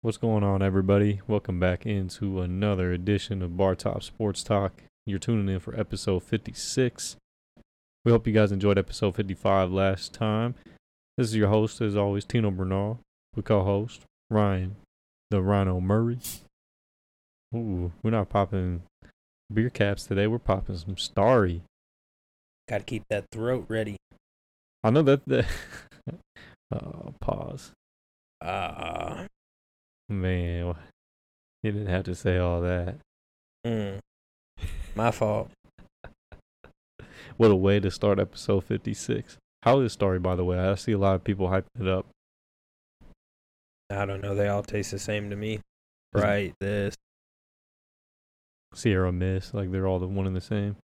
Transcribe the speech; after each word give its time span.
What's 0.00 0.16
going 0.16 0.44
on, 0.44 0.62
everybody? 0.62 1.20
Welcome 1.26 1.58
back 1.58 1.84
into 1.84 2.40
another 2.40 2.92
edition 2.92 3.42
of 3.42 3.56
Bar 3.56 3.74
Top 3.74 4.04
Sports 4.04 4.44
Talk. 4.44 4.84
You're 5.06 5.18
tuning 5.18 5.52
in 5.52 5.58
for 5.58 5.74
episode 5.78 6.22
56. 6.22 7.16
We 8.04 8.12
hope 8.12 8.24
you 8.24 8.32
guys 8.32 8.52
enjoyed 8.52 8.78
episode 8.78 9.16
55 9.16 9.72
last 9.72 10.14
time. 10.14 10.54
This 11.16 11.26
is 11.26 11.34
your 11.34 11.48
host, 11.48 11.80
as 11.80 11.96
always, 11.96 12.24
Tino 12.24 12.52
Bernal. 12.52 13.00
We 13.34 13.42
co-host 13.42 14.02
Ryan, 14.30 14.76
the 15.32 15.42
Rhino 15.42 15.80
Murray. 15.80 16.20
Ooh, 17.52 17.90
we're 18.00 18.12
not 18.12 18.28
popping 18.28 18.84
beer 19.52 19.68
caps 19.68 20.04
today. 20.04 20.28
We're 20.28 20.38
popping 20.38 20.76
some 20.76 20.96
Starry. 20.96 21.62
Got 22.68 22.78
to 22.78 22.84
keep 22.84 23.02
that 23.10 23.24
throat 23.32 23.64
ready. 23.66 23.96
I 24.84 24.90
know 24.90 25.02
that. 25.02 25.26
the 25.26 25.44
uh, 26.72 27.10
pause. 27.20 27.72
Ah, 28.40 29.26
Man, 30.08 30.74
you 31.62 31.72
didn't 31.72 31.88
have 31.88 32.04
to 32.04 32.14
say 32.14 32.38
all 32.38 32.62
that. 32.62 32.96
mm, 33.66 33.98
my 34.94 35.10
fault. 35.10 35.50
What 37.36 37.50
a 37.50 37.56
way 37.56 37.78
to 37.78 37.90
start 37.90 38.18
episode 38.18 38.64
56. 38.64 39.36
How 39.62 39.80
is 39.80 39.92
Starry? 39.92 40.18
by 40.18 40.34
the 40.34 40.44
way? 40.44 40.58
I 40.58 40.74
see 40.76 40.92
a 40.92 40.98
lot 40.98 41.14
of 41.14 41.24
people 41.24 41.48
hyping 41.48 41.80
it 41.80 41.88
up. 41.88 42.06
I 43.90 44.06
don't 44.06 44.20
know. 44.20 44.34
They 44.34 44.48
all 44.48 44.62
taste 44.62 44.90
the 44.90 44.98
same 44.98 45.30
to 45.30 45.36
me. 45.36 45.60
Right. 46.12 46.54
This. 46.60 46.94
Sierra 48.74 49.12
Mist, 49.12 49.54
like 49.54 49.70
they're 49.70 49.86
all 49.86 49.98
the 49.98 50.06
one 50.06 50.26
and 50.26 50.36
the 50.36 50.40
same. 50.40 50.76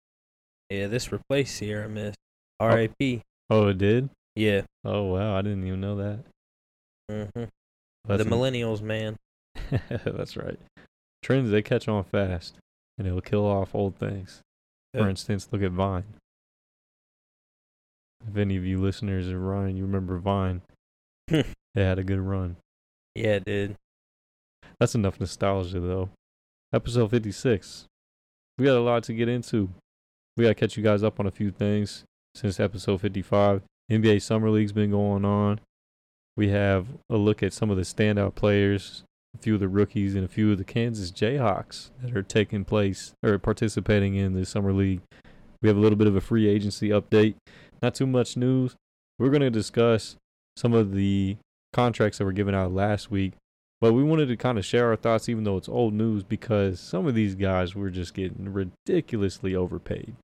Yeah. 0.70 0.86
This 0.88 1.12
replaced 1.12 1.56
Sierra 1.56 1.88
Mist. 1.88 2.16
R.I.P. 2.60 3.22
Oh, 3.50 3.68
it 3.68 3.78
did? 3.78 4.10
Yeah. 4.36 4.62
Oh, 4.84 5.02
wow. 5.04 5.36
I 5.36 5.42
didn't 5.42 5.66
even 5.66 5.80
know 5.80 5.96
that. 5.96 6.18
Mm 7.10 7.30
hmm 7.34 7.44
That's 8.04 8.24
The 8.24 8.30
millennials, 8.30 8.82
man. 8.82 9.16
That's 10.04 10.36
right. 10.36 10.58
Trends, 11.22 11.50
they 11.50 11.62
catch 11.62 11.88
on 11.88 12.04
fast 12.04 12.54
and 12.98 13.06
it'll 13.06 13.20
kill 13.20 13.46
off 13.46 13.74
old 13.74 13.96
things. 13.96 14.42
For 14.92 15.08
instance, 15.08 15.48
look 15.50 15.62
at 15.62 15.72
Vine. 15.72 16.04
If 18.28 18.36
any 18.36 18.56
of 18.56 18.64
you 18.64 18.80
listeners 18.80 19.28
are 19.28 19.38
Ryan, 19.40 19.76
you 19.76 19.84
remember 19.84 20.18
Vine. 20.18 20.62
they 21.28 21.44
had 21.74 21.98
a 21.98 22.04
good 22.04 22.20
run. 22.20 22.56
Yeah, 23.14 23.40
dude. 23.40 23.74
That's 24.78 24.94
enough 24.94 25.18
nostalgia, 25.18 25.80
though. 25.80 26.10
Episode 26.72 27.10
56. 27.10 27.86
We 28.58 28.66
got 28.66 28.76
a 28.76 28.80
lot 28.80 29.02
to 29.04 29.14
get 29.14 29.28
into. 29.28 29.70
We 30.36 30.44
got 30.44 30.50
to 30.50 30.54
catch 30.54 30.76
you 30.76 30.82
guys 30.82 31.02
up 31.02 31.18
on 31.18 31.26
a 31.26 31.32
few 31.32 31.50
things 31.50 32.04
since 32.34 32.60
episode 32.60 33.00
55. 33.00 33.62
NBA 33.90 34.22
Summer 34.22 34.50
League's 34.50 34.72
been 34.72 34.90
going 34.90 35.24
on. 35.24 35.60
We 36.36 36.48
have 36.48 36.86
a 37.08 37.16
look 37.16 37.42
at 37.42 37.52
some 37.52 37.70
of 37.70 37.76
the 37.76 37.82
standout 37.82 38.34
players, 38.34 39.04
a 39.34 39.38
few 39.38 39.54
of 39.54 39.60
the 39.60 39.68
rookies, 39.68 40.14
and 40.14 40.24
a 40.24 40.28
few 40.28 40.52
of 40.52 40.58
the 40.58 40.64
Kansas 40.64 41.10
Jayhawks 41.10 41.90
that 42.02 42.16
are 42.16 42.22
taking 42.22 42.64
place 42.64 43.12
or 43.22 43.38
participating 43.38 44.14
in 44.14 44.34
the 44.34 44.44
Summer 44.44 44.72
League. 44.72 45.00
We 45.62 45.68
have 45.68 45.76
a 45.76 45.80
little 45.80 45.98
bit 45.98 46.08
of 46.08 46.16
a 46.16 46.20
free 46.20 46.48
agency 46.48 46.88
update. 46.88 47.36
Not 47.82 47.94
too 47.94 48.06
much 48.06 48.36
news. 48.36 48.74
We're 49.18 49.30
going 49.30 49.40
to 49.42 49.50
discuss 49.50 50.16
some 50.56 50.72
of 50.72 50.92
the 50.92 51.36
contracts 51.72 52.18
that 52.18 52.24
were 52.24 52.32
given 52.32 52.54
out 52.54 52.72
last 52.72 53.10
week 53.10 53.34
but 53.84 53.92
we 53.92 54.02
wanted 54.02 54.28
to 54.28 54.36
kind 54.38 54.56
of 54.56 54.64
share 54.64 54.88
our 54.88 54.96
thoughts, 54.96 55.28
even 55.28 55.44
though 55.44 55.58
it's 55.58 55.68
old 55.68 55.92
news, 55.92 56.22
because 56.22 56.80
some 56.80 57.06
of 57.06 57.14
these 57.14 57.34
guys 57.34 57.74
were 57.74 57.90
just 57.90 58.14
getting 58.14 58.50
ridiculously 58.50 59.54
overpaid. 59.54 60.14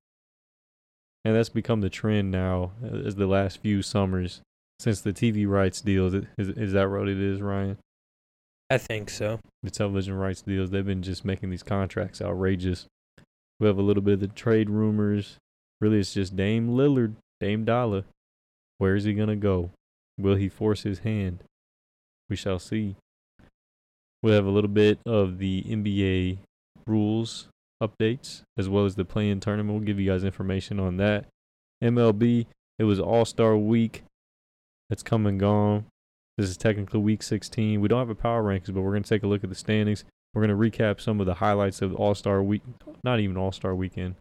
And 1.27 1.37
that's 1.37 1.51
become 1.51 1.83
the 1.83 1.91
trend 1.91 2.31
now, 2.31 2.73
uh, 2.83 2.97
as 3.07 3.17
the 3.17 3.27
last 3.27 3.61
few 3.61 3.83
summers 3.83 4.41
since 4.81 5.03
the 5.03 5.13
TV 5.13 5.47
rights 5.47 5.83
deals. 5.83 6.15
Is, 6.15 6.49
is 6.49 6.73
that 6.73 6.89
what 6.91 7.07
it 7.07 7.21
is, 7.21 7.43
Ryan? 7.43 7.77
I 8.71 8.79
think 8.79 9.11
so. 9.11 9.39
The 9.63 9.71
television 9.71 10.15
rights 10.15 10.41
deals, 10.41 10.71
they've 10.71 10.87
been 10.87 11.03
just 11.03 11.23
making 11.23 11.51
these 11.51 11.63
contracts 11.63 12.23
outrageous. 12.23 12.87
We 13.59 13.67
have 13.67 13.77
a 13.77 13.83
little 13.83 14.03
bit 14.03 14.15
of 14.15 14.21
the 14.21 14.29
trade 14.29 14.71
rumors. 14.71 15.37
Really, 15.83 15.99
it's 15.99 16.15
just 16.15 16.35
Dame 16.35 16.71
Lillard, 16.71 17.17
Dame 17.41 17.67
Dollar. 17.67 18.05
Where 18.79 18.97
is 18.97 19.05
he 19.05 19.13
going 19.13 19.29
to 19.29 19.37
go? 19.37 19.71
Will 20.17 20.37
he 20.37 20.49
force 20.49 20.85
his 20.85 21.01
hand? 21.01 21.45
We 22.31 22.37
shall 22.37 22.59
see. 22.59 22.97
We'll 24.23 24.35
have 24.35 24.47
a 24.47 24.51
little 24.51 24.71
bit 24.71 24.99
of 25.05 25.39
the 25.39 25.63
NBA 25.65 26.39
rules 26.87 27.49
updates 27.83 28.43
as 28.57 28.69
well 28.69 28.87
as 28.87 28.95
the 28.95 29.05
play-in 29.05 29.41
tournament. 29.41 29.79
We'll 29.79 29.87
give 29.87 30.01
you 30.01 30.11
guys 30.11 30.25
information 30.25 30.81
on 30.81 30.97
that. 30.99 31.27
MLB, 31.83 32.47
it 32.79 32.85
was 32.85 32.99
All-Star 32.99 33.57
Week. 33.57 34.05
It's 34.91 35.03
come 35.03 35.27
and 35.27 35.39
gone. 35.39 35.87
This 36.37 36.51
is 36.51 36.57
technically 36.57 37.01
Week 37.01 37.23
16. 37.23 37.81
We 37.81 37.89
don't 37.89 38.01
have 38.01 38.11
a 38.11 38.15
power 38.15 38.43
rankings, 38.43 38.75
but 38.75 38.81
we're 38.81 38.93
going 38.93 39.03
to 39.03 39.09
take 39.09 39.23
a 39.23 39.27
look 39.27 39.45
at 39.45 39.51
the 39.51 39.57
standings. 39.57 40.05
We're 40.35 40.47
going 40.47 40.57
to 40.57 40.79
recap 40.79 41.01
some 41.01 41.21
of 41.21 41.27
the 41.27 41.35
highlights 41.35 41.83
of 41.83 41.95
All-Star 41.95 42.43
Week. 42.43 42.63
Not 43.05 43.21
even 43.21 43.37
All-Star 43.37 43.75
Weekend. 43.75 44.17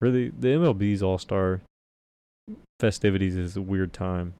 Really, 0.00 0.30
the 0.30 0.48
MLB's 0.48 1.02
All-Star 1.02 1.62
festivities 2.80 3.36
is 3.36 3.56
a 3.56 3.62
weird 3.62 3.92
time 3.92 4.34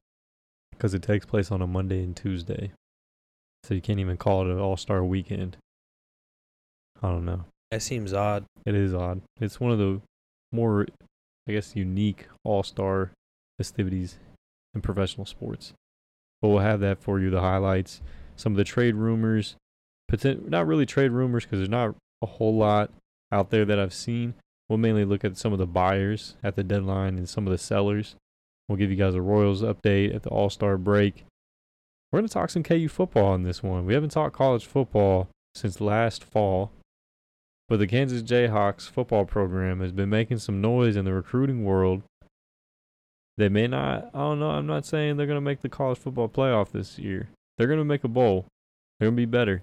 because 0.71 0.93
it 0.93 1.01
takes 1.01 1.25
place 1.25 1.51
on 1.51 1.61
a 1.61 1.67
Monday 1.67 2.03
and 2.03 2.15
Tuesday. 2.15 2.71
So 3.63 3.73
you 3.73 3.81
can't 3.81 3.99
even 3.99 4.17
call 4.17 4.41
it 4.41 4.51
an 4.51 4.59
All 4.59 4.77
Star 4.77 5.03
weekend. 5.03 5.57
I 7.01 7.09
don't 7.09 7.25
know. 7.25 7.45
That 7.71 7.81
seems 7.81 8.13
odd. 8.13 8.45
It 8.65 8.75
is 8.75 8.93
odd. 8.93 9.21
It's 9.41 9.59
one 9.59 9.71
of 9.71 9.79
the 9.79 10.01
more, 10.51 10.85
I 11.47 11.53
guess, 11.53 11.75
unique 11.75 12.27
All 12.43 12.63
Star 12.63 13.11
festivities 13.57 14.17
in 14.75 14.81
professional 14.81 15.25
sports. 15.25 15.73
But 16.41 16.49
we'll 16.49 16.59
have 16.59 16.81
that 16.81 17.01
for 17.01 17.19
you 17.19 17.29
the 17.31 17.41
highlights, 17.41 18.01
some 18.35 18.53
of 18.53 18.57
the 18.57 18.63
trade 18.63 18.95
rumors, 18.95 19.55
potent- 20.07 20.49
not 20.49 20.67
really 20.67 20.85
trade 20.85 21.11
rumors 21.11 21.45
because 21.45 21.59
there's 21.59 21.69
not 21.69 21.95
a 22.21 22.27
whole 22.27 22.55
lot 22.55 22.91
out 23.31 23.49
there 23.49 23.65
that 23.65 23.79
I've 23.79 23.93
seen. 23.93 24.35
We'll 24.69 24.77
mainly 24.77 25.05
look 25.05 25.23
at 25.23 25.37
some 25.37 25.53
of 25.53 25.59
the 25.59 25.65
buyers 25.65 26.35
at 26.43 26.55
the 26.55 26.63
deadline 26.63 27.17
and 27.17 27.29
some 27.29 27.47
of 27.47 27.51
the 27.51 27.57
sellers. 27.57 28.15
We'll 28.67 28.77
give 28.77 28.89
you 28.89 28.95
guys 28.95 29.13
a 29.15 29.21
Royals 29.21 29.61
update 29.61 30.13
at 30.13 30.23
the 30.23 30.29
All 30.29 30.49
Star 30.49 30.77
break. 30.77 31.25
We're 32.11 32.19
going 32.19 32.27
to 32.27 32.33
talk 32.33 32.49
some 32.49 32.63
KU 32.63 32.87
football 32.87 33.25
on 33.25 33.43
this 33.43 33.61
one. 33.61 33.85
We 33.85 33.93
haven't 33.93 34.09
talked 34.09 34.35
college 34.35 34.65
football 34.65 35.27
since 35.53 35.81
last 35.81 36.23
fall, 36.23 36.71
but 37.67 37.77
the 37.77 37.87
Kansas 37.87 38.23
Jayhawks 38.23 38.89
football 38.89 39.25
program 39.25 39.81
has 39.81 39.91
been 39.91 40.09
making 40.09 40.39
some 40.39 40.61
noise 40.61 40.95
in 40.95 41.05
the 41.05 41.13
recruiting 41.13 41.63
world. 41.63 42.03
They 43.37 43.49
may 43.49 43.67
not, 43.67 44.09
I 44.13 44.19
don't 44.19 44.39
know, 44.39 44.51
I'm 44.51 44.67
not 44.67 44.85
saying 44.85 45.17
they're 45.17 45.27
going 45.27 45.37
to 45.37 45.41
make 45.41 45.61
the 45.61 45.69
college 45.69 45.97
football 45.97 46.29
playoff 46.29 46.71
this 46.71 46.97
year. 46.97 47.29
They're 47.57 47.67
going 47.67 47.79
to 47.79 47.85
make 47.85 48.03
a 48.03 48.09
bowl, 48.09 48.45
they're 48.99 49.07
going 49.07 49.17
to 49.17 49.21
be 49.21 49.25
better. 49.25 49.61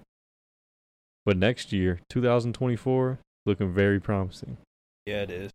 But 1.24 1.36
next 1.36 1.72
year, 1.72 2.00
2024, 2.10 3.18
looking 3.46 3.72
very 3.72 4.00
promising. 4.00 4.58
Yeah, 5.06 5.22
it 5.22 5.30
is. 5.30 5.50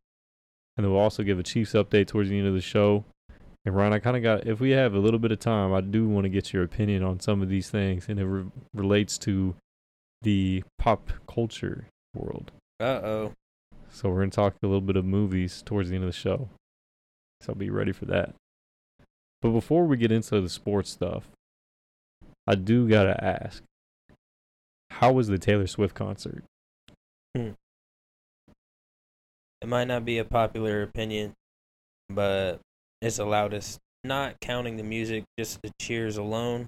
And 0.75 0.85
then 0.85 0.93
we'll 0.93 1.01
also 1.01 1.23
give 1.23 1.39
a 1.39 1.43
Chiefs 1.43 1.73
update 1.73 2.07
towards 2.07 2.29
the 2.29 2.37
end 2.37 2.47
of 2.47 2.53
the 2.53 2.61
show. 2.61 3.05
And 3.65 3.75
Ryan, 3.75 3.93
I 3.93 3.99
kind 3.99 4.15
of 4.15 4.23
got, 4.23 4.47
if 4.47 4.59
we 4.59 4.71
have 4.71 4.93
a 4.93 4.99
little 4.99 5.19
bit 5.19 5.31
of 5.31 5.39
time, 5.39 5.73
I 5.73 5.81
do 5.81 6.07
want 6.07 6.23
to 6.23 6.29
get 6.29 6.53
your 6.53 6.63
opinion 6.63 7.03
on 7.03 7.19
some 7.19 7.41
of 7.41 7.49
these 7.49 7.69
things. 7.69 8.07
And 8.07 8.19
it 8.19 8.25
re- 8.25 8.45
relates 8.73 9.17
to 9.19 9.55
the 10.21 10.63
pop 10.79 11.11
culture 11.27 11.87
world. 12.15 12.51
Uh 12.79 13.01
oh. 13.03 13.33
So 13.91 14.09
we're 14.09 14.19
going 14.19 14.29
to 14.29 14.35
talk 14.35 14.55
a 14.63 14.67
little 14.67 14.81
bit 14.81 14.95
of 14.95 15.05
movies 15.05 15.61
towards 15.65 15.89
the 15.89 15.95
end 15.95 16.05
of 16.05 16.09
the 16.09 16.17
show. 16.17 16.49
So 17.41 17.53
be 17.53 17.69
ready 17.69 17.91
for 17.91 18.05
that. 18.05 18.33
But 19.41 19.51
before 19.51 19.85
we 19.85 19.97
get 19.97 20.11
into 20.11 20.41
the 20.41 20.49
sports 20.49 20.89
stuff, 20.89 21.25
I 22.45 22.55
do 22.55 22.87
got 22.87 23.03
to 23.03 23.23
ask 23.23 23.63
how 24.89 25.11
was 25.11 25.27
the 25.27 25.37
Taylor 25.37 25.67
Swift 25.67 25.93
concert? 25.93 26.43
Hmm. 27.35 27.51
It 29.61 29.67
might 29.67 29.87
not 29.87 30.05
be 30.05 30.17
a 30.17 30.25
popular 30.25 30.81
opinion, 30.83 31.33
but 32.09 32.59
it's 33.01 33.17
the 33.17 33.25
loudest. 33.25 33.79
Not 34.03 34.39
counting 34.39 34.77
the 34.77 34.83
music, 34.83 35.25
just 35.37 35.61
the 35.61 35.71
cheers 35.79 36.17
alone, 36.17 36.67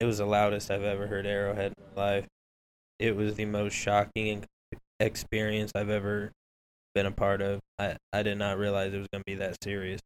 it 0.00 0.04
was 0.04 0.18
the 0.18 0.26
loudest 0.26 0.70
I've 0.70 0.84
ever 0.84 1.08
heard 1.08 1.26
Arrowhead 1.26 1.72
in 1.76 1.84
my 1.96 2.02
life. 2.02 2.26
It 3.00 3.16
was 3.16 3.34
the 3.34 3.46
most 3.46 3.74
shocking 3.74 4.44
experience 5.00 5.72
I've 5.74 5.90
ever 5.90 6.30
been 6.94 7.06
a 7.06 7.12
part 7.12 7.40
of. 7.40 7.60
I, 7.78 7.96
I 8.12 8.22
did 8.22 8.38
not 8.38 8.58
realize 8.58 8.92
it 8.92 8.98
was 8.98 9.08
going 9.12 9.22
to 9.22 9.30
be 9.32 9.36
that 9.36 9.56
serious. 9.62 10.00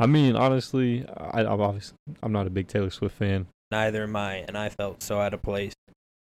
I 0.00 0.06
mean, 0.06 0.36
honestly, 0.36 1.04
I, 1.08 1.44
I'm 1.44 1.60
obviously 1.60 1.96
I'm 2.22 2.32
not 2.32 2.46
a 2.46 2.50
big 2.50 2.68
Taylor 2.68 2.90
Swift 2.90 3.16
fan. 3.16 3.46
Neither 3.70 4.04
am 4.04 4.16
I, 4.16 4.44
and 4.46 4.56
I 4.56 4.68
felt 4.68 5.02
so 5.02 5.20
out 5.20 5.34
of 5.34 5.42
place. 5.42 5.74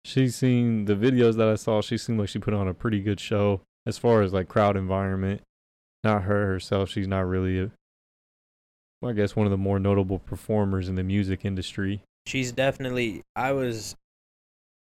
She 0.03 0.29
seen 0.29 0.85
the 0.85 0.95
videos 0.95 1.37
that 1.37 1.47
I 1.47 1.55
saw. 1.55 1.81
She 1.81 1.97
seemed 1.97 2.19
like 2.19 2.29
she 2.29 2.39
put 2.39 2.53
on 2.53 2.67
a 2.67 2.73
pretty 2.73 3.01
good 3.01 3.19
show 3.19 3.61
as 3.85 3.97
far 3.97 4.21
as 4.23 4.33
like 4.33 4.47
crowd 4.47 4.75
environment. 4.75 5.41
Not 6.03 6.23
her 6.23 6.47
herself. 6.47 6.89
She's 6.89 7.07
not 7.07 7.27
really, 7.27 7.59
a, 7.59 7.71
well, 9.01 9.11
I 9.11 9.13
guess, 9.13 9.35
one 9.35 9.45
of 9.45 9.51
the 9.51 9.57
more 9.57 9.79
notable 9.79 10.17
performers 10.17 10.89
in 10.89 10.95
the 10.95 11.03
music 11.03 11.45
industry. 11.45 12.01
she's 12.25 12.51
definitely 12.51 13.21
I 13.35 13.51
was 13.51 13.95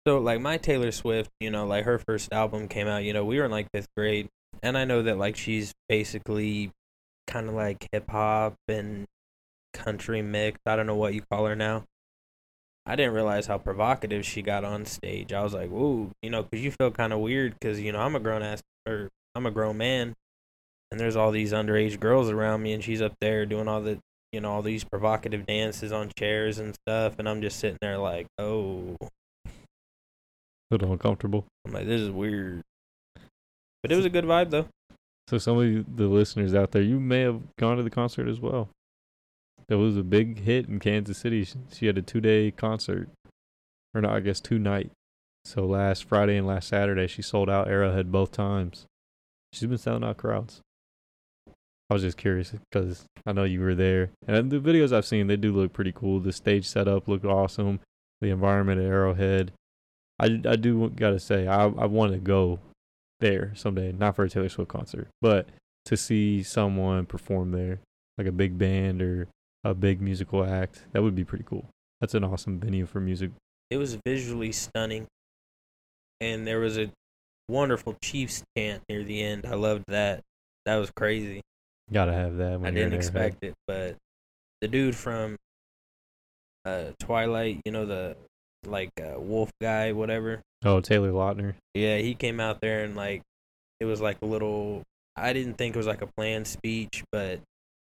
so 0.06 0.19
like 0.19 0.42
my 0.42 0.57
Taylor 0.57 0.92
Swift, 0.92 1.31
you 1.39 1.50
know, 1.50 1.66
like 1.66 1.86
her 1.86 1.98
first 1.98 2.31
album 2.33 2.68
came 2.68 2.88
out, 2.88 3.04
you 3.04 3.13
know, 3.13 3.24
we 3.24 3.39
were 3.39 3.45
in 3.45 3.51
like 3.51 3.68
fifth 3.74 3.88
grade 3.95 4.27
and 4.63 4.77
I 4.77 4.85
know 4.85 5.03
that 5.03 5.17
like 5.17 5.35
she's 5.35 5.73
basically 5.89 6.71
kind 7.27 7.47
of 7.49 7.55
like 7.55 7.87
hip 7.91 8.09
hop 8.09 8.55
and 8.67 9.05
country 9.73 10.21
mix. 10.21 10.59
I 10.65 10.75
don't 10.75 10.87
know 10.87 10.95
what 10.95 11.13
you 11.13 11.21
call 11.31 11.45
her 11.45 11.55
now. 11.55 11.83
I 12.85 12.95
didn't 12.95 13.13
realize 13.13 13.47
how 13.47 13.57
provocative 13.57 14.25
she 14.25 14.41
got 14.41 14.63
on 14.63 14.85
stage. 14.85 15.33
I 15.33 15.43
was 15.43 15.53
like, 15.53 15.69
"Whoa," 15.69 16.11
you 16.21 16.29
know, 16.29 16.43
because 16.43 16.63
you 16.63 16.71
feel 16.71 16.91
kind 16.91 17.13
of 17.13 17.19
weird 17.19 17.55
because 17.59 17.79
you 17.81 17.91
know 17.91 17.99
I'm 17.99 18.15
a 18.15 18.19
grown 18.19 18.43
ass 18.43 18.61
or 18.87 19.09
I'm 19.33 19.45
a 19.45 19.51
grown 19.51 19.77
man, 19.77 20.13
and 20.91 20.99
there's 20.99 21.15
all 21.15 21.31
these 21.31 21.51
underage 21.51 21.99
girls 21.99 22.29
around 22.29 22.61
me, 22.61 22.73
and 22.73 22.83
she's 22.83 23.01
up 23.01 23.13
there 23.19 23.45
doing 23.45 23.67
all 23.67 23.81
the 23.81 23.99
you 24.31 24.39
know 24.39 24.51
all 24.51 24.61
these 24.61 24.83
provocative 24.83 25.45
dances 25.47 25.91
on 25.91 26.11
chairs 26.17 26.59
and 26.59 26.75
stuff, 26.75 27.15
and 27.17 27.27
I'm 27.27 27.41
just 27.41 27.59
sitting 27.59 27.79
there 27.81 27.97
like, 27.97 28.27
"Oh," 28.37 28.97
A 29.45 29.49
little 30.71 30.91
uncomfortable. 30.91 31.45
I'm 31.65 31.73
like, 31.73 31.87
"This 31.87 32.01
is 32.01 32.11
weird," 32.11 32.61
but 33.85 33.91
it 33.91 33.95
was 33.95 34.05
a 34.05 34.09
good 34.09 34.25
vibe 34.25 34.49
though. 34.49 34.67
So 35.27 35.37
some 35.37 35.57
of 35.57 35.97
the 35.97 36.07
listeners 36.07 36.53
out 36.53 36.71
there, 36.71 36.81
you 36.81 36.99
may 36.99 37.21
have 37.21 37.41
gone 37.57 37.77
to 37.77 37.83
the 37.83 37.89
concert 37.89 38.27
as 38.27 38.39
well. 38.39 38.69
It 39.67 39.75
was 39.75 39.97
a 39.97 40.03
big 40.03 40.39
hit 40.39 40.67
in 40.67 40.79
Kansas 40.79 41.17
City. 41.17 41.47
She- 41.71 41.87
had 41.87 41.97
a 41.97 42.01
two 42.01 42.21
day 42.21 42.51
concert, 42.51 43.09
or 43.93 44.01
no, 44.01 44.09
I 44.09 44.19
guess 44.19 44.39
two 44.39 44.59
night. 44.59 44.91
So 45.43 45.65
last 45.65 46.03
Friday 46.03 46.37
and 46.37 46.45
last 46.47 46.67
Saturday, 46.67 47.07
she 47.07 47.21
sold 47.21 47.49
out 47.49 47.67
Arrowhead 47.67 48.11
both 48.11 48.31
times. 48.31 48.85
She's 49.53 49.67
been 49.67 49.77
selling 49.77 50.03
out 50.03 50.17
crowds. 50.17 50.61
I 51.89 51.93
was 51.93 52.01
just 52.01 52.17
curious 52.17 52.51
because 52.51 53.05
I 53.25 53.31
know 53.31 53.43
you 53.43 53.61
were 53.61 53.75
there, 53.75 54.09
and 54.27 54.51
the 54.51 54.59
videos 54.59 54.91
I've 54.91 55.05
seen 55.05 55.27
they 55.27 55.38
do 55.38 55.51
look 55.51 55.71
pretty 55.71 55.91
cool. 55.91 56.19
The 56.19 56.33
stage 56.33 56.67
setup 56.67 57.07
looked 57.07 57.25
awesome. 57.25 57.79
The 58.21 58.29
environment 58.31 58.81
at 58.81 58.88
Arrowhead, 58.88 59.51
I 60.19 60.41
I 60.45 60.55
do 60.55 60.89
gotta 60.89 61.19
say 61.19 61.47
I 61.47 61.65
I 61.65 61.85
want 61.85 62.13
to 62.13 62.17
go 62.17 62.59
there 63.19 63.53
someday, 63.56 63.91
not 63.91 64.15
for 64.15 64.23
a 64.23 64.29
Taylor 64.29 64.50
Swift 64.50 64.69
concert, 64.69 65.07
but 65.21 65.47
to 65.85 65.95
see 65.97 66.44
someone 66.44 67.06
perform 67.06 67.51
there, 67.51 67.79
like 68.17 68.27
a 68.27 68.31
big 68.31 68.57
band 68.57 69.01
or 69.01 69.27
a 69.63 69.73
big 69.73 70.01
musical 70.01 70.44
act. 70.44 70.83
That 70.94 71.03
would 71.03 71.15
be 71.15 71.23
pretty 71.23 71.45
cool. 71.47 71.67
That's 72.01 72.13
an 72.13 72.23
awesome 72.23 72.59
venue 72.59 72.85
for 72.85 73.00
music. 73.00 73.31
It 73.69 73.77
was 73.77 73.97
visually 74.06 74.51
stunning, 74.51 75.07
and 76.21 76.45
there 76.45 76.59
was 76.59 76.77
a 76.77 76.91
wonderful 77.50 77.95
Chiefs 78.03 78.44
chant 78.57 78.83
near 78.89 79.03
the 79.03 79.21
end. 79.21 79.45
I 79.45 79.56
loved 79.56 79.85
that. 79.88 80.21
That 80.65 80.75
was 80.77 80.91
crazy. 80.91 81.41
Gotta 81.91 82.13
have 82.13 82.38
that. 82.38 82.59
When 82.59 82.67
I 82.67 82.71
didn't 82.71 82.94
expect 82.94 83.44
it, 83.44 83.53
but 83.67 83.95
the 84.62 84.67
dude 84.67 84.95
from 84.95 85.35
uh, 86.65 86.85
Twilight, 87.00 87.62
you 87.65 87.71
know 87.71 87.85
the 87.85 88.17
like 88.65 88.91
uh, 89.00 89.19
wolf 89.19 89.51
guy, 89.62 89.91
whatever. 89.91 90.41
Oh, 90.63 90.79
Taylor 90.81 91.12
Lautner. 91.12 91.56
Yeah, 91.73 91.97
he 91.97 92.15
came 92.15 92.39
out 92.39 92.62
there 92.62 92.83
and 92.83 92.95
like 92.95 93.21
it 93.79 93.85
was 93.85 94.01
like 94.01 94.17
a 94.21 94.25
little. 94.25 94.83
I 95.15 95.33
didn't 95.33 95.56
think 95.56 95.75
it 95.75 95.77
was 95.77 95.88
like 95.88 96.01
a 96.01 96.07
planned 96.17 96.47
speech, 96.47 97.03
but 97.12 97.39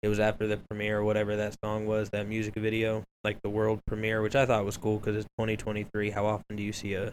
it 0.02 0.08
was 0.08 0.20
after 0.20 0.46
the 0.46 0.56
premiere 0.56 0.98
or 0.98 1.04
whatever 1.04 1.36
that 1.36 1.56
song 1.62 1.86
was, 1.86 2.10
that 2.10 2.26
music 2.26 2.54
video, 2.54 3.04
like 3.22 3.42
the 3.42 3.50
world 3.50 3.80
premiere, 3.86 4.22
which 4.22 4.34
I 4.34 4.46
thought 4.46 4.64
was 4.64 4.78
cool 4.78 4.98
because 4.98 5.16
it's 5.16 5.28
2023. 5.38 6.10
How 6.10 6.24
often 6.26 6.56
do 6.56 6.62
you 6.62 6.72
see 6.72 6.94
a 6.94 7.12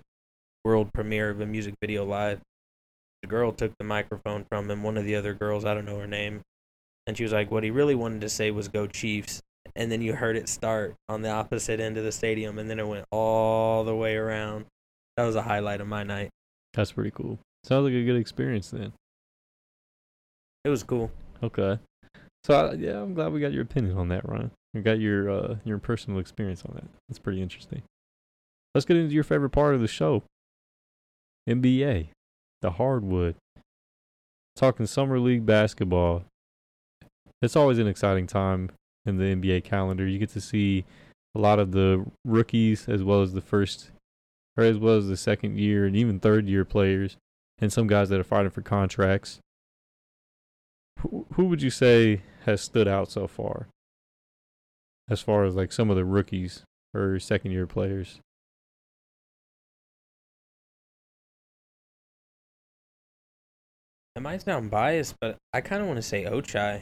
world 0.63 0.93
premiere 0.93 1.29
of 1.29 1.41
a 1.41 1.45
music 1.45 1.75
video 1.81 2.05
live? 2.05 2.39
The 3.21 3.27
girl 3.27 3.51
took 3.51 3.73
the 3.77 3.83
microphone 3.83 4.45
from 4.49 4.69
him. 4.69 4.83
One 4.83 4.97
of 4.97 5.03
the 5.03 5.15
other 5.15 5.33
girls, 5.33 5.65
I 5.65 5.73
don't 5.73 5.85
know 5.85 5.99
her 5.99 6.07
name, 6.07 6.41
and 7.05 7.17
she 7.17 7.23
was 7.23 7.33
like, 7.33 7.51
"What 7.51 7.63
he 7.63 7.71
really 7.71 7.95
wanted 7.95 8.21
to 8.21 8.29
say 8.29 8.51
was 8.51 8.67
go 8.67 8.87
Chiefs." 8.87 9.41
And 9.77 9.91
then 9.91 10.01
you 10.01 10.13
heard 10.13 10.35
it 10.35 10.49
start 10.49 10.95
on 11.07 11.21
the 11.21 11.29
opposite 11.29 11.79
end 11.79 11.97
of 11.97 12.03
the 12.03 12.11
stadium, 12.11 12.57
and 12.57 12.67
then 12.67 12.79
it 12.79 12.87
went 12.87 13.05
all 13.11 13.83
the 13.83 13.95
way 13.95 14.15
around. 14.15 14.65
That 15.15 15.23
was 15.23 15.35
a 15.35 15.43
highlight 15.43 15.81
of 15.81 15.87
my 15.87 16.03
night. 16.03 16.31
That's 16.73 16.91
pretty 16.91 17.11
cool. 17.11 17.39
Sounds 17.63 17.85
like 17.85 17.93
a 17.93 18.03
good 18.03 18.15
experience 18.17 18.71
then. 18.71 18.91
It 20.65 20.69
was 20.69 20.83
cool. 20.83 21.11
Okay. 21.43 21.79
So 22.43 22.53
I, 22.53 22.73
yeah, 22.73 23.01
I'm 23.01 23.13
glad 23.13 23.31
we 23.31 23.39
got 23.39 23.53
your 23.53 23.61
opinion 23.61 23.97
on 23.97 24.09
that, 24.09 24.27
Ryan. 24.27 24.51
We 24.73 24.81
got 24.81 24.99
your 24.99 25.29
uh, 25.29 25.55
your 25.63 25.77
personal 25.77 26.19
experience 26.19 26.63
on 26.65 26.73
that. 26.75 26.85
That's 27.07 27.19
pretty 27.19 27.41
interesting. 27.41 27.83
Let's 28.73 28.85
get 28.85 28.97
into 28.97 29.13
your 29.13 29.23
favorite 29.23 29.51
part 29.51 29.75
of 29.75 29.81
the 29.81 29.87
show. 29.87 30.23
NBA, 31.47 32.07
the 32.61 32.71
hardwood. 32.71 33.35
Talking 34.55 34.87
summer 34.87 35.19
league 35.19 35.45
basketball. 35.45 36.25
It's 37.41 37.55
always 37.55 37.77
an 37.77 37.87
exciting 37.87 38.25
time 38.25 38.71
in 39.07 39.17
the 39.17 39.23
NBA 39.23 39.63
calendar. 39.63 40.05
You 40.05 40.19
get 40.19 40.29
to 40.31 40.41
see 40.41 40.85
a 41.35 41.39
lot 41.39 41.59
of 41.59 41.71
the 41.71 42.05
rookies 42.25 42.87
as 42.87 43.03
well 43.03 43.21
as 43.21 43.33
the 43.33 43.41
first 43.41 43.91
or 44.57 44.63
as 44.63 44.77
well 44.77 44.95
as 44.95 45.07
the 45.07 45.17
second 45.17 45.57
year 45.57 45.85
and 45.85 45.95
even 45.95 46.19
third 46.19 46.47
year 46.47 46.65
players 46.65 47.17
and 47.59 47.71
some 47.71 47.87
guys 47.87 48.09
that 48.09 48.19
are 48.19 48.23
fighting 48.23 48.49
for 48.49 48.61
contracts. 48.61 49.39
Who, 51.01 51.45
would 51.45 51.61
you 51.61 51.69
say 51.69 52.21
has 52.45 52.61
stood 52.61 52.87
out 52.87 53.11
so 53.11 53.27
far 53.27 53.67
as 55.07 55.21
far 55.21 55.45
as 55.45 55.55
like 55.55 55.71
some 55.71 55.91
of 55.91 55.95
the 55.95 56.05
rookies 56.05 56.63
or 56.93 57.19
second 57.19 57.51
year 57.51 57.67
players? 57.67 58.19
It 64.15 64.21
might 64.21 64.41
sound 64.41 64.71
biased, 64.71 65.13
but 65.21 65.37
I 65.53 65.61
kind 65.61 65.83
of 65.83 65.87
want 65.87 65.97
to 65.97 66.01
say 66.01 66.25
Ochai, 66.25 66.81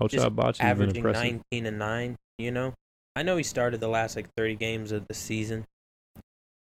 Just 0.00 0.24
Ochai 0.24 0.30
Agbaji 0.30 0.46
has 0.46 0.58
been 0.58 0.66
averaging 0.66 0.96
impressive 0.96 1.22
19 1.22 1.66
and 1.66 1.78
9, 1.78 2.16
you 2.38 2.50
know? 2.50 2.74
I 3.16 3.22
know 3.22 3.36
he 3.36 3.42
started 3.42 3.80
the 3.80 3.88
last 3.88 4.16
like 4.16 4.26
30 4.36 4.56
games 4.56 4.92
of 4.92 5.06
the 5.06 5.14
season, 5.14 5.64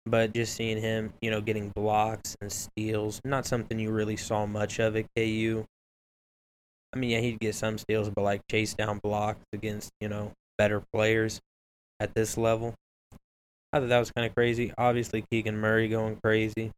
but 0.05 0.33
just 0.33 0.55
seeing 0.55 0.81
him, 0.81 1.13
you 1.21 1.29
know, 1.29 1.39
getting 1.39 1.69
blocks 1.69 2.35
and 2.41 2.51
steals, 2.51 3.21
not 3.23 3.45
something 3.45 3.77
you 3.77 3.91
really 3.91 4.17
saw 4.17 4.45
much 4.45 4.79
of 4.79 4.95
at 4.95 5.05
KU. 5.15 5.63
I 6.93 6.97
mean, 6.97 7.11
yeah, 7.11 7.19
he'd 7.19 7.39
get 7.39 7.55
some 7.55 7.77
steals, 7.77 8.09
but 8.09 8.23
like 8.23 8.41
chase 8.49 8.73
down 8.73 8.99
blocks 9.03 9.43
against, 9.53 9.91
you 10.01 10.09
know, 10.09 10.31
better 10.57 10.83
players 10.93 11.39
at 11.99 12.13
this 12.15 12.37
level. 12.37 12.73
I 13.71 13.79
thought 13.79 13.89
that 13.89 13.99
was 13.99 14.11
kind 14.11 14.27
of 14.27 14.35
crazy. 14.35 14.73
Obviously, 14.77 15.23
Keegan 15.31 15.57
Murray 15.57 15.87
going 15.87 16.17
crazy. 16.21 16.71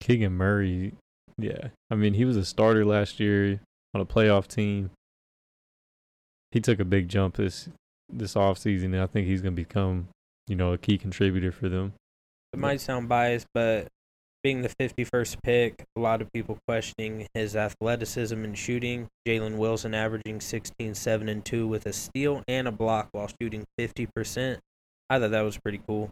Keegan 0.00 0.32
Murray 0.32 0.92
yeah 1.38 1.68
I 1.90 1.94
mean 1.94 2.14
he 2.14 2.24
was 2.24 2.36
a 2.36 2.44
starter 2.44 2.84
last 2.84 3.20
year 3.20 3.60
on 3.94 4.00
a 4.00 4.06
playoff 4.06 4.46
team 4.46 4.90
he 6.52 6.60
took 6.60 6.78
a 6.78 6.84
big 6.84 7.08
jump 7.08 7.36
this 7.36 7.68
this 8.08 8.34
offseason 8.34 8.86
and 8.86 9.00
I 9.00 9.06
think 9.06 9.26
he's 9.26 9.42
going 9.42 9.54
to 9.56 9.62
become 9.62 10.08
you 10.46 10.54
know 10.56 10.72
a 10.72 10.78
key 10.78 10.98
contributor 10.98 11.50
for 11.50 11.68
them 11.68 11.94
It 12.52 12.58
might 12.58 12.80
sound 12.80 13.08
biased, 13.08 13.46
but 13.54 13.88
being 14.42 14.62
the 14.62 14.68
51st 14.80 15.36
pick, 15.44 15.84
a 15.96 16.00
lot 16.00 16.20
of 16.20 16.30
people 16.32 16.58
questioning 16.66 17.28
his 17.32 17.54
athleticism 17.54 18.42
and 18.44 18.58
shooting. 18.58 19.06
Jalen 19.26 19.56
Wilson 19.56 19.94
averaging 19.94 20.40
16, 20.40 20.94
7, 20.96 21.28
and 21.28 21.44
2 21.44 21.68
with 21.68 21.86
a 21.86 21.92
steal 21.92 22.42
and 22.48 22.66
a 22.66 22.72
block 22.72 23.08
while 23.12 23.30
shooting 23.40 23.64
50%. 23.78 24.58
I 25.08 25.18
thought 25.20 25.30
that 25.30 25.42
was 25.42 25.58
pretty 25.58 25.80
cool. 25.86 26.10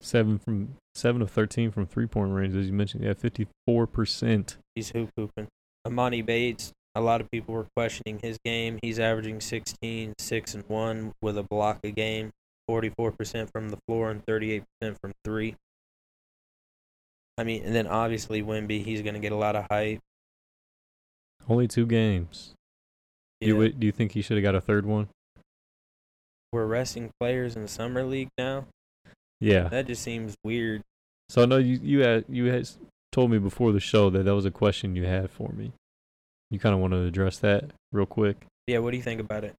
seven 0.00 0.38
from 0.38 0.76
seven 0.94 1.22
of 1.22 1.30
13 1.30 1.70
from 1.70 1.86
three 1.86 2.06
point 2.06 2.30
range 2.32 2.54
as 2.54 2.66
you 2.66 2.72
mentioned 2.72 3.02
yeah 3.02 3.14
54% 3.14 4.56
He's 4.74 4.90
hoop 4.90 5.10
hooping. 5.16 5.48
Emoni 5.86 6.24
Bates, 6.24 6.72
a 6.94 7.00
lot 7.00 7.20
of 7.20 7.30
people 7.30 7.54
were 7.54 7.66
questioning 7.76 8.20
his 8.22 8.38
game. 8.44 8.78
He's 8.82 8.98
averaging 8.98 9.40
16, 9.40 10.14
6, 10.18 10.54
and 10.54 10.64
1 10.68 11.12
with 11.22 11.36
a 11.38 11.42
block 11.42 11.80
a 11.84 11.90
game, 11.90 12.30
44% 12.70 13.50
from 13.52 13.70
the 13.70 13.78
floor 13.88 14.10
and 14.10 14.24
38% 14.26 14.62
from 15.00 15.12
three. 15.24 15.56
I 17.36 17.44
mean, 17.44 17.64
and 17.64 17.74
then 17.74 17.86
obviously 17.86 18.42
Wemby, 18.42 18.84
he's 18.84 19.02
going 19.02 19.14
to 19.14 19.20
get 19.20 19.32
a 19.32 19.36
lot 19.36 19.56
of 19.56 19.66
hype. 19.70 19.98
only 21.48 21.66
two 21.68 21.84
games 21.86 22.54
Yeah. 23.40 23.54
would, 23.54 23.80
do 23.80 23.86
you 23.86 23.92
think 23.92 24.12
he 24.12 24.22
should 24.22 24.36
have 24.36 24.44
got 24.44 24.54
a 24.54 24.60
third 24.60 24.86
one 24.86 25.08
we're 26.52 26.66
resting 26.66 27.10
players 27.18 27.56
in 27.56 27.66
summer 27.66 28.04
league 28.04 28.28
now. 28.38 28.66
yeah 29.40 29.66
That 29.68 29.86
just 29.88 30.02
seems 30.02 30.36
weird. 30.44 30.82
So 31.28 31.42
I 31.42 31.46
know 31.46 31.56
you 31.58 31.80
you 31.82 32.00
had 32.00 32.24
you 32.28 32.44
had 32.46 32.68
told 33.10 33.32
me 33.32 33.38
before 33.38 33.72
the 33.72 33.80
show 33.80 34.08
that 34.10 34.22
that 34.24 34.34
was 34.34 34.44
a 34.44 34.52
question 34.52 34.94
you 34.94 35.04
had 35.04 35.30
for 35.32 35.50
me. 35.52 35.72
You 36.54 36.60
kind 36.60 36.72
of 36.72 36.80
want 36.80 36.92
to 36.92 37.02
address 37.02 37.38
that 37.38 37.72
real 37.90 38.06
quick. 38.06 38.46
Yeah, 38.68 38.78
what 38.78 38.92
do 38.92 38.96
you 38.96 39.02
think 39.02 39.20
about 39.20 39.42
it? 39.42 39.56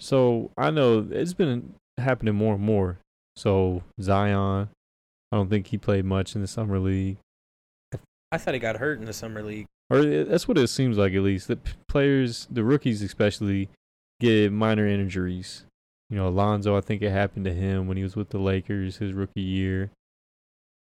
So 0.00 0.50
I 0.58 0.72
know 0.72 1.06
it's 1.08 1.34
been 1.34 1.74
happening 1.98 2.34
more 2.34 2.54
and 2.54 2.64
more. 2.64 2.98
So 3.36 3.84
Zion, 4.00 4.68
I 5.30 5.36
don't 5.36 5.48
think 5.48 5.68
he 5.68 5.78
played 5.78 6.04
much 6.04 6.34
in 6.34 6.40
the 6.40 6.48
summer 6.48 6.80
league, 6.80 7.18
I 8.32 8.38
thought 8.38 8.54
he 8.54 8.60
got 8.60 8.78
hurt 8.78 8.98
in 8.98 9.04
the 9.04 9.12
summer 9.12 9.42
league. 9.42 9.66
or 9.90 10.24
that's 10.24 10.48
what 10.48 10.56
it 10.56 10.68
seems 10.68 10.96
like 10.96 11.12
at 11.12 11.20
least. 11.20 11.48
The 11.48 11.58
players, 11.86 12.48
the 12.50 12.64
rookies 12.64 13.02
especially, 13.02 13.68
get 14.20 14.50
minor 14.50 14.86
injuries. 14.86 15.64
You 16.08 16.16
know, 16.16 16.28
Alonzo, 16.28 16.76
I 16.76 16.80
think 16.80 17.02
it 17.02 17.10
happened 17.10 17.44
to 17.44 17.52
him 17.52 17.86
when 17.86 17.98
he 17.98 18.02
was 18.02 18.16
with 18.16 18.30
the 18.30 18.38
Lakers 18.38 18.96
his 18.96 19.12
rookie 19.12 19.42
year. 19.42 19.90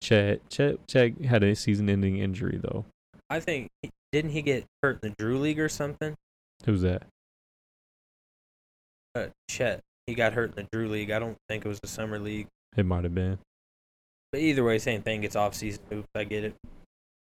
Chet, 0.03 0.49
Chet, 0.49 0.87
Chet 0.89 1.21
had 1.23 1.43
a 1.43 1.55
season-ending 1.55 2.19
injury 2.19 2.59
though. 2.63 2.87
I 3.29 3.41
think 3.41 3.69
didn't 4.15 4.31
he 4.31 4.43
get 4.43 4.65
hurt 4.81 5.01
in 5.03 5.11
the 5.11 5.15
Drew 5.19 5.41
League 5.41 5.59
or 5.59 5.69
something? 5.69 6.15
Who's 6.65 6.83
that? 6.83 7.03
Uh, 9.17 9.27
Chet. 9.51 9.81
He 10.07 10.15
got 10.15 10.35
hurt 10.35 10.51
in 10.51 10.55
the 10.55 10.69
Drew 10.71 10.89
League. 10.89 11.11
I 11.11 11.19
don't 11.19 11.37
think 11.49 11.65
it 11.65 11.69
was 11.69 11.81
the 11.81 11.89
summer 11.89 12.21
league. 12.21 12.47
It 12.77 12.87
might 12.87 13.03
have 13.03 13.15
been. 13.15 13.39
But 14.31 14.43
either 14.43 14.63
way, 14.63 14.79
same 14.79 15.03
thing. 15.03 15.25
It's 15.25 15.35
off 15.35 15.55
season 15.55 15.83
hoops. 15.91 16.07
I 16.15 16.23
get 16.23 16.45
it. 16.45 16.55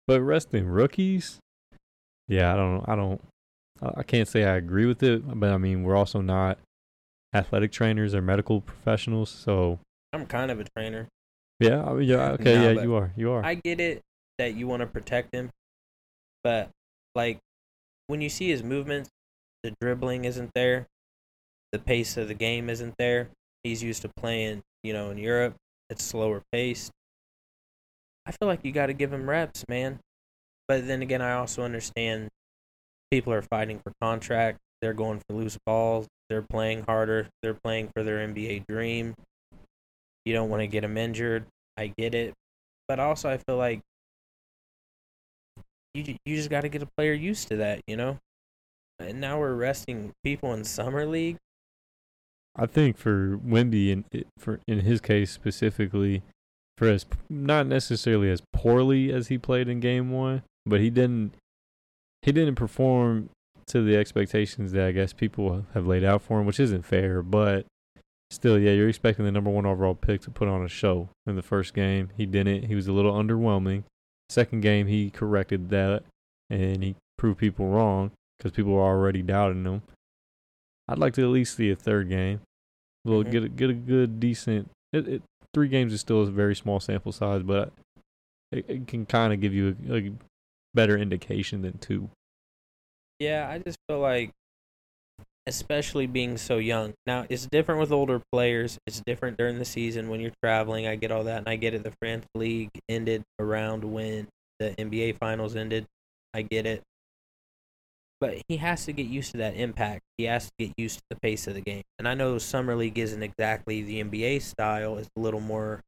But 0.08 0.20
resting 0.20 0.66
rookies, 0.66 1.38
yeah, 2.26 2.52
I 2.52 2.56
don't, 2.56 2.88
I 2.88 2.96
don't, 2.96 3.20
I 3.80 4.00
I 4.00 4.02
can't 4.02 4.26
say 4.26 4.42
I 4.44 4.56
agree 4.56 4.86
with 4.86 5.04
it. 5.04 5.22
But 5.38 5.52
I 5.52 5.58
mean, 5.58 5.84
we're 5.84 5.96
also 5.96 6.20
not 6.20 6.58
athletic 7.32 7.70
trainers 7.70 8.16
or 8.16 8.20
medical 8.20 8.60
professionals. 8.60 9.30
So 9.30 9.78
I'm 10.12 10.26
kind 10.26 10.50
of 10.50 10.58
a 10.58 10.64
trainer. 10.76 11.06
yeah, 11.60 11.84
I 11.84 11.92
mean, 11.92 12.08
yeah, 12.08 12.30
okay, 12.32 12.56
No, 12.56 12.70
yeah, 12.70 12.82
you 12.82 12.94
are, 12.96 13.12
you 13.16 13.30
are. 13.30 13.44
I 13.44 13.54
get 13.54 13.78
it 13.78 14.00
that 14.38 14.54
you 14.56 14.66
want 14.66 14.80
to 14.80 14.86
protect 14.86 15.32
him, 15.32 15.50
but 16.42 16.70
like 17.14 17.38
when 18.06 18.20
you 18.20 18.28
see 18.28 18.48
his 18.48 18.62
movements, 18.62 19.10
the 19.62 19.72
dribbling 19.80 20.24
isn't 20.24 20.50
there, 20.54 20.86
the 21.72 21.78
pace 21.78 22.16
of 22.16 22.28
the 22.28 22.34
game 22.34 22.68
isn't 22.68 22.94
there. 22.98 23.28
He's 23.62 23.82
used 23.82 24.02
to 24.02 24.10
playing, 24.16 24.62
you 24.82 24.92
know, 24.92 25.10
in 25.10 25.18
Europe. 25.18 25.54
It's 25.90 26.04
slower 26.04 26.42
paced. 26.52 26.90
I 28.26 28.32
feel 28.32 28.48
like 28.48 28.64
you 28.64 28.72
got 28.72 28.86
to 28.86 28.92
give 28.92 29.12
him 29.12 29.28
reps, 29.28 29.64
man. 29.68 29.98
But 30.68 30.86
then 30.86 31.02
again, 31.02 31.20
I 31.20 31.32
also 31.32 31.62
understand 31.62 32.28
people 33.10 33.32
are 33.32 33.42
fighting 33.42 33.80
for 33.80 33.92
contract. 34.00 34.58
They're 34.80 34.94
going 34.94 35.20
for 35.28 35.36
loose 35.36 35.58
balls. 35.66 36.06
They're 36.28 36.42
playing 36.42 36.84
harder. 36.86 37.28
They're 37.42 37.58
playing 37.64 37.90
for 37.94 38.02
their 38.02 38.26
NBA 38.26 38.66
dream. 38.68 39.14
You 40.24 40.32
don't 40.32 40.48
want 40.48 40.60
to 40.60 40.66
get 40.66 40.82
them 40.82 40.96
injured. 40.96 41.44
I 41.76 41.92
get 41.98 42.14
it. 42.14 42.34
But 42.88 43.00
also, 43.00 43.28
I 43.28 43.38
feel 43.38 43.56
like 43.56 43.80
you 45.94 46.16
you 46.24 46.36
just 46.36 46.50
got 46.50 46.62
to 46.62 46.68
get 46.68 46.82
a 46.82 46.88
player 46.96 47.12
used 47.12 47.48
to 47.48 47.56
that, 47.56 47.80
you 47.86 47.96
know. 47.96 48.18
And 48.98 49.20
now 49.20 49.38
we're 49.38 49.54
resting 49.54 50.12
people 50.22 50.52
in 50.52 50.64
summer 50.64 51.06
league. 51.06 51.38
I 52.56 52.66
think 52.66 52.98
for 52.98 53.38
Wemby 53.38 53.92
and 53.92 54.24
for 54.38 54.60
in 54.66 54.80
his 54.80 55.00
case 55.00 55.30
specifically, 55.30 56.22
for 56.76 56.88
as 56.88 57.06
not 57.28 57.66
necessarily 57.66 58.30
as 58.30 58.42
poorly 58.52 59.12
as 59.12 59.28
he 59.28 59.38
played 59.38 59.68
in 59.68 59.80
game 59.80 60.10
one, 60.10 60.42
but 60.66 60.80
he 60.80 60.90
didn't 60.90 61.32
he 62.22 62.32
didn't 62.32 62.56
perform 62.56 63.30
to 63.66 63.82
the 63.82 63.96
expectations 63.96 64.72
that 64.72 64.86
I 64.86 64.92
guess 64.92 65.12
people 65.12 65.64
have 65.74 65.86
laid 65.86 66.04
out 66.04 66.22
for 66.22 66.40
him, 66.40 66.46
which 66.46 66.60
isn't 66.60 66.84
fair. 66.84 67.22
But 67.22 67.66
still, 68.30 68.58
yeah, 68.58 68.72
you're 68.72 68.88
expecting 68.88 69.24
the 69.24 69.32
number 69.32 69.50
one 69.50 69.64
overall 69.64 69.94
pick 69.94 70.20
to 70.22 70.30
put 70.30 70.48
on 70.48 70.64
a 70.64 70.68
show 70.68 71.08
in 71.26 71.36
the 71.36 71.42
first 71.42 71.72
game. 71.72 72.10
He 72.16 72.26
didn't. 72.26 72.64
He 72.64 72.74
was 72.74 72.88
a 72.88 72.92
little 72.92 73.12
underwhelming. 73.12 73.84
Second 74.30 74.60
game, 74.60 74.86
he 74.86 75.10
corrected 75.10 75.70
that 75.70 76.04
and 76.48 76.82
he 76.84 76.94
proved 77.18 77.38
people 77.38 77.66
wrong 77.68 78.12
because 78.38 78.52
people 78.52 78.72
were 78.72 78.80
already 78.82 79.22
doubting 79.22 79.64
him. 79.64 79.82
I'd 80.88 80.98
like 80.98 81.14
to 81.14 81.22
at 81.22 81.28
least 81.28 81.56
see 81.56 81.70
a 81.70 81.76
third 81.76 82.08
game. 82.08 82.40
Well, 83.04 83.24
Mhm. 83.24 83.30
get 83.30 83.44
a 83.44 83.48
get 83.48 83.70
a 83.70 83.74
good 83.74 84.20
decent. 84.20 84.70
It, 84.92 85.08
it 85.08 85.22
three 85.52 85.68
games 85.68 85.92
is 85.92 86.00
still 86.00 86.22
a 86.22 86.26
very 86.30 86.54
small 86.54 86.78
sample 86.80 87.12
size, 87.12 87.42
but 87.42 87.72
it, 88.52 88.64
it 88.68 88.86
can 88.86 89.04
kind 89.06 89.32
of 89.32 89.40
give 89.40 89.52
you 89.54 89.76
a, 89.88 89.96
a 89.96 90.12
better 90.74 90.96
indication 90.96 91.62
than 91.62 91.78
two. 91.78 92.08
Yeah, 93.18 93.48
I 93.48 93.58
just 93.58 93.78
feel 93.88 93.98
like, 94.00 94.30
especially 95.46 96.06
being 96.06 96.36
so 96.36 96.58
young. 96.58 96.94
Now 97.06 97.26
it's 97.28 97.46
different 97.46 97.80
with 97.80 97.92
older 97.92 98.20
players. 98.32 98.78
It's 98.86 99.02
different 99.06 99.36
during 99.38 99.58
the 99.58 99.64
season 99.64 100.08
when 100.08 100.20
you're 100.20 100.32
traveling. 100.42 100.86
I 100.86 100.96
get 100.96 101.10
all 101.10 101.24
that, 101.24 101.38
and 101.38 101.48
I 101.48 101.56
get 101.56 101.74
it. 101.74 101.82
The 101.82 101.92
France 102.00 102.26
League 102.34 102.70
ended 102.88 103.22
around 103.38 103.84
when 103.84 104.28
the 104.58 104.74
NBA 104.78 105.18
Finals 105.18 105.56
ended. 105.56 105.86
I 106.34 106.42
get 106.42 106.66
it. 106.66 106.82
But 108.20 108.42
he 108.48 108.58
has 108.58 108.84
to 108.84 108.92
get 108.92 109.06
used 109.06 109.32
to 109.32 109.38
that 109.38 109.56
impact. 109.56 110.02
He 110.18 110.24
has 110.24 110.46
to 110.46 110.52
get 110.58 110.74
used 110.76 110.98
to 110.98 111.04
the 111.10 111.16
pace 111.20 111.46
of 111.46 111.54
the 111.54 111.62
game. 111.62 111.82
And 111.98 112.06
I 112.06 112.12
know 112.12 112.36
summer 112.36 112.76
league 112.76 112.98
isn't 112.98 113.22
exactly 113.22 113.82
the 113.82 114.04
NBA 114.04 114.42
style. 114.42 114.98
It's 114.98 115.08
a 115.16 115.20
little 115.20 115.40
more 115.40 115.80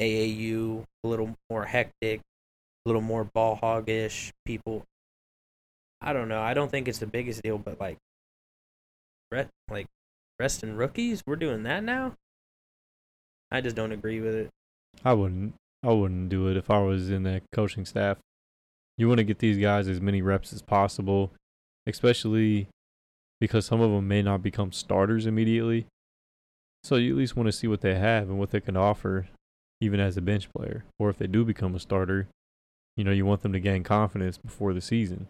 AAU, 0.00 0.82
a 1.04 1.08
little 1.08 1.36
more 1.48 1.64
hectic, 1.64 2.20
a 2.20 2.88
little 2.88 3.00
more 3.00 3.22
ball 3.32 3.56
hoggish. 3.62 4.32
People 4.44 4.84
I 6.02 6.12
don't 6.12 6.28
know. 6.28 6.40
I 6.40 6.52
don't 6.52 6.70
think 6.70 6.88
it's 6.88 6.98
the 6.98 7.06
biggest 7.06 7.42
deal, 7.42 7.58
but 7.58 7.80
like, 7.80 7.96
like 9.70 9.86
resting 10.38 10.76
rookies, 10.76 11.22
we're 11.26 11.36
doing 11.36 11.62
that 11.64 11.82
now. 11.84 12.14
I 13.50 13.60
just 13.60 13.76
don't 13.76 13.92
agree 13.92 14.20
with 14.20 14.34
it. 14.34 14.50
I 15.04 15.12
wouldn't. 15.12 15.54
I 15.84 15.92
wouldn't 15.92 16.28
do 16.28 16.48
it 16.48 16.56
if 16.56 16.70
I 16.70 16.78
was 16.78 17.10
in 17.10 17.24
that 17.24 17.42
coaching 17.52 17.84
staff. 17.84 18.18
You 18.96 19.08
want 19.08 19.18
to 19.18 19.24
get 19.24 19.38
these 19.38 19.58
guys 19.58 19.88
as 19.88 20.00
many 20.00 20.22
reps 20.22 20.52
as 20.52 20.62
possible, 20.62 21.32
especially 21.86 22.68
because 23.40 23.66
some 23.66 23.80
of 23.80 23.90
them 23.90 24.06
may 24.06 24.22
not 24.22 24.42
become 24.42 24.70
starters 24.70 25.26
immediately. 25.26 25.86
So 26.84 26.96
you 26.96 27.12
at 27.12 27.18
least 27.18 27.36
want 27.36 27.48
to 27.48 27.52
see 27.52 27.66
what 27.66 27.80
they 27.80 27.96
have 27.96 28.28
and 28.28 28.38
what 28.38 28.50
they 28.50 28.60
can 28.60 28.76
offer, 28.76 29.28
even 29.80 29.98
as 29.98 30.16
a 30.16 30.20
bench 30.22 30.48
player. 30.52 30.84
Or 30.98 31.10
if 31.10 31.18
they 31.18 31.26
do 31.26 31.44
become 31.44 31.74
a 31.74 31.80
starter, 31.80 32.28
you 32.96 33.04
know, 33.04 33.10
you 33.10 33.26
want 33.26 33.42
them 33.42 33.52
to 33.52 33.60
gain 33.60 33.82
confidence 33.82 34.38
before 34.38 34.72
the 34.72 34.80
season. 34.80 35.26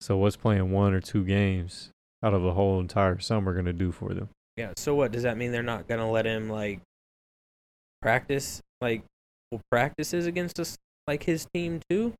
So 0.00 0.16
what's 0.16 0.36
playing 0.36 0.70
one 0.70 0.92
or 0.92 1.00
two 1.00 1.24
games 1.24 1.90
out 2.26 2.34
of 2.34 2.44
a 2.44 2.52
whole 2.52 2.80
entire 2.80 3.18
summer 3.18 3.52
going 3.52 3.66
to 3.66 3.72
do 3.72 3.92
for 3.92 4.12
them? 4.12 4.28
Yeah. 4.56 4.72
So 4.76 4.94
what 4.94 5.12
does 5.12 5.22
that 5.22 5.36
mean? 5.36 5.52
They're 5.52 5.62
not 5.62 5.86
gonna 5.86 6.10
let 6.10 6.24
him 6.24 6.48
like 6.48 6.80
practice 8.02 8.60
like 8.80 9.02
full 9.50 9.60
practices 9.70 10.26
against 10.26 10.58
us 10.58 10.76
like 11.06 11.22
his 11.22 11.46
team 11.54 11.80
too? 11.88 12.12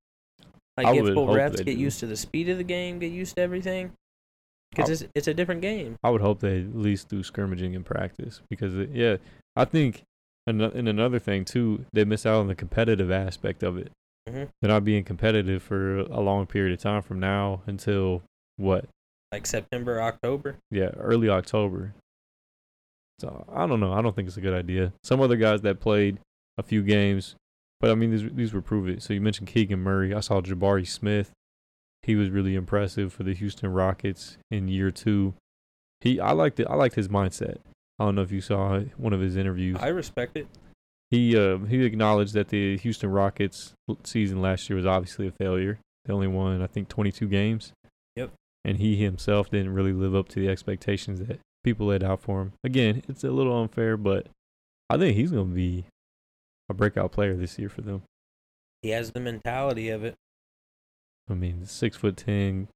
Like 0.76 0.86
I 0.86 0.94
get 0.94 1.14
full 1.14 1.32
reps, 1.32 1.56
get 1.56 1.64
do. 1.64 1.72
used 1.72 2.00
to 2.00 2.06
the 2.06 2.16
speed 2.16 2.48
of 2.48 2.58
the 2.58 2.64
game, 2.64 2.98
get 2.98 3.10
used 3.10 3.36
to 3.36 3.42
everything. 3.42 3.92
Because 4.70 4.90
it's 4.90 5.10
it's 5.14 5.28
a 5.28 5.34
different 5.34 5.62
game. 5.62 5.96
I 6.04 6.10
would 6.10 6.20
hope 6.20 6.40
they 6.40 6.60
at 6.60 6.76
least 6.76 7.08
do 7.08 7.22
scrimmaging 7.22 7.74
in 7.74 7.82
practice 7.82 8.42
because 8.50 8.76
it, 8.76 8.90
yeah, 8.92 9.16
I 9.54 9.64
think 9.64 10.02
and 10.46 10.60
and 10.60 10.88
another 10.88 11.18
thing 11.18 11.44
too, 11.44 11.86
they 11.92 12.04
miss 12.04 12.26
out 12.26 12.40
on 12.40 12.48
the 12.48 12.54
competitive 12.54 13.10
aspect 13.10 13.62
of 13.62 13.78
it. 13.78 13.90
hmm 14.28 14.44
They're 14.60 14.70
not 14.70 14.84
being 14.84 15.04
competitive 15.04 15.62
for 15.62 16.00
a 16.00 16.20
long 16.20 16.46
period 16.46 16.74
of 16.74 16.80
time 16.80 17.02
from 17.02 17.20
now 17.20 17.62
until 17.66 18.22
what? 18.56 18.86
Like 19.32 19.46
September, 19.46 20.00
October. 20.00 20.56
Yeah, 20.70 20.90
early 20.96 21.28
October. 21.28 21.94
So 23.18 23.44
I 23.52 23.66
don't 23.66 23.80
know. 23.80 23.92
I 23.92 24.02
don't 24.02 24.14
think 24.14 24.28
it's 24.28 24.36
a 24.36 24.42
good 24.42 24.54
idea. 24.54 24.92
Some 25.02 25.20
other 25.20 25.36
guys 25.36 25.62
that 25.62 25.80
played 25.80 26.18
a 26.58 26.62
few 26.62 26.82
games, 26.82 27.34
but 27.80 27.90
I 27.90 27.94
mean 27.94 28.10
these 28.10 28.30
these 28.32 28.52
were 28.52 28.60
prove 28.60 28.88
it. 28.88 29.02
So 29.02 29.12
you 29.12 29.20
mentioned 29.20 29.48
Keegan 29.48 29.80
Murray. 29.80 30.14
I 30.14 30.20
saw 30.20 30.40
Jabari 30.40 30.86
Smith. 30.86 31.32
He 32.02 32.14
was 32.14 32.30
really 32.30 32.54
impressive 32.54 33.12
for 33.12 33.22
the 33.24 33.34
Houston 33.34 33.72
Rockets 33.72 34.36
in 34.50 34.68
year 34.68 34.90
two. 34.90 35.34
He 36.00 36.20
I 36.20 36.32
liked 36.32 36.60
it. 36.60 36.66
I 36.68 36.74
liked 36.74 36.94
his 36.94 37.08
mindset. 37.08 37.56
I 37.98 38.04
don't 38.04 38.14
know 38.14 38.22
if 38.22 38.30
you 38.30 38.42
saw 38.42 38.80
one 38.96 39.14
of 39.14 39.20
his 39.20 39.36
interviews. 39.36 39.78
I 39.80 39.88
respect 39.88 40.36
it. 40.36 40.46
He 41.10 41.36
uh, 41.36 41.58
he 41.58 41.84
acknowledged 41.84 42.34
that 42.34 42.48
the 42.48 42.76
Houston 42.78 43.10
Rockets 43.10 43.72
season 44.04 44.42
last 44.42 44.68
year 44.68 44.76
was 44.76 44.86
obviously 44.86 45.26
a 45.26 45.32
failure. 45.32 45.78
They 46.04 46.12
only 46.12 46.28
won 46.28 46.60
I 46.60 46.66
think 46.66 46.88
22 46.88 47.28
games. 47.28 47.72
And 48.66 48.78
he 48.78 48.96
himself 48.96 49.48
didn't 49.48 49.72
really 49.72 49.92
live 49.92 50.14
up 50.14 50.28
to 50.30 50.40
the 50.40 50.48
expectations 50.48 51.20
that 51.20 51.38
people 51.62 51.86
laid 51.86 52.02
out 52.02 52.20
for 52.20 52.42
him. 52.42 52.52
Again, 52.64 53.02
it's 53.08 53.22
a 53.22 53.30
little 53.30 53.62
unfair, 53.62 53.96
but 53.96 54.26
I 54.90 54.98
think 54.98 55.16
he's 55.16 55.30
going 55.30 55.50
to 55.50 55.54
be 55.54 55.84
a 56.68 56.74
breakout 56.74 57.12
player 57.12 57.36
this 57.36 57.58
year 57.58 57.68
for 57.68 57.82
them. 57.82 58.02
He 58.82 58.90
has 58.90 59.12
the 59.12 59.20
mentality 59.20 59.88
of 59.88 60.04
it. 60.04 60.16
I 61.30 61.34
mean, 61.34 61.66
six 61.66 61.96
foot 61.96 62.16
ten. 62.16 62.68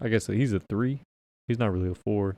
I 0.00 0.08
guess 0.08 0.26
he's 0.26 0.52
a 0.52 0.60
three. 0.60 1.00
He's 1.48 1.58
not 1.58 1.72
really 1.72 1.90
a 1.90 1.94
four, 1.94 2.36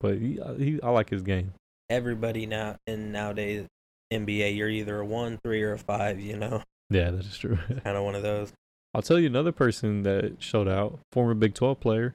but 0.00 0.18
he, 0.18 0.40
uh, 0.40 0.54
he 0.54 0.80
I 0.82 0.90
like 0.90 1.10
his 1.10 1.22
game. 1.22 1.54
Everybody 1.90 2.46
now 2.46 2.76
in 2.86 3.10
nowadays 3.10 3.66
NBA, 4.12 4.56
you're 4.56 4.68
either 4.68 5.00
a 5.00 5.06
one, 5.06 5.38
three, 5.42 5.62
or 5.62 5.72
a 5.72 5.78
five. 5.78 6.20
You 6.20 6.36
know, 6.36 6.62
Yeah, 6.90 7.10
that 7.10 7.24
is 7.24 7.36
true. 7.36 7.56
kind 7.84 7.96
of 7.96 8.04
one 8.04 8.14
of 8.14 8.22
those. 8.22 8.52
I'll 8.94 9.02
tell 9.02 9.18
you 9.18 9.26
another 9.26 9.52
person 9.52 10.02
that 10.02 10.36
showed 10.42 10.68
out, 10.68 10.98
former 11.12 11.34
Big 11.34 11.54
12 11.54 11.80
player, 11.80 12.14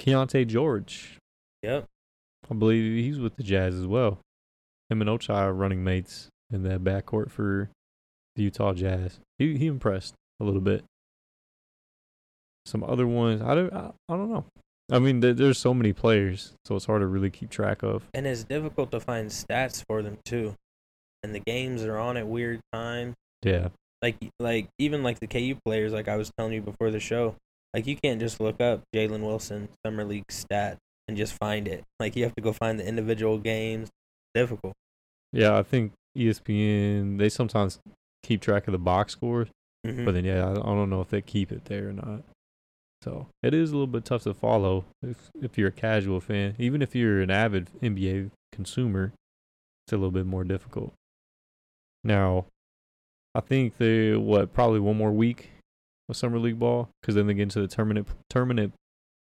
Keyonte 0.00 0.46
George. 0.46 1.18
Yep. 1.62 1.84
I 2.50 2.54
believe 2.54 3.04
he's 3.04 3.18
with 3.18 3.36
the 3.36 3.42
Jazz 3.42 3.74
as 3.74 3.86
well. 3.86 4.18
Him 4.88 5.00
and 5.00 5.10
Ochai 5.10 5.34
are 5.34 5.52
running 5.52 5.82
mates 5.82 6.28
in 6.50 6.62
that 6.64 6.84
backcourt 6.84 7.30
for 7.30 7.70
the 8.36 8.44
Utah 8.44 8.72
Jazz. 8.72 9.18
He 9.38 9.56
he 9.56 9.66
impressed 9.66 10.14
a 10.40 10.44
little 10.44 10.60
bit. 10.60 10.84
Some 12.66 12.84
other 12.84 13.06
ones, 13.06 13.42
I 13.42 13.54
don't 13.54 13.72
I, 13.72 13.90
I 14.08 14.16
don't 14.16 14.30
know. 14.30 14.44
I 14.90 15.00
mean, 15.00 15.18
there, 15.18 15.34
there's 15.34 15.58
so 15.58 15.74
many 15.74 15.92
players, 15.92 16.52
so 16.64 16.76
it's 16.76 16.84
hard 16.84 17.00
to 17.00 17.06
really 17.06 17.30
keep 17.30 17.50
track 17.50 17.82
of. 17.82 18.04
And 18.14 18.24
it's 18.26 18.44
difficult 18.44 18.92
to 18.92 19.00
find 19.00 19.30
stats 19.30 19.82
for 19.88 20.02
them 20.02 20.18
too. 20.24 20.54
And 21.24 21.34
the 21.34 21.40
games 21.40 21.82
are 21.82 21.98
on 21.98 22.16
at 22.16 22.28
weird 22.28 22.60
times. 22.72 23.14
Yeah, 23.42 23.68
Like 24.06 24.30
like 24.38 24.68
even 24.78 25.02
like 25.02 25.18
the 25.18 25.26
KU 25.26 25.56
players, 25.64 25.92
like 25.92 26.06
I 26.06 26.16
was 26.16 26.30
telling 26.38 26.52
you 26.52 26.62
before 26.62 26.90
the 26.92 27.00
show, 27.00 27.34
like 27.74 27.86
you 27.88 27.96
can't 27.96 28.20
just 28.20 28.38
look 28.40 28.60
up 28.60 28.82
Jalen 28.94 29.20
Wilson 29.20 29.68
summer 29.84 30.04
league 30.04 30.30
stat 30.30 30.78
and 31.08 31.16
just 31.16 31.32
find 31.34 31.66
it. 31.66 31.82
Like 31.98 32.14
you 32.14 32.22
have 32.22 32.34
to 32.36 32.40
go 32.42 32.52
find 32.52 32.78
the 32.78 32.86
individual 32.86 33.38
games. 33.38 33.88
Difficult. 34.34 34.74
yeah. 35.32 35.58
I 35.58 35.62
think 35.64 35.92
ESPN 36.16 37.18
they 37.18 37.28
sometimes 37.28 37.80
keep 38.22 38.40
track 38.40 38.68
of 38.68 38.72
the 38.72 38.78
box 38.78 39.12
scores, 39.12 39.48
Mhm. 39.84 40.04
But 40.04 40.12
then, 40.14 40.24
yeah, 40.24 40.46
I 40.46 40.50
I 40.52 40.74
don't 40.74 40.90
know 40.90 41.00
if 41.00 41.08
they 41.10 41.20
keep 41.22 41.50
it 41.50 41.64
there 41.66 41.88
or 41.88 41.92
not. 41.92 42.22
So 43.02 43.26
it 43.42 43.54
is 43.54 43.70
a 43.70 43.74
little 43.74 43.86
bit 43.86 44.04
tough 44.04 44.22
to 44.24 44.34
follow 44.34 44.84
if 45.02 45.30
if 45.40 45.58
you're 45.58 45.68
a 45.68 45.72
casual 45.72 46.20
fan. 46.20 46.54
Even 46.58 46.80
if 46.82 46.94
you're 46.94 47.20
an 47.22 47.30
avid 47.30 47.70
NBA 47.82 48.30
consumer, 48.52 49.12
it's 49.86 49.92
a 49.92 49.96
little 49.96 50.10
bit 50.12 50.26
more 50.26 50.44
difficult. 50.44 50.92
Now, 52.04 52.46
I 53.36 53.40
think 53.40 53.76
they 53.76 54.16
what 54.16 54.52
probably 54.52 54.80
one 54.80 54.96
more 54.96 55.12
week 55.12 55.50
of 56.08 56.16
summer 56.16 56.38
league 56.38 56.58
ball 56.58 56.88
because 57.00 57.14
then 57.14 57.26
they 57.26 57.34
get 57.34 57.42
into 57.42 57.60
the 57.60 57.68
tournament 57.68 58.08
tournament 58.30 58.72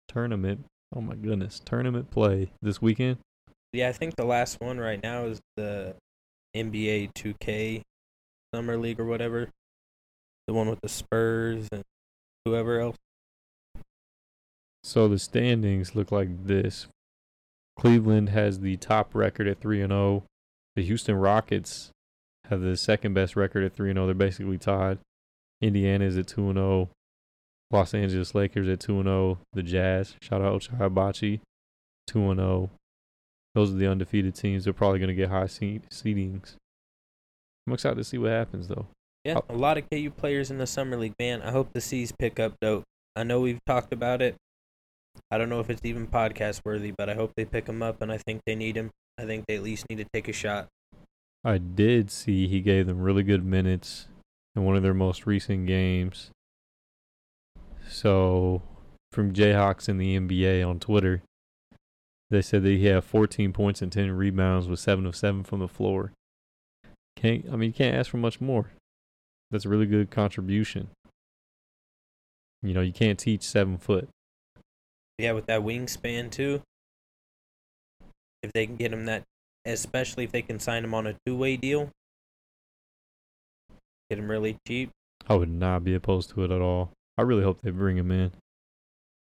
tournament 0.08 0.64
Oh 0.94 1.00
my 1.00 1.14
goodness. 1.14 1.60
Tournament 1.64 2.10
play 2.10 2.52
this 2.60 2.82
weekend. 2.82 3.18
Yeah, 3.72 3.88
I 3.88 3.92
think 3.92 4.16
the 4.16 4.26
last 4.26 4.60
one 4.60 4.78
right 4.78 5.02
now 5.02 5.24
is 5.24 5.40
the 5.56 5.94
NBA 6.54 7.12
2K 7.14 7.80
Summer 8.54 8.76
League 8.76 9.00
or 9.00 9.06
whatever. 9.06 9.48
The 10.46 10.52
one 10.52 10.68
with 10.68 10.80
the 10.82 10.90
Spurs 10.90 11.68
and 11.72 11.82
whoever 12.44 12.80
else. 12.80 12.96
So 14.84 15.08
the 15.08 15.18
standings 15.18 15.94
look 15.94 16.12
like 16.12 16.46
this. 16.46 16.88
Cleveland 17.78 18.28
has 18.28 18.60
the 18.60 18.76
top 18.76 19.14
record 19.14 19.46
at 19.46 19.60
3 19.60 19.80
and 19.80 19.92
0. 19.92 20.24
The 20.76 20.82
Houston 20.82 21.14
Rockets 21.16 21.90
have 22.46 22.60
the 22.60 22.76
second 22.76 23.14
best 23.14 23.36
record 23.36 23.64
at 23.64 23.74
3 23.74 23.90
and 23.90 23.96
0. 23.96 24.06
They're 24.06 24.14
basically 24.14 24.58
tied. 24.58 24.98
Indiana 25.60 26.04
is 26.04 26.18
at 26.18 26.26
2 26.26 26.48
and 26.50 26.58
0. 26.58 26.88
Los 27.70 27.94
Angeles 27.94 28.34
Lakers 28.34 28.68
at 28.68 28.80
2 28.80 28.96
and 29.00 29.06
0. 29.06 29.38
The 29.52 29.62
Jazz, 29.62 30.16
shout 30.20 30.42
out 30.42 30.60
Ochai 30.60 30.78
Hibachi, 30.78 31.40
2 32.08 32.30
and 32.30 32.40
0. 32.40 32.70
Those 33.54 33.70
are 33.70 33.76
the 33.76 33.90
undefeated 33.90 34.34
teams. 34.34 34.64
They're 34.64 34.72
probably 34.72 34.98
going 34.98 35.08
to 35.08 35.14
get 35.14 35.28
high 35.28 35.46
seed 35.46 35.82
seedings. 35.90 36.56
I'm 37.66 37.74
excited 37.74 37.96
to 37.96 38.04
see 38.04 38.18
what 38.18 38.30
happens 38.30 38.68
though. 38.68 38.86
Yeah, 39.24 39.38
a 39.48 39.54
lot 39.54 39.78
of 39.78 39.84
KU 39.90 40.10
players 40.10 40.50
in 40.50 40.58
the 40.58 40.66
Summer 40.66 40.96
League, 40.96 41.14
man. 41.18 41.42
I 41.42 41.52
hope 41.52 41.72
the 41.72 41.80
C's 41.80 42.12
pick 42.18 42.40
up 42.40 42.54
Doke. 42.60 42.82
I 43.14 43.22
know 43.22 43.40
we've 43.40 43.64
talked 43.66 43.92
about 43.92 44.20
it. 44.20 44.34
I 45.30 45.38
don't 45.38 45.48
know 45.48 45.60
if 45.60 45.70
it's 45.70 45.84
even 45.84 46.08
podcast 46.08 46.62
worthy, 46.64 46.92
but 46.96 47.08
I 47.08 47.14
hope 47.14 47.32
they 47.36 47.44
pick 47.44 47.68
him 47.68 47.82
up, 47.82 48.02
and 48.02 48.10
I 48.10 48.18
think 48.18 48.40
they 48.46 48.56
need 48.56 48.76
him. 48.76 48.90
I 49.18 49.24
think 49.24 49.44
they 49.46 49.56
at 49.56 49.62
least 49.62 49.86
need 49.88 49.98
to 49.98 50.06
take 50.12 50.26
a 50.26 50.32
shot. 50.32 50.66
I 51.44 51.58
did 51.58 52.10
see 52.10 52.46
he 52.46 52.60
gave 52.60 52.86
them 52.86 53.00
really 53.00 53.22
good 53.22 53.44
minutes 53.44 54.06
in 54.54 54.64
one 54.64 54.76
of 54.76 54.82
their 54.82 54.94
most 54.94 55.26
recent 55.26 55.66
games. 55.66 56.30
So, 57.88 58.62
from 59.10 59.32
Jayhawks 59.32 59.88
in 59.88 59.98
the 59.98 60.16
NBA 60.16 60.66
on 60.66 60.78
Twitter, 60.78 61.22
they 62.30 62.42
said 62.42 62.62
that 62.62 62.70
he 62.70 62.86
had 62.86 63.04
14 63.04 63.52
points 63.52 63.82
and 63.82 63.92
10 63.92 64.12
rebounds 64.12 64.68
with 64.68 64.80
7 64.80 65.04
of 65.04 65.16
7 65.16 65.44
from 65.44 65.60
the 65.60 65.68
floor. 65.68 66.12
Can't 67.16 67.44
I 67.52 67.56
mean 67.56 67.68
you 67.68 67.74
can't 67.74 67.94
ask 67.94 68.10
for 68.10 68.16
much 68.16 68.40
more. 68.40 68.70
That's 69.50 69.66
a 69.66 69.68
really 69.68 69.86
good 69.86 70.10
contribution. 70.10 70.88
You 72.62 72.72
know, 72.72 72.80
you 72.80 72.92
can't 72.92 73.18
teach 73.18 73.42
7 73.42 73.76
foot. 73.76 74.08
Yeah, 75.18 75.32
with 75.32 75.46
that 75.46 75.60
wingspan 75.60 76.30
too. 76.30 76.62
If 78.42 78.52
they 78.52 78.66
can 78.66 78.76
get 78.76 78.92
him 78.92 79.04
that, 79.06 79.24
especially 79.64 80.24
if 80.24 80.32
they 80.32 80.42
can 80.42 80.58
sign 80.58 80.84
him 80.84 80.94
on 80.94 81.06
a 81.06 81.14
two-way 81.26 81.56
deal, 81.56 81.90
get 84.10 84.18
him 84.18 84.30
really 84.30 84.58
cheap. 84.66 84.90
I 85.28 85.34
would 85.34 85.50
not 85.50 85.84
be 85.84 85.94
opposed 85.94 86.30
to 86.30 86.44
it 86.44 86.50
at 86.50 86.60
all. 86.60 86.90
I 87.16 87.22
really 87.22 87.44
hope 87.44 87.60
they 87.60 87.70
bring 87.70 87.96
him 87.96 88.10
in. 88.10 88.32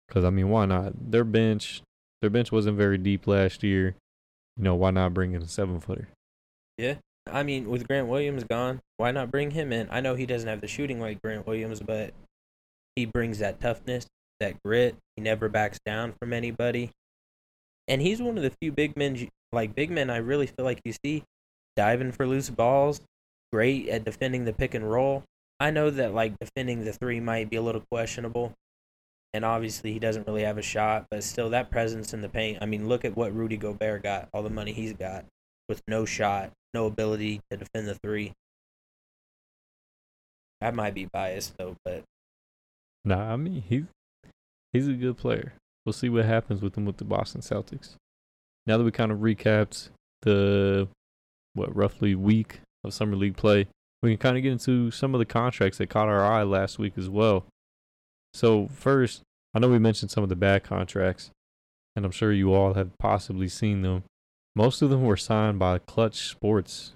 Cuz 0.09 0.25
I 0.25 0.31
mean, 0.31 0.49
why 0.49 0.67
not? 0.67 1.11
Their 1.11 1.25
bench 1.25 1.83
their 2.23 2.31
bench 2.31 2.53
wasn't 2.53 2.79
very 2.79 2.99
deep 2.99 3.27
last 3.27 3.63
year. 3.63 3.97
You 4.57 4.65
know, 4.65 4.75
why 4.75 4.91
not 4.93 5.13
bring 5.13 5.33
in 5.33 5.43
a 5.43 5.47
7-footer? 5.47 6.09
Yeah. 6.79 6.95
I 7.31 7.43
mean, 7.43 7.69
with 7.69 7.87
Grant 7.87 8.09
Williams 8.09 8.45
gone, 8.45 8.81
why 8.97 9.11
not 9.11 9.31
bring 9.31 9.51
him 9.51 9.73
in? 9.73 9.89
I 9.91 10.01
know 10.01 10.15
he 10.15 10.27
doesn't 10.27 10.49
have 10.49 10.61
the 10.61 10.69
shooting 10.69 11.01
like 11.01 11.21
Grant 11.23 11.47
Williams, 11.47 11.81
but 11.81 12.15
he 12.95 13.07
brings 13.07 13.39
that 13.39 13.61
toughness, 13.61 14.07
that 14.41 14.63
grit. 14.63 14.97
He 15.17 15.23
never 15.23 15.49
backs 15.49 15.79
down 15.85 16.15
from 16.21 16.33
anybody. 16.33 16.91
And 17.89 18.01
he's 18.01 18.23
one 18.23 18.37
of 18.37 18.43
the 18.43 18.53
few 18.61 18.73
big 18.73 18.97
men, 18.97 19.29
like 19.53 19.75
big 19.75 19.91
men, 19.91 20.11
I 20.11 20.19
really 20.19 20.47
feel 20.47 20.65
like 20.65 20.81
you 20.85 20.93
see 21.05 21.25
diving 21.77 22.13
for 22.13 22.27
loose 22.27 22.51
balls, 22.51 23.01
great 23.53 23.89
at 23.89 24.05
defending 24.05 24.45
the 24.45 24.53
pick 24.53 24.75
and 24.75 24.89
roll. 24.89 25.25
I 25.61 25.71
know 25.71 25.91
that 25.91 26.15
like 26.15 26.39
defending 26.39 26.85
the 26.85 26.93
three 26.93 27.21
might 27.21 27.51
be 27.51 27.57
a 27.57 27.63
little 27.63 27.83
questionable, 27.91 28.53
and 29.33 29.45
obviously 29.45 29.93
he 29.93 29.99
doesn't 29.99 30.27
really 30.27 30.43
have 30.43 30.59
a 30.59 30.63
shot, 30.63 31.07
but 31.11 31.25
still 31.25 31.51
that 31.51 31.71
presence 31.71 32.13
in 32.13 32.21
the 32.21 32.29
paint. 32.29 32.59
I 32.61 32.67
mean, 32.67 32.89
look 32.89 33.05
at 33.05 33.17
what 33.17 33.35
Rudy 33.35 33.57
Gobert 33.57 34.03
got, 34.03 34.29
all 34.33 34.43
the 34.43 34.51
money 34.51 34.73
he's 34.73 34.93
got 34.93 35.25
with 35.69 35.83
no 35.89 36.05
shot, 36.05 36.53
no 36.75 36.87
ability 36.87 37.41
to 37.51 37.57
defend 37.57 37.89
the 37.89 37.95
three. 37.95 38.33
I 40.61 40.71
might 40.71 40.95
be 40.95 41.07
biased 41.07 41.57
though, 41.59 41.77
but 41.85 42.05
Nah, 43.05 43.33
I 43.33 43.37
mean 43.37 43.63
he's 43.63 43.85
he's 44.73 44.89
a 44.89 44.95
good 44.95 45.17
player. 45.17 45.55
We'll 45.85 45.93
see 45.93 46.09
what 46.09 46.25
happens 46.25 46.63
with 46.63 46.75
them 46.75 46.85
with 46.85 46.99
the 46.99 47.05
Boston 47.05 47.41
Celtics. 47.41 47.95
Now 48.67 48.79
that 48.79 48.85
we 48.85 48.93
kind 48.93 49.11
of 49.11 49.19
recapped 49.19 49.89
the 50.23 50.89
what 51.55 51.75
roughly 51.75 52.15
week 52.15 52.61
of 52.85 52.95
summer 52.95 53.17
league 53.17 53.37
play, 53.37 53.67
we 54.03 54.11
can 54.11 54.19
kind 54.19 54.37
of 54.37 54.43
get 54.43 54.53
into 54.53 54.91
some 54.91 55.15
of 55.15 55.19
the 55.19 55.25
contracts 55.25 55.79
that 55.79 55.91
caught 55.91 56.09
our 56.09 56.25
eye 56.25 56.43
last 56.43 56.79
week 56.79 56.95
as 56.97 57.09
well. 57.09 57.45
So 58.35 58.69
first, 58.69 59.23
I 59.55 59.59
know 59.59 59.69
we 59.69 59.79
mentioned 59.79 60.11
some 60.11 60.23
of 60.23 60.31
the 60.31 60.37
bad 60.37 60.65
contracts, 60.65 61.31
and 61.95 62.05
I'm 62.05 62.11
sure 62.11 62.33
you 62.33 62.55
all 62.55 62.75
have 62.75 62.97
possibly 62.99 63.49
seen 63.49 63.83
them. 63.83 64.05
Most 64.55 64.83
of 64.83 64.91
them 64.91 65.05
were 65.05 65.17
signed 65.17 65.59
by 65.59 65.79
Clutch 65.79 66.29
Sports 66.29 66.93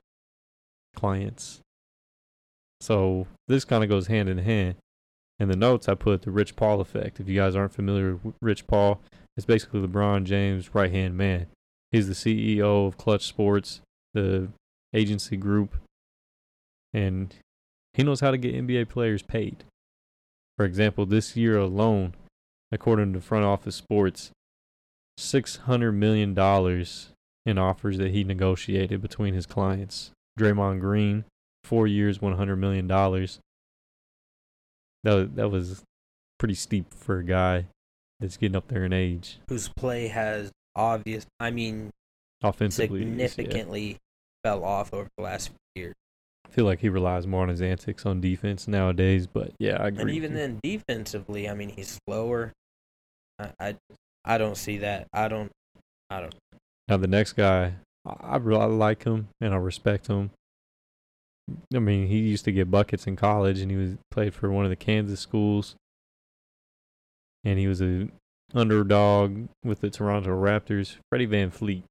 clients. 0.95 1.61
So 2.81 3.27
this 3.49 3.65
kind 3.65 3.83
of 3.83 3.91
goes 3.91 4.07
hand 4.07 4.29
in 4.29 4.39
hand. 4.39 4.77
In 5.39 5.49
the 5.49 5.57
notes, 5.57 5.89
I 5.89 5.95
put 5.95 6.23
the 6.23 6.31
Rich 6.31 6.57
Paul 6.57 6.81
effect. 6.81 7.21
If 7.21 7.29
you 7.29 7.37
guys 7.37 7.55
aren't 7.55 7.75
familiar 7.75 8.17
with 8.23 8.35
Rich 8.41 8.67
Paul, 8.67 9.01
it's 9.37 9.47
basically 9.47 9.81
LeBron 9.81 10.25
James' 10.25 10.75
right 10.75 10.91
hand 10.91 11.17
man. 11.17 11.47
He's 11.93 12.09
the 12.09 12.15
CEO 12.15 12.87
of 12.87 12.97
Clutch 12.97 13.27
Sports, 13.27 13.81
the 14.15 14.49
agency 14.95 15.37
group, 15.37 15.77
and 16.93 17.35
he 17.93 18.03
knows 18.03 18.21
how 18.21 18.31
to 18.31 18.39
get 18.39 18.55
NBA 18.55 18.89
players 18.89 19.23
paid. 19.23 19.65
For 20.57 20.65
example, 20.65 21.05
this 21.05 21.37
year 21.37 21.59
alone, 21.59 22.15
according 22.73 23.13
to 23.13 23.21
Front 23.21 23.45
Office 23.45 23.77
Sports, 23.77 24.31
$600 25.19 25.95
million 25.95 26.31
in 27.47 27.59
offers 27.59 27.99
that 27.99 28.11
he 28.11 28.25
negotiated 28.25 29.03
between 29.03 29.35
his 29.35 29.47
clients. 29.47 30.13
Draymond 30.39 30.81
Green, 30.81 31.25
four 31.63 31.87
years, 31.87 32.19
$100 32.19 32.59
million. 32.59 32.91
That 35.07 35.15
was, 35.15 35.29
that 35.37 35.49
was 35.51 35.83
pretty 36.37 36.55
steep 36.55 36.93
for 36.93 37.19
a 37.19 37.25
guy 37.25 37.67
that's 38.19 38.37
getting 38.37 38.57
up 38.57 38.67
there 38.67 38.85
in 38.85 38.93
age. 38.93 39.39
whose 39.49 39.69
play 39.69 40.09
has 40.09 40.51
obvious, 40.75 41.25
I 41.39 41.53
mean, 41.53 41.91
Offensively, 42.43 43.05
least, 43.05 43.19
yeah. 43.19 43.27
significantly 43.29 43.99
fell 44.45 44.65
off 44.65 44.93
over 44.93 45.09
the 45.17 45.23
last 45.23 45.49
few 45.49 45.85
years. 45.85 45.95
I 46.45 46.49
feel 46.51 46.65
like 46.65 46.81
he 46.81 46.89
relies 46.89 47.25
more 47.25 47.43
on 47.43 47.49
his 47.49 47.63
antics 47.63 48.05
on 48.05 48.21
defense 48.21 48.67
nowadays. 48.67 49.27
But 49.27 49.53
yeah, 49.61 49.77
I 49.81 49.89
agree. 49.89 50.03
And 50.03 50.11
even 50.11 50.35
then, 50.35 50.59
defensively, 50.63 51.49
I 51.49 51.55
mean, 51.55 51.69
he's 51.69 51.99
slower. 52.07 52.53
I, 53.39 53.51
I, 53.61 53.77
I 54.25 54.39
don't 54.39 54.57
see 54.57 54.79
that. 54.79 55.07
I 55.13 55.29
don't. 55.29 55.53
I 56.11 56.21
don't. 56.21 56.35
Now 56.89 56.97
the 56.97 57.07
next 57.07 57.35
guy, 57.35 57.75
I 58.05 58.13
I 58.21 58.37
really 58.37 58.67
like 58.67 59.05
him 59.05 59.29
and 59.41 59.55
I 59.55 59.57
respect 59.57 60.09
him. 60.09 60.31
I 61.75 61.79
mean, 61.79 62.09
he 62.09 62.19
used 62.19 62.45
to 62.47 62.53
get 62.53 62.71
buckets 62.71 63.07
in 63.07 63.17
college, 63.17 63.61
and 63.61 63.71
he 63.71 63.77
was 63.77 63.93
played 64.11 64.35
for 64.35 64.51
one 64.51 64.65
of 64.65 64.71
the 64.71 64.77
Kansas 64.77 65.21
schools, 65.21 65.77
and 67.45 67.59
he 67.59 67.69
was 67.69 67.81
a 67.81 68.09
underdog 68.55 69.49
with 69.65 69.81
the 69.81 69.91
Toronto 69.91 70.31
Raptors. 70.31 70.97
Freddie 71.09 71.27
VanVleet. 71.27 71.85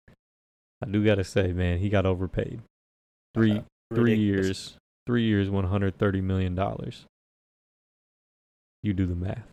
I 0.83 0.87
do 0.87 1.03
gotta 1.05 1.23
say, 1.23 1.53
man, 1.53 1.79
he 1.79 1.89
got 1.89 2.05
overpaid. 2.05 2.61
Three 3.33 3.59
Uh, 3.59 3.61
three 3.93 4.15
years, 4.15 4.77
three 5.07 5.23
years, 5.23 5.49
one 5.49 5.65
hundred 5.65 5.97
thirty 5.97 6.21
million 6.21 6.53
dollars. 6.55 7.05
You 8.83 8.93
do 8.93 9.05
the 9.05 9.15
math. 9.15 9.47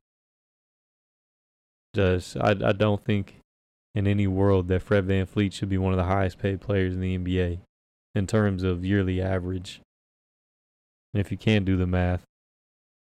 Just, 1.94 2.36
I, 2.36 2.50
I 2.50 2.72
don't 2.72 3.02
think 3.04 3.36
in 3.94 4.06
any 4.06 4.26
world 4.26 4.68
that 4.68 4.82
Fred 4.82 5.06
VanVleet 5.06 5.52
should 5.52 5.68
be 5.68 5.78
one 5.78 5.92
of 5.92 5.98
the 5.98 6.04
highest 6.04 6.38
paid 6.38 6.60
players 6.60 6.94
in 6.94 7.00
the 7.00 7.16
NBA 7.18 7.60
in 8.14 8.26
terms 8.26 8.62
of 8.62 8.84
yearly 8.84 9.20
average. 9.20 9.80
And 11.12 11.20
if 11.20 11.30
you 11.30 11.36
can't 11.36 11.64
do 11.64 11.76
the 11.76 11.86
math, 11.86 12.22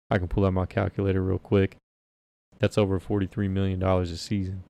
I 0.10 0.18
can 0.18 0.28
pull 0.28 0.46
out 0.46 0.54
my 0.54 0.66
calculator 0.66 1.22
real 1.22 1.38
quick. 1.38 1.76
That's 2.60 2.78
over 2.78 3.00
$43 3.00 3.50
million 3.50 3.82
a 3.82 4.06
season. 4.06 4.64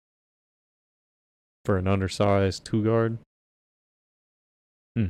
For 1.65 1.77
an 1.77 1.87
undersized 1.87 2.65
two 2.65 2.83
guard? 2.83 3.17
Hmm. 4.95 5.07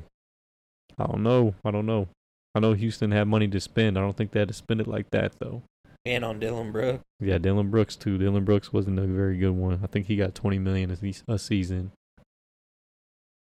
I 0.98 1.06
don't 1.08 1.24
know. 1.24 1.56
I 1.64 1.72
don't 1.72 1.86
know. 1.86 2.08
I 2.56 2.60
know 2.60 2.74
Houston 2.74 3.12
had 3.12 3.28
money 3.28 3.48
to 3.48 3.60
spend. 3.60 3.98
I 3.98 4.02
don't 4.02 4.16
think 4.18 4.32
they 4.32 4.40
had 4.40 4.48
to 4.48 4.54
spend 4.54 4.82
it 4.82 4.88
like 4.88 5.10
that, 5.12 5.34
though. 5.40 5.64
And 6.06 6.24
on 6.24 6.40
Dillon 6.40 6.72
Brooks. 6.72 7.04
Yeah, 7.20 7.38
Dillon 7.38 7.70
Brooks 7.70 7.96
too. 7.96 8.18
Dillon 8.18 8.46
Brooks 8.46 8.72
wasn't 8.72 9.00
a 9.00 9.06
very 9.06 9.38
good 9.38 9.52
one. 9.52 9.80
I 9.84 9.88
think 9.88 10.08
he 10.08 10.16
got 10.16 10.34
20 10.34 10.58
million 10.58 10.92
a, 10.92 11.34
a 11.34 11.38
season. 11.38 11.92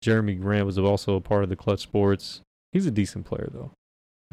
Jerami 0.04 0.40
Grant 0.40 0.66
was 0.66 0.78
also 0.78 1.16
a 1.16 1.22
part 1.22 1.44
of 1.44 1.50
the 1.50 1.56
Clutch 1.56 1.82
Sports. 1.82 2.42
He's 2.72 2.86
a 2.86 2.92
decent 2.92 3.26
player 3.26 3.50
though. 3.52 3.72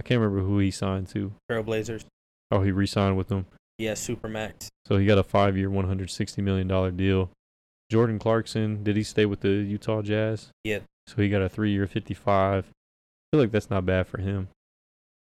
I 0.00 0.02
can't 0.02 0.18
remember 0.18 0.42
who 0.42 0.58
he 0.60 0.70
signed 0.70 1.08
to. 1.08 1.34
Trailblazers. 1.52 2.06
Oh, 2.50 2.62
he 2.62 2.70
re-signed 2.70 3.18
with 3.18 3.28
them. 3.28 3.44
Yeah, 3.76 3.92
Supermax. 3.92 4.68
So 4.86 4.96
he 4.96 5.04
got 5.04 5.18
a 5.18 5.22
five-year, 5.22 5.68
160 5.68 6.40
million 6.40 6.66
dollar 6.66 6.90
deal. 6.90 7.28
Jordan 7.92 8.18
Clarkson, 8.18 8.82
did 8.82 8.96
he 8.96 9.02
stay 9.02 9.26
with 9.26 9.40
the 9.40 9.50
Utah 9.50 10.00
Jazz? 10.00 10.52
Yeah. 10.64 10.78
So 11.06 11.16
he 11.16 11.28
got 11.28 11.42
a 11.42 11.50
three-year, 11.50 11.86
55. 11.86 12.64
I 12.64 12.68
feel 13.30 13.40
like 13.42 13.50
that's 13.50 13.68
not 13.68 13.84
bad 13.84 14.06
for 14.06 14.22
him. 14.22 14.48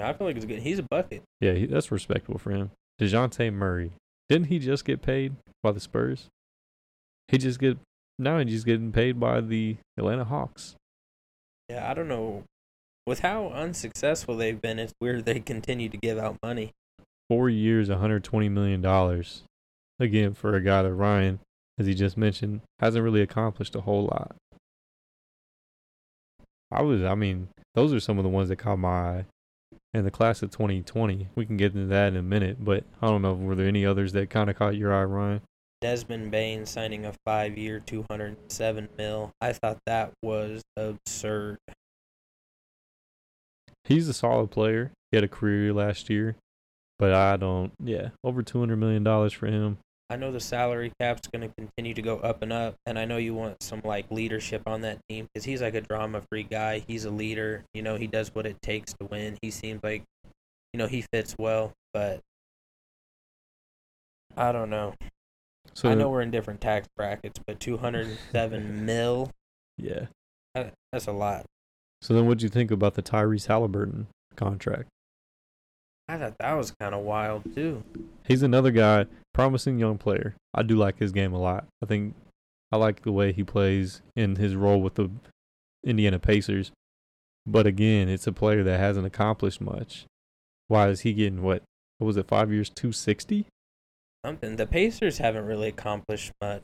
I 0.00 0.12
feel 0.12 0.26
like 0.26 0.36
it's 0.36 0.44
good. 0.44 0.60
He's 0.60 0.78
a 0.78 0.82
bucket. 0.82 1.22
Yeah, 1.40 1.52
he, 1.52 1.64
that's 1.64 1.90
respectable 1.90 2.38
for 2.38 2.50
him. 2.50 2.70
Dejounte 3.00 3.50
Murray, 3.50 3.92
didn't 4.28 4.48
he 4.48 4.58
just 4.58 4.84
get 4.84 5.00
paid 5.00 5.34
by 5.62 5.72
the 5.72 5.80
Spurs? 5.80 6.26
He 7.28 7.38
just 7.38 7.58
get 7.58 7.78
now 8.18 8.38
he's 8.38 8.52
just 8.52 8.66
getting 8.66 8.92
paid 8.92 9.18
by 9.18 9.40
the 9.40 9.78
Atlanta 9.96 10.24
Hawks. 10.24 10.74
Yeah, 11.70 11.90
I 11.90 11.94
don't 11.94 12.08
know. 12.08 12.44
With 13.08 13.20
how 13.20 13.48
unsuccessful 13.48 14.36
they've 14.36 14.60
been, 14.60 14.78
it's 14.78 14.92
weird 15.00 15.24
they 15.24 15.40
continue 15.40 15.88
to 15.88 15.96
give 15.96 16.18
out 16.18 16.36
money. 16.42 16.72
Four 17.30 17.48
years, 17.48 17.88
120 17.88 18.50
million 18.50 18.82
dollars. 18.82 19.44
Again, 19.98 20.34
for 20.34 20.54
a 20.54 20.60
guy 20.60 20.82
that 20.82 20.92
Ryan, 20.92 21.40
as 21.78 21.86
he 21.86 21.94
just 21.94 22.18
mentioned, 22.18 22.60
hasn't 22.80 23.02
really 23.02 23.22
accomplished 23.22 23.74
a 23.74 23.80
whole 23.80 24.04
lot. 24.04 24.36
I 26.70 26.82
was, 26.82 27.02
I 27.02 27.14
mean, 27.14 27.48
those 27.74 27.94
are 27.94 28.00
some 28.00 28.18
of 28.18 28.24
the 28.24 28.28
ones 28.28 28.50
that 28.50 28.56
caught 28.56 28.78
my 28.78 28.90
eye. 28.90 29.24
And 29.94 30.04
the 30.04 30.10
class 30.10 30.42
of 30.42 30.50
2020, 30.50 31.28
we 31.34 31.46
can 31.46 31.56
get 31.56 31.72
into 31.72 31.86
that 31.86 32.08
in 32.08 32.16
a 32.16 32.22
minute, 32.22 32.62
but 32.62 32.84
I 33.00 33.06
don't 33.06 33.22
know, 33.22 33.32
were 33.32 33.54
there 33.54 33.66
any 33.66 33.86
others 33.86 34.12
that 34.12 34.28
kind 34.28 34.50
of 34.50 34.56
caught 34.56 34.76
your 34.76 34.92
eye, 34.92 35.04
Ryan? 35.04 35.40
Desmond 35.80 36.30
Bane 36.30 36.66
signing 36.66 37.06
a 37.06 37.14
five-year, 37.24 37.80
207 37.80 38.90
mil. 38.98 39.30
I 39.40 39.54
thought 39.54 39.78
that 39.86 40.12
was 40.22 40.60
absurd. 40.76 41.56
He's 43.88 44.08
a 44.08 44.12
solid 44.12 44.50
player. 44.50 44.92
He 45.10 45.16
had 45.16 45.24
a 45.24 45.28
career 45.28 45.72
last 45.72 46.10
year, 46.10 46.36
but 46.98 47.12
I 47.14 47.36
don't. 47.36 47.72
Yeah, 47.82 48.10
over 48.22 48.42
200 48.42 48.76
million 48.76 49.02
dollars 49.02 49.32
for 49.32 49.46
him. 49.46 49.78
I 50.10 50.16
know 50.16 50.30
the 50.32 50.40
salary 50.40 50.90
cap's 51.00 51.28
going 51.28 51.46
to 51.48 51.54
continue 51.56 51.92
to 51.94 52.00
go 52.02 52.16
up 52.18 52.40
and 52.42 52.50
up, 52.52 52.74
and 52.86 52.98
I 52.98 53.04
know 53.04 53.18
you 53.18 53.34
want 53.34 53.62
some 53.62 53.82
like 53.84 54.10
leadership 54.10 54.62
on 54.66 54.80
that 54.82 54.98
team 55.08 55.26
because 55.32 55.44
he's 55.44 55.60
like 55.60 55.74
a 55.74 55.82
drama-free 55.82 56.44
guy. 56.44 56.78
He's 56.86 57.04
a 57.04 57.10
leader. 57.10 57.64
You 57.74 57.82
know, 57.82 57.96
he 57.96 58.06
does 58.06 58.34
what 58.34 58.46
it 58.46 58.60
takes 58.62 58.92
to 58.94 59.06
win. 59.10 59.36
He 59.42 59.50
seems 59.50 59.82
like, 59.82 60.04
you 60.72 60.78
know, 60.78 60.86
he 60.86 61.04
fits 61.12 61.34
well, 61.38 61.72
but 61.92 62.20
I 64.36 64.52
don't 64.52 64.70
know. 64.70 64.94
So 65.74 65.90
I 65.90 65.94
know 65.94 66.08
we're 66.08 66.22
in 66.22 66.30
different 66.30 66.60
tax 66.60 66.88
brackets, 66.96 67.38
but 67.46 67.60
207 67.60 68.84
mil, 68.86 69.30
Yeah. 69.76 70.06
that's 70.54 71.06
a 71.06 71.12
lot. 71.12 71.44
So 72.00 72.14
then, 72.14 72.26
what'd 72.26 72.42
you 72.42 72.48
think 72.48 72.70
about 72.70 72.94
the 72.94 73.02
Tyrese 73.02 73.46
Halliburton 73.46 74.06
contract? 74.36 74.88
I 76.08 76.16
thought 76.16 76.38
that 76.38 76.54
was 76.54 76.72
kind 76.80 76.94
of 76.94 77.02
wild 77.02 77.54
too. 77.54 77.82
He's 78.26 78.42
another 78.42 78.70
guy, 78.70 79.06
promising 79.34 79.78
young 79.78 79.98
player. 79.98 80.34
I 80.54 80.62
do 80.62 80.76
like 80.76 80.98
his 80.98 81.12
game 81.12 81.32
a 81.34 81.38
lot. 81.38 81.66
I 81.82 81.86
think 81.86 82.14
I 82.72 82.76
like 82.76 83.02
the 83.02 83.12
way 83.12 83.32
he 83.32 83.44
plays 83.44 84.00
in 84.16 84.36
his 84.36 84.54
role 84.54 84.80
with 84.80 84.94
the 84.94 85.10
Indiana 85.84 86.18
Pacers. 86.18 86.72
But 87.46 87.66
again, 87.66 88.08
it's 88.08 88.26
a 88.26 88.32
player 88.32 88.62
that 88.62 88.80
hasn't 88.80 89.06
accomplished 89.06 89.60
much. 89.60 90.06
Why 90.68 90.88
is 90.88 91.00
he 91.00 91.12
getting 91.12 91.42
what? 91.42 91.62
What 91.98 92.06
was 92.06 92.16
it? 92.16 92.28
Five 92.28 92.52
years, 92.52 92.70
two 92.70 92.92
sixty? 92.92 93.46
Something 94.24 94.56
the 94.56 94.66
Pacers 94.66 95.18
haven't 95.18 95.46
really 95.46 95.68
accomplished 95.68 96.32
much. 96.40 96.62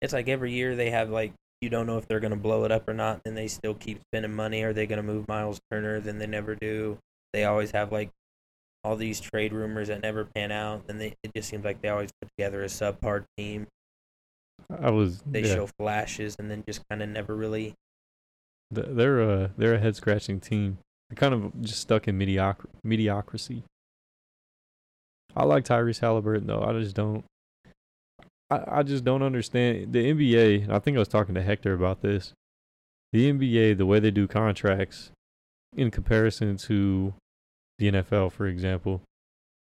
It's 0.00 0.12
like 0.12 0.28
every 0.28 0.52
year 0.52 0.76
they 0.76 0.90
have 0.90 1.10
like 1.10 1.32
you 1.64 1.70
don't 1.70 1.86
know 1.86 1.98
if 1.98 2.06
they're 2.06 2.20
gonna 2.20 2.36
blow 2.36 2.64
it 2.64 2.70
up 2.70 2.86
or 2.86 2.94
not, 2.94 3.20
and 3.24 3.36
they 3.36 3.48
still 3.48 3.74
keep 3.74 4.00
spending 4.12 4.34
money. 4.34 4.62
Are 4.62 4.72
they 4.72 4.86
gonna 4.86 5.02
move 5.02 5.26
Miles 5.26 5.60
Turner? 5.70 5.98
Then 5.98 6.18
they 6.18 6.26
never 6.26 6.54
do. 6.54 6.98
They 7.32 7.44
always 7.44 7.72
have 7.72 7.90
like 7.90 8.10
all 8.84 8.96
these 8.96 9.18
trade 9.18 9.52
rumors 9.52 9.88
that 9.88 10.02
never 10.02 10.24
pan 10.24 10.52
out, 10.52 10.84
and 10.88 11.00
they 11.00 11.14
it 11.22 11.32
just 11.34 11.48
seems 11.48 11.64
like 11.64 11.80
they 11.80 11.88
always 11.88 12.10
put 12.20 12.28
together 12.36 12.62
a 12.62 12.66
subpar 12.66 13.24
team. 13.36 13.66
I 14.70 14.90
was. 14.90 15.22
They 15.26 15.42
yeah. 15.42 15.54
show 15.54 15.66
flashes 15.78 16.36
and 16.38 16.50
then 16.50 16.62
just 16.66 16.82
kind 16.88 17.02
of 17.02 17.08
never 17.08 17.34
really. 17.34 17.74
They're 18.70 19.20
a 19.20 19.50
they're 19.56 19.74
a 19.74 19.78
head 19.78 19.96
scratching 19.96 20.40
team. 20.40 20.78
They're 21.08 21.16
kind 21.16 21.34
of 21.34 21.62
just 21.62 21.80
stuck 21.80 22.06
in 22.08 22.18
mediocre 22.18 22.68
mediocrity. 22.82 23.64
I 25.36 25.44
like 25.44 25.64
Tyrese 25.64 26.00
Halliburton 26.00 26.46
though. 26.46 26.62
I 26.62 26.72
just 26.78 26.94
don't. 26.94 27.24
I, 28.50 28.78
I 28.78 28.82
just 28.82 29.04
don't 29.04 29.22
understand 29.22 29.92
the 29.92 30.12
NBA. 30.12 30.68
I 30.70 30.78
think 30.78 30.96
I 30.96 31.00
was 31.00 31.08
talking 31.08 31.34
to 31.34 31.42
Hector 31.42 31.74
about 31.74 32.02
this. 32.02 32.32
The 33.12 33.32
NBA, 33.32 33.78
the 33.78 33.86
way 33.86 34.00
they 34.00 34.10
do 34.10 34.26
contracts, 34.26 35.10
in 35.76 35.90
comparison 35.90 36.56
to 36.56 37.14
the 37.78 37.90
NFL, 37.90 38.32
for 38.32 38.46
example, 38.46 39.02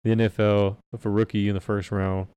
the 0.03 0.11
NFL, 0.11 0.77
if 0.93 1.05
a 1.05 1.09
rookie 1.09 1.47
in 1.47 1.55
the 1.55 1.61
first 1.61 1.91
round 1.91 2.27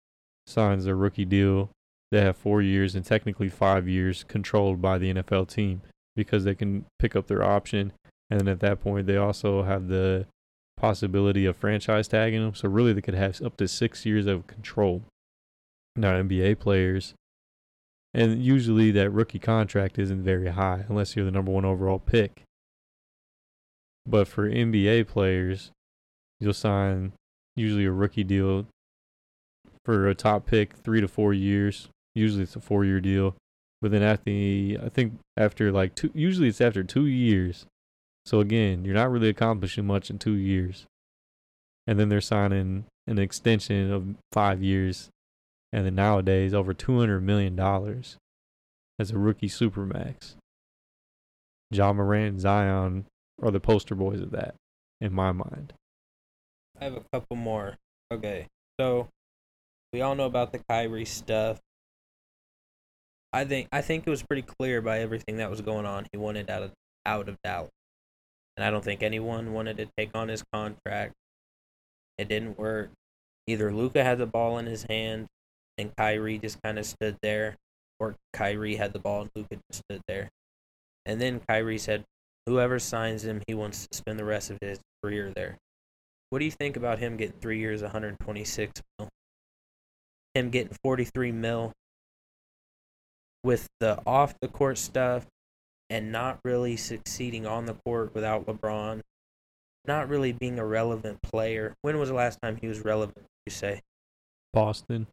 signs 0.46 0.85
their 0.85 0.96
rookie 0.96 1.25
deal, 1.25 1.70
they 2.11 2.20
have 2.20 2.37
four 2.37 2.62
years 2.62 2.94
and 2.94 3.05
technically 3.05 3.49
five 3.49 3.88
years 3.88 4.25
controlled 4.25 4.81
by 4.81 4.99
the 4.99 5.12
NFL 5.12 5.49
team 5.49 5.83
because 6.14 6.44
they 6.44 6.55
can 6.55 6.87
pick 6.99 7.16
up 7.16 7.27
their 7.27 7.42
option. 7.42 7.92
And 8.31 8.40
then 8.40 8.49
at 8.49 8.61
that 8.61 8.81
point, 8.81 9.07
they 9.07 9.16
also 9.16 9.64
have 9.64 9.88
the 9.88 10.27
possibility 10.77 11.46
of 11.46 11.57
franchise 11.57 12.07
tagging 12.07 12.42
them. 12.42 12.55
So 12.55 12.68
really, 12.68 12.92
they 12.92 13.01
could 13.01 13.14
have 13.14 13.42
up 13.42 13.57
to 13.57 13.66
six 13.66 14.07
years 14.07 14.27
of 14.27 14.46
control. 14.46 15.03
Now, 15.96 16.12
NBA 16.12 16.59
players, 16.59 17.14
and 18.12 18.42
usually 18.42 18.90
that 18.92 19.11
rookie 19.11 19.38
contract 19.38 19.98
isn't 19.98 20.22
very 20.22 20.48
high 20.48 20.85
unless 20.88 21.16
you're 21.16 21.24
the 21.24 21.30
number 21.30 21.50
one 21.50 21.64
overall 21.64 21.98
pick. 21.98 22.42
But 24.06 24.28
for 24.28 24.48
NBA 24.48 25.09
players, 25.09 25.70
you'll 26.38 26.52
sign 26.52 27.12
usually 27.56 27.87
a 27.87 27.92
rookie 27.92 28.24
deal 28.24 28.66
for 29.85 30.09
a 30.09 30.14
top 30.14 30.46
pick, 30.46 30.74
three 30.74 31.00
to 31.00 31.09
four 31.09 31.32
years. 31.32 31.88
Usually 32.14 32.42
it's 32.42 32.56
a 32.56 32.61
four 32.61 32.85
year 32.85 33.00
deal. 33.00 33.35
But 33.82 33.90
then 33.90 34.02
after 34.02 34.24
the, 34.24 34.78
I 34.82 34.88
think 34.88 35.18
after 35.37 35.70
like 35.70 35.94
two, 35.94 36.11
usually 36.14 36.48
it's 36.48 36.61
after 36.61 36.82
two 36.82 37.06
years. 37.06 37.66
So 38.24 38.40
again, 38.40 38.85
you're 38.85 38.94
not 38.94 39.11
really 39.11 39.28
accomplishing 39.28 39.87
much 39.87 40.11
in 40.11 40.18
two 40.18 40.35
years. 40.35 40.87
And 41.87 41.98
then 42.00 42.09
they're 42.09 42.20
signing 42.20 42.85
an 43.06 43.18
extension 43.18 43.92
of 43.92 44.16
five 44.32 44.62
years. 44.62 45.09
And 45.72 45.85
then 45.85 45.94
nowadays, 45.94 46.55
over 46.55 46.72
$200 46.72 47.22
million 47.22 47.59
as 48.98 49.11
a 49.11 49.18
rookie 49.18 49.48
supermax. 49.48 50.37
Ja 51.70 51.92
Morant 51.92 52.29
and 52.29 52.40
Zion 52.40 53.07
are 53.42 53.50
the 53.50 53.61
poster 53.61 53.94
boys 53.94 54.20
of 54.20 54.31
that, 54.31 54.55
in 55.00 55.12
my 55.12 55.33
mind. 55.33 55.72
I 56.81 56.85
have 56.85 56.94
a 56.94 57.02
couple 57.12 57.37
more. 57.37 57.76
Okay, 58.12 58.46
so 58.79 59.09
we 59.92 60.00
all 60.00 60.14
know 60.14 60.26
about 60.26 60.52
the 60.52 60.61
Kyrie 60.68 61.05
stuff. 61.05 61.59
I 63.33 63.44
think 63.44 63.68
I 63.72 63.83
think 63.83 64.07
it 64.07 64.11
was 64.11 64.22
pretty 64.22 64.42
clear 64.42 64.81
by 64.81 65.00
everything 65.00 65.38
that 65.38 65.50
was 65.50 65.61
going 65.61 65.87
on. 65.87 66.07
He 66.12 66.18
wanted 66.18 66.48
out 66.48 66.62
of 66.62 66.72
out 67.05 67.29
of 67.29 67.37
Dallas, 67.42 67.70
and 68.57 68.64
I 68.64 68.70
don't 68.70 68.85
think 68.85 69.02
anyone 69.02 69.52
wanted 69.52 69.76
to 69.79 69.88
take 69.96 70.11
on 70.14 70.29
his 70.29 70.44
contract. 70.52 71.14
It 72.16 72.29
didn't 72.29 72.59
work. 72.59 72.90
Either 73.46 73.72
Luka 73.72 74.02
had 74.02 74.18
the 74.18 74.26
ball 74.26 74.59
in 74.59 74.66
his 74.66 74.85
hand, 74.88 75.26
and 75.78 75.94
Kyrie 75.96 76.38
just 76.38 76.60
kind 76.62 76.78
of 76.78 76.86
stood 76.86 77.16
there, 77.22 77.56
or 77.98 78.16
Kyrie 78.32 78.76
had 78.76 78.92
the 78.92 78.98
ball 78.98 79.22
and 79.22 79.30
Luka 79.34 79.56
just 79.70 79.82
stood 79.88 80.02
there. 80.08 80.30
And 81.04 81.20
then 81.20 81.40
Kyrie 81.48 81.78
said, 81.78 82.04
"Whoever 82.46 82.78
signs 82.78 83.24
him, 83.24 83.42
he 83.46 83.54
wants 83.54 83.86
to 83.86 83.96
spend 83.96 84.18
the 84.18 84.24
rest 84.24 84.50
of 84.50 84.58
his 84.60 84.80
career 85.02 85.32
there." 85.34 85.58
What 86.30 86.40
do 86.40 86.44
you 86.44 86.50
think 86.50 86.76
about 86.76 86.98
him 86.98 87.16
getting 87.16 87.38
three 87.40 87.58
years, 87.60 87.82
126 87.82 88.82
mil? 88.98 89.08
Him 90.34 90.50
getting 90.50 90.76
43 90.82 91.32
mil 91.32 91.72
with 93.44 93.68
the 93.78 94.02
off 94.04 94.34
the 94.40 94.48
court 94.48 94.76
stuff 94.76 95.26
and 95.88 96.10
not 96.10 96.40
really 96.44 96.76
succeeding 96.76 97.46
on 97.46 97.66
the 97.66 97.74
court 97.74 98.12
without 98.12 98.44
LeBron, 98.46 99.02
not 99.84 100.08
really 100.08 100.32
being 100.32 100.58
a 100.58 100.66
relevant 100.66 101.22
player. 101.22 101.74
When 101.82 101.98
was 101.98 102.08
the 102.08 102.14
last 102.16 102.40
time 102.42 102.56
he 102.56 102.66
was 102.66 102.84
relevant, 102.84 103.24
you 103.46 103.52
say? 103.52 103.82
Boston. 104.52 105.06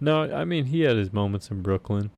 No, 0.00 0.22
I 0.22 0.44
mean, 0.44 0.66
he 0.66 0.80
had 0.82 0.96
his 0.96 1.12
moments 1.12 1.50
in 1.50 1.62
Brooklyn. 1.62 2.10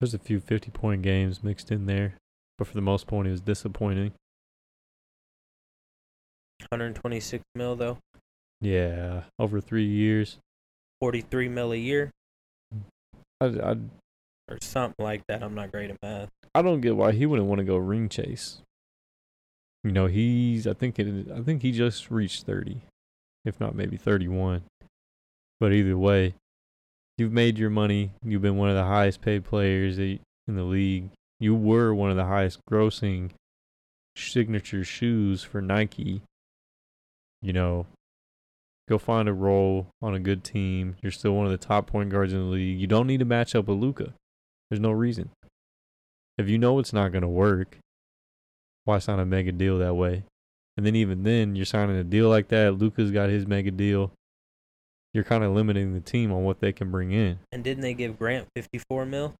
There's 0.00 0.14
a 0.14 0.18
few 0.18 0.40
50 0.40 0.70
point 0.70 1.02
games 1.02 1.42
mixed 1.42 1.70
in 1.70 1.86
there, 1.86 2.14
but 2.58 2.66
for 2.66 2.74
the 2.74 2.80
most 2.80 3.06
part, 3.06 3.26
he 3.26 3.32
was 3.32 3.40
disappointing. 3.40 4.12
126 6.70 7.42
mil, 7.54 7.76
though. 7.76 7.98
Yeah, 8.60 9.22
over 9.38 9.60
three 9.60 9.86
years. 9.86 10.38
43 11.00 11.48
mil 11.48 11.72
a 11.72 11.76
year 11.76 12.12
I, 13.40 13.46
I, 13.46 13.76
or 14.48 14.58
something 14.60 15.04
like 15.04 15.22
that. 15.26 15.42
I'm 15.42 15.54
not 15.54 15.72
great 15.72 15.90
at 15.90 15.96
math. 16.00 16.28
I 16.54 16.62
don't 16.62 16.80
get 16.80 16.94
why 16.94 17.10
he 17.10 17.26
wouldn't 17.26 17.48
want 17.48 17.58
to 17.58 17.64
go 17.64 17.76
ring 17.76 18.08
chase. 18.08 18.58
You 19.82 19.90
know, 19.90 20.06
he's 20.06 20.66
I 20.66 20.74
think 20.74 21.00
it 21.00 21.26
I 21.34 21.40
think 21.40 21.62
he 21.62 21.72
just 21.72 22.08
reached 22.10 22.44
30, 22.44 22.82
if 23.44 23.58
not 23.58 23.74
maybe 23.74 23.96
31. 23.96 24.62
But 25.62 25.72
either 25.72 25.96
way, 25.96 26.34
you've 27.16 27.30
made 27.30 27.56
your 27.56 27.70
money. 27.70 28.10
You've 28.24 28.42
been 28.42 28.56
one 28.56 28.68
of 28.68 28.74
the 28.74 28.82
highest 28.82 29.20
paid 29.20 29.44
players 29.44 29.96
in 29.96 30.18
the 30.48 30.64
league. 30.64 31.10
You 31.38 31.54
were 31.54 31.94
one 31.94 32.10
of 32.10 32.16
the 32.16 32.24
highest 32.24 32.58
grossing 32.68 33.30
signature 34.16 34.82
shoes 34.82 35.44
for 35.44 35.62
Nike. 35.62 36.22
You 37.42 37.52
know, 37.52 37.86
go 38.88 38.98
find 38.98 39.28
a 39.28 39.32
role 39.32 39.86
on 40.02 40.16
a 40.16 40.18
good 40.18 40.42
team. 40.42 40.96
You're 41.00 41.12
still 41.12 41.36
one 41.36 41.46
of 41.46 41.52
the 41.52 41.64
top 41.64 41.86
point 41.86 42.10
guards 42.10 42.32
in 42.32 42.40
the 42.40 42.46
league. 42.46 42.80
You 42.80 42.88
don't 42.88 43.06
need 43.06 43.20
to 43.20 43.24
match 43.24 43.54
up 43.54 43.68
with 43.68 43.78
Luka. 43.78 44.14
There's 44.68 44.80
no 44.80 44.90
reason. 44.90 45.30
If 46.38 46.48
you 46.48 46.58
know 46.58 46.80
it's 46.80 46.92
not 46.92 47.12
going 47.12 47.22
to 47.22 47.28
work, 47.28 47.78
why 48.84 48.98
sign 48.98 49.20
a 49.20 49.24
mega 49.24 49.52
deal 49.52 49.78
that 49.78 49.94
way? 49.94 50.24
And 50.76 50.84
then 50.84 50.96
even 50.96 51.22
then, 51.22 51.54
you're 51.54 51.66
signing 51.66 51.94
a 51.94 52.02
deal 52.02 52.28
like 52.28 52.48
that. 52.48 52.78
Luka's 52.78 53.12
got 53.12 53.30
his 53.30 53.46
mega 53.46 53.70
deal. 53.70 54.10
You're 55.14 55.24
kind 55.24 55.44
of 55.44 55.52
limiting 55.52 55.92
the 55.92 56.00
team 56.00 56.32
on 56.32 56.44
what 56.44 56.60
they 56.60 56.72
can 56.72 56.90
bring 56.90 57.12
in. 57.12 57.38
And 57.52 57.62
didn't 57.62 57.82
they 57.82 57.94
give 57.94 58.18
Grant 58.18 58.48
54 58.56 59.06
mil? 59.06 59.34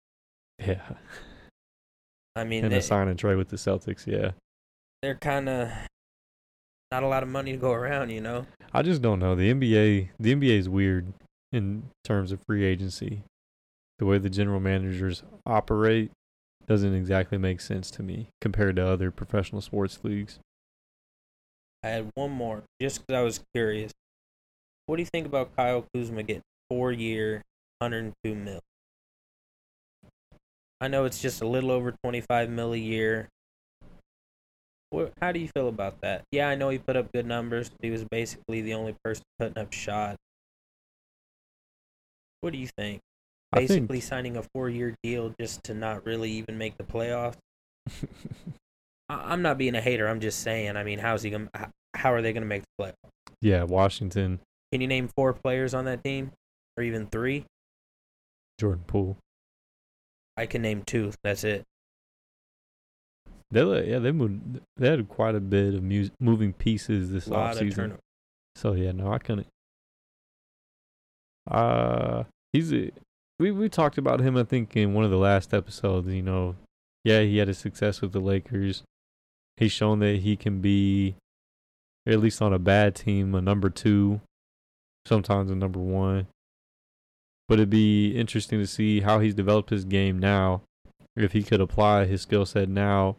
Yeah. 0.59 0.83
I 2.37 2.45
mean, 2.45 2.65
And 2.65 2.73
they, 2.73 2.79
a 2.79 2.83
sign 2.83 3.09
and 3.09 3.19
trade 3.19 3.37
with 3.37 3.49
the 3.49 3.57
Celtics, 3.57 4.07
yeah. 4.07 4.33
they're 5.03 5.17
kind 5.17 5.49
of 5.49 5.71
not 6.91 7.03
a 7.03 7.07
lot 7.07 7.23
of 7.23 7.29
money 7.29 7.53
to 7.53 7.59
go 7.59 7.73
around, 7.73 8.11
you 8.11 8.21
know? 8.21 8.47
I 8.73 8.83
just 8.83 9.03
don't 9.03 9.19
know. 9.19 9.35
The 9.35 9.53
NBA, 9.53 10.11
the 10.21 10.35
NBA 10.35 10.59
is 10.59 10.69
weird 10.69 11.13
in 11.53 11.85
terms 12.05 12.33
of 12.33 12.41
free 12.47 12.65
agency. 12.65 13.25
The 13.99 14.07
way 14.07 14.19
the 14.19 14.31
general 14.31 14.61
managers 14.61 15.23
operate 15.47 16.11
doesn't 16.67 16.95
exactly 16.95 17.39
make 17.39 17.61
sense 17.61 17.91
to 17.93 18.03
me 18.03 18.29
compared 18.41 18.77
to 18.77 18.87
other 18.87 19.11
professional 19.11 19.61
sports 19.61 20.01
leagues. 20.03 20.39
I 21.83 21.89
had 21.89 22.11
one 22.15 22.31
more, 22.31 22.63
just 22.81 23.01
because 23.01 23.19
I 23.19 23.23
was 23.23 23.41
curious. 23.55 23.93
What 24.93 24.97
do 24.99 25.05
you 25.05 25.09
think 25.11 25.25
about 25.25 25.57
Kyle 25.57 25.87
Kuzma 25.95 26.23
getting 26.23 26.43
four 26.69 26.93
year, 26.93 27.41
102 27.79 28.35
mil? 28.35 28.61
I 30.83 30.89
know 30.89 31.07
it's 31.07 31.19
just 31.19 31.41
a 31.41 31.47
little 31.47 31.71
over 31.71 31.95
25 32.05 32.51
mil 32.51 32.75
a 32.75 32.77
year. 32.77 33.31
What, 34.91 35.15
how 35.19 35.33
do 35.33 35.41
you 35.41 35.49
feel 35.49 35.69
about 35.69 36.03
that? 36.03 36.25
Yeah, 36.31 36.47
I 36.51 36.57
know 36.57 36.69
he 36.69 36.77
put 36.77 36.99
up 36.99 37.11
good 37.11 37.25
numbers. 37.25 37.71
He 37.81 37.89
was 37.89 38.05
basically 38.05 38.61
the 38.61 38.75
only 38.75 38.95
person 39.03 39.23
putting 39.39 39.57
up 39.57 39.73
shots. 39.73 40.19
What 42.43 42.53
do 42.53 42.59
you 42.59 42.69
think? 42.77 43.01
I 43.51 43.61
think- 43.61 43.69
Basically 43.89 44.01
signing 44.01 44.37
a 44.37 44.43
four 44.55 44.69
year 44.69 44.95
deal 45.03 45.33
just 45.41 45.65
to 45.65 45.73
not 45.73 46.05
really 46.05 46.31
even 46.33 46.59
make 46.59 46.77
the 46.77 46.85
playoffs. 46.85 47.39
I- 49.09 49.33
I'm 49.33 49.41
not 49.41 49.57
being 49.57 49.75
a 49.75 49.81
hater. 49.81 50.07
I'm 50.07 50.21
just 50.21 50.41
saying. 50.41 50.77
I 50.77 50.85
mean, 50.85 50.99
how's 50.99 51.23
he 51.23 51.31
gonna? 51.31 51.49
How 51.95 52.13
are 52.13 52.21
they 52.21 52.35
gonna 52.35 52.45
make 52.45 52.65
the 52.77 52.85
playoffs? 52.85 53.11
yeah, 53.41 53.63
Washington, 53.65 54.39
Can 54.73 54.81
you 54.81 54.87
name 54.89 55.09
four 55.09 55.35
players 55.35 55.75
on 55.75 55.85
that 55.85 56.03
team, 56.03 56.33
or 56.77 56.83
even 56.83 57.07
three? 57.07 57.45
Jordan 58.59 58.85
Poole. 58.87 59.19
I 60.37 60.47
can 60.47 60.63
name 60.63 60.83
two. 60.87 61.13
That's 61.23 61.45
it. 61.45 61.65
They 63.51 63.63
let- 63.63 63.87
yeah, 63.87 63.99
they 63.99 64.13
moved. 64.13 64.61
They 64.77 64.89
had 64.89 65.07
quite 65.09 65.35
a 65.35 65.41
bit 65.41 65.75
of 65.75 65.83
mu- 65.83 66.09
moving 66.19 66.55
pieces 66.55 67.11
this 67.11 67.27
A 67.27 67.31
lot 67.33 67.57
offseason. 67.57 67.99
So 68.57 68.73
yeah, 68.73 68.93
no, 68.93 69.13
I 69.13 69.19
couldn't. 69.19 69.47
Uh, 71.51 72.25
he's 72.53 72.73
a, 72.73 72.91
we 73.39 73.51
we 73.51 73.69
talked 73.69 73.99
about 73.99 74.21
him. 74.21 74.37
I 74.37 74.45
think 74.45 74.75
in 74.77 74.95
one 74.95 75.05
of 75.05 75.11
the 75.11 75.19
last 75.19 75.53
episodes. 75.53 76.09
You 76.09 76.23
know, 76.23 76.57
yeah, 77.05 77.21
he 77.21 77.39
had 77.39 77.49
a 77.51 77.55
success 77.55 78.01
with 78.01 78.13
the 78.13 78.21
Lakers. 78.21 78.85
He's 79.59 79.73
shown 79.73 79.99
that 79.99 80.21
he 80.21 80.37
can 80.37 80.61
be, 80.61 81.17
at 82.07 82.21
least 82.21 82.41
on 82.41 82.55
a 82.55 82.59
bad 82.59 82.95
team, 82.95 83.35
a 83.35 83.43
number 83.43 83.69
two, 83.69 84.21
sometimes 85.07 85.51
a 85.51 85.55
number 85.55 85.79
one. 85.79 86.27
But 87.49 87.55
it'd 87.55 87.71
be 87.71 88.17
interesting 88.17 88.61
to 88.61 88.67
see 88.67 89.01
how 89.01 89.19
he's 89.19 89.35
developed 89.35 89.71
his 89.71 89.85
game 89.85 90.19
now. 90.19 90.62
If 91.17 91.33
he 91.33 91.43
could 91.43 91.61
apply 91.61 92.07
his 92.07 92.23
skill 92.23 92.47
set 92.47 92.69
now 92.69 93.17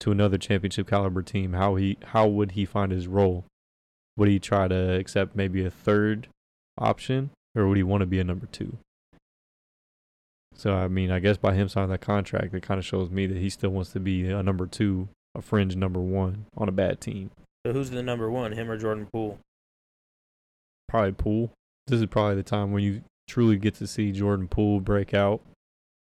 to 0.00 0.10
another 0.10 0.38
championship 0.38 0.88
caliber 0.88 1.22
team, 1.22 1.52
how 1.52 1.76
he 1.76 1.96
how 2.06 2.26
would 2.26 2.52
he 2.52 2.64
find 2.64 2.90
his 2.90 3.06
role? 3.06 3.44
Would 4.16 4.28
he 4.28 4.40
try 4.40 4.66
to 4.66 4.94
accept 4.94 5.36
maybe 5.36 5.64
a 5.64 5.70
third 5.70 6.28
option, 6.76 7.30
or 7.54 7.68
would 7.68 7.76
he 7.76 7.84
want 7.84 8.00
to 8.00 8.06
be 8.06 8.18
a 8.18 8.24
number 8.24 8.46
two? 8.46 8.78
So 10.54 10.74
I 10.74 10.88
mean, 10.88 11.12
I 11.12 11.20
guess 11.20 11.36
by 11.36 11.54
him 11.54 11.68
signing 11.68 11.90
that 11.90 12.00
contract, 12.00 12.52
it 12.52 12.64
kind 12.64 12.78
of 12.78 12.84
shows 12.84 13.10
me 13.10 13.26
that 13.26 13.36
he 13.36 13.48
still 13.48 13.70
wants 13.70 13.92
to 13.92 14.00
be 14.00 14.28
a 14.28 14.42
number 14.42 14.66
two, 14.66 15.08
a 15.36 15.42
fringe 15.42 15.76
number 15.76 16.00
one 16.00 16.46
on 16.56 16.68
a 16.68 16.72
bad 16.72 17.00
team. 17.00 17.30
So 17.64 17.72
who's 17.72 17.90
the 17.90 18.02
number 18.02 18.28
one? 18.28 18.52
Him 18.52 18.68
or 18.68 18.76
Jordan 18.76 19.06
Poole? 19.12 19.38
Probably 20.88 21.12
Poole. 21.12 21.50
This 21.86 22.00
is 22.00 22.06
probably 22.06 22.36
the 22.36 22.42
time 22.42 22.72
when 22.72 22.82
you 22.82 23.02
truly 23.28 23.56
get 23.56 23.74
to 23.76 23.86
see 23.86 24.12
Jordan 24.12 24.48
Poole 24.48 24.80
break 24.80 25.14
out. 25.14 25.40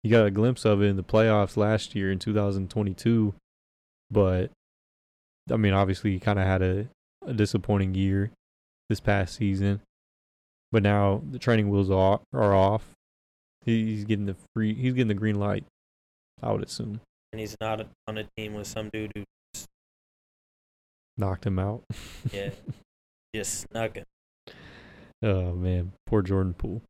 You 0.03 0.11
got 0.11 0.27
a 0.27 0.31
glimpse 0.31 0.65
of 0.65 0.83
it 0.83 0.87
in 0.87 0.97
the 0.97 1.03
playoffs 1.03 1.57
last 1.57 1.95
year 1.95 2.11
in 2.13 2.19
2022, 2.19 3.35
but 4.11 4.51
I 5.51 5.57
mean, 5.57 5.73
obviously, 5.73 6.13
he 6.13 6.19
kind 6.21 6.39
of 6.39 6.47
had 6.47 6.63
a, 6.63 6.89
a 7.27 7.33
disappointing 7.33 7.95
year 7.95 8.31
this 8.89 9.01
past 9.01 9.37
season. 9.37 9.81
But 10.73 10.83
now 10.83 11.23
the 11.31 11.39
training 11.39 11.71
wheels 11.71 11.91
are, 11.91 12.21
are 12.33 12.55
off. 12.55 12.83
He's 13.65 14.05
getting 14.05 14.27
the 14.27 14.37
free. 14.55 14.75
He's 14.75 14.93
getting 14.93 15.09
the 15.09 15.15
green 15.15 15.39
light. 15.39 15.65
I 16.43 16.53
would 16.53 16.65
assume 16.65 17.01
And 17.33 17.41
he's 17.41 17.57
not 17.61 17.87
on 18.07 18.19
a 18.19 18.25
team 18.37 18.55
with 18.55 18.67
some 18.67 18.91
dude 18.93 19.13
who 19.15 19.25
knocked 21.17 21.47
him 21.47 21.59
out. 21.59 21.85
Yeah. 22.33 22.51
just 23.35 23.67
snuck 23.71 23.97
it. 23.97 24.05
Oh 25.23 25.53
man, 25.55 25.93
poor 26.07 26.23
Jordan 26.23 26.55
Poole. 26.55 26.83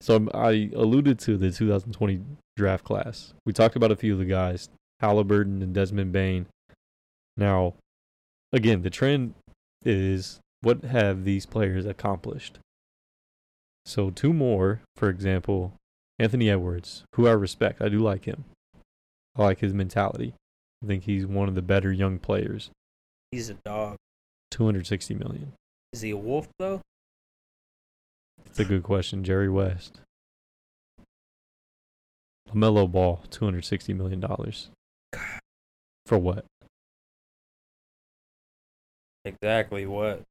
So 0.00 0.14
I'm- 0.14 0.28
I 0.34 0.70
alluded 0.74 1.18
to 1.20 1.36
the 1.36 1.50
2020 1.50 2.22
draft 2.56 2.84
class. 2.84 3.32
We 3.44 3.52
talked 3.52 3.76
about 3.76 3.90
a 3.90 3.96
few 3.96 4.12
of 4.12 4.18
the 4.18 4.24
guys, 4.24 4.68
Halliburton 5.00 5.62
and 5.62 5.74
Desmond 5.74 6.12
Bane. 6.12 6.46
Now, 7.36 7.74
again, 8.52 8.82
the 8.82 8.90
trend 8.90 9.34
is 9.84 10.38
what 10.60 10.84
have 10.84 11.24
these 11.24 11.46
players 11.46 11.86
accomplished? 11.86 12.58
So 13.84 14.10
two 14.10 14.32
more, 14.32 14.82
for 14.96 15.08
example, 15.08 15.74
Anthony 16.18 16.50
Edwards, 16.50 17.04
who 17.14 17.26
I 17.26 17.32
respect. 17.32 17.80
I 17.80 17.88
do 17.88 17.98
like 17.98 18.24
him. 18.24 18.44
I 19.36 19.42
like 19.42 19.58
his 19.60 19.74
mentality. 19.74 20.34
I 20.82 20.86
think 20.86 21.04
he's 21.04 21.26
one 21.26 21.48
of 21.48 21.54
the 21.54 21.62
better 21.62 21.92
young 21.92 22.18
players. 22.18 22.70
He's 23.30 23.48
a 23.50 23.54
dog. 23.64 23.96
260 24.50 25.14
million. 25.14 25.52
Is 25.92 26.00
he 26.02 26.10
a 26.10 26.16
wolf 26.16 26.48
though? 26.58 26.80
It's 28.46 28.58
a 28.58 28.64
good 28.64 28.82
question. 28.82 29.24
Jerry 29.24 29.48
West. 29.48 30.00
LaMelo 32.50 32.90
Ball, 32.90 33.22
$260 33.30 33.94
million. 33.94 34.24
For 36.06 36.18
what? 36.18 36.44
Exactly 39.24 39.86
what? 39.86 40.22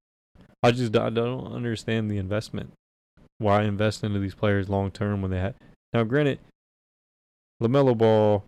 I 0.64 0.72
just 0.72 0.96
I 0.96 1.10
don't 1.10 1.54
understand 1.54 2.10
the 2.10 2.18
investment. 2.18 2.72
Why 3.38 3.64
invest 3.64 4.04
into 4.04 4.20
these 4.20 4.34
players 4.34 4.70
long 4.70 4.90
term 4.90 5.22
when 5.22 5.32
they 5.32 5.40
have. 5.40 5.56
Now, 5.94 6.04
granted, 6.04 6.40
LaMelo 7.62 7.98
Ball, 7.98 8.44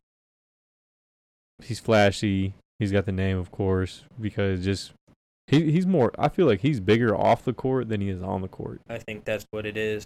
he's 1.64 1.80
flashy. 1.80 2.54
He's 2.80 2.92
got 2.92 3.06
the 3.06 3.12
name, 3.12 3.38
of 3.38 3.52
course, 3.52 4.04
because 4.20 4.64
just. 4.64 4.92
He, 5.48 5.72
he's 5.72 5.88
more. 5.88 6.12
I 6.20 6.30
feel 6.30 6.46
like 6.46 6.62
he's 6.62 6.80
bigger 6.80 7.16
off 7.16 7.44
the 7.44 7.54
court 7.54 7.90
than 7.90 8.02
he 8.02 8.10
is 8.10 8.22
on 8.22 8.42
the 8.42 8.48
court. 8.48 8.82
I 8.90 8.98
think 8.98 9.24
that's 9.26 9.46
what 9.52 9.66
it 9.66 9.78
is. 9.78 10.06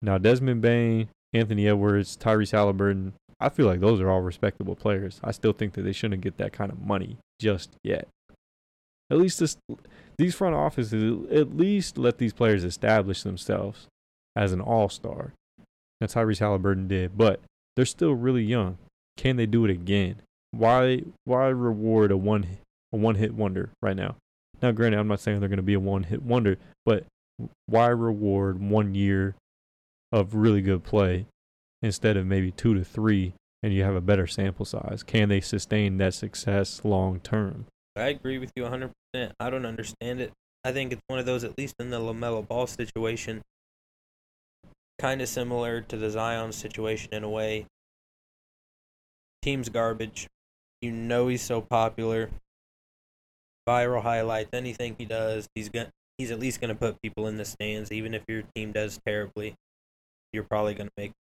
Now, 0.00 0.16
Desmond 0.18 0.62
Bane, 0.62 1.08
Anthony 1.32 1.68
Edwards, 1.68 2.16
Tyrese 2.16 2.52
Halliburton, 2.52 3.12
I 3.40 3.50
feel 3.50 3.66
like 3.66 3.80
those 3.80 4.00
are 4.00 4.10
all 4.10 4.20
respectable 4.20 4.74
players. 4.74 5.20
I 5.22 5.30
still 5.30 5.52
think 5.52 5.74
that 5.74 5.82
they 5.82 5.92
shouldn't 5.92 6.22
get 6.22 6.38
that 6.38 6.52
kind 6.52 6.72
of 6.72 6.80
money 6.80 7.18
just 7.40 7.70
yet. 7.84 8.08
At 9.10 9.18
least 9.18 9.38
this, 9.40 9.56
these 10.16 10.34
front 10.34 10.54
offices, 10.54 11.26
at 11.30 11.56
least 11.56 11.98
let 11.98 12.18
these 12.18 12.32
players 12.32 12.64
establish 12.64 13.22
themselves 13.22 13.86
as 14.34 14.52
an 14.52 14.60
all 14.60 14.88
star. 14.88 15.32
Now, 16.00 16.06
Tyrese 16.06 16.40
Halliburton 16.40 16.88
did, 16.88 17.16
but 17.16 17.40
they're 17.76 17.84
still 17.84 18.14
really 18.14 18.44
young. 18.44 18.78
Can 19.16 19.36
they 19.36 19.46
do 19.46 19.64
it 19.64 19.70
again? 19.70 20.16
Why 20.50 21.02
why 21.24 21.48
reward 21.48 22.10
a 22.10 22.16
one 22.16 22.46
a 22.92 22.96
one 22.96 23.16
hit 23.16 23.34
wonder 23.34 23.70
right 23.82 23.96
now? 23.96 24.16
Now, 24.62 24.72
granted, 24.72 24.98
I'm 24.98 25.08
not 25.08 25.20
saying 25.20 25.40
they're 25.40 25.48
going 25.48 25.58
to 25.58 25.62
be 25.62 25.74
a 25.74 25.80
one 25.80 26.04
hit 26.04 26.22
wonder, 26.22 26.56
but 26.84 27.04
why 27.66 27.86
reward 27.88 28.60
one 28.60 28.94
year 28.94 29.36
of 30.12 30.34
really 30.34 30.62
good 30.62 30.82
play 30.82 31.26
instead 31.82 32.16
of 32.16 32.26
maybe 32.26 32.50
two 32.50 32.74
to 32.74 32.84
three 32.84 33.34
and 33.62 33.72
you 33.72 33.82
have 33.82 33.94
a 33.94 34.00
better 34.00 34.26
sample 34.26 34.64
size? 34.64 35.02
Can 35.02 35.28
they 35.28 35.40
sustain 35.40 35.98
that 35.98 36.14
success 36.14 36.80
long 36.84 37.20
term? 37.20 37.66
I 37.96 38.08
agree 38.08 38.38
with 38.38 38.52
you 38.56 38.64
100%. 38.64 38.90
I 39.40 39.50
don't 39.50 39.66
understand 39.66 40.20
it. 40.20 40.32
I 40.64 40.72
think 40.72 40.92
it's 40.92 41.02
one 41.06 41.18
of 41.18 41.26
those, 41.26 41.44
at 41.44 41.56
least 41.56 41.74
in 41.78 41.90
the 41.90 41.98
LaMelo 41.98 42.46
Ball 42.46 42.66
situation, 42.66 43.42
kind 44.98 45.22
of 45.22 45.28
similar 45.28 45.80
to 45.82 45.96
the 45.96 46.10
Zion 46.10 46.52
situation 46.52 47.08
in 47.12 47.24
a 47.24 47.28
way. 47.28 47.66
Team's 49.42 49.68
garbage. 49.68 50.26
You 50.82 50.92
know 50.92 51.28
he's 51.28 51.42
so 51.42 51.60
popular. 51.60 52.30
Viral 53.68 54.02
highlights, 54.02 54.50
anything 54.54 54.96
he 54.98 55.04
does, 55.04 55.46
he's 55.54 55.68
going 55.68 55.88
he's 56.16 56.30
at 56.30 56.40
least 56.40 56.60
going 56.60 56.70
to 56.70 56.74
put 56.74 57.00
people 57.02 57.28
in 57.28 57.36
the 57.36 57.44
stands 57.44 57.92
even 57.92 58.14
if 58.14 58.22
your 58.26 58.42
team 58.54 58.72
does 58.72 58.98
terribly. 59.06 59.54
You're 60.32 60.44
probably 60.44 60.74
going 60.74 60.88
to 60.88 60.92
make 60.96 61.12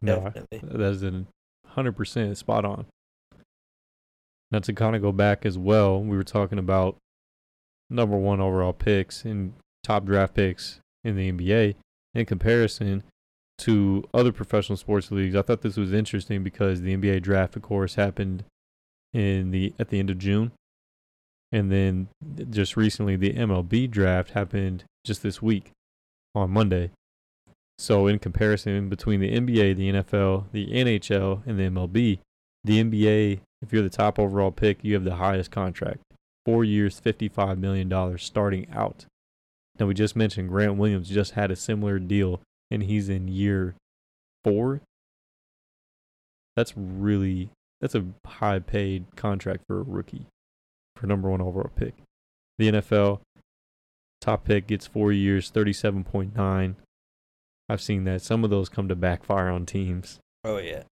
No, 0.00 0.20
definitely. 0.20 0.60
that's 0.62 1.02
a 1.02 1.24
hundred 1.66 1.92
percent 1.92 2.36
spot 2.38 2.64
on. 2.64 2.86
Now 4.50 4.60
to 4.60 4.72
kind 4.72 4.96
of 4.96 5.02
go 5.02 5.12
back 5.12 5.44
as 5.46 5.58
well, 5.58 6.00
we 6.02 6.16
were 6.16 6.24
talking 6.24 6.58
about 6.58 6.96
number 7.90 8.16
one 8.16 8.40
overall 8.40 8.72
picks 8.72 9.24
and 9.24 9.52
top 9.82 10.04
draft 10.04 10.34
picks 10.34 10.80
in 11.04 11.16
the 11.16 11.30
NBA 11.30 11.74
in 12.14 12.26
comparison 12.26 13.02
to 13.58 14.04
other 14.12 14.32
professional 14.32 14.76
sports 14.76 15.10
leagues. 15.10 15.36
I 15.36 15.42
thought 15.42 15.62
this 15.62 15.76
was 15.76 15.92
interesting 15.92 16.42
because 16.42 16.80
the 16.80 16.96
NBA 16.96 17.22
draft, 17.22 17.56
of 17.56 17.62
course, 17.62 17.94
happened 17.94 18.44
in 19.12 19.50
the 19.50 19.74
at 19.78 19.88
the 19.88 19.98
end 19.98 20.10
of 20.10 20.18
June. 20.18 20.52
And 21.52 21.70
then 21.70 22.08
just 22.50 22.76
recently, 22.76 23.16
the 23.16 23.34
MLB 23.34 23.90
draft 23.90 24.30
happened 24.30 24.84
just 25.04 25.22
this 25.22 25.42
week 25.42 25.70
on 26.34 26.50
Monday. 26.50 26.90
So, 27.78 28.06
in 28.06 28.18
comparison 28.18 28.88
between 28.88 29.20
the 29.20 29.36
NBA, 29.36 29.76
the 29.76 29.92
NFL, 29.92 30.46
the 30.52 30.68
NHL, 30.68 31.46
and 31.46 31.58
the 31.58 31.64
MLB, 31.64 32.20
the 32.64 32.82
NBA, 32.82 33.40
if 33.60 33.72
you're 33.72 33.82
the 33.82 33.90
top 33.90 34.18
overall 34.18 34.50
pick, 34.50 34.82
you 34.82 34.94
have 34.94 35.04
the 35.04 35.16
highest 35.16 35.50
contract 35.50 36.00
four 36.44 36.64
years, 36.64 37.00
$55 37.00 37.58
million 37.58 38.18
starting 38.18 38.66
out. 38.72 39.04
Now, 39.78 39.86
we 39.86 39.94
just 39.94 40.16
mentioned 40.16 40.48
Grant 40.48 40.76
Williams 40.76 41.08
just 41.08 41.32
had 41.32 41.50
a 41.50 41.56
similar 41.56 41.98
deal, 41.98 42.40
and 42.70 42.82
he's 42.82 43.08
in 43.08 43.28
year 43.28 43.74
four. 44.44 44.80
That's 46.56 46.74
really 46.76 47.50
that's 47.80 47.94
a 47.94 48.04
high 48.26 48.60
paid 48.60 49.06
contract 49.16 49.64
for 49.66 49.80
a 49.80 49.82
rookie 49.82 50.26
for 51.02 51.08
number 51.08 51.28
one 51.28 51.42
overall 51.42 51.72
pick. 51.74 51.94
The 52.58 52.70
NFL 52.70 53.20
top 54.20 54.44
pick 54.44 54.68
gets 54.68 54.86
four 54.86 55.10
years, 55.10 55.50
thirty 55.50 55.72
seven 55.72 56.04
point 56.04 56.36
nine. 56.36 56.76
I've 57.68 57.82
seen 57.82 58.04
that. 58.04 58.22
Some 58.22 58.44
of 58.44 58.50
those 58.50 58.68
come 58.68 58.86
to 58.88 58.94
backfire 58.94 59.48
on 59.48 59.66
teams. 59.66 60.20
Oh 60.44 60.58
yeah. 60.58 60.84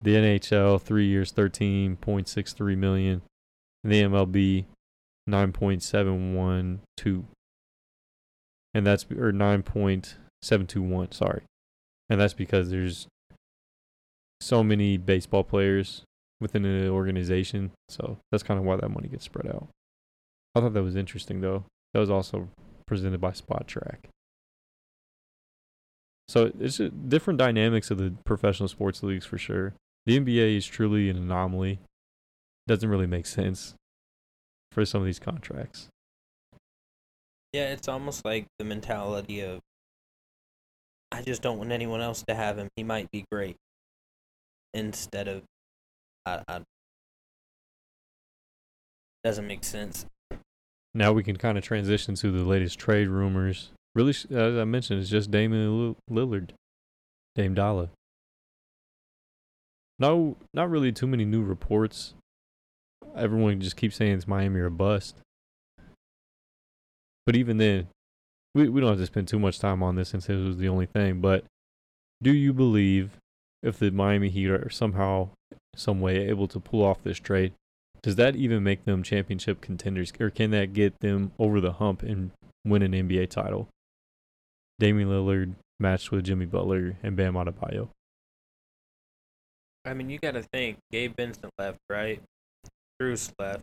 The 0.00 0.14
NHL 0.14 0.80
three 0.80 1.06
years, 1.06 1.32
thirteen 1.32 1.96
point 1.96 2.28
six 2.28 2.54
three 2.54 2.76
million. 2.76 3.20
And 3.84 3.92
the 3.92 4.02
MLB 4.04 4.64
nine 5.26 5.52
point 5.52 5.82
seven 5.82 6.34
one 6.34 6.80
two. 6.96 7.26
And 8.72 8.86
that's 8.86 9.04
or 9.14 9.32
nine 9.32 9.62
point 9.62 10.16
seven 10.40 10.66
two 10.66 10.82
one, 10.82 11.12
sorry. 11.12 11.42
And 12.08 12.18
that's 12.18 12.34
because 12.34 12.70
there's 12.70 13.06
so 14.40 14.64
many 14.64 14.96
baseball 14.96 15.44
players 15.44 16.04
within 16.40 16.64
an 16.64 16.88
organization. 16.88 17.72
So 17.88 18.18
that's 18.30 18.42
kind 18.42 18.58
of 18.58 18.66
why 18.66 18.76
that 18.76 18.90
money 18.90 19.08
gets 19.08 19.24
spread 19.24 19.46
out. 19.46 19.68
I 20.54 20.60
thought 20.60 20.74
that 20.74 20.82
was 20.82 20.96
interesting 20.96 21.40
though. 21.40 21.64
That 21.92 22.00
was 22.00 22.10
also 22.10 22.48
presented 22.86 23.20
by 23.20 23.30
Spotrac. 23.30 23.96
So 26.28 26.50
it's 26.58 26.78
just 26.78 27.08
different 27.08 27.38
dynamics 27.38 27.90
of 27.90 27.98
the 27.98 28.14
professional 28.24 28.68
sports 28.68 29.02
leagues 29.02 29.26
for 29.26 29.38
sure. 29.38 29.74
The 30.06 30.18
NBA 30.18 30.56
is 30.56 30.66
truly 30.66 31.08
an 31.08 31.16
anomaly. 31.16 31.78
Doesn't 32.66 32.88
really 32.88 33.06
make 33.06 33.26
sense 33.26 33.74
for 34.72 34.84
some 34.84 35.00
of 35.00 35.06
these 35.06 35.20
contracts. 35.20 35.88
Yeah, 37.52 37.72
it's 37.72 37.88
almost 37.88 38.24
like 38.24 38.46
the 38.58 38.64
mentality 38.64 39.40
of 39.40 39.60
I 41.12 41.22
just 41.22 41.42
don't 41.42 41.58
want 41.58 41.70
anyone 41.70 42.00
else 42.00 42.24
to 42.28 42.34
have 42.34 42.58
him. 42.58 42.68
He 42.76 42.82
might 42.82 43.10
be 43.10 43.24
great. 43.30 43.56
Instead 44.74 45.28
of 45.28 45.42
I, 46.26 46.42
I 46.48 46.60
doesn't 49.24 49.46
make 49.46 49.64
sense. 49.64 50.06
Now 50.94 51.12
we 51.12 51.22
can 51.22 51.36
kind 51.36 51.56
of 51.56 51.64
transition 51.64 52.14
to 52.16 52.30
the 52.30 52.44
latest 52.44 52.78
trade 52.78 53.08
rumors. 53.08 53.70
Really, 53.94 54.10
as 54.10 54.56
I 54.56 54.64
mentioned, 54.64 55.00
it's 55.00 55.10
just 55.10 55.30
Damian 55.30 55.96
Lillard, 56.10 56.50
Dame 57.34 57.54
Dollar. 57.54 57.88
No, 59.98 60.36
not 60.52 60.68
really 60.68 60.92
too 60.92 61.06
many 61.06 61.24
new 61.24 61.42
reports. 61.42 62.14
Everyone 63.16 63.60
just 63.60 63.76
keeps 63.76 63.96
saying 63.96 64.12
it's 64.12 64.28
Miami 64.28 64.60
or 64.60 64.68
bust. 64.68 65.16
But 67.24 67.36
even 67.36 67.56
then, 67.56 67.88
we 68.54 68.68
we 68.68 68.80
don't 68.80 68.90
have 68.90 68.98
to 68.98 69.06
spend 69.06 69.28
too 69.28 69.38
much 69.38 69.58
time 69.58 69.82
on 69.82 69.96
this 69.96 70.10
since 70.10 70.28
it 70.28 70.36
was 70.36 70.58
the 70.58 70.68
only 70.68 70.86
thing. 70.86 71.20
But 71.20 71.44
do 72.22 72.32
you 72.32 72.52
believe 72.52 73.18
if 73.62 73.78
the 73.78 73.90
Miami 73.90 74.28
Heat 74.28 74.50
are 74.50 74.70
somehow, 74.70 75.30
some 75.74 76.00
way 76.00 76.28
able 76.28 76.48
to 76.48 76.60
pull 76.60 76.84
off 76.84 77.02
this 77.02 77.18
trade, 77.18 77.52
does 78.02 78.16
that 78.16 78.36
even 78.36 78.62
make 78.62 78.84
them 78.84 79.02
championship 79.02 79.60
contenders, 79.60 80.12
or 80.20 80.30
can 80.30 80.50
that 80.52 80.72
get 80.72 81.00
them 81.00 81.32
over 81.38 81.60
the 81.60 81.72
hump 81.72 82.02
and 82.02 82.30
win 82.64 82.82
an 82.82 82.92
NBA 82.92 83.30
title? 83.30 83.68
Damian 84.78 85.08
Lillard 85.08 85.54
matched 85.80 86.10
with 86.10 86.24
Jimmy 86.24 86.46
Butler 86.46 86.96
and 87.02 87.16
Bam 87.16 87.34
Adebayo. 87.34 87.88
I 89.84 89.94
mean, 89.94 90.10
you 90.10 90.18
got 90.18 90.32
to 90.32 90.42
think. 90.42 90.78
Gabe 90.90 91.14
Vincent 91.16 91.52
left, 91.58 91.78
right? 91.88 92.20
Bruce 92.98 93.32
left. 93.38 93.62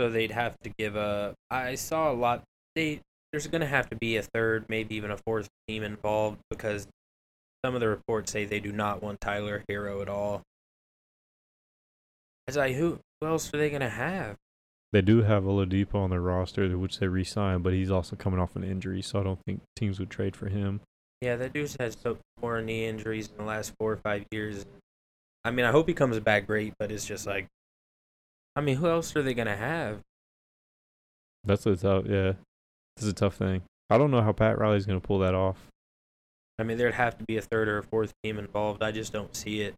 So 0.00 0.10
they'd 0.10 0.32
have 0.32 0.58
to 0.64 0.70
give 0.76 0.96
a. 0.96 1.34
I 1.50 1.76
saw 1.76 2.10
a 2.10 2.14
lot. 2.14 2.42
They 2.74 3.00
there's 3.32 3.46
going 3.48 3.60
to 3.60 3.66
have 3.66 3.90
to 3.90 3.96
be 3.96 4.16
a 4.16 4.22
third, 4.22 4.64
maybe 4.68 4.94
even 4.94 5.10
a 5.10 5.16
fourth 5.16 5.48
team 5.66 5.82
involved 5.82 6.38
because 6.50 6.86
some 7.64 7.74
of 7.74 7.80
the 7.80 7.88
reports 7.88 8.30
say 8.30 8.44
they 8.44 8.60
do 8.60 8.72
not 8.72 9.02
want 9.02 9.22
Tyler 9.22 9.64
Herro 9.70 10.02
at 10.02 10.08
all. 10.10 10.42
I 12.46 12.52
like, 12.52 12.74
who, 12.74 12.98
who 13.20 13.26
else 13.26 13.52
are 13.54 13.56
they 13.56 13.70
going 13.70 13.80
to 13.80 13.88
have? 13.88 14.36
They 14.92 15.00
do 15.00 15.22
have 15.22 15.44
Oladipo 15.44 15.94
on 15.94 16.10
their 16.10 16.20
roster, 16.20 16.76
which 16.76 16.98
they 16.98 17.08
re-signed, 17.08 17.62
but 17.62 17.72
he's 17.72 17.90
also 17.90 18.16
coming 18.16 18.38
off 18.38 18.54
an 18.54 18.64
injury, 18.64 19.00
so 19.00 19.18
I 19.18 19.22
don't 19.22 19.38
think 19.46 19.62
teams 19.76 19.98
would 19.98 20.10
trade 20.10 20.36
for 20.36 20.50
him. 20.50 20.82
Yeah, 21.22 21.36
that 21.36 21.54
dude's 21.54 21.74
had 21.80 21.98
so 21.98 22.18
more 22.38 22.60
knee 22.60 22.84
injuries 22.84 23.30
in 23.30 23.38
the 23.38 23.48
last 23.48 23.72
four 23.78 23.92
or 23.92 23.96
five 23.96 24.26
years. 24.30 24.66
I 25.42 25.50
mean, 25.50 25.64
I 25.64 25.70
hope 25.70 25.88
he 25.88 25.94
comes 25.94 26.20
back 26.20 26.46
great, 26.46 26.74
but 26.78 26.92
it's 26.92 27.06
just 27.06 27.26
like, 27.26 27.46
I 28.54 28.60
mean, 28.60 28.76
who 28.76 28.88
else 28.88 29.16
are 29.16 29.22
they 29.22 29.32
gonna 29.32 29.56
have? 29.56 30.00
That's 31.44 31.64
a 31.64 31.76
tough, 31.76 32.04
yeah. 32.04 32.34
This 32.96 33.04
is 33.04 33.08
a 33.08 33.14
tough 33.14 33.36
thing. 33.36 33.62
I 33.88 33.96
don't 33.96 34.10
know 34.10 34.20
how 34.20 34.32
Pat 34.32 34.58
Riley's 34.58 34.84
gonna 34.84 35.00
pull 35.00 35.20
that 35.20 35.34
off. 35.34 35.70
I 36.58 36.62
mean, 36.62 36.78
there'd 36.78 36.94
have 36.94 37.18
to 37.18 37.24
be 37.24 37.36
a 37.36 37.42
third 37.42 37.68
or 37.68 37.78
a 37.78 37.82
fourth 37.82 38.12
team 38.22 38.38
involved. 38.38 38.82
I 38.82 38.92
just 38.92 39.12
don't 39.12 39.34
see 39.34 39.62
it. 39.62 39.74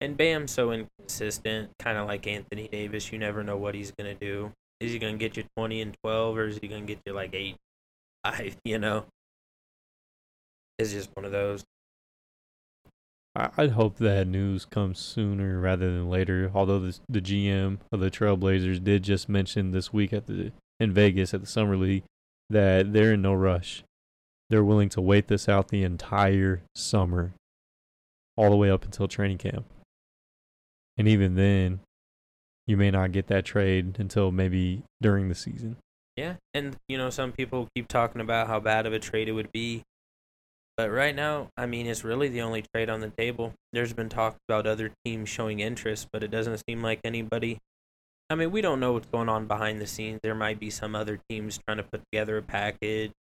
And 0.00 0.16
Bam's 0.16 0.50
so 0.50 0.72
inconsistent, 0.72 1.70
kind 1.78 1.98
of 1.98 2.06
like 2.06 2.26
Anthony 2.26 2.68
Davis. 2.68 3.12
You 3.12 3.18
never 3.18 3.42
know 3.42 3.56
what 3.56 3.74
he's 3.74 3.92
gonna 3.92 4.14
do. 4.14 4.52
Is 4.80 4.92
he 4.92 4.98
gonna 4.98 5.16
get 5.16 5.36
you 5.36 5.44
twenty 5.56 5.80
and 5.80 5.96
twelve, 6.02 6.36
or 6.36 6.46
is 6.46 6.58
he 6.58 6.68
gonna 6.68 6.82
get 6.82 6.98
you 7.06 7.12
like 7.12 7.34
eight, 7.34 7.56
five? 8.24 8.56
You 8.64 8.78
know, 8.78 9.04
it's 10.78 10.92
just 10.92 11.10
one 11.14 11.24
of 11.24 11.32
those. 11.32 11.64
I'd 13.34 13.70
hope 13.70 13.96
that 13.96 14.26
news 14.26 14.66
comes 14.66 14.98
sooner 14.98 15.58
rather 15.58 15.86
than 15.86 16.10
later. 16.10 16.50
Although 16.52 16.80
the 16.80 16.98
the 17.08 17.20
GM 17.20 17.78
of 17.90 18.00
the 18.00 18.10
Trailblazers 18.10 18.82
did 18.82 19.04
just 19.04 19.28
mention 19.28 19.70
this 19.70 19.92
week 19.92 20.12
at 20.12 20.26
the 20.26 20.52
in 20.78 20.92
Vegas 20.92 21.32
at 21.32 21.40
the 21.40 21.46
summer 21.46 21.76
league 21.76 22.04
that 22.50 22.92
they're 22.92 23.14
in 23.14 23.22
no 23.22 23.32
rush. 23.34 23.84
They're 24.52 24.62
willing 24.62 24.90
to 24.90 25.00
wait 25.00 25.28
this 25.28 25.48
out 25.48 25.68
the 25.68 25.82
entire 25.82 26.60
summer, 26.76 27.32
all 28.36 28.50
the 28.50 28.56
way 28.56 28.70
up 28.70 28.84
until 28.84 29.08
training 29.08 29.38
camp. 29.38 29.64
And 30.98 31.08
even 31.08 31.36
then, 31.36 31.80
you 32.66 32.76
may 32.76 32.90
not 32.90 33.12
get 33.12 33.28
that 33.28 33.46
trade 33.46 33.96
until 33.98 34.30
maybe 34.30 34.82
during 35.00 35.30
the 35.30 35.34
season. 35.34 35.78
Yeah, 36.18 36.34
and 36.52 36.76
you 36.86 36.98
know, 36.98 37.08
some 37.08 37.32
people 37.32 37.66
keep 37.74 37.88
talking 37.88 38.20
about 38.20 38.46
how 38.46 38.60
bad 38.60 38.84
of 38.84 38.92
a 38.92 38.98
trade 38.98 39.26
it 39.26 39.32
would 39.32 39.50
be. 39.52 39.84
But 40.76 40.90
right 40.90 41.16
now, 41.16 41.48
I 41.56 41.64
mean, 41.64 41.86
it's 41.86 42.04
really 42.04 42.28
the 42.28 42.42
only 42.42 42.62
trade 42.74 42.90
on 42.90 43.00
the 43.00 43.08
table. 43.16 43.54
There's 43.72 43.94
been 43.94 44.10
talk 44.10 44.36
about 44.50 44.66
other 44.66 44.92
teams 45.02 45.30
showing 45.30 45.60
interest, 45.60 46.08
but 46.12 46.22
it 46.22 46.30
doesn't 46.30 46.62
seem 46.68 46.82
like 46.82 47.00
anybody. 47.04 47.56
I 48.28 48.34
mean, 48.34 48.50
we 48.50 48.60
don't 48.60 48.80
know 48.80 48.92
what's 48.92 49.08
going 49.08 49.30
on 49.30 49.46
behind 49.46 49.80
the 49.80 49.86
scenes. 49.86 50.20
There 50.22 50.34
might 50.34 50.60
be 50.60 50.68
some 50.68 50.94
other 50.94 51.20
teams 51.30 51.58
trying 51.66 51.78
to 51.78 51.84
put 51.84 52.02
together 52.12 52.36
a 52.36 52.42
package. 52.42 53.12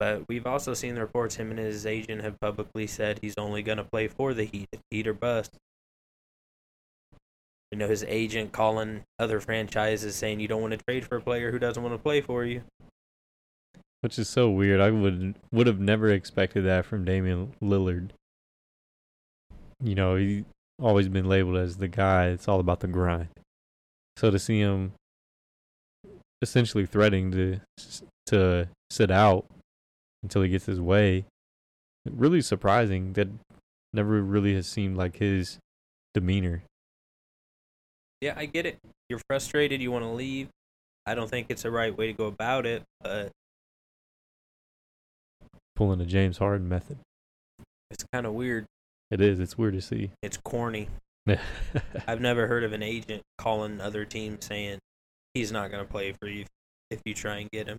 But 0.00 0.26
we've 0.28 0.46
also 0.46 0.74
seen 0.74 0.96
the 0.96 1.02
reports 1.02 1.36
him 1.36 1.50
and 1.50 1.58
his 1.60 1.86
agent 1.86 2.22
have 2.22 2.40
publicly 2.40 2.88
said 2.88 3.20
he's 3.22 3.34
only 3.38 3.62
going 3.62 3.78
to 3.78 3.84
play 3.84 4.08
for 4.08 4.34
the 4.34 4.44
Heat, 4.44 4.68
Heat 4.90 5.06
or 5.06 5.14
bust 5.14 5.56
you 7.70 7.78
know, 7.78 7.88
his 7.88 8.04
agent 8.08 8.52
calling 8.52 9.04
other 9.18 9.40
franchises 9.40 10.16
saying 10.16 10.40
you 10.40 10.48
don't 10.48 10.60
want 10.60 10.72
to 10.72 10.84
trade 10.84 11.04
for 11.04 11.16
a 11.16 11.20
player 11.20 11.52
who 11.52 11.58
doesn't 11.58 11.82
want 11.82 11.94
to 11.94 12.02
play 12.02 12.20
for 12.20 12.44
you. 12.44 12.62
Which 14.00 14.18
is 14.18 14.28
so 14.28 14.50
weird. 14.50 14.80
I 14.80 14.90
would 14.90 15.36
would 15.52 15.66
have 15.66 15.78
never 15.78 16.08
expected 16.08 16.64
that 16.64 16.84
from 16.84 17.04
Damian 17.04 17.52
Lillard. 17.62 18.10
You 19.82 19.94
know, 19.94 20.16
he's 20.16 20.44
always 20.80 21.08
been 21.08 21.28
labeled 21.28 21.56
as 21.56 21.76
the 21.76 21.88
guy. 21.88 22.28
It's 22.28 22.48
all 22.48 22.60
about 22.60 22.80
the 22.80 22.88
grind. 22.88 23.28
So 24.16 24.30
to 24.30 24.38
see 24.38 24.58
him 24.58 24.92
essentially 26.42 26.86
threatening 26.86 27.30
to 27.32 27.60
to 28.26 28.68
sit 28.90 29.10
out 29.10 29.44
until 30.22 30.42
he 30.42 30.48
gets 30.48 30.66
his 30.66 30.80
way, 30.80 31.24
really 32.08 32.40
surprising. 32.40 33.14
That 33.14 33.28
never 33.92 34.22
really 34.22 34.54
has 34.54 34.66
seemed 34.66 34.96
like 34.96 35.16
his 35.16 35.58
demeanor 36.14 36.62
yeah, 38.20 38.34
I 38.36 38.46
get 38.46 38.66
it. 38.66 38.78
You're 39.08 39.20
frustrated. 39.28 39.80
You 39.80 39.90
want 39.90 40.04
to 40.04 40.10
leave. 40.10 40.48
I 41.06 41.14
don't 41.14 41.28
think 41.28 41.46
it's 41.48 41.62
the 41.62 41.70
right 41.70 41.96
way 41.96 42.06
to 42.08 42.12
go 42.12 42.26
about 42.26 42.66
it, 42.66 42.82
but 43.00 43.30
pulling 45.74 46.00
a 46.00 46.06
James 46.06 46.38
Harden 46.38 46.68
method. 46.68 46.98
It's 47.90 48.04
kind 48.12 48.26
of 48.26 48.34
weird. 48.34 48.66
It 49.10 49.20
is. 49.20 49.40
It's 49.40 49.56
weird 49.56 49.74
to 49.74 49.80
see. 49.80 50.10
It's 50.22 50.36
corny. 50.36 50.88
I've 52.06 52.20
never 52.20 52.46
heard 52.46 52.64
of 52.64 52.72
an 52.72 52.82
agent 52.82 53.22
calling 53.38 53.80
other 53.80 54.04
teams 54.04 54.44
saying 54.44 54.78
he's 55.34 55.50
not 55.50 55.70
going 55.70 55.84
to 55.84 55.90
play 55.90 56.14
for 56.20 56.28
you 56.28 56.44
if 56.90 57.00
you 57.04 57.14
try 57.14 57.38
and 57.38 57.50
get 57.50 57.66
him. 57.66 57.78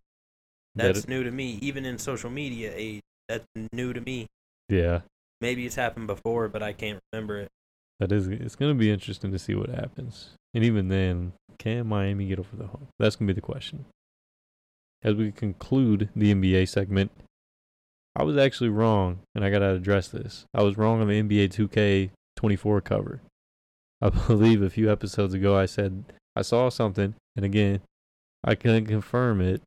That's 0.75 1.01
that 1.01 1.09
new 1.09 1.23
to 1.23 1.31
me. 1.31 1.59
Even 1.61 1.85
in 1.85 1.97
social 1.97 2.29
media 2.29 2.71
age, 2.75 3.01
that's 3.27 3.45
new 3.73 3.93
to 3.93 4.01
me. 4.01 4.27
Yeah. 4.69 5.01
Maybe 5.41 5.65
it's 5.65 5.75
happened 5.75 6.07
before, 6.07 6.47
but 6.47 6.63
I 6.63 6.73
can't 6.73 6.99
remember 7.11 7.39
it 7.39 7.49
that 8.01 8.11
is 8.11 8.27
it's 8.27 8.55
going 8.55 8.71
to 8.71 8.77
be 8.77 8.91
interesting 8.91 9.31
to 9.31 9.37
see 9.37 9.53
what 9.53 9.69
happens. 9.69 10.31
And 10.55 10.65
even 10.65 10.89
then, 10.89 11.33
can 11.59 11.87
Miami 11.87 12.25
get 12.25 12.39
over 12.39 12.55
the 12.55 12.65
hump? 12.65 12.87
That's 12.97 13.15
gonna 13.15 13.27
be 13.27 13.33
the 13.33 13.41
question. 13.41 13.85
As 15.03 15.13
we 15.15 15.31
conclude 15.31 16.09
the 16.15 16.33
NBA 16.33 16.67
segment, 16.67 17.11
I 18.15 18.23
was 18.23 18.37
actually 18.37 18.69
wrong, 18.69 19.19
and 19.35 19.45
I 19.45 19.51
gotta 19.51 19.75
address 19.75 20.07
this. 20.07 20.45
I 20.53 20.63
was 20.63 20.77
wrong 20.77 20.99
on 20.99 21.07
the 21.07 21.21
NBA 21.21 22.09
2K24 22.39 22.83
cover. 22.83 23.21
I 24.01 24.09
believe 24.27 24.63
a 24.63 24.69
few 24.69 24.91
episodes 24.91 25.35
ago 25.35 25.55
I 25.55 25.67
said 25.67 26.03
I 26.35 26.41
saw 26.41 26.69
something, 26.69 27.13
and 27.35 27.45
again, 27.45 27.81
I 28.43 28.55
couldn't 28.55 28.87
confirm 28.87 29.41
it. 29.41 29.61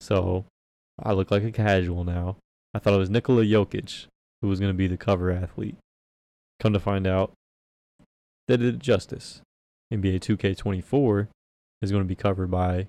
So 0.00 0.44
I 1.02 1.12
look 1.12 1.30
like 1.30 1.44
a 1.44 1.52
casual 1.52 2.04
now. 2.04 2.36
I 2.74 2.78
thought 2.78 2.94
it 2.94 2.98
was 2.98 3.10
Nikola 3.10 3.44
Jokic 3.44 4.06
who 4.40 4.48
was 4.48 4.60
going 4.60 4.70
to 4.70 4.76
be 4.76 4.86
the 4.86 4.96
cover 4.96 5.30
athlete. 5.30 5.76
Come 6.60 6.72
to 6.72 6.80
find 6.80 7.06
out, 7.06 7.32
they 8.46 8.56
did 8.56 8.74
it 8.74 8.78
justice. 8.78 9.40
NBA 9.92 10.20
2K24 10.20 11.28
is 11.82 11.90
going 11.90 12.02
to 12.02 12.08
be 12.08 12.14
covered 12.14 12.50
by, 12.50 12.88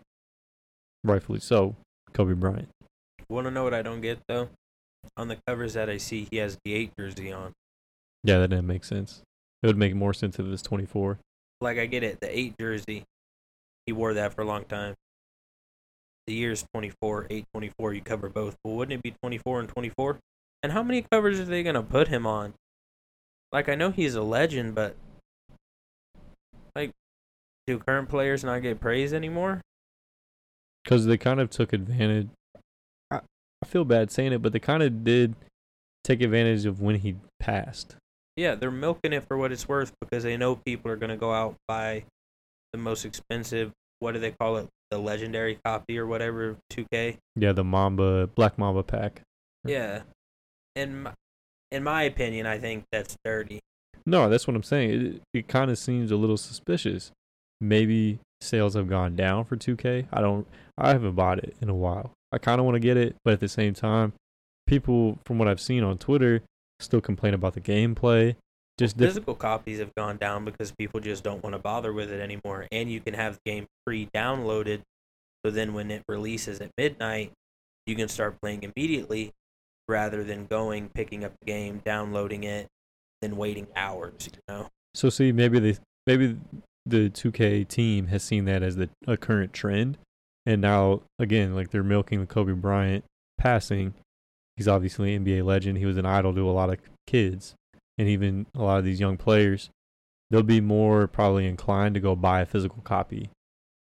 rightfully 1.03 1.39
so, 1.39 1.75
Kobe 2.13 2.33
Bryant. 2.33 2.69
Want 3.29 3.45
to 3.45 3.51
know 3.51 3.63
what 3.63 3.73
I 3.73 3.81
don't 3.81 4.01
get 4.01 4.19
though? 4.27 4.49
On 5.17 5.27
the 5.27 5.37
covers 5.47 5.73
that 5.73 5.89
I 5.89 5.97
see, 5.97 6.27
he 6.29 6.37
has 6.37 6.57
the 6.65 6.73
eight 6.73 6.91
jersey 6.99 7.31
on. 7.31 7.53
Yeah, 8.23 8.39
that 8.39 8.49
didn't 8.49 8.67
make 8.67 8.83
sense. 8.83 9.21
It 9.63 9.67
would 9.67 9.77
make 9.77 9.95
more 9.95 10.13
sense 10.13 10.39
if 10.39 10.45
it 10.45 10.49
was 10.49 10.61
24. 10.61 11.19
Like 11.61 11.77
I 11.77 11.85
get 11.85 12.03
it, 12.03 12.19
the 12.21 12.37
eight 12.37 12.55
jersey, 12.59 13.03
he 13.85 13.91
wore 13.91 14.13
that 14.13 14.33
for 14.33 14.41
a 14.41 14.45
long 14.45 14.65
time. 14.65 14.95
The 16.29 16.35
year's 16.35 16.63
24, 16.75 17.25
8, 17.27 17.45
24, 17.55 17.93
you 17.95 18.01
cover 18.01 18.29
both. 18.29 18.55
But 18.63 18.69
wouldn't 18.73 18.99
it 18.99 19.01
be 19.01 19.15
24 19.23 19.61
and 19.61 19.67
24? 19.67 20.19
And 20.61 20.71
how 20.71 20.83
many 20.83 21.03
covers 21.11 21.39
are 21.39 21.45
they 21.45 21.63
going 21.63 21.73
to 21.73 21.81
put 21.81 22.09
him 22.09 22.27
on? 22.27 22.53
Like, 23.51 23.67
I 23.67 23.73
know 23.73 23.89
he's 23.89 24.13
a 24.13 24.21
legend, 24.21 24.75
but. 24.75 24.95
Like, 26.75 26.91
do 27.65 27.79
current 27.79 28.09
players 28.09 28.43
not 28.43 28.61
get 28.61 28.79
praise 28.79 29.11
anymore? 29.11 29.61
Because 30.83 31.07
they 31.07 31.17
kind 31.17 31.39
of 31.39 31.49
took 31.49 31.73
advantage. 31.73 32.29
I, 33.09 33.21
I 33.63 33.65
feel 33.65 33.83
bad 33.83 34.11
saying 34.11 34.31
it, 34.31 34.43
but 34.43 34.53
they 34.53 34.59
kind 34.59 34.83
of 34.83 35.03
did 35.03 35.33
take 36.03 36.21
advantage 36.21 36.67
of 36.67 36.79
when 36.79 36.97
he 36.97 37.15
passed. 37.39 37.95
Yeah, 38.37 38.53
they're 38.53 38.69
milking 38.69 39.13
it 39.13 39.23
for 39.27 39.35
what 39.35 39.51
it's 39.51 39.67
worth 39.67 39.93
because 39.99 40.21
they 40.21 40.37
know 40.37 40.57
people 40.57 40.91
are 40.91 40.95
going 40.95 41.09
to 41.09 41.17
go 41.17 41.33
out 41.33 41.55
buy 41.67 42.03
the 42.71 42.77
most 42.77 43.03
expensive, 43.03 43.71
what 43.97 44.11
do 44.11 44.19
they 44.19 44.29
call 44.29 44.57
it? 44.57 44.69
The 44.91 44.97
legendary 44.97 45.59
copy 45.63 45.97
or 45.97 46.07
whatever, 46.07 46.57
2K. 46.71 47.17
Yeah, 47.35 47.51
the 47.51 47.63
Mamba, 47.63 48.27
Black 48.27 48.57
Mamba 48.57 48.83
pack. 48.83 49.21
Yeah. 49.63 50.01
In 50.75 51.03
my, 51.03 51.13
in 51.71 51.83
my 51.83 52.03
opinion, 52.03 52.45
I 52.45 52.57
think 52.57 52.85
that's 52.91 53.15
dirty. 53.23 53.59
No, 54.05 54.29
that's 54.29 54.47
what 54.47 54.55
I'm 54.55 54.63
saying. 54.63 54.89
It, 54.89 55.21
it 55.33 55.47
kind 55.47 55.69
of 55.69 55.77
seems 55.77 56.11
a 56.11 56.15
little 56.15 56.37
suspicious. 56.37 57.11
Maybe 57.61 58.19
sales 58.41 58.73
have 58.73 58.89
gone 58.89 59.15
down 59.15 59.45
for 59.45 59.57
2K. 59.57 60.07
I 60.11 60.21
don't. 60.21 60.47
I 60.77 60.89
haven't 60.89 61.15
bought 61.15 61.39
it 61.39 61.55
in 61.61 61.69
a 61.69 61.75
while. 61.75 62.11
I 62.31 62.37
kind 62.37 62.59
of 62.59 62.65
want 62.65 62.75
to 62.75 62.79
get 62.79 62.97
it, 62.97 63.15
but 63.23 63.33
at 63.33 63.39
the 63.39 63.47
same 63.47 63.73
time, 63.73 64.13
people 64.65 65.19
from 65.25 65.37
what 65.37 65.47
I've 65.47 65.59
seen 65.59 65.83
on 65.83 65.97
Twitter 65.97 66.41
still 66.79 67.01
complain 67.01 67.33
about 67.33 67.53
the 67.53 67.61
gameplay. 67.61 68.35
Just 68.79 68.97
diff- 68.97 69.09
physical 69.09 69.35
copies 69.35 69.79
have 69.79 69.93
gone 69.95 70.17
down 70.17 70.45
because 70.45 70.71
people 70.71 71.01
just 71.01 71.21
don't 71.21 71.43
want 71.43 71.53
to 71.53 71.59
bother 71.59 71.91
with 71.91 72.09
it 72.11 72.21
anymore. 72.21 72.65
And 72.71 72.89
you 72.89 73.01
can 73.01 73.13
have 73.13 73.33
the 73.43 73.51
game 73.51 73.67
pre-downloaded, 73.85 74.81
so 75.45 75.51
then 75.51 75.73
when 75.73 75.91
it 75.91 76.01
releases 76.07 76.61
at 76.61 76.71
midnight, 76.77 77.33
you 77.85 77.95
can 77.95 78.07
start 78.07 78.39
playing 78.41 78.63
immediately, 78.63 79.31
rather 79.89 80.23
than 80.23 80.45
going 80.45 80.89
picking 80.93 81.25
up 81.25 81.33
the 81.41 81.45
game, 81.45 81.81
downloading 81.83 82.45
it, 82.45 82.67
then 83.21 83.35
waiting 83.35 83.67
hours. 83.75 84.29
You 84.31 84.39
know. 84.47 84.69
So 84.93 85.09
see, 85.09 85.33
maybe 85.33 85.59
the 85.59 85.77
maybe 86.07 86.37
the 86.85 87.09
2K 87.09 87.67
team 87.67 88.07
has 88.07 88.23
seen 88.23 88.45
that 88.45 88.63
as 88.63 88.77
the 88.77 88.89
a 89.05 89.17
current 89.17 89.51
trend, 89.51 89.97
and 90.45 90.61
now 90.61 91.01
again, 91.19 91.53
like 91.53 91.71
they're 91.71 91.83
milking 91.83 92.21
the 92.21 92.27
Kobe 92.27 92.53
Bryant 92.53 93.03
passing. 93.37 93.93
He's 94.55 94.67
obviously 94.69 95.15
an 95.15 95.25
NBA 95.25 95.43
legend. 95.43 95.77
He 95.77 95.85
was 95.85 95.97
an 95.97 96.05
idol 96.05 96.33
to 96.33 96.49
a 96.49 96.51
lot 96.51 96.69
of 96.69 96.77
kids, 97.07 97.55
and 97.99 98.07
even 98.07 98.47
a 98.55 98.63
lot 98.63 98.79
of 98.79 98.85
these 98.85 98.99
young 98.99 99.17
players. 99.17 99.69
They'll 100.31 100.41
be 100.43 100.61
more 100.61 101.07
probably 101.07 101.45
inclined 101.45 101.93
to 101.95 101.99
go 101.99 102.15
buy 102.15 102.41
a 102.41 102.45
physical 102.45 102.81
copy, 102.83 103.29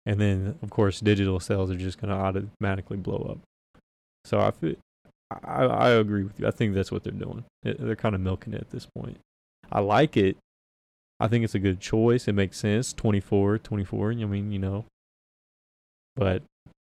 and 0.06 0.20
then 0.20 0.58
of 0.62 0.70
course 0.70 1.00
digital 1.00 1.40
sales 1.40 1.70
are 1.70 1.76
just 1.76 2.00
going 2.00 2.10
to 2.10 2.16
automatically 2.16 2.96
blow 2.96 3.26
up. 3.30 3.38
So 4.24 4.38
I 4.40 4.52
I 5.42 5.64
I 5.64 5.88
agree 5.90 6.22
with 6.22 6.38
you. 6.38 6.46
I 6.46 6.50
think 6.50 6.74
that's 6.74 6.92
what 6.92 7.02
they're 7.02 7.12
doing. 7.12 7.44
They- 7.62 7.74
They're 7.78 7.96
kind 7.96 8.14
of 8.14 8.20
milking 8.20 8.52
it 8.54 8.60
at 8.60 8.70
this 8.70 8.86
point. 8.96 9.18
I 9.72 9.80
like 9.80 10.16
it. 10.16 10.36
I 11.18 11.28
think 11.28 11.44
it's 11.44 11.54
a 11.54 11.58
good 11.58 11.80
choice. 11.80 12.28
It 12.28 12.34
makes 12.34 12.58
sense. 12.58 12.92
24, 12.92 13.58
24. 13.58 14.10
I 14.12 14.14
mean, 14.26 14.52
you 14.52 14.58
know. 14.58 14.84
But 16.16 16.42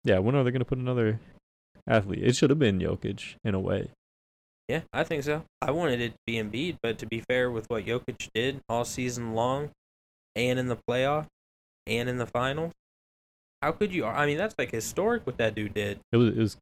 yeah, 0.04 0.18
when 0.18 0.34
are 0.34 0.44
they 0.44 0.50
going 0.50 0.60
to 0.60 0.64
put 0.66 0.78
another 0.78 1.18
athlete? 1.86 2.22
It 2.22 2.36
should 2.36 2.50
have 2.50 2.58
been 2.58 2.78
Jokic 2.78 3.36
in 3.44 3.54
a 3.54 3.60
way. 3.60 3.90
Yeah, 4.68 4.80
I 4.92 5.04
think 5.04 5.22
so. 5.22 5.44
I 5.62 5.70
wanted 5.70 6.00
it 6.00 6.10
to 6.10 6.18
be 6.26 6.34
Embiid, 6.34 6.78
but 6.82 6.98
to 6.98 7.06
be 7.06 7.20
fair 7.20 7.50
with 7.50 7.70
what 7.70 7.86
Jokic 7.86 8.28
did 8.34 8.60
all 8.68 8.84
season 8.84 9.34
long, 9.34 9.70
and 10.34 10.58
in 10.58 10.66
the 10.66 10.78
playoff, 10.88 11.26
and 11.86 12.08
in 12.08 12.18
the 12.18 12.26
finals, 12.26 12.72
how 13.62 13.72
could 13.72 13.94
you? 13.94 14.04
I 14.04 14.26
mean, 14.26 14.38
that's 14.38 14.54
like 14.58 14.72
historic 14.72 15.26
what 15.26 15.38
that 15.38 15.54
dude 15.54 15.74
did. 15.74 16.00
It 16.12 16.16
was 16.16 16.28
it 16.28 16.38
was 16.38 16.56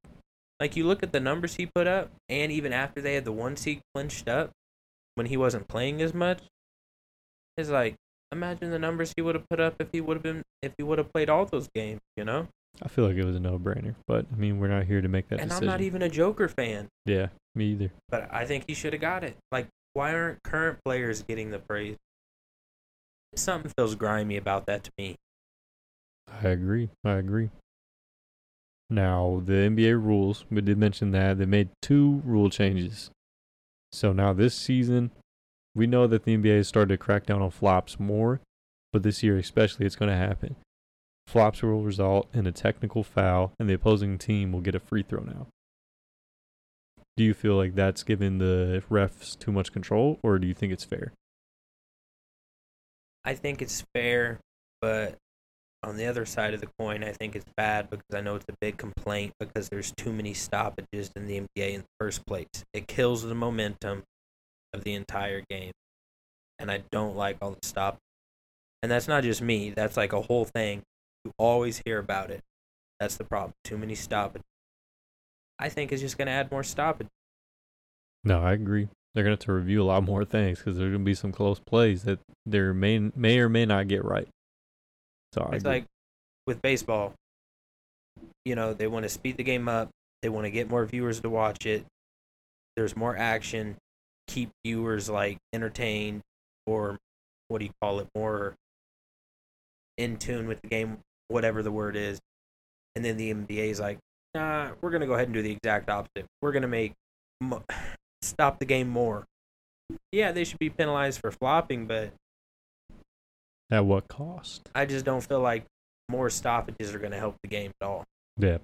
Like 0.61 0.77
you 0.77 0.87
look 0.87 1.03
at 1.03 1.13
the 1.13 1.21
numbers 1.21 1.55
he 1.55 1.67
put 1.67 1.87
up, 1.87 2.11
and 2.29 2.53
even 2.53 2.73
after 2.73 3.01
they 3.01 3.15
had 3.15 3.25
the 3.25 3.33
one 3.33 3.57
seed 3.57 3.81
clinched 3.95 4.29
up, 4.29 4.51
when 5.15 5.27
he 5.27 5.37
wasn't 5.37 5.69
playing 5.69 6.03
as 6.03 6.13
much, 6.13 6.43
it's 7.57 7.71
like 7.71 7.95
imagine 8.33 8.71
the 8.71 8.79
numbers 8.79 9.13
he 9.17 9.23
would 9.23 9.35
have 9.35 9.49
put 9.49 9.61
up 9.61 9.77
if 9.79 9.89
he 9.93 10.01
would 10.01 10.17
have 10.17 10.23
been 10.23 10.43
if 10.63 10.73
he 10.77 10.83
would 10.83 10.99
have 10.99 11.13
played 11.13 11.31
all 11.31 11.47
those 11.47 11.69
games, 11.75 12.01
you 12.17 12.25
know. 12.25 12.49
I 12.83 12.89
feel 12.89 13.07
like 13.07 13.17
it 13.17 13.25
was 13.25 13.37
a 13.37 13.41
no-brainer, 13.41 13.95
but 14.07 14.27
I 14.33 14.37
mean, 14.37 14.59
we're 14.59 14.69
not 14.69 14.85
here 14.85 15.01
to 15.01 15.09
make 15.09 15.29
that 15.29 15.41
and 15.41 15.49
decision. 15.49 15.69
I'm 15.69 15.75
not 15.75 15.81
even 15.81 16.03
a 16.03 16.09
Joker 16.09 16.49
fan, 16.49 16.89
Yeah, 17.07 17.29
me 17.55 17.67
either. 17.67 17.93
but 18.09 18.29
I 18.33 18.45
think 18.45 18.65
he 18.67 18.75
should 18.75 18.93
have 18.93 19.01
got 19.01 19.23
it. 19.25 19.37
Like, 19.53 19.69
why 19.93 20.13
aren't 20.15 20.43
current 20.43 20.79
players 20.85 21.23
getting 21.23 21.51
the 21.51 21.61
praise? 21.61 21.97
Something 23.37 23.73
feels 23.77 23.95
grimy 23.95 24.37
about 24.37 24.67
that 24.67 24.85
to 24.85 24.91
me. 24.99 25.17
I 26.43 26.49
agree. 26.49 26.91
I 27.05 27.13
agree. 27.13 27.51
Now, 28.91 29.43
the 29.45 29.53
NBA 29.53 30.03
rules, 30.03 30.45
we 30.51 30.61
did 30.61 30.79
mention 30.79 31.11
that 31.13 31.39
they 31.39 31.47
made 31.47 31.71
two 31.81 32.23
rule 32.25 32.51
changes. 32.51 33.11
So 33.93 34.13
now 34.13 34.33
this 34.33 34.55
season, 34.55 35.11
we 35.75 35.87
know 35.87 36.07
that 36.07 36.25
the 36.25 36.37
NBA 36.37 36.57
has 36.59 36.69
started 36.69 36.89
to 36.95 36.99
crack 36.99 37.27
down 37.27 37.41
on 37.43 37.51
flops 37.51 37.99
more, 37.99 38.41
but 38.93 39.03
this 39.03 39.23
year 39.23 39.37
especially 39.39 39.87
it's 39.87 39.97
going 39.97 40.11
to 40.11 40.17
happen. 40.17 40.57
Flops 41.27 41.63
will 41.63 41.83
result 41.83 42.29
in 42.35 42.47
a 42.47 42.53
technical 42.53 43.03
foul, 43.03 43.53
and 43.59 43.69
the 43.69 43.75
opposing 43.75 44.19
team 44.19 44.53
will 44.53 44.61
get 44.61 44.75
a 44.75 44.81
free 44.81 45.03
throw 45.03 45.23
now. 45.23 45.47
Do 47.17 47.25
you 47.25 47.35
feel 47.35 47.55
like 47.57 47.75
that's 47.75 48.03
giving 48.03 48.39
the 48.39 48.83
refs 48.91 49.39
too 49.39 49.53
much 49.53 49.73
control, 49.73 50.19
or 50.23 50.39
do 50.39 50.47
you 50.47 50.55
think 50.55 50.73
it's 50.73 50.85
fair? 50.85 51.13
I 53.25 53.35
think 53.35 53.63
it's 53.63 53.85
fair, 53.95 54.39
but 54.81 55.17
on 55.85 55.97
the 55.97 56.07
other 56.07 56.27
side 56.27 56.55
of 56.55 56.61
the 56.61 56.69
coin, 56.79 57.05
I 57.05 57.13
think 57.13 57.37
it's 57.37 57.45
bad 57.57 57.91
because 57.91 58.15
I 58.15 58.21
know 58.21 58.37
it's 58.37 58.47
a 58.49 58.57
big 58.61 58.77
complaint 58.79 59.33
because 59.39 59.69
there's 59.69 59.93
too 59.97 60.13
many 60.13 60.35
stoppages 60.35 61.11
in 61.15 61.27
the 61.27 61.41
NBA 61.41 61.75
in 61.75 61.81
the 61.81 61.87
first 62.01 62.27
place. 62.27 62.49
It 62.73 62.89
kills 62.89 63.23
the 63.23 63.35
momentum 63.35 64.03
of 64.73 64.85
the 64.85 64.95
entire 64.95 65.43
game. 65.49 65.73
And 66.59 66.71
I 66.71 66.85
don't 66.91 67.17
like 67.17 67.37
all 67.43 67.51
the 67.51 67.67
stop. 67.67 67.99
And 68.83 68.91
that's 68.91 69.09
not 69.09 69.25
just 69.25 69.43
me, 69.43 69.71
that's 69.71 69.97
like 69.97 70.13
a 70.13 70.23
whole 70.23 70.45
thing. 70.45 70.83
You 71.25 71.33
always 71.39 71.83
hear 71.85 71.99
about 71.99 72.31
it. 72.31 72.41
That's 73.01 73.17
the 73.17 73.25
problem. 73.25 73.53
Too 73.65 73.79
many 73.79 73.95
stoppages. 73.95 74.45
I 75.59 75.69
think 75.69 75.93
it's 75.93 76.03
just 76.03 76.19
going 76.19 76.27
to 76.27 76.33
add 76.33 76.51
more 76.51 76.63
stoppages. 76.63 77.11
No, 78.25 78.43
I 78.43 78.53
agree. 78.53 78.89
They're 79.15 79.23
going 79.25 79.37
to 79.37 79.41
have 79.41 79.47
to 79.47 79.53
review 79.53 79.83
a 79.83 79.85
lot 79.85 80.03
more 80.03 80.25
things 80.25 80.59
because 80.59 80.77
there's 80.77 80.91
going 80.91 81.05
to 81.05 81.05
be 81.05 81.15
some 81.15 81.33
close 81.33 81.61
plays 81.61 82.03
that 82.05 82.19
they 82.47 82.61
may 82.61 82.99
may 83.15 83.39
or 83.39 83.49
may 83.49 83.65
not 83.65 83.87
get 83.89 84.05
right. 84.05 84.29
So 85.33 85.49
It's 85.53 85.65
like 85.65 85.85
with 86.47 86.61
baseball, 86.63 87.15
you 88.45 88.55
know, 88.55 88.75
they 88.75 88.87
want 88.87 89.05
to 89.05 89.09
speed 89.09 89.37
the 89.37 89.45
game 89.45 89.69
up. 89.69 89.91
They 90.23 90.29
want 90.29 90.47
to 90.47 90.51
get 90.51 90.69
more 90.69 90.85
viewers 90.85 91.21
to 91.21 91.31
watch 91.31 91.67
it. 91.67 91.85
There's 92.77 92.97
more 92.97 93.17
action, 93.17 93.77
keep 94.27 94.51
viewers 94.65 95.09
like 95.09 95.39
entertained 95.53 96.23
or 96.67 96.99
what 97.49 97.59
do 97.59 97.67
you 97.67 97.73
call 97.81 98.01
it, 98.01 98.09
more 98.17 98.55
in 99.97 100.17
tune 100.17 100.49
with 100.49 100.61
the 100.63 100.69
game, 100.69 100.99
whatever 101.29 101.63
the 101.63 101.73
word 101.73 101.97
is. 101.97 102.21
And 102.97 103.05
then 103.05 103.17
the 103.17 103.33
NBA 103.33 103.71
is 103.71 103.81
like, 103.81 103.99
nah, 104.35 104.71
we're 104.81 104.91
going 104.91 105.01
to 105.01 105.07
go 105.07 105.15
ahead 105.15 105.27
and 105.27 105.35
do 105.35 105.43
the 105.43 105.53
exact 105.53 105.91
opposite. 105.91 106.27
We're 106.43 106.53
going 106.53 106.63
to 106.63 106.69
make 106.69 106.93
mo- 107.41 107.63
stop 108.23 108.59
the 108.59 108.65
game 108.65 108.89
more. 108.89 109.25
Yeah, 110.13 110.33
they 110.33 110.45
should 110.45 110.59
be 110.59 110.71
penalized 110.71 111.21
for 111.21 111.31
flopping, 111.31 111.87
but 111.87 112.13
at 113.71 113.85
what 113.85 114.09
cost? 114.09 114.69
I 114.75 114.87
just 114.87 115.05
don't 115.05 115.21
feel 115.21 115.41
like 115.41 115.65
more 116.09 116.31
stoppages 116.31 116.95
are 116.95 116.99
going 116.99 117.13
to 117.13 117.19
help 117.19 117.37
the 117.43 117.49
game 117.49 117.73
at 117.81 117.87
all. 117.87 118.05
Yeah, 118.39 118.59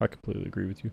I 0.00 0.06
completely 0.06 0.44
agree 0.44 0.66
with 0.66 0.84
you. 0.84 0.90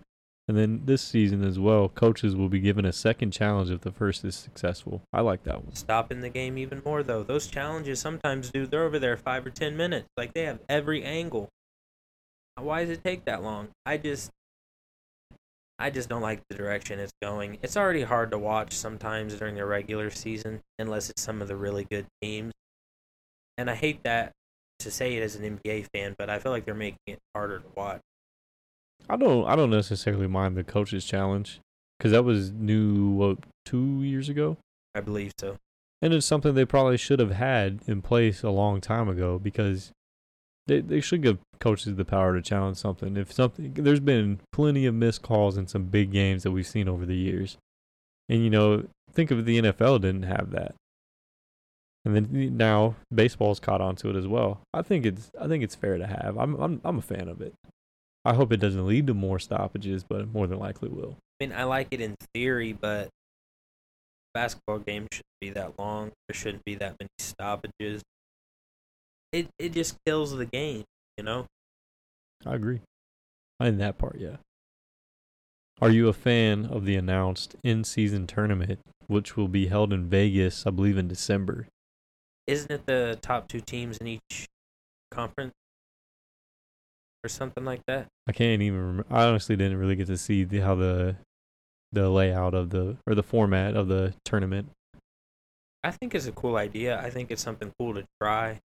And 0.47 0.57
then 0.57 0.83
this 0.85 1.01
season 1.01 1.43
as 1.43 1.59
well, 1.59 1.89
coaches 1.89 2.35
will 2.35 2.47
be 2.47 2.59
given 2.59 2.85
a 2.85 2.93
second 2.93 3.31
challenge 3.31 3.69
if 3.69 3.81
the 3.81 3.91
first 3.91 4.23
is 4.23 4.35
successful. 4.35 5.01
I 5.11 5.19
like 5.19 5.43
that 5.43 5.65
one. 5.65 5.75
Stopping 5.75 6.21
the 6.21 6.29
game 6.29 6.57
even 6.57 6.81
more 6.85 7.03
though. 7.03 7.23
Those 7.23 7.47
challenges 7.47 7.99
sometimes, 7.99 8.51
dude, 8.51 8.71
they're 8.71 8.83
over 8.83 8.97
there 8.97 9.17
five 9.17 9.45
or 9.45 9.49
ten 9.49 9.75
minutes. 9.75 10.07
Like 10.15 10.33
they 10.33 10.43
have 10.43 10.59
every 10.69 11.03
angle. 11.03 11.49
Why 12.55 12.81
does 12.81 12.91
it 12.91 13.03
take 13.03 13.25
that 13.25 13.43
long? 13.43 13.69
I 13.85 13.97
just 13.97 14.31
I 15.79 15.89
just 15.89 16.09
don't 16.09 16.21
like 16.21 16.41
the 16.49 16.55
direction 16.55 16.99
it's 16.99 17.13
going. 17.21 17.59
It's 17.61 17.77
already 17.77 18.01
hard 18.01 18.31
to 18.31 18.37
watch 18.37 18.73
sometimes 18.73 19.35
during 19.35 19.55
the 19.55 19.65
regular 19.65 20.09
season 20.09 20.61
unless 20.79 21.09
it's 21.09 21.21
some 21.21 21.41
of 21.41 21.49
the 21.49 21.55
really 21.55 21.83
good 21.83 22.07
teams. 22.21 22.53
And 23.57 23.69
I 23.69 23.75
hate 23.75 24.03
that 24.03 24.31
to 24.79 24.91
say 24.91 25.15
it 25.15 25.23
as 25.23 25.35
an 25.35 25.59
NBA 25.59 25.87
fan, 25.93 26.15
but 26.17 26.29
I 26.29 26.39
feel 26.39 26.51
like 26.51 26.65
they're 26.65 26.73
making 26.73 26.99
it 27.07 27.19
harder 27.35 27.59
to 27.59 27.67
watch. 27.75 28.01
I 29.09 29.15
don't 29.15 29.47
I 29.47 29.55
don't 29.55 29.69
necessarily 29.69 30.27
mind 30.27 30.55
the 30.55 30.63
coaches 30.63 31.05
challenge 31.05 31.59
cuz 31.99 32.11
that 32.11 32.23
was 32.23 32.51
new 32.51 33.11
what 33.11 33.39
2 33.65 34.03
years 34.03 34.29
ago. 34.29 34.57
I 34.95 35.01
believe 35.01 35.33
so. 35.39 35.57
And 36.01 36.13
it's 36.13 36.25
something 36.25 36.53
they 36.53 36.65
probably 36.65 36.97
should 36.97 37.19
have 37.19 37.31
had 37.31 37.79
in 37.87 38.01
place 38.01 38.43
a 38.43 38.49
long 38.49 38.81
time 38.81 39.09
ago 39.09 39.39
because 39.39 39.91
they 40.67 40.81
they 40.81 41.01
should 41.01 41.21
give 41.21 41.39
coaches 41.59 41.95
the 41.95 42.05
power 42.05 42.35
to 42.35 42.41
challenge 42.41 42.77
something. 42.77 43.17
If 43.17 43.31
something 43.31 43.73
there's 43.73 43.99
been 43.99 44.39
plenty 44.51 44.85
of 44.85 44.93
missed 44.93 45.21
calls 45.21 45.57
in 45.57 45.67
some 45.67 45.85
big 45.85 46.11
games 46.11 46.43
that 46.43 46.51
we've 46.51 46.67
seen 46.67 46.87
over 46.87 47.05
the 47.05 47.15
years. 47.15 47.57
And 48.29 48.43
you 48.43 48.49
know, 48.49 48.85
think 49.11 49.31
of 49.31 49.45
the 49.45 49.61
NFL 49.61 50.01
didn't 50.01 50.23
have 50.23 50.51
that. 50.51 50.75
And 52.05 52.15
then 52.15 52.57
now 52.57 52.95
baseball's 53.13 53.59
caught 53.59 53.81
on 53.81 53.95
to 53.97 54.09
it 54.09 54.15
as 54.15 54.27
well. 54.27 54.61
I 54.73 54.81
think 54.81 55.05
it's 55.05 55.31
I 55.39 55.47
think 55.47 55.63
it's 55.63 55.75
fair 55.75 55.97
to 55.97 56.07
have. 56.07 56.37
I'm 56.37 56.55
I'm 56.55 56.81
I'm 56.83 56.97
a 56.99 57.01
fan 57.01 57.27
of 57.27 57.41
it. 57.41 57.53
I 58.27 58.33
hope 58.33 58.51
it 58.51 58.57
doesn't 58.57 58.85
lead 58.85 59.07
to 59.07 59.13
more 59.13 59.39
stoppages, 59.39 60.03
but 60.03 60.19
it 60.19 60.33
more 60.33 60.47
than 60.47 60.59
likely 60.59 60.89
will. 60.89 61.15
I 61.39 61.45
mean, 61.45 61.53
I 61.53 61.63
like 61.63 61.87
it 61.91 62.01
in 62.01 62.13
theory, 62.33 62.73
but 62.73 63.07
basketball 64.33 64.79
games 64.79 65.07
shouldn't 65.13 65.39
be 65.39 65.49
that 65.51 65.79
long. 65.79 66.11
There 66.27 66.35
shouldn't 66.35 66.65
be 66.65 66.75
that 66.75 66.97
many 66.99 67.07
stoppages. 67.19 68.01
It 69.31 69.47
it 69.57 69.71
just 69.71 69.95
kills 70.05 70.35
the 70.35 70.45
game, 70.45 70.83
you 71.17 71.23
know. 71.23 71.45
I 72.45 72.55
agree. 72.55 72.81
In 73.61 73.77
that 73.77 73.97
part, 73.97 74.17
yeah. 74.19 74.35
Are 75.81 75.89
you 75.89 76.09
a 76.09 76.13
fan 76.13 76.65
of 76.65 76.83
the 76.83 76.97
announced 76.97 77.55
in-season 77.63 78.27
tournament, 78.27 78.79
which 79.07 79.37
will 79.37 79.47
be 79.47 79.67
held 79.67 79.93
in 79.93 80.09
Vegas, 80.09 80.67
I 80.67 80.71
believe, 80.71 80.97
in 80.97 81.07
December? 81.07 81.67
Isn't 82.45 82.71
it 82.71 82.87
the 82.87 83.17
top 83.21 83.47
two 83.47 83.61
teams 83.61 83.99
in 83.99 84.07
each 84.07 84.47
conference? 85.11 85.53
Or 87.27 87.29
something 87.29 87.65
like 87.65 87.81
that. 87.87 88.07
I 88.25 88.31
can't 88.31 88.61
even. 88.61 88.79
Remember. 88.79 89.05
I 89.11 89.25
honestly 89.25 89.57
didn't 89.57 89.77
really 89.77 89.97
get 89.97 90.07
to 90.07 90.17
see 90.17 90.45
the, 90.45 90.61
how 90.61 90.75
the 90.75 91.17
the 91.91 92.09
layout 92.09 92.53
of 92.53 92.69
the 92.69 92.95
or 93.05 93.15
the 93.15 93.23
format 93.23 93.75
of 93.75 93.89
the 93.89 94.13
tournament. 94.23 94.69
I 95.83 95.91
think 95.91 96.15
it's 96.15 96.25
a 96.25 96.31
cool 96.31 96.55
idea. 96.55 96.99
I 97.01 97.09
think 97.09 97.29
it's 97.29 97.41
something 97.41 97.71
cool 97.77 97.93
to 97.95 98.05
try. 98.21 98.59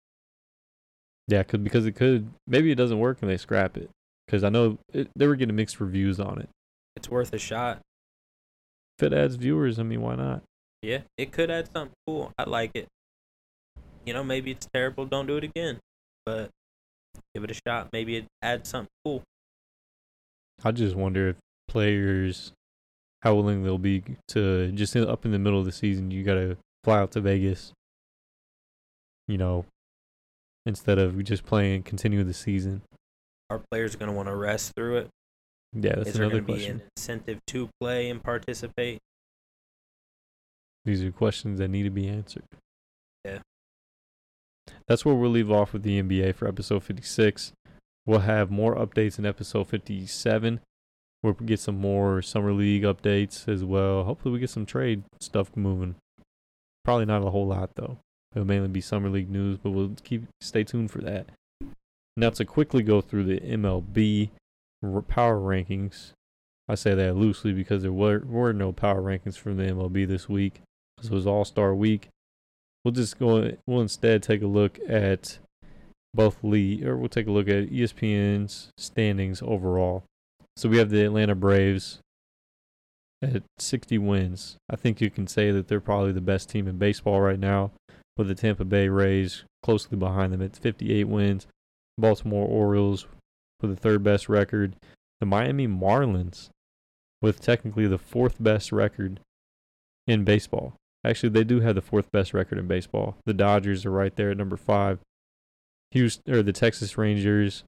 Yeah, 1.28 1.44
cause, 1.44 1.61
because 1.61 1.86
it 1.86 1.92
could 1.92 2.28
maybe 2.48 2.72
it 2.72 2.74
doesn't 2.74 2.98
work 2.98 3.18
and 3.22 3.30
they 3.30 3.36
scrap 3.36 3.76
it. 3.76 3.90
Because 4.26 4.42
I 4.42 4.48
know 4.48 4.78
it, 4.92 5.09
they 5.14 5.28
were 5.28 5.36
getting 5.36 5.54
mixed 5.56 5.80
reviews 5.80 6.18
on 6.18 6.40
it. 6.40 6.48
It's 6.96 7.09
worth 7.09 7.32
a 7.32 7.38
shot. 7.38 7.80
If 8.98 9.04
it 9.04 9.12
adds 9.12 9.36
viewers, 9.36 9.78
I 9.78 9.84
mean, 9.84 10.02
why 10.02 10.16
not? 10.16 10.42
Yeah, 10.82 11.02
it 11.16 11.30
could 11.30 11.50
add 11.50 11.68
something 11.72 11.94
cool. 12.06 12.32
I 12.36 12.44
like 12.44 12.72
it. 12.74 12.88
You 14.04 14.14
know, 14.14 14.24
maybe 14.24 14.50
it's 14.50 14.66
terrible. 14.72 15.06
Don't 15.06 15.26
do 15.26 15.36
it 15.36 15.44
again. 15.44 15.78
But 16.26 16.50
give 17.35 17.45
it 17.45 17.51
a 17.51 17.61
shot. 17.66 17.89
Maybe 17.93 18.16
it 18.16 18.27
adds 18.43 18.69
something 18.69 18.89
cool. 19.05 19.23
I 20.64 20.73
just 20.73 20.97
wonder 20.97 21.29
if 21.29 21.37
players, 21.69 22.53
how 23.23 23.35
willing 23.35 23.62
they'll 23.62 23.79
be 23.79 24.03
to 24.29 24.73
just 24.73 24.97
in, 24.97 25.07
up 25.09 25.25
in 25.25 25.31
the 25.31 25.39
middle 25.39 25.59
of 25.59 25.64
the 25.64 25.73
season. 25.73 26.11
You 26.11 26.25
got 26.25 26.35
to 26.35 26.57
fly 26.85 26.99
out 26.99 27.12
to 27.12 27.21
Vegas. 27.21 27.73
You 29.29 29.39
know, 29.39 29.66
instead 30.66 30.99
of 30.99 31.23
just 31.25 31.45
playing, 31.45 31.83
continue 31.83 32.25
the 32.25 32.35
season. 32.35 32.83
Are 33.51 33.61
players 33.71 33.97
going 33.97 34.11
to 34.11 34.16
want 34.16 34.29
to 34.29 34.35
rest 34.35 34.73
through 34.75 34.99
it? 34.99 35.09
Yeah, 35.75 35.97
that's 35.97 36.09
Is 36.09 36.14
there 36.14 36.25
another 36.25 36.41
going 36.41 36.47
to 36.47 36.53
be 36.53 36.59
question. 36.61 36.77
an 36.81 36.89
incentive 36.97 37.39
to 37.49 37.69
play 37.81 38.09
and 38.09 38.23
participate? 38.23 38.99
These 40.85 41.05
are 41.05 41.11
questions 41.12 41.59
that 41.59 41.69
need 41.69 41.83
to 41.83 41.91
be 41.91 42.09
answered. 42.09 42.45
That's 44.89 45.05
where 45.05 45.14
we'll 45.14 45.30
leave 45.30 45.51
off 45.51 45.74
with 45.74 45.82
the 45.82 46.03
NBA 46.03 46.34
for 46.34 46.49
episode 46.49 46.82
56. 46.82 47.53
We'll 48.07 48.20
have 48.20 48.51
more 48.51 48.74
updates 48.74 49.18
in 49.18 49.26
episode 49.26 49.68
57. 49.68 50.61
We'll 51.22 51.34
get 51.34 51.61
some 51.61 51.78
more 51.78 52.22
summer 52.22 52.53
league 52.53 52.84
updates 52.84 53.47
as 53.49 53.62
well. 53.64 54.05
Hopefully, 54.05 54.32
we 54.32 54.41
get 54.41 54.51
some 54.51 54.64
trade 54.64 55.03
stuff 55.20 55.55
moving. 55.55 55.97
Probably 56.84 57.05
not 57.05 57.22
a 57.22 57.30
whole 57.30 57.47
lot 57.47 57.70
though. 57.74 57.99
It'll 58.34 58.47
mainly 58.47 58.68
be 58.68 58.80
summer 58.80 59.11
league 59.11 59.30
news, 59.30 59.59
but 59.62 59.70
we'll 59.70 59.95
keep 60.05 60.24
stay 60.41 60.64
tuned 60.64 60.91
for 60.91 61.03
that. 61.03 61.26
Now 62.16 62.30
to 62.30 62.45
quickly 62.45 62.82
go 62.82 63.01
through 63.01 63.24
the 63.24 63.41
MLB 63.41 64.30
power 65.09 65.39
rankings. 65.39 66.12
I 66.66 66.76
say 66.76 66.95
that 66.95 67.16
loosely 67.16 67.53
because 67.53 67.82
there 67.82 67.93
were, 67.93 68.20
were 68.20 68.53
no 68.53 68.72
power 68.72 69.03
rankings 69.03 69.36
from 69.36 69.57
the 69.57 69.64
MLB 69.64 70.07
this 70.07 70.28
week 70.28 70.61
because 70.97 71.11
it 71.11 71.14
was 71.14 71.26
All 71.26 71.45
Star 71.45 71.74
Week. 71.74 72.09
We'll 72.89 72.95
just 72.95 73.18
go. 73.18 73.53
We'll 73.66 73.82
instead 73.82 74.22
take 74.22 74.41
a 74.41 74.47
look 74.47 74.78
at 74.89 75.41
both 76.14 76.43
league, 76.43 76.86
or 76.86 76.97
we'll 76.97 77.11
take 77.11 77.26
a 77.26 77.30
look 77.30 77.47
at 77.47 77.68
ESPN's 77.68 78.70
standings 78.78 79.43
overall. 79.43 80.05
So 80.57 80.70
we 80.70 80.78
have 80.78 80.89
the 80.89 81.05
Atlanta 81.05 81.34
Braves 81.34 81.99
at 83.20 83.43
60 83.59 83.99
wins. 83.99 84.57
I 84.70 84.76
think 84.76 85.03
you 85.03 85.11
can 85.11 85.26
say 85.26 85.51
that 85.51 85.68
they're 85.68 85.82
probably 85.82 86.12
the 86.12 86.22
best 86.22 86.49
team 86.49 86.66
in 86.66 86.78
baseball 86.78 87.20
right 87.20 87.39
now, 87.39 87.72
with 88.16 88.28
the 88.28 88.34
Tampa 88.34 88.64
Bay 88.64 88.89
Rays 88.89 89.45
closely 89.62 89.99
behind 89.99 90.32
them 90.32 90.41
at 90.41 90.57
58 90.57 91.05
wins. 91.09 91.47
Baltimore 91.99 92.49
Orioles 92.49 93.07
with 93.61 93.70
the 93.70 93.76
third 93.76 94.03
best 94.03 94.30
record. 94.30 94.76
The 95.20 95.26
Miami 95.26 95.68
Marlins 95.68 96.49
with 97.20 97.43
technically 97.43 97.86
the 97.86 97.99
fourth 97.99 98.36
best 98.43 98.72
record 98.72 99.20
in 100.07 100.24
baseball. 100.24 100.72
Actually, 101.05 101.28
they 101.30 101.44
do 101.44 101.61
have 101.61 101.74
the 101.74 101.80
fourth 101.82 102.11
best 102.12 102.34
record 102.34 102.59
in 102.59 102.66
baseball. 102.66 103.16
The 103.24 103.34
Dodgers 103.34 103.86
are 103.86 103.90
right 103.90 104.14
there 104.16 104.30
at 104.30 104.36
number 104.36 104.57
five. 104.57 104.99
Houston 105.92 106.34
or 106.34 106.42
the 106.42 106.53
Texas 106.53 106.99
Rangers, 106.99 107.64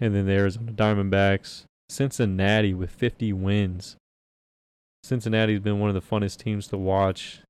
and 0.00 0.14
then 0.14 0.26
the 0.26 0.32
Arizona 0.32 0.72
Diamondbacks. 0.72 1.64
Cincinnati 1.88 2.72
with 2.72 2.90
50 2.90 3.32
wins. 3.32 3.96
Cincinnati's 5.02 5.58
been 5.60 5.80
one 5.80 5.88
of 5.90 5.94
the 5.94 6.00
funnest 6.08 6.36
teams 6.38 6.68
to 6.68 6.76
watch 6.78 7.40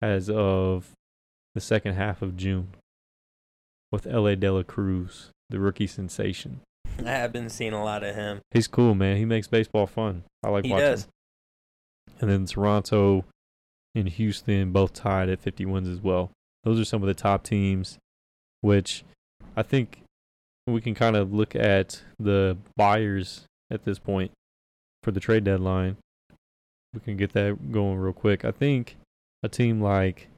as 0.00 0.30
of 0.30 0.92
the 1.54 1.60
second 1.60 1.94
half 1.94 2.22
of 2.22 2.36
June 2.36 2.68
with 3.90 4.06
Elly 4.06 4.36
De 4.36 4.52
La 4.52 4.62
Cruz, 4.62 5.30
the 5.50 5.58
rookie 5.58 5.86
sensation. 5.88 6.60
I 7.04 7.10
have 7.10 7.32
been 7.32 7.48
seeing 7.48 7.72
a 7.72 7.82
lot 7.82 8.04
of 8.04 8.14
him. 8.14 8.40
He's 8.52 8.68
cool, 8.68 8.94
man. 8.94 9.16
He 9.16 9.24
makes 9.24 9.48
baseball 9.48 9.86
fun. 9.88 10.22
I 10.44 10.50
like 10.50 10.64
He 10.64 10.70
watching. 10.70 10.86
does. 10.86 11.08
And 12.20 12.30
then 12.30 12.46
Toronto 12.46 13.24
and 13.94 14.08
Houston 14.08 14.72
both 14.72 14.92
tied 14.92 15.28
at 15.28 15.40
50 15.40 15.66
wins 15.66 15.88
as 15.88 16.00
well. 16.00 16.30
Those 16.64 16.80
are 16.80 16.84
some 16.84 17.02
of 17.02 17.08
the 17.08 17.14
top 17.14 17.44
teams, 17.44 17.98
which 18.60 19.04
I 19.56 19.62
think 19.62 20.02
we 20.66 20.80
can 20.80 20.94
kind 20.94 21.16
of 21.16 21.32
look 21.32 21.54
at 21.56 22.02
the 22.18 22.56
buyers 22.76 23.44
at 23.70 23.84
this 23.84 23.98
point 23.98 24.30
for 25.02 25.10
the 25.10 25.20
trade 25.20 25.44
deadline. 25.44 25.96
We 26.92 27.00
can 27.00 27.16
get 27.16 27.32
that 27.32 27.72
going 27.72 27.98
real 27.98 28.12
quick. 28.12 28.44
I 28.44 28.50
think 28.50 28.96
a 29.42 29.48
team 29.48 29.80
like 29.80 30.28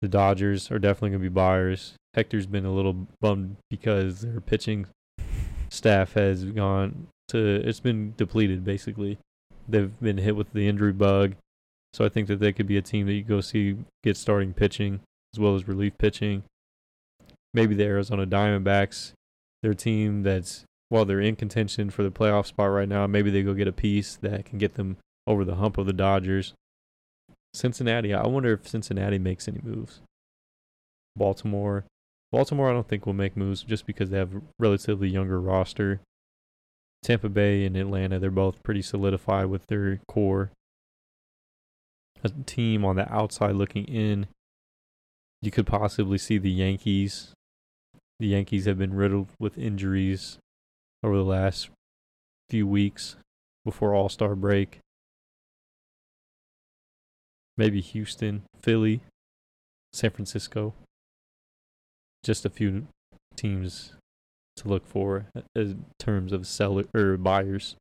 the 0.00 0.08
Dodgers 0.08 0.70
are 0.70 0.78
definitely 0.78 1.10
going 1.10 1.22
to 1.22 1.30
be 1.30 1.34
buyers. 1.34 1.94
Hector's 2.14 2.46
been 2.46 2.66
a 2.66 2.72
little 2.72 3.06
bummed 3.20 3.56
because 3.70 4.22
their 4.22 4.40
pitching 4.40 4.86
staff 5.70 6.12
has 6.12 6.44
gone 6.44 7.06
to 7.28 7.38
it's 7.38 7.80
been 7.80 8.12
depleted 8.16 8.64
basically. 8.64 9.18
They've 9.68 9.98
been 10.00 10.18
hit 10.18 10.36
with 10.36 10.52
the 10.52 10.68
injury 10.68 10.92
bug. 10.92 11.34
So 11.92 12.04
I 12.04 12.08
think 12.08 12.28
that 12.28 12.40
they 12.40 12.52
could 12.52 12.66
be 12.66 12.76
a 12.76 12.82
team 12.82 13.06
that 13.06 13.12
you 13.12 13.22
go 13.22 13.40
see 13.40 13.76
get 14.02 14.16
starting 14.16 14.54
pitching 14.54 15.00
as 15.34 15.40
well 15.40 15.54
as 15.54 15.68
relief 15.68 15.96
pitching. 15.98 16.42
Maybe 17.54 17.74
the 17.74 17.84
Arizona 17.84 18.26
Diamondbacks, 18.26 19.12
their 19.62 19.74
team 19.74 20.22
that's 20.22 20.64
while 20.88 21.04
they're 21.04 21.20
in 21.20 21.36
contention 21.36 21.90
for 21.90 22.02
the 22.02 22.10
playoff 22.10 22.46
spot 22.46 22.70
right 22.70 22.88
now, 22.88 23.06
maybe 23.06 23.30
they 23.30 23.42
go 23.42 23.54
get 23.54 23.68
a 23.68 23.72
piece 23.72 24.16
that 24.16 24.44
can 24.44 24.58
get 24.58 24.74
them 24.74 24.98
over 25.26 25.44
the 25.44 25.54
hump 25.56 25.78
of 25.78 25.86
the 25.86 25.92
Dodgers. 25.92 26.54
Cincinnati, 27.54 28.12
I 28.14 28.26
wonder 28.26 28.52
if 28.52 28.68
Cincinnati 28.68 29.18
makes 29.18 29.48
any 29.48 29.60
moves. 29.62 30.00
Baltimore, 31.16 31.84
Baltimore, 32.30 32.70
I 32.70 32.72
don't 32.72 32.88
think 32.88 33.04
will 33.04 33.12
make 33.12 33.36
moves 33.36 33.62
just 33.62 33.86
because 33.86 34.10
they 34.10 34.16
have 34.16 34.34
a 34.34 34.42
relatively 34.58 35.08
younger 35.08 35.38
roster. 35.38 36.00
Tampa 37.02 37.28
Bay 37.28 37.66
and 37.66 37.76
Atlanta, 37.76 38.18
they're 38.18 38.30
both 38.30 38.62
pretty 38.62 38.80
solidified 38.80 39.46
with 39.46 39.66
their 39.66 40.00
core. 40.08 40.50
A 42.24 42.28
team 42.28 42.84
on 42.84 42.96
the 42.96 43.12
outside 43.12 43.56
looking 43.56 43.84
in, 43.84 44.26
you 45.40 45.50
could 45.50 45.66
possibly 45.66 46.18
see 46.18 46.38
the 46.38 46.50
Yankees. 46.50 47.32
The 48.20 48.28
Yankees 48.28 48.66
have 48.66 48.78
been 48.78 48.94
riddled 48.94 49.28
with 49.40 49.58
injuries 49.58 50.38
over 51.02 51.16
the 51.16 51.24
last 51.24 51.70
few 52.48 52.66
weeks. 52.66 53.16
before 53.64 53.94
All 53.94 54.08
Star 54.08 54.34
break. 54.34 54.78
Maybe 57.56 57.80
Houston, 57.80 58.42
Philly, 58.60 59.00
San 59.92 60.10
Francisco. 60.10 60.74
Just 62.24 62.44
a 62.44 62.50
few 62.50 62.86
teams 63.36 63.92
to 64.56 64.68
look 64.68 64.86
for 64.86 65.26
in 65.56 65.84
terms 65.98 66.32
of 66.32 66.46
seller 66.46 66.84
or 66.94 67.16
buyers. 67.16 67.76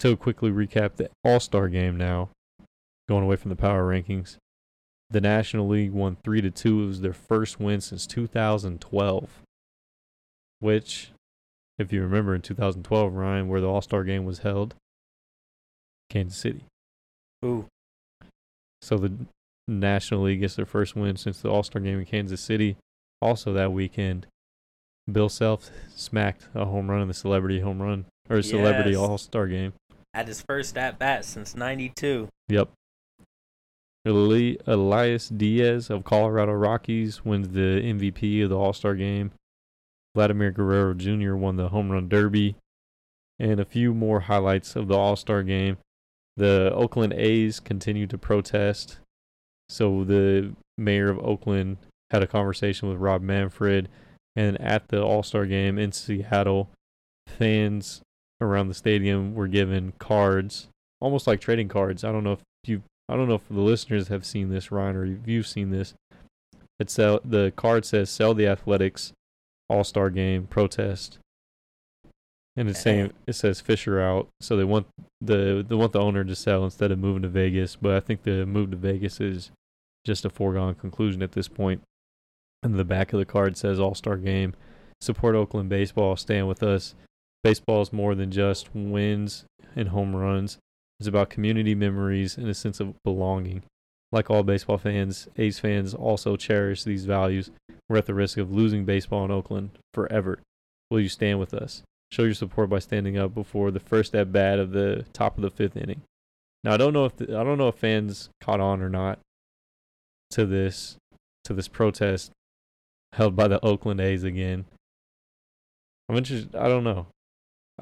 To 0.00 0.16
quickly 0.16 0.50
recap 0.50 0.96
the 0.96 1.10
All 1.24 1.40
Star 1.40 1.68
game 1.68 1.96
now, 1.96 2.30
going 3.08 3.22
away 3.24 3.36
from 3.36 3.50
the 3.50 3.56
power 3.56 3.86
rankings. 3.86 4.36
The 5.10 5.20
National 5.20 5.68
League 5.68 5.92
won 5.92 6.16
three 6.24 6.40
to 6.40 6.50
two. 6.50 6.84
It 6.84 6.86
was 6.86 7.00
their 7.00 7.12
first 7.12 7.60
win 7.60 7.80
since 7.80 8.06
2012. 8.06 9.28
Which, 10.60 11.10
if 11.78 11.92
you 11.92 12.00
remember 12.02 12.34
in 12.34 12.42
2012, 12.42 13.12
Ryan, 13.12 13.48
where 13.48 13.60
the 13.60 13.66
All 13.68 13.82
Star 13.82 14.04
game 14.04 14.24
was 14.24 14.38
held, 14.40 14.74
Kansas 16.08 16.38
City. 16.38 16.64
Ooh, 17.44 17.66
So 18.82 18.96
the 18.96 19.12
National 19.68 20.22
League 20.22 20.40
gets 20.40 20.56
their 20.56 20.66
first 20.66 20.96
win 20.96 21.16
since 21.16 21.40
the 21.40 21.50
All 21.50 21.62
Star 21.62 21.80
game 21.82 21.98
in 21.98 22.04
Kansas 22.06 22.40
City. 22.40 22.76
Also 23.20 23.52
that 23.52 23.72
weekend, 23.72 24.26
Bill 25.10 25.28
Self 25.28 25.70
smacked 25.94 26.48
a 26.54 26.64
home 26.64 26.90
run 26.90 27.02
in 27.02 27.08
the 27.08 27.14
celebrity 27.14 27.60
home 27.60 27.82
run 27.82 28.06
or 28.30 28.40
celebrity 28.42 28.90
Yes. 28.92 28.98
All 28.98 29.18
Star 29.18 29.46
game. 29.46 29.72
Had 30.14 30.28
his 30.28 30.42
first 30.42 30.76
at 30.76 30.98
bat 30.98 31.24
since 31.24 31.54
'92. 31.54 32.28
Yep. 32.48 32.70
Eli- 34.06 34.56
Elias 34.66 35.28
Diaz 35.28 35.90
of 35.90 36.04
Colorado 36.04 36.52
Rockies 36.52 37.24
wins 37.24 37.50
the 37.50 37.82
MVP 37.82 38.42
of 38.42 38.50
the 38.50 38.58
All 38.58 38.72
Star 38.72 38.94
game. 38.94 39.32
Vladimir 40.14 40.50
Guerrero 40.50 40.94
Jr. 40.94 41.34
won 41.34 41.56
the 41.56 41.68
home 41.68 41.90
run 41.90 42.08
derby. 42.08 42.56
And 43.38 43.60
a 43.60 43.64
few 43.64 43.94
more 43.94 44.20
highlights 44.20 44.76
of 44.76 44.88
the 44.88 44.96
All 44.96 45.16
Star 45.16 45.42
game. 45.42 45.78
The 46.36 46.72
Oakland 46.74 47.12
A's 47.12 47.60
continue 47.60 48.06
to 48.06 48.18
protest. 48.18 48.98
So 49.68 50.04
the 50.04 50.54
mayor 50.78 51.10
of 51.10 51.18
Oakland 51.18 51.76
had 52.10 52.22
a 52.22 52.26
conversation 52.26 52.88
with 52.88 52.98
Rob 52.98 53.22
Manfred. 53.22 53.88
And 54.34 54.60
at 54.60 54.88
the 54.88 55.02
All 55.02 55.22
Star 55.22 55.44
game 55.46 55.78
in 55.78 55.92
Seattle, 55.92 56.70
fans 57.26 58.00
around 58.40 58.68
the 58.68 58.74
stadium 58.74 59.34
were 59.34 59.48
given 59.48 59.92
cards, 59.98 60.68
almost 61.00 61.26
like 61.26 61.40
trading 61.40 61.68
cards. 61.68 62.04
I 62.04 62.12
don't 62.12 62.24
know 62.24 62.32
if 62.32 62.40
you, 62.64 62.82
I 63.08 63.16
don't 63.16 63.28
know 63.28 63.34
if 63.34 63.48
the 63.48 63.60
listeners 63.60 64.08
have 64.08 64.24
seen 64.24 64.50
this, 64.50 64.72
Ryan, 64.72 64.96
or 64.96 65.04
if 65.04 65.26
you've 65.26 65.46
seen 65.46 65.70
this. 65.70 65.94
It's 66.78 66.98
uh, 66.98 67.18
the 67.24 67.52
card 67.56 67.84
says 67.84 68.08
"Sell 68.08 68.32
the 68.32 68.46
Athletics 68.46 69.12
All 69.68 69.84
Star 69.84 70.08
Game 70.08 70.46
Protest," 70.46 71.18
and 72.56 72.68
it's 72.70 72.80
saying 72.80 73.12
it 73.26 73.34
says 73.34 73.60
Fisher 73.60 74.00
out. 74.00 74.28
So 74.40 74.56
they 74.56 74.64
want 74.64 74.86
the 75.20 75.64
they 75.66 75.74
want 75.74 75.92
the 75.92 76.00
owner 76.00 76.24
to 76.24 76.34
sell 76.34 76.64
instead 76.64 76.90
of 76.90 76.98
moving 76.98 77.22
to 77.22 77.28
Vegas. 77.28 77.76
But 77.76 77.94
I 77.94 78.00
think 78.00 78.22
the 78.22 78.46
move 78.46 78.70
to 78.70 78.78
Vegas 78.78 79.20
is 79.20 79.50
just 80.06 80.24
a 80.24 80.30
foregone 80.30 80.74
conclusion 80.74 81.22
at 81.22 81.32
this 81.32 81.48
point. 81.48 81.82
And 82.62 82.74
the 82.74 82.84
back 82.84 83.12
of 83.12 83.18
the 83.18 83.26
card 83.26 83.58
says 83.58 83.78
All 83.78 83.94
Star 83.94 84.16
Game. 84.16 84.54
Support 85.02 85.34
Oakland 85.34 85.68
baseball. 85.68 86.16
Stand 86.16 86.48
with 86.48 86.62
us. 86.62 86.94
Baseball 87.42 87.82
is 87.82 87.92
more 87.92 88.14
than 88.14 88.30
just 88.30 88.74
wins 88.74 89.44
and 89.74 89.88
home 89.88 90.14
runs. 90.14 90.58
It's 90.98 91.08
about 91.08 91.30
community 91.30 91.74
memories 91.74 92.36
and 92.36 92.48
a 92.48 92.54
sense 92.54 92.80
of 92.80 92.94
belonging. 93.02 93.62
Like 94.12 94.28
all 94.28 94.42
baseball 94.42 94.76
fans, 94.76 95.28
A's 95.38 95.58
fans 95.58 95.94
also 95.94 96.36
cherish 96.36 96.84
these 96.84 97.06
values. 97.06 97.50
We're 97.88 97.98
at 97.98 98.06
the 98.06 98.14
risk 98.14 98.36
of 98.36 98.52
losing 98.52 98.84
baseball 98.84 99.24
in 99.24 99.30
Oakland 99.30 99.70
forever. 99.94 100.40
Will 100.90 101.00
you 101.00 101.08
stand 101.08 101.40
with 101.40 101.54
us? 101.54 101.82
Show 102.12 102.24
your 102.24 102.34
support 102.34 102.68
by 102.68 102.80
standing 102.80 103.16
up 103.16 103.34
before 103.34 103.70
the 103.70 103.80
first 103.80 104.14
at 104.14 104.32
bat 104.32 104.58
of 104.58 104.72
the 104.72 105.06
top 105.12 105.36
of 105.36 105.42
the 105.42 105.50
fifth 105.50 105.76
inning. 105.76 106.02
Now 106.64 106.74
I 106.74 106.76
don't 106.76 106.92
know 106.92 107.04
if 107.06 107.16
the, 107.16 107.38
I 107.38 107.44
don't 107.44 107.56
know 107.56 107.68
if 107.68 107.76
fans 107.76 108.28
caught 108.40 108.60
on 108.60 108.82
or 108.82 108.90
not 108.90 109.20
to 110.30 110.44
this 110.44 110.96
to 111.44 111.54
this 111.54 111.68
protest 111.68 112.32
held 113.14 113.34
by 113.34 113.48
the 113.48 113.64
Oakland 113.64 114.00
A's 114.00 114.24
again. 114.24 114.66
I'm 116.08 116.16
interested. 116.16 116.54
I 116.54 116.68
don't 116.68 116.84
know. 116.84 117.06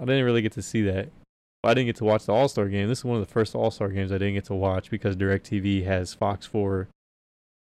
I 0.01 0.05
didn't 0.05 0.25
really 0.25 0.43
get 0.43 0.53
to 0.53 0.63
see 0.63 0.83
that. 0.83 1.09
I 1.65 1.75
didn't 1.75 1.87
get 1.87 1.97
to 1.97 2.05
watch 2.05 2.25
the 2.25 2.33
All 2.33 2.49
Star 2.49 2.69
game. 2.69 2.89
This 2.89 2.99
is 2.99 3.05
one 3.05 3.21
of 3.21 3.27
the 3.27 3.33
first 3.33 3.55
All 3.55 3.71
Star 3.71 3.89
games 3.89 4.13
I 4.13 4.19
didn't 4.19 4.35
get 4.35 4.45
to 4.47 4.55
watch 4.55 4.91
because 4.91 5.17
DirecTV 5.17 5.85
has 5.85 6.15
Fox 6.15 6.47
4 6.47 6.89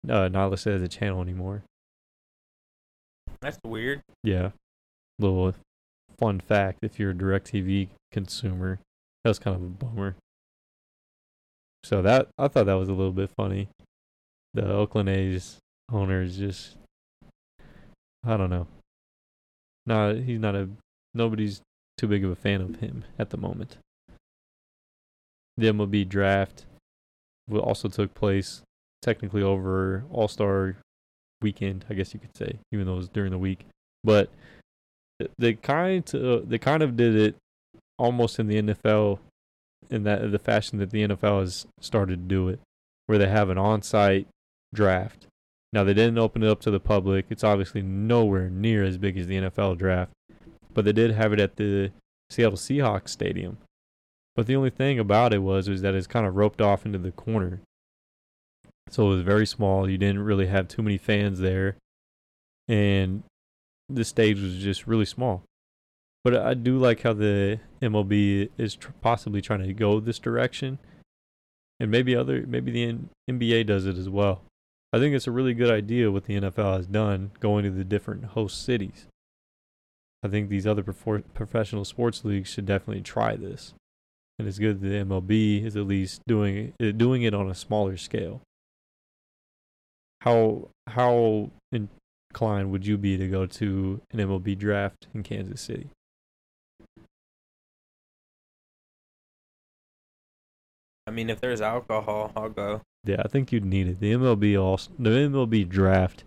uh, 0.08 0.28
not 0.28 0.50
listed 0.50 0.74
as 0.74 0.82
a 0.82 0.88
channel 0.88 1.22
anymore. 1.22 1.62
That's 3.40 3.58
weird. 3.64 4.02
Yeah. 4.22 4.50
Little 5.18 5.54
fun 6.18 6.40
fact 6.40 6.80
if 6.82 6.98
you're 6.98 7.10
a 7.10 7.14
DirecTV 7.14 7.88
consumer, 8.12 8.78
that 9.24 9.30
was 9.30 9.38
kind 9.38 9.56
of 9.56 9.62
a 9.62 9.66
bummer. 9.66 10.16
So 11.84 12.02
that 12.02 12.28
I 12.38 12.48
thought 12.48 12.66
that 12.66 12.74
was 12.74 12.90
a 12.90 12.94
little 12.94 13.12
bit 13.12 13.30
funny. 13.34 13.68
The 14.52 14.70
Oakland 14.70 15.08
A's 15.08 15.58
owner 15.90 16.22
is 16.22 16.36
just 16.36 16.76
I 18.24 18.36
don't 18.36 18.50
know. 18.50 18.66
No, 19.86 20.14
he's 20.14 20.38
not 20.38 20.54
a 20.54 20.68
nobody's 21.14 21.62
too 22.00 22.08
big 22.08 22.24
of 22.24 22.30
a 22.30 22.36
fan 22.36 22.62
of 22.62 22.76
him 22.76 23.04
at 23.18 23.28
the 23.28 23.36
moment. 23.36 23.76
The 25.56 25.66
MLB 25.66 26.08
draft 26.08 26.64
also 27.52 27.88
took 27.88 28.14
place 28.14 28.62
technically 29.02 29.42
over 29.42 30.04
All 30.10 30.28
Star 30.28 30.76
weekend, 31.42 31.84
I 31.90 31.94
guess 31.94 32.14
you 32.14 32.20
could 32.20 32.36
say, 32.36 32.58
even 32.72 32.86
though 32.86 32.94
it 32.94 32.98
was 32.98 33.08
during 33.08 33.32
the 33.32 33.38
week. 33.38 33.66
But 34.02 34.30
they 35.38 35.54
kind 35.54 36.14
of 36.14 36.48
they 36.48 36.58
kind 36.58 36.82
of 36.82 36.96
did 36.96 37.14
it 37.14 37.34
almost 37.98 38.38
in 38.38 38.46
the 38.46 38.62
NFL 38.62 39.18
in 39.90 40.04
that 40.04 40.32
the 40.32 40.38
fashion 40.38 40.78
that 40.78 40.90
the 40.90 41.06
NFL 41.06 41.40
has 41.40 41.66
started 41.80 42.16
to 42.16 42.34
do 42.34 42.48
it, 42.48 42.60
where 43.06 43.18
they 43.18 43.28
have 43.28 43.50
an 43.50 43.58
on-site 43.58 44.26
draft. 44.72 45.26
Now 45.74 45.84
they 45.84 45.92
didn't 45.92 46.18
open 46.18 46.42
it 46.42 46.48
up 46.48 46.60
to 46.62 46.70
the 46.70 46.80
public. 46.80 47.26
It's 47.28 47.44
obviously 47.44 47.82
nowhere 47.82 48.48
near 48.48 48.84
as 48.84 48.96
big 48.96 49.18
as 49.18 49.26
the 49.26 49.36
NFL 49.36 49.76
draft, 49.76 50.12
but 50.80 50.86
they 50.86 50.92
did 50.92 51.10
have 51.10 51.34
it 51.34 51.40
at 51.40 51.56
the 51.56 51.92
Seattle 52.30 52.56
Seahawks 52.56 53.10
stadium. 53.10 53.58
But 54.34 54.46
the 54.46 54.56
only 54.56 54.70
thing 54.70 54.98
about 54.98 55.34
it 55.34 55.42
was 55.42 55.68
was 55.68 55.82
that 55.82 55.94
it's 55.94 56.06
kind 56.06 56.24
of 56.24 56.36
roped 56.36 56.62
off 56.62 56.86
into 56.86 56.98
the 56.98 57.10
corner. 57.10 57.60
So 58.88 59.08
it 59.08 59.16
was 59.16 59.22
very 59.22 59.46
small. 59.46 59.90
You 59.90 59.98
didn't 59.98 60.24
really 60.24 60.46
have 60.46 60.68
too 60.68 60.80
many 60.80 60.96
fans 60.96 61.40
there. 61.40 61.76
And 62.66 63.24
the 63.90 64.06
stage 64.06 64.40
was 64.40 64.56
just 64.56 64.86
really 64.86 65.04
small. 65.04 65.42
But 66.24 66.34
I 66.34 66.54
do 66.54 66.78
like 66.78 67.02
how 67.02 67.12
the 67.12 67.60
MLB 67.82 68.48
is 68.56 68.76
tr- 68.76 68.92
possibly 69.02 69.42
trying 69.42 69.62
to 69.62 69.74
go 69.74 70.00
this 70.00 70.18
direction. 70.18 70.78
And 71.78 71.90
maybe 71.90 72.16
other 72.16 72.46
maybe 72.46 72.70
the 72.70 72.84
N- 72.84 73.10
NBA 73.30 73.66
does 73.66 73.84
it 73.84 73.98
as 73.98 74.08
well. 74.08 74.40
I 74.94 74.98
think 74.98 75.14
it's 75.14 75.26
a 75.26 75.32
really 75.32 75.52
good 75.52 75.70
idea 75.70 76.10
what 76.10 76.24
the 76.24 76.40
NFL 76.40 76.76
has 76.78 76.86
done 76.86 77.32
going 77.38 77.64
to 77.64 77.70
the 77.70 77.84
different 77.84 78.24
host 78.24 78.64
cities. 78.64 79.06
I 80.22 80.28
think 80.28 80.48
these 80.48 80.66
other 80.66 80.82
professional 80.82 81.84
sports 81.84 82.24
leagues 82.24 82.50
should 82.50 82.66
definitely 82.66 83.02
try 83.02 83.36
this. 83.36 83.74
And 84.38 84.46
it's 84.48 84.58
good 84.58 84.80
that 84.80 84.88
the 84.88 85.04
MLB 85.04 85.64
is 85.64 85.76
at 85.76 85.86
least 85.86 86.22
doing 86.26 86.56
it, 86.56 86.74
eh, 86.80 86.92
doing 86.92 87.22
it 87.22 87.34
on 87.34 87.50
a 87.50 87.54
smaller 87.54 87.96
scale. 87.96 88.42
How 90.22 90.68
how 90.86 91.50
inclined 91.72 92.70
would 92.70 92.86
you 92.86 92.98
be 92.98 93.16
to 93.16 93.28
go 93.28 93.46
to 93.46 94.00
an 94.10 94.18
MLB 94.18 94.58
draft 94.58 95.08
in 95.14 95.22
Kansas 95.22 95.60
City? 95.60 95.88
I 101.06 101.10
mean, 101.10 101.28
if 101.28 101.40
there's 101.40 101.60
alcohol, 101.60 102.32
I'll 102.36 102.50
go. 102.50 102.82
Yeah, 103.04 103.22
I 103.24 103.28
think 103.28 103.52
you'd 103.52 103.64
need 103.64 103.88
it. 103.88 104.00
The 104.00 104.12
MLB 104.12 104.60
also 104.60 104.90
the 104.98 105.10
MLB 105.10 105.68
draft 105.68 106.24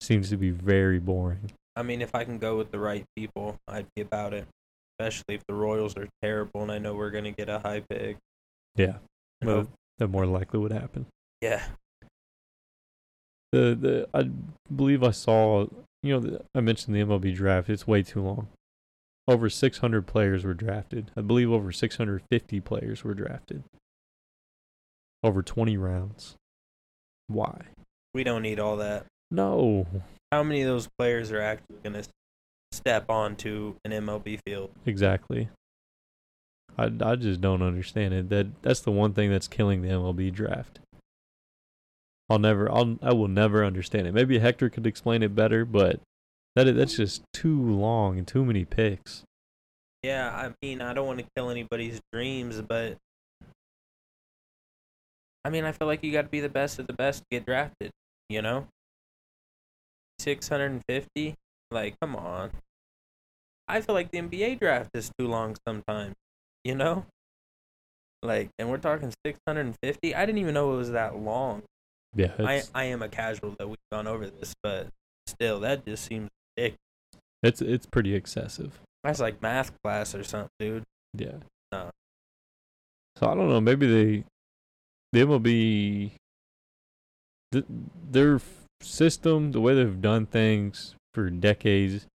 seems 0.00 0.30
to 0.30 0.36
be 0.36 0.50
very 0.50 0.98
boring. 0.98 1.52
I 1.76 1.82
mean, 1.82 2.00
if 2.02 2.14
I 2.14 2.24
can 2.24 2.38
go 2.38 2.56
with 2.56 2.70
the 2.70 2.78
right 2.78 3.04
people, 3.14 3.56
I'd 3.68 3.86
be 3.94 4.02
about 4.02 4.32
it. 4.34 4.46
Especially 4.98 5.34
if 5.34 5.42
the 5.46 5.54
Royals 5.54 5.94
are 5.96 6.08
terrible 6.22 6.62
and 6.62 6.72
I 6.72 6.78
know 6.78 6.94
we're 6.94 7.10
gonna 7.10 7.32
get 7.32 7.48
a 7.50 7.58
high 7.58 7.80
pick. 7.88 8.16
Yeah, 8.76 8.96
well, 9.42 9.56
hope- 9.56 9.70
that 9.98 10.08
more 10.08 10.26
likely 10.26 10.58
would 10.58 10.72
happen. 10.72 11.06
yeah. 11.40 11.66
The 13.52 13.74
the 13.80 14.08
I 14.12 14.28
believe 14.74 15.02
I 15.02 15.10
saw 15.12 15.66
you 16.02 16.12
know 16.12 16.20
the, 16.20 16.44
I 16.54 16.60
mentioned 16.60 16.94
the 16.96 17.00
MLB 17.00 17.34
draft. 17.34 17.68
It's 17.70 17.86
way 17.86 18.02
too 18.02 18.20
long. 18.22 18.48
Over 19.28 19.48
600 19.50 20.06
players 20.06 20.44
were 20.44 20.54
drafted. 20.54 21.10
I 21.16 21.20
believe 21.20 21.50
over 21.50 21.72
650 21.72 22.60
players 22.60 23.02
were 23.02 23.14
drafted. 23.14 23.64
Over 25.22 25.42
20 25.42 25.76
rounds. 25.76 26.36
Why? 27.26 27.62
We 28.14 28.22
don't 28.22 28.42
need 28.42 28.60
all 28.60 28.76
that. 28.76 29.06
No. 29.30 29.86
How 30.32 30.42
many 30.42 30.62
of 30.62 30.68
those 30.68 30.88
players 30.98 31.30
are 31.32 31.40
actually 31.40 31.76
gonna 31.82 32.02
step 32.72 33.08
onto 33.08 33.74
an 33.84 33.92
MLB 33.92 34.40
field? 34.46 34.70
Exactly. 34.84 35.48
I, 36.78 36.90
I 37.00 37.16
just 37.16 37.40
don't 37.40 37.62
understand 37.62 38.14
it. 38.14 38.28
That 38.28 38.62
that's 38.62 38.80
the 38.80 38.90
one 38.90 39.14
thing 39.14 39.30
that's 39.30 39.48
killing 39.48 39.82
the 39.82 39.88
MLB 39.88 40.32
draft. 40.32 40.80
I'll 42.28 42.38
never 42.38 42.70
I'll 42.70 42.98
I 43.02 43.12
will 43.12 43.28
never 43.28 43.64
understand 43.64 44.06
it. 44.06 44.12
Maybe 44.12 44.38
Hector 44.38 44.68
could 44.68 44.86
explain 44.86 45.22
it 45.22 45.34
better, 45.34 45.64
but 45.64 46.00
that 46.54 46.64
that's 46.74 46.96
just 46.96 47.22
too 47.32 47.60
long 47.60 48.18
and 48.18 48.26
too 48.26 48.44
many 48.44 48.64
picks. 48.64 49.22
Yeah, 50.02 50.30
I 50.30 50.52
mean, 50.62 50.80
I 50.80 50.92
don't 50.92 51.06
want 51.06 51.18
to 51.18 51.26
kill 51.36 51.50
anybody's 51.50 52.00
dreams, 52.12 52.60
but 52.60 52.96
I 55.44 55.50
mean, 55.50 55.64
I 55.64 55.72
feel 55.72 55.86
like 55.86 56.02
you 56.02 56.12
got 56.12 56.22
to 56.22 56.28
be 56.28 56.40
the 56.40 56.48
best 56.48 56.78
of 56.78 56.86
the 56.86 56.92
best 56.92 57.20
to 57.20 57.26
get 57.30 57.46
drafted. 57.46 57.90
You 58.28 58.42
know, 58.42 58.66
six 60.18 60.48
hundred 60.48 60.72
and 60.72 60.82
fifty. 60.88 61.34
Like, 61.70 61.98
come 62.00 62.16
on. 62.16 62.50
I 63.68 63.80
feel 63.80 63.94
like 63.94 64.10
the 64.12 64.18
NBA 64.18 64.60
draft 64.60 64.90
is 64.94 65.10
too 65.18 65.26
long 65.26 65.56
sometimes. 65.66 66.14
You 66.64 66.74
know, 66.74 67.06
like, 68.22 68.50
and 68.58 68.70
we're 68.70 68.78
talking 68.78 69.12
six 69.24 69.38
hundred 69.46 69.66
and 69.66 69.76
fifty. 69.82 70.14
I 70.14 70.26
didn't 70.26 70.38
even 70.38 70.54
know 70.54 70.74
it 70.74 70.76
was 70.76 70.90
that 70.92 71.16
long. 71.18 71.62
Yeah, 72.14 72.32
I 72.38 72.54
it's, 72.54 72.70
I 72.74 72.84
am 72.84 73.02
a 73.02 73.08
casual 73.08 73.54
that 73.58 73.68
we've 73.68 73.76
gone 73.92 74.06
over 74.06 74.26
this, 74.26 74.54
but 74.62 74.88
still, 75.26 75.60
that 75.60 75.84
just 75.84 76.04
seems 76.06 76.28
ridiculous. 76.56 76.78
it's 77.42 77.60
it's 77.60 77.86
pretty 77.86 78.14
excessive. 78.14 78.80
That's 79.04 79.20
like 79.20 79.40
math 79.42 79.70
class 79.84 80.14
or 80.14 80.24
something, 80.24 80.48
dude. 80.58 80.84
Yeah. 81.14 81.36
No. 81.72 81.90
So 83.16 83.28
I 83.28 83.34
don't 83.34 83.48
know. 83.48 83.60
Maybe 83.60 83.86
they, 83.86 84.24
the 85.12 85.20
MLB, 85.20 86.10
th- 87.52 87.64
their 88.10 88.36
f- 88.36 88.65
system, 88.80 89.52
the 89.52 89.60
way 89.60 89.74
they've 89.74 90.00
done 90.00 90.26
things 90.26 90.94
for 91.14 91.30
decades, 91.30 92.06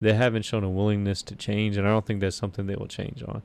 they 0.00 0.14
haven't 0.14 0.44
shown 0.44 0.64
a 0.64 0.70
willingness 0.70 1.22
to 1.24 1.36
change, 1.36 1.76
and 1.76 1.86
I 1.86 1.90
don't 1.90 2.06
think 2.06 2.20
that's 2.20 2.36
something 2.36 2.66
they 2.66 2.76
will 2.76 2.86
change 2.86 3.22
on. 3.22 3.42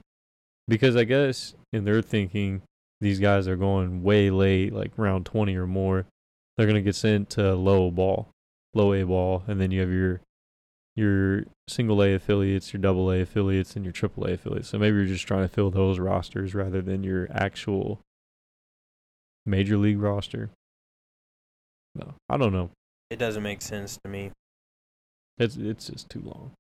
Because 0.68 0.96
I 0.96 1.04
guess 1.04 1.54
in 1.74 1.86
their 1.86 2.02
thinking, 2.02 2.62
these 3.02 3.20
guys 3.20 3.48
are 3.48 3.58
going 3.58 4.04
way 4.04 4.30
late, 4.30 4.74
like 4.74 4.94
round 4.98 5.26
twenty 5.26 5.56
or 5.56 5.68
more. 5.68 6.06
They're 6.58 6.68
gonna 6.68 6.82
get 6.82 6.96
sent 6.96 7.30
to 7.32 7.54
low 7.56 7.92
ball, 7.92 8.30
low 8.74 8.94
A 8.94 9.04
ball, 9.04 9.44
and 9.48 9.60
then 9.60 9.72
you 9.72 9.82
have 9.82 9.92
your 9.92 10.22
your 10.96 11.44
single 11.68 12.02
A 12.02 12.14
affiliates, 12.14 12.72
your 12.72 12.82
double 12.82 13.12
A 13.12 13.22
affiliates, 13.22 13.76
and 13.76 13.84
your 13.84 13.92
triple 13.92 14.26
A 14.26 14.34
affiliates. 14.34 14.70
So 14.70 14.80
maybe 14.80 14.96
you're 14.96 15.06
just 15.06 15.28
trying 15.28 15.44
to 15.44 15.54
fill 15.54 15.72
those 15.72 16.00
rosters 16.00 16.56
rather 16.56 16.82
than 16.82 17.04
your 17.04 17.28
actual 17.32 18.00
major 19.46 19.78
league 19.78 20.00
roster. 20.00 20.52
No, 21.96 22.14
I 22.30 22.38
don't 22.38 22.54
know. 22.54 22.70
It 23.10 23.18
doesn't 23.18 23.44
make 23.44 23.62
sense 23.62 23.98
to 24.04 24.10
me. 24.10 24.32
It's 25.38 25.56
it's 25.56 25.88
just 25.88 26.10
too 26.10 26.22
long. 26.22 26.52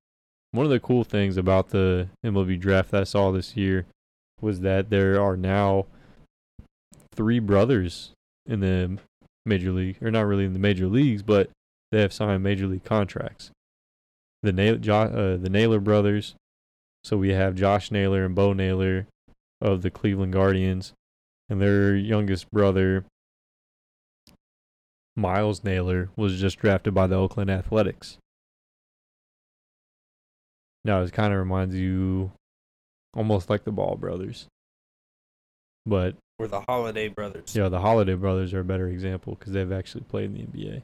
One 0.52 0.66
of 0.66 0.72
the 0.72 0.80
cool 0.80 1.04
things 1.04 1.38
about 1.38 1.70
the 1.70 2.08
MLB 2.26 2.60
draft 2.60 2.92
that 2.92 3.02
I 3.02 3.04
saw 3.04 3.32
this 3.32 3.58
year 3.58 3.86
was 4.42 4.62
that 4.62 4.90
there 4.90 5.22
are 5.22 5.36
now 5.36 5.86
three 7.14 7.40
brothers 7.40 8.12
in 8.46 8.62
the 8.62 8.98
major 9.46 9.72
league, 9.72 9.98
or 10.02 10.12
not 10.12 10.26
really 10.26 10.46
in 10.46 10.54
the 10.54 10.60
major 10.60 10.88
leagues, 10.88 11.24
but 11.24 11.50
they 11.92 12.02
have 12.02 12.14
signed 12.14 12.44
major 12.44 12.68
league 12.68 12.84
contracts. 12.84 13.52
The 14.44 14.54
Nail, 14.54 14.78
jo- 14.78 14.94
uh, 14.94 15.38
the 15.38 15.50
Naylor 15.50 15.80
brothers. 15.80 16.36
So 17.04 17.18
we 17.18 17.30
have 17.30 17.56
Josh 17.56 17.92
Naylor 17.92 18.26
and 18.26 18.36
Bo 18.36 18.54
Naylor 18.54 19.08
of 19.62 19.82
the 19.82 19.90
Cleveland 19.92 20.34
Guardians, 20.34 20.94
and 21.50 21.62
their 21.62 21.96
youngest 21.96 22.50
brother, 22.52 23.06
Myles 25.16 25.64
Naylor, 25.64 26.10
was 26.16 26.40
just 26.40 26.60
drafted 26.60 26.94
by 26.94 27.08
the 27.08 27.16
Oakland 27.16 27.50
Athletics. 27.50 28.18
Now 30.84 31.02
it 31.02 31.14
kind 31.14 31.34
of 31.34 31.40
reminds 31.40 31.76
you 31.76 32.32
almost 33.16 33.50
like 33.50 33.64
the 33.64 33.72
Ball 33.72 33.96
brothers. 33.96 34.48
But 35.86 36.16
We're 36.40 36.48
the 36.48 36.62
Holiday 36.62 37.08
Brothers. 37.08 37.56
yeah, 37.56 37.70
the 37.70 37.80
Holiday 37.80 38.16
brothers 38.16 38.54
are 38.54 38.60
a 38.60 38.66
better 38.66 38.88
example 38.88 39.36
because 39.36 39.54
they've 39.54 39.72
actually 39.72 40.04
played 40.04 40.26
in 40.26 40.34
the 40.34 40.44
NBA. 40.44 40.84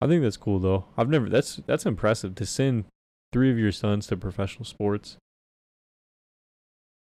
I 0.00 0.06
think 0.06 0.22
that's 0.22 0.36
cool 0.36 0.58
though. 0.58 0.86
I've 0.96 1.08
never 1.08 1.28
that's 1.28 1.56
that's 1.66 1.84
impressive 1.86 2.34
to 2.36 2.46
send 2.46 2.84
three 3.32 3.50
of 3.50 3.58
your 3.58 3.72
sons 3.72 4.06
to 4.06 4.16
professional 4.16 4.64
sports. 4.64 5.16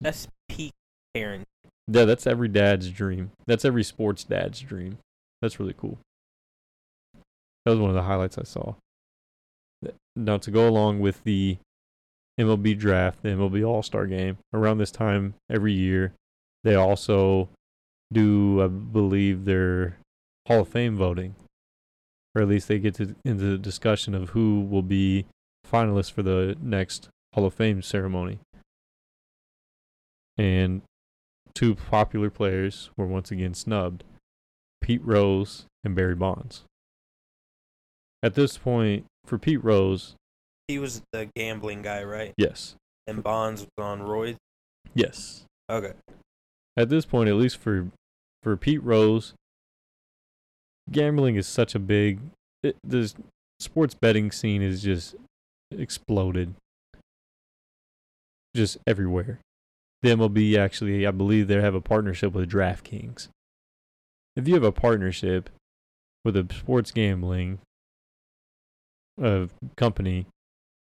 That's 0.02 0.28
peak 0.50 0.74
parenting. 1.16 1.46
Yeah, 1.88 2.06
that's 2.06 2.26
every 2.28 2.48
dad's 2.48 2.90
dream. 2.90 3.32
That's 3.46 3.66
every 3.66 3.84
sports 3.84 4.24
dad's 4.24 4.60
dream. 4.62 4.98
That's 5.42 5.60
really 5.60 5.76
cool. 5.78 6.00
That 7.66 7.72
was 7.72 7.80
one 7.80 7.90
of 7.90 7.96
the 7.96 8.04
highlights 8.04 8.38
I 8.38 8.44
saw. 8.44 8.76
Now 10.16 10.38
to 10.38 10.52
go 10.52 10.68
along 10.68 11.00
with 11.00 11.24
the 11.24 11.58
MLB 12.40 12.78
draft, 12.78 13.22
the 13.22 13.30
MLB 13.30 13.68
All 13.68 13.84
Star 13.84 14.08
Game, 14.08 14.38
around 14.54 14.78
this 14.78 14.92
time 14.92 15.36
every 15.50 15.74
year, 15.74 16.14
they 16.64 16.76
also 16.76 17.50
do, 18.12 18.64
I 18.64 18.68
believe, 18.68 19.46
their 19.46 19.98
Hall 20.48 20.62
of 20.62 20.70
Fame 20.70 20.96
voting, 20.96 21.36
or 22.34 22.42
at 22.42 22.48
least 22.48 22.68
they 22.68 22.80
get 22.80 22.96
to 22.96 23.16
into 23.26 23.44
the 23.44 23.58
discussion 23.58 24.16
of 24.16 24.30
who 24.30 24.62
will 24.62 24.82
be 24.82 25.26
finalists 25.70 26.12
for 26.12 26.24
the 26.24 26.56
next 26.62 27.10
Hall 27.34 27.46
of 27.46 27.54
Fame 27.54 27.82
ceremony. 27.82 28.40
And 30.38 30.84
two 31.54 31.76
popular 31.76 32.30
players 32.30 32.92
were 32.96 33.08
once 33.08 33.32
again 33.32 33.54
snubbed 33.54 34.04
Pete 34.88 35.04
Rose 35.04 35.66
and 35.84 35.94
Barry 35.94 36.16
Bonds. 36.16 36.64
At 38.24 38.36
this 38.36 38.58
point, 38.58 39.04
for 39.26 39.38
Pete 39.38 39.62
Rose, 39.62 40.16
He 40.70 40.80
was 40.80 41.02
the 41.12 41.30
gambling 41.36 41.82
guy, 41.82 42.04
right? 42.04 42.34
yes, 42.38 42.76
And 43.06 43.22
Bonds 43.22 43.64
was 43.64 43.84
on 43.84 44.00
roids. 44.00 44.38
yes. 44.94 45.44
Okay. 45.70 45.92
At 46.78 46.88
this 46.88 47.06
point, 47.06 47.28
at 47.28 47.36
least 47.36 47.58
for 47.58 47.90
for 48.44 48.56
Pete 48.56 48.82
Rose, 48.82 49.34
gambling 50.90 51.36
is 51.36 51.48
such 51.48 51.76
a 51.76 51.80
big. 51.80 52.22
It, 52.64 52.78
the 52.82 53.14
sports 53.60 53.94
betting 53.94 54.32
scene 54.32 54.62
is 54.62 54.84
just 54.84 55.16
exploded, 55.70 56.54
just 58.56 58.78
everywhere. 58.88 59.40
The 60.02 60.12
MLB 60.12 60.58
actually, 60.58 61.06
I 61.06 61.12
believe, 61.12 61.50
they 61.50 61.56
have 61.62 61.76
a 61.76 61.82
partnership 61.82 62.32
with 62.32 62.50
DraftKings. 62.50 63.28
If 64.38 64.48
you 64.48 64.54
have 64.54 64.64
a 64.64 64.72
partnership 64.72 65.50
with 66.24 66.38
a 66.38 66.48
sports 66.54 66.92
gambling 66.92 67.58
uh, 69.20 69.48
company, 69.76 70.28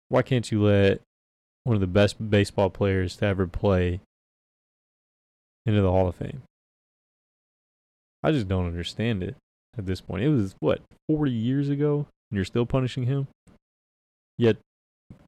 why 0.10 0.24
can't 0.24 0.52
you 0.52 0.62
let 0.62 1.00
one 1.64 1.76
of 1.76 1.80
the 1.80 1.88
best 1.88 2.30
baseball 2.30 2.70
players 2.70 3.16
to 3.16 3.26
ever 3.28 3.48
play 3.48 4.02
into 5.66 5.82
the 5.82 5.90
Hall 5.90 6.10
of 6.10 6.16
Fame? 6.16 6.42
I 8.22 8.34
just 8.34 8.50
don't 8.50 8.68
understand 8.68 9.24
it 9.24 9.38
at 9.78 9.86
this 9.86 10.02
point. 10.02 10.26
It 10.26 10.30
was 10.30 10.56
what, 10.60 10.82
40 11.08 11.32
years 11.32 11.70
ago, 11.70 12.08
and 12.30 12.36
you're 12.36 12.44
still 12.44 12.66
punishing 12.66 13.04
him? 13.04 13.28
Yet 14.38 14.58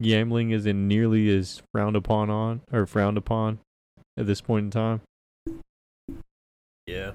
gambling 0.02 0.50
isn't 0.50 0.86
nearly 0.86 1.34
as 1.34 1.62
frowned 1.72 1.96
upon 1.96 2.28
on 2.28 2.60
or 2.70 2.84
frowned 2.84 3.16
upon 3.16 3.60
at 4.18 4.26
this 4.26 4.42
point 4.42 4.64
in 4.64 4.70
time. 4.70 5.00
Yeah. 6.86 7.12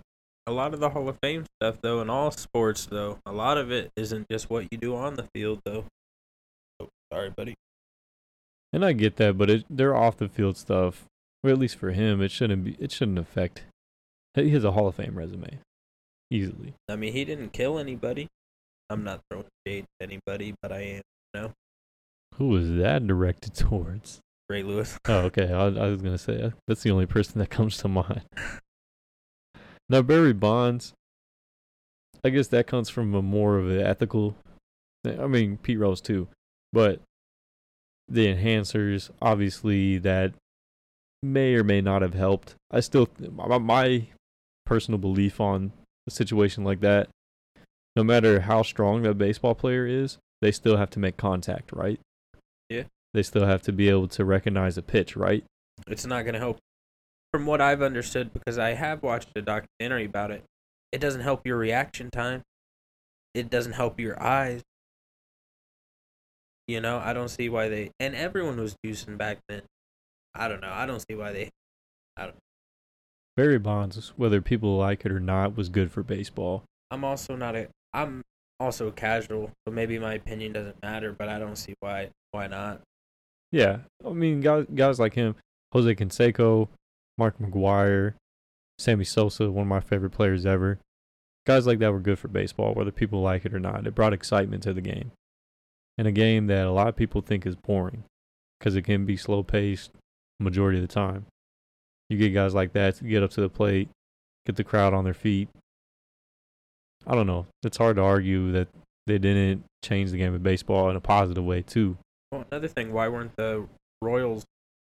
A 0.48 0.52
lot 0.52 0.74
of 0.74 0.80
the 0.80 0.90
Hall 0.90 1.10
of 1.10 1.18
Fame 1.22 1.44
stuff, 1.62 1.80
though, 1.82 2.02
in 2.02 2.10
all 2.10 2.32
sports, 2.32 2.86
though, 2.86 3.20
a 3.26 3.34
lot 3.34 3.58
of 3.58 3.70
it 3.70 3.92
isn't 3.98 4.28
just 4.32 4.50
what 4.50 4.66
you 4.72 4.78
do 4.78 4.96
on 4.96 5.16
the 5.16 5.28
field, 5.36 5.60
though. 5.66 5.84
Oh, 6.80 6.88
sorry, 7.12 7.32
buddy. 7.36 7.54
And 8.72 8.86
I 8.86 8.94
get 8.94 9.18
that, 9.18 9.38
but 9.38 9.50
it, 9.50 9.66
they're 9.70 9.96
off 9.96 10.16
the 10.16 10.30
field 10.30 10.56
stuff. 10.56 11.04
Or 11.44 11.50
at 11.50 11.60
least 11.60 11.76
for 11.76 11.92
him, 11.92 12.22
it 12.22 12.32
shouldn't 12.32 12.64
be. 12.64 12.78
It 12.80 12.94
shouldn't 12.94 13.20
affect. 13.20 13.64
He 14.36 14.50
has 14.52 14.64
a 14.64 14.72
Hall 14.72 14.88
of 14.88 14.96
Fame 14.96 15.18
resume, 15.18 15.60
easily. 16.32 16.74
I 16.88 16.96
mean, 16.96 17.12
he 17.12 17.26
didn't 17.26 17.52
kill 17.52 17.78
anybody. 17.78 18.28
I'm 18.90 19.04
not 19.04 19.20
throwing 19.30 19.48
shade 19.68 19.86
at 20.00 20.10
anybody, 20.10 20.56
but 20.62 20.72
I 20.72 20.80
am. 20.80 21.02
You 21.34 21.52
Who 22.36 22.48
was 22.48 22.70
that 22.72 23.06
directed 23.06 23.54
towards? 23.54 24.22
Ray 24.50 24.64
Lewis. 24.64 24.98
Oh, 25.10 25.20
okay. 25.26 25.52
I, 25.52 25.66
I 25.66 25.88
was 25.90 26.02
gonna 26.02 26.18
say 26.18 26.42
uh, 26.42 26.52
that's 26.68 26.84
the 26.84 26.92
only 26.92 27.06
person 27.06 27.40
that 27.40 27.50
comes 27.50 27.78
to 27.80 27.90
mind. 27.90 28.22
Now 29.90 30.02
Barry 30.02 30.34
Bonds, 30.34 30.94
I 32.24 32.30
guess 32.30 32.48
that 32.48 32.68
comes 32.68 32.90
from 32.90 33.14
a 33.14 33.22
more 33.22 33.58
of 33.58 33.70
an 33.70 33.80
ethical. 33.80 34.36
I 35.06 35.28
mean 35.28 35.58
Pete 35.58 35.80
Rose 35.80 36.02
too, 36.02 36.28
but 36.74 37.02
the 38.10 38.34
enhancers 38.34 39.10
obviously 39.22 39.98
that 40.00 40.34
may 41.24 41.56
or 41.56 41.64
may 41.64 41.82
not 41.82 42.02
have 42.02 42.14
helped. 42.14 42.56
I 42.72 42.80
still 42.82 43.10
my, 43.32 43.58
my 43.58 44.08
personal 44.66 44.98
belief 44.98 45.40
on 45.40 45.72
a 46.08 46.12
situation 46.12 46.64
like 46.64 46.82
that. 46.82 47.10
No 47.96 48.04
matter 48.04 48.42
how 48.42 48.62
strong 48.62 49.02
that 49.04 49.18
baseball 49.18 49.56
player 49.56 49.88
is, 49.88 50.18
they 50.42 50.52
still 50.52 50.78
have 50.78 50.90
to 50.92 51.00
make 51.00 51.18
contact, 51.18 51.72
right? 51.72 52.00
Yeah. 52.70 52.84
They 53.14 53.24
still 53.24 53.46
have 53.46 53.64
to 53.64 53.72
be 53.72 53.90
able 53.90 54.08
to 54.10 54.24
recognize 54.24 54.78
a 54.78 54.82
pitch, 54.82 55.16
right? 55.16 55.44
It's 55.88 56.06
not 56.06 56.24
going 56.24 56.34
to 56.34 56.40
help. 56.40 56.60
From 57.38 57.46
what 57.46 57.62
I've 57.62 57.84
understood, 57.84 58.34
because 58.34 58.58
I 58.58 58.74
have 58.74 59.04
watched 59.04 59.30
a 59.36 59.44
documentary 59.44 60.06
about 60.06 60.32
it, 60.32 60.44
it 60.92 61.00
doesn't 61.00 61.22
help 61.22 61.46
your 61.46 61.56
reaction 61.56 62.10
time. 62.10 62.42
It 63.36 63.52
doesn't 63.52 63.74
help 63.74 64.00
your 64.00 64.20
eyes. 64.20 64.64
You 66.68 66.82
know, 66.82 66.98
I 66.98 67.14
don't 67.14 67.28
see 67.28 67.48
why 67.48 67.70
they. 67.70 67.92
And 68.00 68.16
everyone 68.16 68.60
was 68.60 68.76
juicing 68.84 69.20
back 69.20 69.38
then. 69.48 69.62
I 70.34 70.48
don't 70.48 70.62
know. 70.62 70.72
I 70.74 70.88
don't 70.88 71.00
see 71.00 71.14
why 71.14 71.32
they. 71.32 71.52
I 72.18 72.24
don't. 72.24 72.38
Barry 73.36 73.60
Bonds, 73.60 74.14
whether 74.16 74.42
people 74.42 74.76
like 74.76 75.06
it 75.06 75.12
or 75.12 75.20
not, 75.20 75.56
was 75.56 75.70
good 75.70 75.92
for 75.92 76.02
baseball. 76.02 76.64
I'm 76.90 77.04
also 77.04 77.36
not 77.36 77.56
a. 77.56 77.68
I'm 77.94 78.24
also 78.60 78.90
casual, 78.90 79.52
so 79.68 79.72
maybe 79.72 80.00
my 80.00 80.16
opinion 80.16 80.54
doesn't 80.54 80.82
matter. 80.82 81.14
But 81.16 81.30
I 81.30 81.38
don't 81.38 81.56
see 81.56 81.76
why. 81.82 82.10
Why 82.32 82.48
not? 82.48 82.82
Yeah, 83.52 83.82
I 84.04 84.10
mean 84.10 84.42
guys 84.42 84.66
guys 84.74 85.00
like 85.00 85.14
him, 85.14 85.36
Jose 85.72 85.94
Canseco, 85.94 86.70
Mark 87.18 87.40
McGwire, 87.40 88.14
Sammy 88.78 89.04
Sosa, 89.04 89.50
one 89.52 89.64
of 89.64 89.68
my 89.68 89.80
favorite 89.80 90.12
players 90.12 90.46
ever. 90.46 90.80
Guys 91.46 91.66
like 91.66 91.80
that 91.80 91.92
were 91.92 92.00
good 92.00 92.20
for 92.20 92.28
baseball, 92.28 92.74
whether 92.74 92.92
people 92.92 93.22
like 93.22 93.46
it 93.46 93.54
or 93.54 93.60
not. 93.60 93.88
It 93.88 93.96
brought 93.96 94.14
excitement 94.14 94.64
to 94.64 94.74
the 94.74 94.82
game, 94.82 95.12
and 95.98 96.08
a 96.08 96.12
game 96.12 96.48
that 96.48 96.66
a 96.66 96.72
lot 96.72 96.90
of 96.90 96.96
people 96.96 97.22
think 97.22 97.46
is 97.46 97.56
boring 97.56 98.04
because 98.60 98.76
it 98.76 98.84
can 98.84 99.06
be 99.06 99.16
slow 99.16 99.44
paced 99.44 99.92
majority 100.40 100.78
of 100.78 100.88
the 100.88 100.94
time. 100.94 101.26
You 102.10 102.18
get 102.18 102.34
guys 102.34 102.54
like 102.54 102.74
that 102.74 102.96
to 102.96 103.04
get 103.04 103.24
up 103.24 103.32
to 103.32 103.42
the 103.42 103.50
plate, 103.50 103.90
get 104.46 104.56
the 104.56 104.64
crowd 104.64 104.94
on 104.94 105.04
their 105.04 105.14
feet. 105.14 105.50
I 107.06 107.16
don't 107.16 107.28
know. 107.28 107.48
It's 107.64 107.78
hard 107.78 107.96
to 107.96 108.02
argue 108.04 108.52
that 108.52 108.68
they 109.08 109.18
didn't 109.18 109.64
change 109.84 110.12
the 110.12 110.18
game 110.18 110.34
of 110.34 110.44
baseball 110.44 110.90
in 110.90 110.96
a 110.96 111.02
positive 111.02 111.44
way 111.44 111.62
too. 111.62 111.98
Well, 112.32 112.46
another 112.52 112.68
thing, 112.68 112.92
why 112.92 113.08
weren't 113.08 113.36
the 113.38 113.68
Royals 114.02 114.44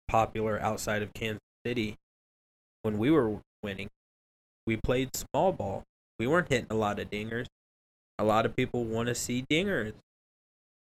popular 0.07 0.59
outside 0.61 1.03
of 1.03 1.13
Kansas 1.13 1.39
City 1.65 1.95
when 2.87 2.97
we 2.97 3.11
were 3.11 3.41
winning? 3.63 3.89
We 4.65 4.77
played 4.77 5.09
small 5.13 5.51
ball. 5.51 5.83
We 6.19 6.25
weren't 6.25 6.47
hitting 6.47 6.67
a 6.69 6.75
lot 6.75 6.99
of 6.99 7.09
dingers. 7.09 7.47
A 8.17 8.23
lot 8.23 8.45
of 8.45 8.55
people 8.55 8.85
want 8.85 9.09
to 9.09 9.15
see 9.15 9.43
dingers. 9.51 9.91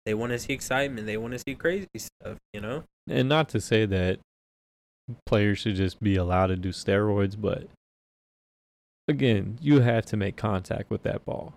They 0.07 0.15
want 0.15 0.33
to 0.33 0.39
see 0.39 0.55
excitement. 0.55 1.07
They 1.07 1.19
want 1.19 1.35
to 1.35 1.39
see 1.39 1.55
crazy 1.55 1.89
stuff, 1.97 2.39
you 2.55 2.63
know? 2.63 2.85
And 3.07 3.29
not 3.29 3.51
to 3.51 3.61
say 3.61 3.85
that 3.85 4.19
players 5.27 5.59
should 5.59 5.75
just 5.75 6.03
be 6.03 6.17
allowed 6.17 6.47
to 6.47 6.57
do 6.57 6.71
steroids, 6.71 7.39
but 7.39 7.67
again, 9.07 9.59
you 9.61 9.81
have 9.81 10.07
to 10.07 10.17
make 10.17 10.37
contact 10.37 10.89
with 10.89 11.03
that 11.03 11.27
ball. 11.27 11.53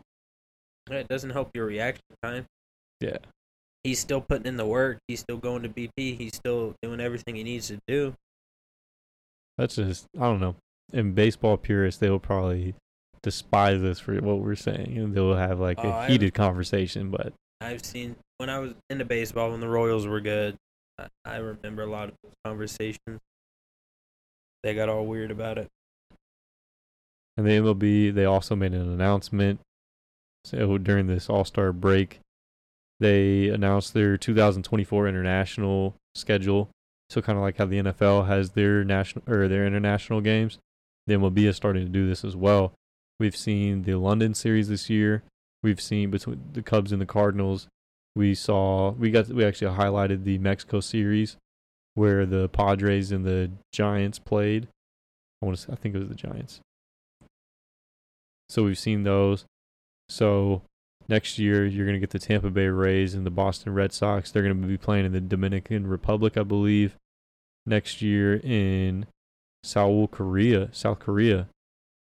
It 0.92 1.08
doesn't 1.08 1.30
help 1.30 1.52
your 1.54 1.68
reaction 1.68 2.04
time. 2.22 2.48
Yeah. 3.00 3.20
He's 3.86 4.00
still 4.00 4.20
putting 4.20 4.46
in 4.46 4.58
the 4.58 4.66
work. 4.66 4.98
He's 5.08 5.22
still 5.22 5.38
going 5.38 5.64
to 5.64 5.70
BP. 5.70 6.18
He's 6.18 6.36
still 6.36 6.74
doing 6.82 7.00
everything 7.00 7.36
he 7.36 7.44
needs 7.44 7.70
to 7.70 7.80
do. 7.88 8.14
That's 9.58 9.76
just 9.76 10.06
I 10.18 10.22
don't 10.22 10.40
know. 10.40 10.56
In 10.92 11.14
baseball 11.14 11.58
purists, 11.58 12.00
they 12.00 12.10
will 12.10 12.20
probably 12.20 12.76
despise 13.22 13.82
us 13.84 14.00
for 14.00 14.16
what 14.22 14.40
we're 14.40 14.56
saying, 14.56 14.98
and 14.98 15.14
they'll 15.16 15.36
have 15.36 15.60
like 15.60 15.80
Oh, 15.80 15.90
a 15.90 15.92
I- 15.92 16.08
heated 16.08 16.34
conversation. 16.34 17.10
But 17.10 17.34
I've 17.62 17.86
seen 17.86 18.16
when 18.38 18.50
I 18.50 18.60
was 18.60 18.74
into 18.90 19.06
baseball 19.06 19.52
when 19.52 19.60
the 19.62 19.70
Royals 19.70 20.06
were 20.08 20.22
good. 20.22 20.56
I, 21.00 21.08
I 21.26 21.38
remember 21.38 21.84
a 21.84 21.88
lot 21.88 22.10
of 22.10 22.16
those 22.24 22.34
conversations. 22.46 23.20
They 24.64 24.74
got 24.76 24.90
all 24.90 25.06
weird 25.06 25.32
about 25.32 25.58
it. 25.58 25.68
and 27.38 27.46
the 27.48 27.52
MLB, 27.52 28.14
they 28.14 28.26
also 28.26 28.56
made 28.56 28.74
an 28.74 28.90
announcement. 28.92 29.60
So 30.46 30.78
during 30.78 31.08
this 31.08 31.30
All 31.30 31.46
Star 31.46 31.72
break, 31.74 32.20
they 33.00 33.50
announced 33.50 33.94
their 33.94 34.18
2024 34.18 35.08
international 35.08 35.96
schedule. 36.16 36.70
So 37.14 37.22
kind 37.22 37.38
of 37.38 37.44
like 37.44 37.58
how 37.58 37.68
the 37.68 37.78
NFL 37.78 38.26
has 38.26 38.52
their 38.52 38.84
national 38.84 39.24
or 39.32 39.48
their 39.48 39.68
international 39.68 40.20
games, 40.20 40.58
the 41.06 41.14
MLB 41.14 41.48
is 41.48 41.56
starting 41.56 41.86
to 41.86 41.92
do 41.92 42.08
this 42.08 42.26
as 42.26 42.36
well. 42.36 42.74
We've 43.20 43.36
seen 43.36 43.84
the 43.84 43.94
London 43.96 44.34
series 44.34 44.68
this 44.68 44.90
year. 44.90 45.22
We've 45.62 45.80
seen 45.80 46.10
between 46.10 46.42
the 46.54 46.64
Cubs 46.64 46.92
and 46.92 47.00
the 47.00 47.06
Cardinals. 47.06 47.68
We 48.16 48.34
saw 48.34 48.94
we 48.94 49.12
got 49.12 49.28
we 49.28 49.46
actually 49.46 49.76
highlighted 49.78 50.24
the 50.24 50.40
Mexico 50.40 50.80
series 50.80 51.38
where 51.94 52.26
the 52.26 52.50
Padres 52.50 53.12
and 53.12 53.24
the 53.24 53.52
Giants 53.72 54.18
played. 54.18 54.68
I 55.40 55.46
want 55.46 55.56
to 55.58 55.64
say, 55.64 55.72
I 55.72 55.76
think 55.76 55.94
it 55.94 56.00
was 56.00 56.10
the 56.10 56.16
Giants. 56.16 56.62
So 58.50 58.64
we've 58.64 58.78
seen 58.78 59.04
those. 59.04 59.46
So 60.10 60.64
next 61.08 61.38
year 61.38 61.64
you're 61.64 61.86
going 61.86 61.96
to 61.96 62.00
get 62.00 62.10
the 62.10 62.18
Tampa 62.18 62.50
Bay 62.50 62.70
Rays 62.70 63.14
and 63.14 63.24
the 63.24 63.30
Boston 63.30 63.72
Red 63.76 63.94
Sox. 63.94 64.32
They're 64.32 64.42
going 64.42 64.60
to 64.60 64.68
be 64.68 64.78
playing 64.80 65.06
in 65.06 65.12
the 65.12 65.22
Dominican 65.22 65.86
Republic, 65.86 66.38
I 66.38 66.44
believe. 66.44 66.98
Next 67.66 68.02
year 68.02 68.36
in 68.36 69.06
Seoul, 69.64 70.08
Korea, 70.08 70.70
South 70.74 71.00
Korea, 71.00 71.48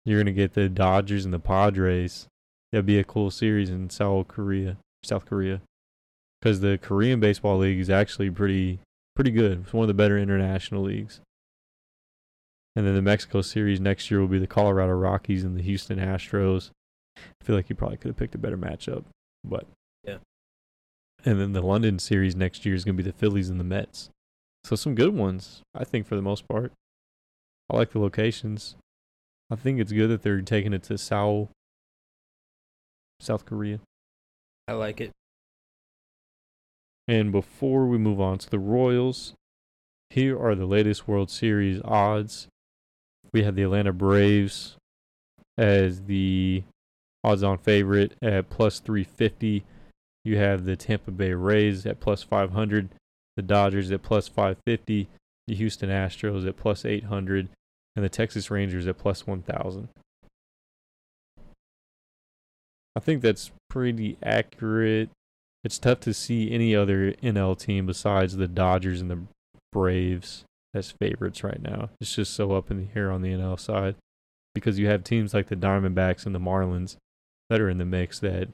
you're 0.05 0.19
going 0.19 0.27
to 0.27 0.33
get 0.33 0.55
the 0.55 0.69
Dodgers 0.69 1.25
and 1.25 1.33
the 1.33 1.39
Padres. 1.39 2.27
That'd 2.73 2.87
be 2.87 2.99
a 2.99 3.05
cool 3.05 3.31
series 3.31 3.71
in 3.71 3.91
Seoul, 3.91 4.25
Korea, 4.25 4.77
South 5.05 5.25
Korea, 5.27 5.61
because 6.41 6.61
the 6.61 6.79
Korean 6.79 7.21
baseball 7.21 7.59
league 7.59 7.79
is 7.79 7.91
actually 7.91 8.31
pretty 8.31 8.81
pretty 9.15 9.31
good. 9.31 9.63
It's 9.63 9.73
one 9.73 9.85
of 9.85 9.89
the 9.89 9.95
better 9.95 10.19
international 10.19 10.83
leagues. 10.83 11.21
And 12.77 12.87
then 12.87 12.95
the 12.95 13.03
Mexico 13.03 13.41
series 13.41 13.81
next 13.81 14.11
year 14.11 14.21
will 14.21 14.29
be 14.29 14.39
the 14.39 14.47
Colorado 14.47 14.93
Rockies 14.93 15.45
and 15.45 15.57
the 15.57 15.63
Houston 15.63 15.99
Astros. 15.99 16.71
I 17.17 17.45
feel 17.45 17.57
like 17.57 17.71
you 17.71 17.75
probably 17.75 17.97
could 17.97 18.11
have 18.11 18.17
picked 18.19 18.35
a 18.35 18.39
better 18.39 18.59
matchup, 18.59 19.05
but 19.43 19.67
Yeah. 20.05 20.19
And 21.25 21.41
then 21.41 21.55
the 21.55 21.63
London 21.63 21.99
series 21.99 22.37
next 22.37 22.67
year 22.67 22.75
is 22.75 22.85
going 22.85 22.97
to 22.97 23.03
be 23.03 23.11
the 23.11 23.17
Phillies 23.17 23.49
and 23.49 23.59
the 23.59 23.65
Mets. 23.65 24.11
So 24.67 24.75
some 24.75 24.97
good 24.97 25.15
ones, 25.15 25.63
I 25.77 25.85
think, 25.85 26.09
for 26.09 26.17
the 26.17 26.23
most 26.23 26.49
part. 26.49 26.73
I 27.71 27.77
like 27.77 27.93
the 27.93 28.01
locations. 28.01 28.75
I 29.49 29.55
think 29.55 29.79
it's 29.79 29.93
good 29.93 30.09
that 30.09 30.23
they're 30.23 30.43
taking 30.43 30.73
it 30.73 30.83
to 30.85 30.99
Seoul, 30.99 31.51
South 33.21 33.47
Korea. 33.47 33.79
I 34.67 34.73
like 34.73 35.01
it. 35.01 35.13
And 37.07 37.31
before 37.31 37.87
we 37.87 37.97
move 37.97 38.21
on 38.21 38.39
to 38.39 38.51
the 38.51 38.59
Royals, 38.59 39.35
here 40.11 40.37
are 40.37 40.57
the 40.57 40.67
latest 40.67 41.07
World 41.07 41.31
Series 41.31 41.81
odds. 41.85 42.49
We 43.33 43.45
have 43.45 43.55
the 43.55 43.63
Atlanta 43.63 43.93
Braves 43.93 44.77
as 45.57 46.03
the 46.07 46.65
odds 47.23 47.45
on 47.45 47.59
favorite 47.59 48.15
at 48.21 48.51
plus 48.51 48.81
350. 48.81 49.65
You 50.25 50.39
have 50.39 50.65
the 50.65 50.75
Tampa 50.75 51.13
Bay 51.13 51.35
Rays 51.35 51.87
at 51.87 52.01
plus 52.01 52.25
500, 52.25 52.89
the 53.37 53.43
Dodgers 53.43 53.91
at 53.91 54.03
plus 54.03 54.29
550, 54.29 55.09
the 55.47 55.55
Houston 55.55 55.91
Astros 55.91 56.47
at 56.47 56.57
plus 56.57 56.85
800, 56.85 57.49
and 57.95 58.05
the 58.05 58.09
Texas 58.09 58.51
Rangers 58.51 58.87
at 58.87 58.99
plus 58.99 59.27
1000. 59.27 59.89
I 62.97 63.01
think 63.01 63.21
that's 63.21 63.51
pretty 63.69 64.17
accurate. 64.23 65.11
It's 65.63 65.79
tough 65.79 66.01
to 66.01 66.15
see 66.15 66.51
any 66.51 66.75
other 66.75 67.13
NL 67.23 67.59
team 67.59 67.87
besides 67.87 68.37
the 68.37 68.49
Dodgers 68.49 69.01
and 69.01 69.11
the 69.11 69.21
Braves 69.73 70.45
as 70.75 70.93
favorites 70.93 71.45
right 71.45 71.61
now. 71.61 71.91
It's 72.01 72.15
just 72.15 72.35
so 72.35 72.53
up 72.53 72.71
in 72.71 72.79
the 72.79 72.99
air 72.99 73.11
on 73.11 73.21
the 73.21 73.33
NL 73.33 73.61
side 73.61 73.97
because 74.55 74.79
you 74.79 74.87
have 74.87 75.05
teams 75.05 75.35
like 75.35 75.49
the 75.49 75.57
Diamondbacks 75.57 76.25
and 76.25 76.35
the 76.35 76.41
Marlins 76.41 76.97
that 77.51 77.61
are 77.61 77.69
in 77.69 77.79
the 77.79 77.85
mix 77.85 78.19
that 78.21 78.49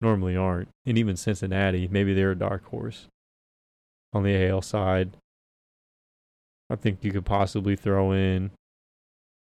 normally 0.00 0.36
aren't. 0.36 0.68
And 0.84 0.98
even 0.98 1.16
Cincinnati, 1.16 1.88
maybe 1.88 2.14
they're 2.14 2.32
a 2.32 2.36
dark 2.36 2.64
horse. 2.66 3.06
On 4.14 4.22
the 4.22 4.48
AL 4.48 4.62
side, 4.62 5.16
I 6.70 6.76
think 6.76 7.02
you 7.02 7.12
could 7.12 7.26
possibly 7.26 7.76
throw 7.76 8.12
in 8.12 8.52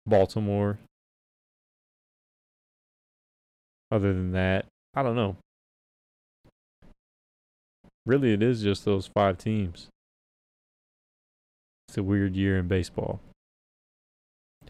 Baltimore. 0.05 0.79
Other 3.91 4.13
than 4.13 4.31
that, 4.31 4.65
I 4.95 5.03
don't 5.03 5.15
know. 5.15 5.35
Really, 8.05 8.33
it 8.33 8.41
is 8.41 8.63
just 8.63 8.85
those 8.85 9.07
five 9.07 9.37
teams. 9.37 9.89
It's 11.87 11.97
a 11.97 12.03
weird 12.03 12.35
year 12.35 12.57
in 12.57 12.67
baseball. 12.67 13.19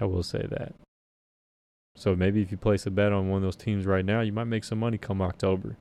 I 0.02 0.06
will 0.06 0.24
say 0.24 0.46
that. 0.50 0.74
So 1.96 2.16
maybe 2.16 2.41
if 2.41 2.52
you 2.52 2.58
place 2.58 2.86
a 2.86 2.91
bet 2.91 3.14
on 3.14 3.30
one 3.30 3.38
of 3.38 3.44
those 3.44 3.56
teams 3.56 3.86
right 3.86 4.04
now, 4.04 4.22
you 4.22 4.34
might 4.34 4.46
make 4.46 4.64
some 4.64 4.80
money 4.80 4.98
come 4.98 5.22
October. 5.22 5.78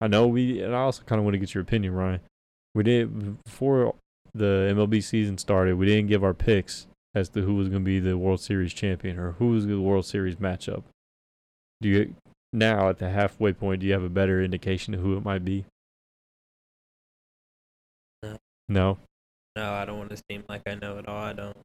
I 0.00 0.08
know 0.08 0.26
we, 0.26 0.62
and 0.62 0.74
I 0.74 0.80
also 0.80 1.02
kind 1.04 1.18
of 1.18 1.24
want 1.24 1.34
to 1.34 1.38
get 1.38 1.54
your 1.54 1.62
opinion, 1.62 1.94
Ryan. 1.94 2.20
We 2.74 2.82
did 2.82 3.42
before 3.44 3.94
the 4.34 4.70
MLB 4.74 5.02
season 5.02 5.38
started. 5.38 5.76
We 5.76 5.86
didn't 5.86 6.08
give 6.08 6.22
our 6.22 6.34
picks 6.34 6.86
as 7.14 7.30
to 7.30 7.42
who 7.42 7.54
was 7.54 7.68
going 7.68 7.82
to 7.82 7.86
be 7.86 7.98
the 7.98 8.18
World 8.18 8.40
Series 8.40 8.74
champion 8.74 9.18
or 9.18 9.32
who 9.32 9.48
was 9.48 9.66
the 9.66 9.80
World 9.80 10.04
Series 10.04 10.36
matchup. 10.36 10.82
Do 11.80 11.88
you 11.88 12.14
now 12.52 12.90
at 12.90 12.98
the 12.98 13.08
halfway 13.08 13.52
point? 13.52 13.80
Do 13.80 13.86
you 13.86 13.94
have 13.94 14.02
a 14.02 14.10
better 14.10 14.42
indication 14.42 14.92
of 14.92 15.00
who 15.00 15.16
it 15.16 15.24
might 15.24 15.44
be? 15.44 15.64
No. 18.22 18.36
No. 18.68 18.98
No, 19.56 19.72
I 19.72 19.86
don't 19.86 19.98
want 19.98 20.10
to 20.10 20.22
seem 20.30 20.44
like 20.48 20.62
I 20.66 20.74
know 20.74 20.98
it 20.98 21.08
all. 21.08 21.22
I 21.22 21.32
don't. 21.32 21.56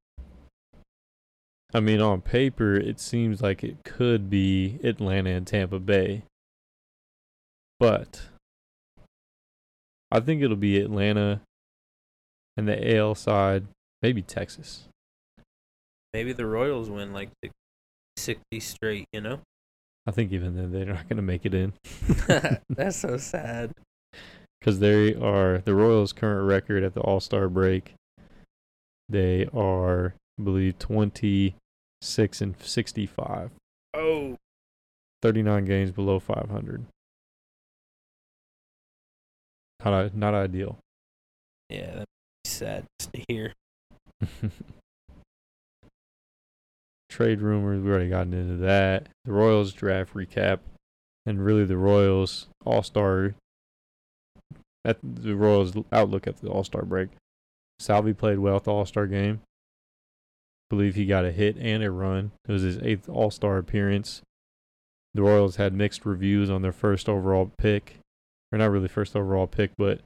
I 1.73 1.79
mean, 1.81 2.01
on 2.01 2.21
paper, 2.21 2.75
it 2.75 2.99
seems 2.99 3.41
like 3.41 3.63
it 3.63 3.83
could 3.83 4.29
be 4.29 4.79
Atlanta 4.83 5.31
and 5.31 5.47
Tampa 5.47 5.79
Bay. 5.79 6.23
But 7.81 8.21
I 10.11 10.19
think 10.19 10.43
it'll 10.43 10.55
be 10.55 10.79
Atlanta 10.79 11.41
and 12.55 12.67
the 12.67 12.95
AL 12.97 13.15
side, 13.15 13.65
maybe 14.03 14.21
Texas. 14.21 14.87
Maybe 16.13 16.31
the 16.31 16.45
Royals 16.45 16.91
win 16.91 17.11
like 17.11 17.29
six- 17.43 17.55
60 18.17 18.59
straight, 18.59 19.05
you 19.11 19.21
know? 19.21 19.39
I 20.05 20.11
think 20.11 20.31
even 20.31 20.55
then 20.55 20.71
they're 20.71 20.85
not 20.85 21.09
going 21.09 21.15
to 21.17 21.23
make 21.23 21.43
it 21.45 21.55
in 21.55 21.73
That's 22.69 22.97
so 22.97 23.17
sad. 23.17 23.71
because 24.59 24.79
they 24.79 25.15
are 25.15 25.57
the 25.59 25.73
Royals' 25.73 26.13
current 26.13 26.47
record 26.47 26.83
at 26.83 26.93
the 26.93 27.01
All 27.01 27.19
Star 27.19 27.49
break. 27.49 27.95
They 29.09 29.47
are, 29.53 30.13
I 30.39 30.43
believe, 30.43 30.77
26 30.77 32.41
and 32.41 32.55
65, 32.61 33.49
Oh, 33.95 34.37
39 35.23 35.65
games 35.65 35.91
below 35.91 36.19
500. 36.19 36.85
Not 39.83 40.15
not 40.15 40.33
ideal. 40.33 40.77
Yeah, 41.69 41.95
that's 41.95 42.05
sad 42.45 42.85
to 42.99 43.23
hear. 43.27 43.53
Trade 47.09 47.41
rumors, 47.41 47.83
we 47.83 47.89
already 47.89 48.09
gotten 48.09 48.33
into 48.33 48.57
that. 48.57 49.09
The 49.25 49.33
Royals 49.33 49.73
draft 49.73 50.13
recap, 50.13 50.59
and 51.25 51.43
really 51.43 51.65
the 51.65 51.77
Royals 51.77 52.47
All 52.65 52.83
Star. 52.83 53.35
At 54.83 54.97
the 55.03 55.35
Royals 55.35 55.73
outlook 55.91 56.25
at 56.25 56.37
the 56.37 56.49
All 56.49 56.63
Star 56.63 56.83
break. 56.83 57.09
Salvy 57.79 58.13
played 58.13 58.39
well 58.39 58.55
at 58.57 58.63
the 58.63 58.71
All 58.71 58.85
Star 58.85 59.07
game. 59.07 59.41
Believe 60.69 60.95
he 60.95 61.05
got 61.05 61.25
a 61.25 61.31
hit 61.31 61.57
and 61.57 61.83
a 61.83 61.91
run. 61.91 62.31
It 62.47 62.51
was 62.51 62.61
his 62.61 62.77
eighth 62.79 63.09
All 63.09 63.29
Star 63.29 63.57
appearance. 63.57 64.21
The 65.13 65.21
Royals 65.21 65.57
had 65.57 65.73
mixed 65.73 66.05
reviews 66.05 66.49
on 66.49 66.61
their 66.61 66.71
first 66.71 67.09
overall 67.09 67.51
pick, 67.57 67.97
or 68.51 68.57
not 68.57 68.71
really 68.71 68.87
first 68.87 69.15
overall 69.15 69.47
pick, 69.47 69.71
but 69.77 70.01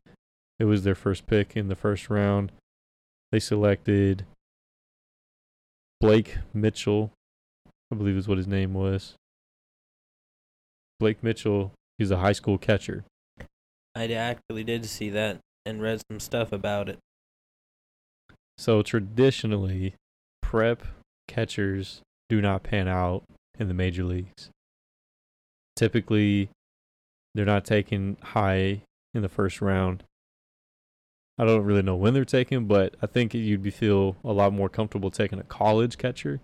it 0.60 0.66
was 0.66 0.84
their 0.84 0.96
first 0.96 1.28
pick 1.28 1.56
in 1.56 1.68
the 1.68 1.76
first 1.76 2.10
round. 2.10 2.52
They 3.32 3.39
selected 3.39 4.26
Blake 6.00 6.38
Mitchell, 6.54 7.12
I 7.91 7.96
believe 7.96 8.16
is 8.16 8.28
what 8.28 8.38
his 8.38 8.48
name 8.48 8.74
was. 8.74 9.16
Blake 11.00 11.24
Mitchell, 11.24 11.72
he's 11.98 12.12
a 12.12 12.18
high 12.18 12.32
school 12.32 12.58
catcher. 12.58 13.04
I 13.96 14.12
actually 14.12 14.64
did 14.64 14.86
see 14.86 15.10
that 15.10 15.39
and 15.66 15.82
read 15.82 16.02
some 16.10 16.20
stuff 16.20 16.52
about 16.52 16.89
it. 16.89 17.00
So 18.58 18.82
traditionally, 18.82 19.96
prep 20.41 20.84
catchers 21.28 22.02
do 22.30 22.41
not 22.41 22.64
pan 22.64 22.88
out 22.88 23.24
in 23.60 23.68
the 23.68 23.74
major 23.74 24.04
leagues. 24.04 24.50
Typically, 25.76 26.50
they're 27.36 27.46
not 27.46 27.66
taken 27.66 28.18
high 28.24 28.82
in 29.14 29.22
the 29.22 29.30
first 29.30 29.62
round. 29.62 30.04
I 31.38 31.44
don't 31.44 31.66
really 31.66 31.82
know 31.82 31.98
when 31.98 32.14
they're 32.14 32.24
taken, 32.24 32.66
but 32.66 32.96
I 33.02 33.08
think 33.08 33.34
you'd 33.34 33.62
be 33.62 33.72
feel 33.72 34.16
a 34.24 34.32
lot 34.32 34.54
more 34.54 34.70
comfortable 34.70 35.12
taking 35.12 35.38
a 35.38 35.44
college 35.44 35.98
catcher 35.98 36.40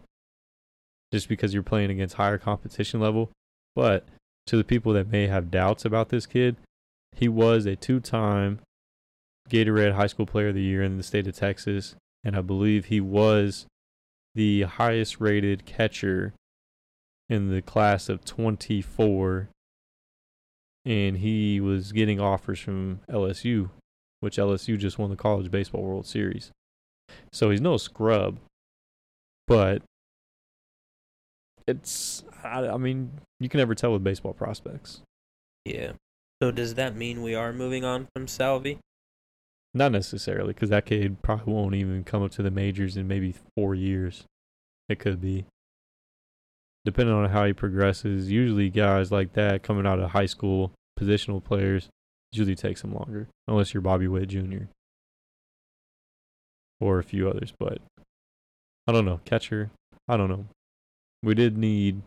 just 1.13 1.29
because 1.29 1.53
you're 1.53 1.63
playing 1.63 1.91
against 1.91 2.15
higher 2.15 2.37
competition 2.37 2.99
level. 2.99 3.31
But 3.73 4.05
to 4.47 4.57
the 4.57 4.65
people 4.65 4.91
that 4.93 5.09
may 5.09 5.27
have 5.27 5.49
doubts 5.49 5.85
about 5.85 6.09
this 6.09 6.25
kid, 6.25 6.57
he 7.15 7.29
was 7.29 7.65
a 7.65 7.77
two-time 7.77 8.59
Gatorade 9.49 9.93
High 9.93 10.07
School 10.07 10.25
Player 10.25 10.49
of 10.49 10.55
the 10.55 10.61
Year 10.61 10.83
in 10.83 10.97
the 10.97 11.03
state 11.03 11.27
of 11.27 11.35
Texas, 11.35 11.95
and 12.23 12.35
I 12.35 12.41
believe 12.41 12.85
he 12.85 12.99
was 12.99 13.65
the 14.35 14.63
highest 14.63 15.21
rated 15.21 15.65
catcher 15.65 16.33
in 17.29 17.49
the 17.49 17.61
class 17.61 18.09
of 18.09 18.25
24 18.25 19.47
and 20.85 21.17
he 21.17 21.59
was 21.59 21.91
getting 21.91 22.19
offers 22.19 22.59
from 22.59 22.99
LSU 23.09 23.69
which 24.19 24.37
LSU 24.37 24.77
just 24.77 24.99
won 24.99 25.09
the 25.09 25.15
college 25.15 25.49
baseball 25.51 25.81
world 25.83 26.05
series 26.05 26.51
so 27.31 27.49
he's 27.49 27.61
no 27.61 27.77
scrub 27.77 28.39
but 29.47 29.81
it's 31.67 32.23
I, 32.43 32.67
I 32.67 32.77
mean 32.77 33.11
you 33.39 33.49
can 33.49 33.57
never 33.57 33.75
tell 33.75 33.93
with 33.93 34.03
baseball 34.03 34.33
prospects 34.33 35.01
Yeah. 35.65 35.93
So 36.41 36.49
does 36.51 36.73
that 36.73 36.95
mean 36.95 37.21
we 37.21 37.35
are 37.35 37.53
moving 37.53 37.85
on 37.85 38.07
from 38.15 38.27
Salvy? 38.27 38.79
Not 39.73 39.91
necessarily, 39.91 40.53
because 40.53 40.69
that 40.69 40.87
kid 40.87 41.21
probably 41.21 41.53
won't 41.53 41.75
even 41.75 42.03
come 42.03 42.23
up 42.23 42.31
to 42.31 42.43
the 42.43 42.49
majors 42.51 42.97
in 42.97 43.07
maybe 43.07 43.35
four 43.55 43.75
years. 43.75 44.25
It 44.89 44.97
could 44.99 45.21
be. 45.21 45.45
Depending 46.83 47.13
on 47.13 47.29
how 47.29 47.45
he 47.45 47.53
progresses, 47.53 48.31
usually 48.31 48.69
guys 48.69 49.11
like 49.11 49.33
that 49.33 49.63
coming 49.63 49.85
out 49.85 49.99
of 49.99 50.11
high 50.11 50.25
school, 50.25 50.71
positional 50.99 51.43
players, 51.43 51.89
usually 52.31 52.55
takes 52.55 52.81
them 52.81 52.93
longer, 52.93 53.27
unless 53.47 53.73
you're 53.73 53.81
Bobby 53.81 54.07
Witt 54.07 54.29
Jr. 54.29 54.65
or 56.79 56.97
a 56.97 57.03
few 57.03 57.29
others. 57.29 57.53
But 57.59 57.79
I 58.87 58.91
don't 58.91 59.05
know. 59.05 59.19
Catcher, 59.25 59.69
I 60.07 60.17
don't 60.17 60.29
know. 60.29 60.45
We 61.21 61.35
did 61.35 61.57
need 61.57 62.01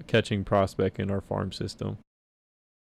a 0.00 0.02
catching 0.02 0.42
prospect 0.42 0.98
in 0.98 1.10
our 1.10 1.20
farm 1.20 1.52
system 1.52 1.98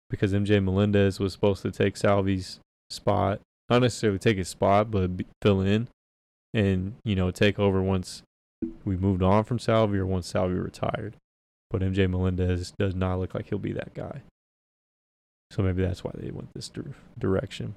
because 0.10 0.34
MJ 0.34 0.64
Melendez 0.64 1.20
was 1.20 1.34
supposed 1.34 1.64
to 1.64 1.72
take 1.72 1.98
Salvy's 1.98 2.60
spot 2.92 3.42
not 3.72 3.82
necessarily 3.82 4.20
take 4.20 4.38
his 4.38 4.50
spot, 4.50 4.92
but 4.92 5.10
fill 5.42 5.62
in 5.62 5.88
and 6.54 6.96
you 7.06 7.16
know 7.16 7.32
take 7.32 7.58
over 7.58 7.82
once 7.82 8.22
we 8.86 8.98
moved 8.98 9.24
on 9.24 9.44
from 9.44 9.60
Salvy 9.60 9.98
or 9.98 10.06
once 10.06 10.28
Salvy 10.28 10.56
retired. 10.56 11.16
But 11.70 11.82
MJ 11.82 12.10
Melendez 12.10 12.74
does 12.78 12.96
not 12.96 13.20
look 13.20 13.34
like 13.34 13.50
he'll 13.50 13.60
be 13.60 13.74
that 13.74 13.94
guy. 13.94 14.22
So 15.52 15.64
maybe 15.64 15.82
that's 15.82 16.04
why 16.04 16.12
they 16.16 16.32
went 16.32 16.54
this 16.54 16.70
dir- 16.70 16.96
direction. 17.18 17.76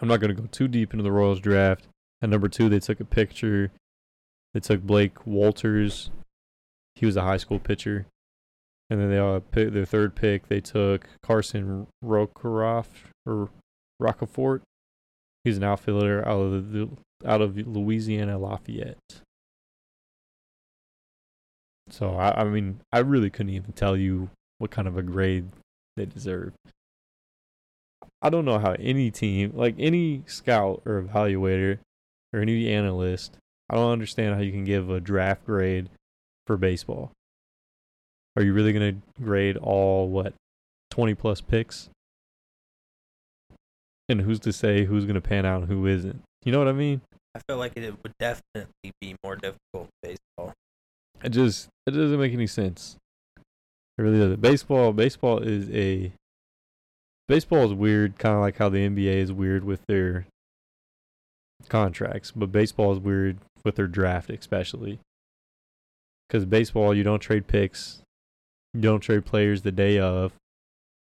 I'm 0.00 0.08
not 0.08 0.20
going 0.20 0.34
to 0.34 0.40
go 0.40 0.48
too 0.50 0.68
deep 0.68 0.92
into 0.92 1.02
the 1.02 1.12
Royals 1.12 1.40
draft. 1.40 1.86
At 2.22 2.30
number 2.30 2.48
two, 2.48 2.68
they 2.68 2.80
took 2.80 3.00
a 3.00 3.04
picture. 3.04 3.70
They 4.54 4.60
took 4.60 4.82
Blake 4.82 5.14
Wolters. 5.26 6.10
He 6.94 7.06
was 7.06 7.16
a 7.16 7.22
high 7.22 7.36
school 7.36 7.58
pitcher. 7.58 8.06
And 8.90 9.00
then 9.00 9.10
they 9.10 9.18
uh, 9.18 9.40
pick, 9.40 9.72
their 9.72 9.86
third 9.86 10.14
pick, 10.14 10.48
they 10.48 10.60
took 10.60 11.08
Carson 11.22 11.86
Rokaroff 12.04 12.86
or 13.24 13.48
Roccaforte. 14.00 14.60
He's 15.44 15.56
an 15.56 15.64
outfielder 15.64 16.26
out 16.26 16.40
of 16.40 16.72
the 16.72 16.88
out 17.24 17.40
of 17.40 17.56
Louisiana 17.56 18.38
Lafayette. 18.38 19.22
So 21.90 22.14
I, 22.16 22.42
I 22.42 22.44
mean, 22.44 22.80
I 22.92 23.00
really 23.00 23.30
couldn't 23.30 23.54
even 23.54 23.72
tell 23.72 23.96
you 23.96 24.30
what 24.58 24.70
kind 24.70 24.88
of 24.88 24.96
a 24.96 25.02
grade 25.02 25.48
they 25.96 26.06
deserve. 26.06 26.52
I 28.20 28.30
don't 28.30 28.44
know 28.44 28.58
how 28.58 28.76
any 28.78 29.10
team, 29.10 29.52
like 29.54 29.74
any 29.78 30.22
scout 30.26 30.82
or 30.84 31.02
evaluator 31.02 31.78
or 32.32 32.40
any 32.40 32.72
analyst, 32.72 33.36
I 33.68 33.74
don't 33.74 33.90
understand 33.90 34.34
how 34.34 34.40
you 34.40 34.52
can 34.52 34.64
give 34.64 34.90
a 34.90 35.00
draft 35.00 35.44
grade 35.44 35.88
for 36.46 36.56
baseball. 36.56 37.10
Are 38.36 38.42
you 38.42 38.52
really 38.52 38.72
going 38.72 39.02
to 39.02 39.22
grade 39.22 39.56
all 39.56 40.08
what 40.08 40.34
20 40.90 41.14
plus 41.14 41.40
picks? 41.40 41.88
And 44.08 44.20
who's 44.22 44.40
to 44.40 44.52
say 44.52 44.84
who's 44.84 45.04
going 45.04 45.14
to 45.14 45.20
pan 45.20 45.44
out 45.44 45.62
and 45.62 45.70
who 45.70 45.86
isn't? 45.86 46.22
You 46.44 46.52
know 46.52 46.58
what 46.58 46.68
I 46.68 46.72
mean? 46.72 47.00
I 47.34 47.40
feel 47.48 47.56
like 47.56 47.72
it 47.76 47.94
would 48.02 48.12
definitely 48.18 48.92
be 49.00 49.16
more 49.24 49.36
difficult. 49.36 49.81
It 51.22 51.30
just 51.30 51.68
it 51.86 51.92
doesn't 51.92 52.18
make 52.18 52.32
any 52.32 52.46
sense. 52.46 52.96
It 53.36 54.02
really 54.02 54.18
doesn't. 54.18 54.40
Baseball 54.40 54.92
baseball 54.92 55.38
is 55.38 55.70
a 55.70 56.12
baseball 57.28 57.64
is 57.64 57.72
weird, 57.72 58.18
kind 58.18 58.34
of 58.34 58.40
like 58.40 58.56
how 58.56 58.68
the 58.68 58.78
NBA 58.78 59.16
is 59.16 59.32
weird 59.32 59.64
with 59.64 59.80
their 59.86 60.26
contracts, 61.68 62.30
but 62.30 62.52
baseball 62.52 62.92
is 62.92 62.98
weird 62.98 63.38
with 63.64 63.76
their 63.76 63.86
draft, 63.86 64.30
especially 64.30 64.98
because 66.28 66.44
baseball 66.44 66.94
you 66.94 67.04
don't 67.04 67.20
trade 67.20 67.46
picks, 67.46 68.00
you 68.74 68.80
don't 68.80 69.00
trade 69.00 69.24
players 69.24 69.62
the 69.62 69.72
day 69.72 69.98
of, 69.98 70.32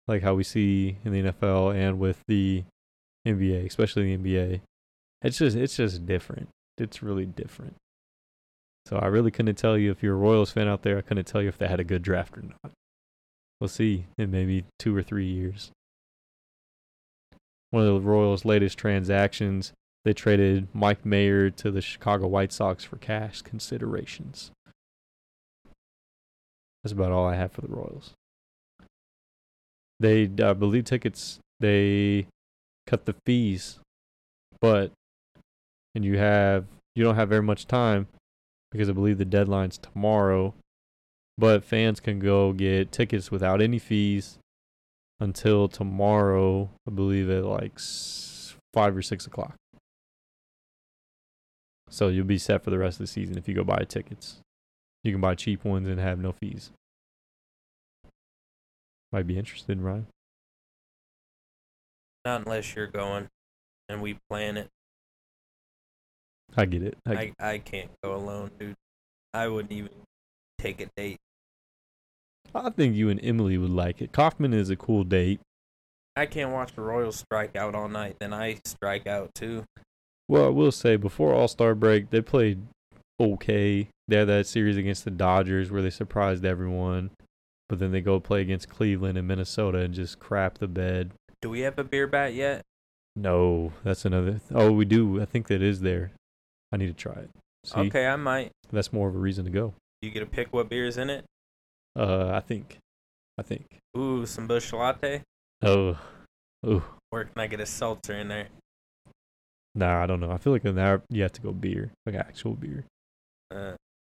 like 0.08 0.22
how 0.22 0.34
we 0.34 0.42
see 0.42 0.98
in 1.04 1.12
the 1.12 1.22
NFL 1.22 1.74
and 1.74 1.98
with 1.98 2.18
the 2.26 2.64
NBA, 3.26 3.66
especially 3.66 4.16
the 4.16 4.22
NBA. 4.22 4.60
It's 5.22 5.38
just 5.38 5.56
it's 5.56 5.76
just 5.76 6.04
different. 6.06 6.48
It's 6.76 7.02
really 7.02 7.26
different. 7.26 7.76
So 8.86 8.96
I 8.96 9.06
really 9.06 9.30
couldn't 9.30 9.56
tell 9.56 9.78
you 9.78 9.90
if 9.90 10.02
you're 10.02 10.14
a 10.14 10.18
Royals 10.18 10.50
fan 10.50 10.68
out 10.68 10.82
there. 10.82 10.98
I 10.98 11.02
couldn't 11.02 11.26
tell 11.26 11.42
you 11.42 11.48
if 11.48 11.58
they 11.58 11.68
had 11.68 11.80
a 11.80 11.84
good 11.84 12.02
draft 12.02 12.36
or 12.36 12.42
not. 12.42 12.72
We'll 13.60 13.68
see 13.68 14.06
in 14.18 14.30
maybe 14.30 14.64
two 14.78 14.96
or 14.96 15.02
three 15.02 15.26
years. 15.26 15.70
One 17.70 17.86
of 17.86 17.94
the 17.94 18.00
Royals' 18.00 18.44
latest 18.44 18.76
transactions, 18.76 19.72
they 20.04 20.12
traded 20.12 20.68
Mike 20.74 21.06
Mayer 21.06 21.48
to 21.50 21.70
the 21.70 21.80
Chicago 21.80 22.26
White 22.26 22.52
Sox 22.52 22.84
for 22.84 22.96
cash 22.96 23.40
considerations. 23.40 24.50
That's 26.82 26.92
about 26.92 27.12
all 27.12 27.26
I 27.26 27.36
have 27.36 27.52
for 27.52 27.60
the 27.60 27.68
Royals. 27.68 28.14
They, 30.00 30.24
I 30.42 30.52
believe, 30.54 30.84
tickets. 30.84 31.38
They 31.60 32.26
cut 32.88 33.04
the 33.04 33.14
fees, 33.24 33.78
but 34.60 34.90
and 35.94 36.04
you 36.04 36.18
have 36.18 36.64
you 36.96 37.04
don't 37.04 37.14
have 37.14 37.28
very 37.28 37.42
much 37.42 37.66
time 37.66 38.08
because 38.72 38.88
I 38.88 38.92
believe 38.92 39.18
the 39.18 39.24
deadline's 39.24 39.78
tomorrow. 39.78 40.54
But 41.38 41.64
fans 41.64 42.00
can 42.00 42.18
go 42.18 42.52
get 42.52 42.92
tickets 42.92 43.30
without 43.30 43.62
any 43.62 43.78
fees 43.78 44.38
until 45.20 45.68
tomorrow, 45.68 46.70
I 46.86 46.90
believe 46.90 47.30
at 47.30 47.44
like 47.44 47.78
five 48.74 48.96
or 48.96 49.02
six 49.02 49.26
o'clock. 49.26 49.54
So 51.88 52.08
you'll 52.08 52.24
be 52.24 52.38
set 52.38 52.64
for 52.64 52.70
the 52.70 52.78
rest 52.78 52.96
of 52.96 53.04
the 53.04 53.12
season 53.12 53.36
if 53.38 53.46
you 53.46 53.54
go 53.54 53.64
buy 53.64 53.84
tickets. 53.88 54.38
You 55.04 55.12
can 55.12 55.20
buy 55.20 55.34
cheap 55.34 55.64
ones 55.64 55.88
and 55.88 56.00
have 56.00 56.18
no 56.18 56.32
fees. 56.32 56.70
Might 59.12 59.26
be 59.26 59.38
interested, 59.38 59.78
Ryan. 59.80 60.06
Not 62.24 62.46
unless 62.46 62.74
you're 62.74 62.86
going 62.86 63.28
and 63.88 64.00
we 64.00 64.18
plan 64.30 64.56
it. 64.56 64.68
I 66.56 66.64
get 66.66 66.82
it. 66.82 66.98
I, 67.06 67.32
I, 67.40 67.52
I 67.52 67.58
can't 67.58 67.90
go 68.02 68.14
alone, 68.14 68.50
dude. 68.58 68.74
I 69.34 69.48
wouldn't 69.48 69.72
even 69.72 69.90
take 70.58 70.80
a 70.80 70.86
date. 70.96 71.18
I 72.54 72.70
think 72.70 72.94
you 72.94 73.08
and 73.08 73.20
Emily 73.22 73.56
would 73.56 73.70
like 73.70 74.02
it. 74.02 74.12
Kauffman 74.12 74.52
is 74.52 74.68
a 74.68 74.76
cool 74.76 75.04
date. 75.04 75.40
I 76.16 76.26
can't 76.26 76.52
watch 76.52 76.74
the 76.74 76.82
Royals 76.82 77.16
strike 77.16 77.56
out 77.56 77.74
all 77.74 77.88
night. 77.88 78.16
Then 78.20 78.34
I 78.34 78.60
strike 78.66 79.06
out 79.06 79.34
too. 79.34 79.64
Well, 80.28 80.46
I 80.46 80.48
will 80.48 80.72
say 80.72 80.96
before 80.96 81.34
All 81.34 81.48
Star 81.48 81.74
break, 81.74 82.10
they 82.10 82.20
played 82.20 82.62
okay. 83.18 83.88
They 84.08 84.16
had 84.16 84.28
that 84.28 84.46
series 84.46 84.76
against 84.76 85.04
the 85.04 85.10
Dodgers 85.10 85.70
where 85.70 85.80
they 85.80 85.90
surprised 85.90 86.44
everyone, 86.44 87.10
but 87.68 87.78
then 87.78 87.92
they 87.92 88.02
go 88.02 88.20
play 88.20 88.42
against 88.42 88.68
Cleveland 88.68 89.16
and 89.16 89.26
Minnesota 89.26 89.78
and 89.78 89.94
just 89.94 90.18
crap 90.18 90.58
the 90.58 90.68
bed. 90.68 91.12
Do 91.40 91.48
we 91.48 91.60
have 91.60 91.78
a 91.78 91.84
beer 91.84 92.06
bat 92.06 92.34
yet? 92.34 92.62
No, 93.16 93.72
that's 93.82 94.04
another. 94.04 94.32
Th- 94.32 94.42
oh, 94.52 94.72
we 94.72 94.84
do. 94.84 95.20
I 95.20 95.24
think 95.24 95.48
that 95.48 95.62
is 95.62 95.80
there. 95.80 96.12
I 96.72 96.76
need 96.78 96.86
to 96.86 96.94
try 96.94 97.12
it. 97.14 97.30
See, 97.64 97.78
Okay, 97.78 98.06
I 98.06 98.16
might. 98.16 98.50
that's 98.72 98.92
more 98.92 99.08
of 99.08 99.14
a 99.14 99.18
reason 99.18 99.44
to 99.44 99.50
go. 99.50 99.74
You 100.00 100.10
get 100.10 100.20
to 100.20 100.26
pick 100.26 100.52
what 100.52 100.68
beer's 100.68 100.96
in 100.96 101.10
it. 101.10 101.24
Uh, 101.96 102.30
I 102.32 102.40
think. 102.40 102.78
I 103.38 103.42
think. 103.42 103.78
Ooh, 103.96 104.26
some 104.26 104.46
Busch 104.46 104.72
Latte. 104.72 105.22
Oh, 105.62 105.98
ooh. 106.66 106.82
Or 107.12 107.24
can 107.24 107.38
I 107.40 107.46
get 107.46 107.60
a 107.60 107.66
seltzer 107.66 108.14
in 108.14 108.28
there? 108.28 108.48
nah. 109.74 110.02
I 110.02 110.06
don't 110.06 110.20
know. 110.20 110.30
I 110.30 110.38
feel 110.38 110.52
like 110.52 110.64
in 110.64 110.74
that 110.76 111.02
you 111.10 111.22
have 111.22 111.32
to 111.32 111.40
go 111.40 111.52
beer, 111.52 111.92
like 112.06 112.14
actual 112.14 112.54
beer. 112.54 112.84
Uh, 113.50 113.72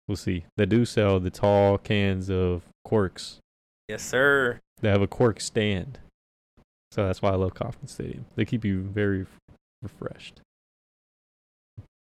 We'll 0.08 0.16
see. 0.16 0.44
They 0.56 0.66
do 0.66 0.84
sell 0.84 1.20
the 1.20 1.30
tall 1.30 1.78
cans 1.78 2.28
of 2.28 2.62
corks. 2.84 3.38
yes, 3.88 4.02
sir. 4.02 4.58
They 4.80 4.88
have 4.90 5.00
a 5.00 5.06
cork 5.06 5.40
stand. 5.40 6.00
So 6.90 7.06
that's 7.06 7.22
why 7.22 7.30
I 7.30 7.36
love 7.36 7.54
Kauffman 7.54 7.86
Stadium. 7.86 8.26
They 8.34 8.44
keep 8.44 8.64
you 8.64 8.80
very 8.82 9.26
refreshed. 9.80 10.41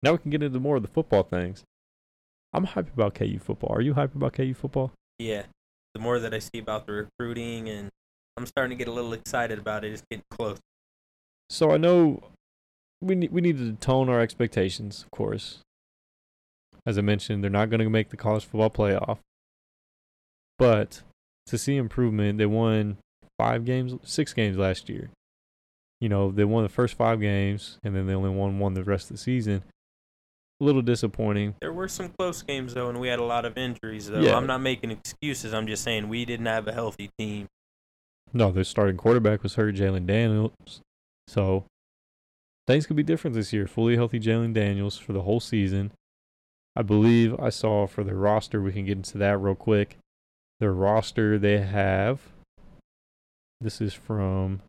Now 0.04 0.12
we 0.12 0.18
can 0.18 0.32
get 0.32 0.43
into 0.43 0.60
more 0.60 0.76
of 0.76 0.82
the 0.82 0.89
football 0.89 1.24
things. 1.24 1.64
I'm 2.51 2.68
hyped 2.68 2.93
about 2.93 3.16
KU 3.16 3.39
football. 3.39 3.74
Are 3.74 3.82
you 3.82 3.93
hyped 3.93 4.16
about 4.16 4.34
KU 4.34 4.54
football? 4.54 4.91
Yeah. 5.18 5.43
The 5.93 6.01
more 6.01 6.20
that 6.20 6.34
I 6.34 6.39
see 6.39 6.60
about 6.60 6.86
the 6.86 6.93
recruiting, 6.93 7.70
and 7.70 7.89
I'm 8.38 8.45
starting 8.45 8.78
to 8.78 8.84
get 8.84 8.89
a 8.89 8.93
little 8.93 9.14
excited 9.14 9.58
about 9.58 9.86
it. 9.86 9.93
It's 9.93 10.04
getting 10.12 10.24
close. 10.30 10.60
So 11.49 11.72
I 11.72 11.78
know 11.78 12.22
we 13.01 13.16
need, 13.16 13.32
we 13.32 13.41
need 13.41 13.58
to 13.58 13.74
tone 13.74 14.10
our 14.10 14.20
expectations, 14.20 15.04
of 15.04 15.12
course. 15.12 15.60
As 16.86 16.97
I 16.97 17.01
mentioned, 17.01 17.41
they're 17.43 17.49
not 17.49 17.70
going 17.70 17.80
to 17.80 17.89
make 17.89 18.10
the 18.10 18.18
college 18.18 18.43
football 18.43 18.70
playoff. 18.70 19.20
But 20.60 21.01
to 21.47 21.58
see 21.58 21.78
improvement, 21.78 22.38
they 22.38 22.45
won 22.45 22.97
five 23.39 23.64
games, 23.66 23.95
six 24.04 24.34
games 24.34 24.58
last 24.58 24.89
year. 24.89 25.10
You 26.01 26.10
know, 26.10 26.32
they 26.32 26.43
won 26.43 26.64
the 26.64 26.70
first 26.70 26.95
five 26.95 27.22
games, 27.22 27.78
and 27.84 27.95
then 27.95 28.08
they 28.08 28.14
only 28.14 28.30
won 28.30 28.60
one 28.60 28.74
the 28.74 28.84
rest 28.84 29.10
of 29.10 29.16
the 29.16 29.24
season. 29.24 29.64
A 30.62 30.64
little 30.64 30.82
disappointing. 30.82 31.56
There 31.62 31.74
were 31.74 31.88
some 31.88 32.10
close 32.18 32.41
games 32.41 32.74
though, 32.74 32.89
and 32.89 32.99
we 32.99 33.08
had 33.08 33.20
a 33.20 33.24
lot 33.24 33.45
of 33.45 33.58
injuries 33.58 34.10
though. 34.10 34.22
Yeah. 34.22 34.36
I'm 34.36 34.47
not 34.47 34.62
making 34.62 34.91
excuses. 34.91 35.54
I'm 35.54 35.68
just 35.68 35.84
saying 35.84 36.10
we 36.10 36.26
didn't 36.26 36.45
have 36.45 36.68
a 36.68 36.74
healthy 36.74 37.10
team. 37.18 37.47
No, 38.32 38.51
their 38.51 38.64
starting 38.64 38.97
quarterback 38.97 39.43
was 39.43 39.56
hurt, 39.56 39.76
Jalon 39.76 40.06
Daniels. 40.06 40.54
So 41.28 41.66
things 42.68 42.86
could 42.86 42.95
be 42.95 43.04
different 43.04 43.36
this 43.36 43.54
year. 43.54 43.68
Fully 43.68 43.95
healthy 43.95 44.20
Jalon 44.20 44.54
Daniels 44.54 44.97
for 44.97 45.14
the 45.14 45.22
whole 45.22 45.39
season. 45.39 45.91
I 46.76 46.82
believe 46.82 47.39
I 47.39 47.49
saw 47.49 47.86
for 47.86 48.04
their 48.04 48.16
roster, 48.16 48.62
we 48.62 48.74
can 48.74 48.86
get 48.86 48.97
into 48.97 49.18
that 49.20 49.38
real 49.38 49.56
quick. 49.56 49.97
Their 50.60 50.74
roster, 50.74 51.38
they 51.38 51.60
have. 51.60 52.22
This 53.62 53.80
is 53.80 53.93
from 53.93 54.62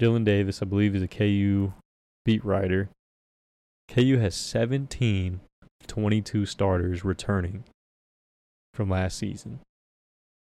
Dylan 0.00 0.24
Davis, 0.24 0.60
I 0.60 0.66
believe, 0.66 0.94
is 0.94 1.02
a 1.02 1.08
KU 1.08 1.72
beat 2.24 2.44
writer. 2.44 2.90
KU 3.90 4.18
has 4.18 4.36
17 4.36 5.40
22 5.86 6.46
starters 6.46 7.04
returning 7.04 7.64
from 8.72 8.88
last 8.88 9.18
season 9.18 9.58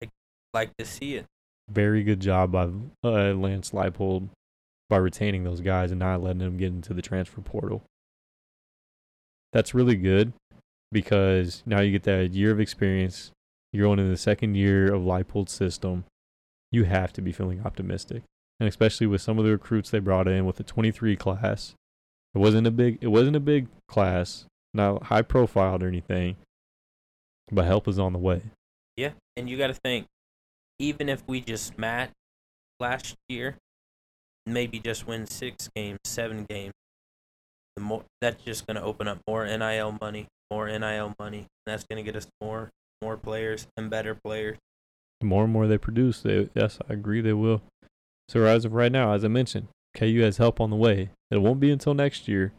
I 0.02 0.10
Like 0.54 0.76
to 0.78 0.86
see 0.86 1.16
it. 1.16 1.26
very 1.70 2.02
good 2.04 2.20
job 2.20 2.52
by 2.52 2.70
uh, 3.04 3.34
Lance 3.34 3.70
Leipold 3.72 4.30
by 4.90 4.98
retaining 4.98 5.44
those 5.44 5.62
guys 5.62 5.92
and 5.92 6.00
not 6.00 6.24
letting 6.24 6.40
them 6.40 6.58
get 6.58 6.68
into 6.68 6.94
the 6.94 7.02
transfer 7.02 7.42
portal. 7.42 7.84
That's 9.54 9.74
really 9.74 9.96
good 9.96 10.34
because 10.92 11.64
now 11.66 11.82
you 11.82 11.92
get 11.92 12.04
that 12.04 12.34
year 12.34 12.52
of 12.52 12.60
experience. 12.60 13.32
You're 13.72 13.86
going 13.86 14.00
into 14.00 14.12
the 14.12 14.18
second 14.18 14.56
year 14.56 14.94
of 14.94 15.02
Leipold's 15.02 15.52
system. 15.52 16.06
You 16.72 16.86
have 16.86 17.14
to 17.14 17.22
be 17.22 17.32
feeling 17.32 17.62
optimistic, 17.64 18.24
and 18.60 18.68
especially 18.68 19.08
with 19.08 19.22
some 19.22 19.38
of 19.38 19.46
the 19.46 19.52
recruits 19.52 19.90
they 19.90 20.00
brought 20.00 20.28
in 20.28 20.46
with 20.46 20.58
the 20.58 20.64
23 20.64 21.16
class. 21.16 21.76
It 22.36 22.40
wasn't 22.40 22.68
a 22.68 22.72
big. 22.72 22.98
It 23.02 23.08
wasn't 23.08 23.38
a 23.38 23.40
big 23.40 23.68
class, 23.88 24.46
not 24.74 25.04
high 25.04 25.22
profiled 25.22 25.82
or 25.82 25.88
anything, 25.88 26.36
but 27.52 27.66
help 27.66 27.88
is 27.88 27.98
on 27.98 28.14
the 28.14 28.20
way. 28.20 28.42
Yeah, 28.98 29.12
and 29.38 29.50
you 29.50 29.58
got 29.58 29.68
to 29.68 29.74
think, 29.74 30.06
even 30.78 31.10
if 31.10 31.24
we 31.28 31.40
just 31.40 31.78
match 31.78 32.12
last 32.80 33.16
year, 33.30 33.56
maybe 34.46 34.80
just 34.80 35.08
win 35.08 35.26
six 35.28 35.70
games, 35.76 36.00
seven 36.04 36.46
games, 36.50 36.74
the 37.76 37.82
more 37.82 38.04
that's 38.22 38.44
just 38.44 38.68
going 38.68 38.76
to 38.76 38.84
open 38.84 39.08
up 39.08 39.20
more 39.28 39.46
NIL 39.46 39.98
money, 40.02 40.28
more 40.52 40.68
NIL 40.68 41.16
money. 41.18 41.40
And 41.40 41.48
that's 41.74 41.86
going 41.86 42.04
to 42.04 42.04
get 42.04 42.18
us 42.18 42.28
more, 42.42 42.70
more 43.02 43.18
players 43.18 43.68
and 43.78 43.90
better 43.90 44.14
players. 44.14 44.58
the 45.22 45.26
more 45.26 45.46
and 45.46 45.54
more 45.54 45.68
they 45.68 45.78
produce, 45.78 46.22
they 46.22 46.50
yes, 46.54 46.80
I 46.90 46.94
agree 46.94 47.22
they 47.22 47.34
will. 47.34 47.62
So 48.28 48.44
as 48.44 48.66
of 48.66 48.74
right 48.74 48.92
now, 48.92 49.14
as 49.14 49.24
I 49.24 49.30
mentioned, 49.30 49.68
KU 49.96 50.22
has 50.22 50.38
help 50.38 50.62
on 50.62 50.70
the 50.70 50.76
way. 50.76 51.10
It 51.32 51.38
won't 51.42 51.60
be 51.60 51.72
until 51.72 51.94
next 51.94 52.28
year, 52.28 52.54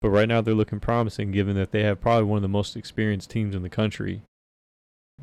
but 0.00 0.10
right 0.10 0.28
now 0.28 0.40
they're 0.40 0.54
looking 0.54 0.80
promising, 0.80 1.30
given 1.30 1.54
that 1.56 1.70
they 1.70 1.82
have 1.82 2.00
probably 2.00 2.24
one 2.24 2.38
of 2.38 2.42
the 2.42 2.48
most 2.48 2.76
experienced 2.76 3.30
teams 3.30 3.54
in 3.54 3.62
the 3.62 3.68
country 3.68 4.22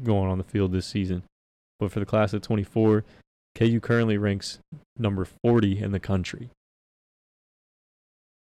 going 0.01 0.29
on 0.29 0.37
the 0.37 0.43
field 0.43 0.71
this 0.71 0.87
season. 0.87 1.23
But 1.79 1.91
for 1.91 1.99
the 1.99 2.05
class 2.05 2.33
of 2.33 2.41
24, 2.41 3.03
KU 3.55 3.79
currently 3.79 4.17
ranks 4.17 4.59
number 4.97 5.27
40 5.43 5.79
in 5.81 5.91
the 5.91 5.99
country. 5.99 6.49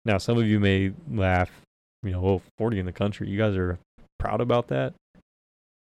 Now, 0.03 0.17
some 0.17 0.37
of 0.37 0.47
you 0.47 0.59
may 0.59 0.93
laugh, 1.11 1.51
you 2.01 2.11
know, 2.11 2.25
oh, 2.25 2.41
40 2.57 2.79
in 2.79 2.85
the 2.85 2.91
country. 2.93 3.29
You 3.29 3.37
guys 3.37 3.55
are 3.55 3.77
proud 4.17 4.41
about 4.41 4.69
that? 4.69 4.93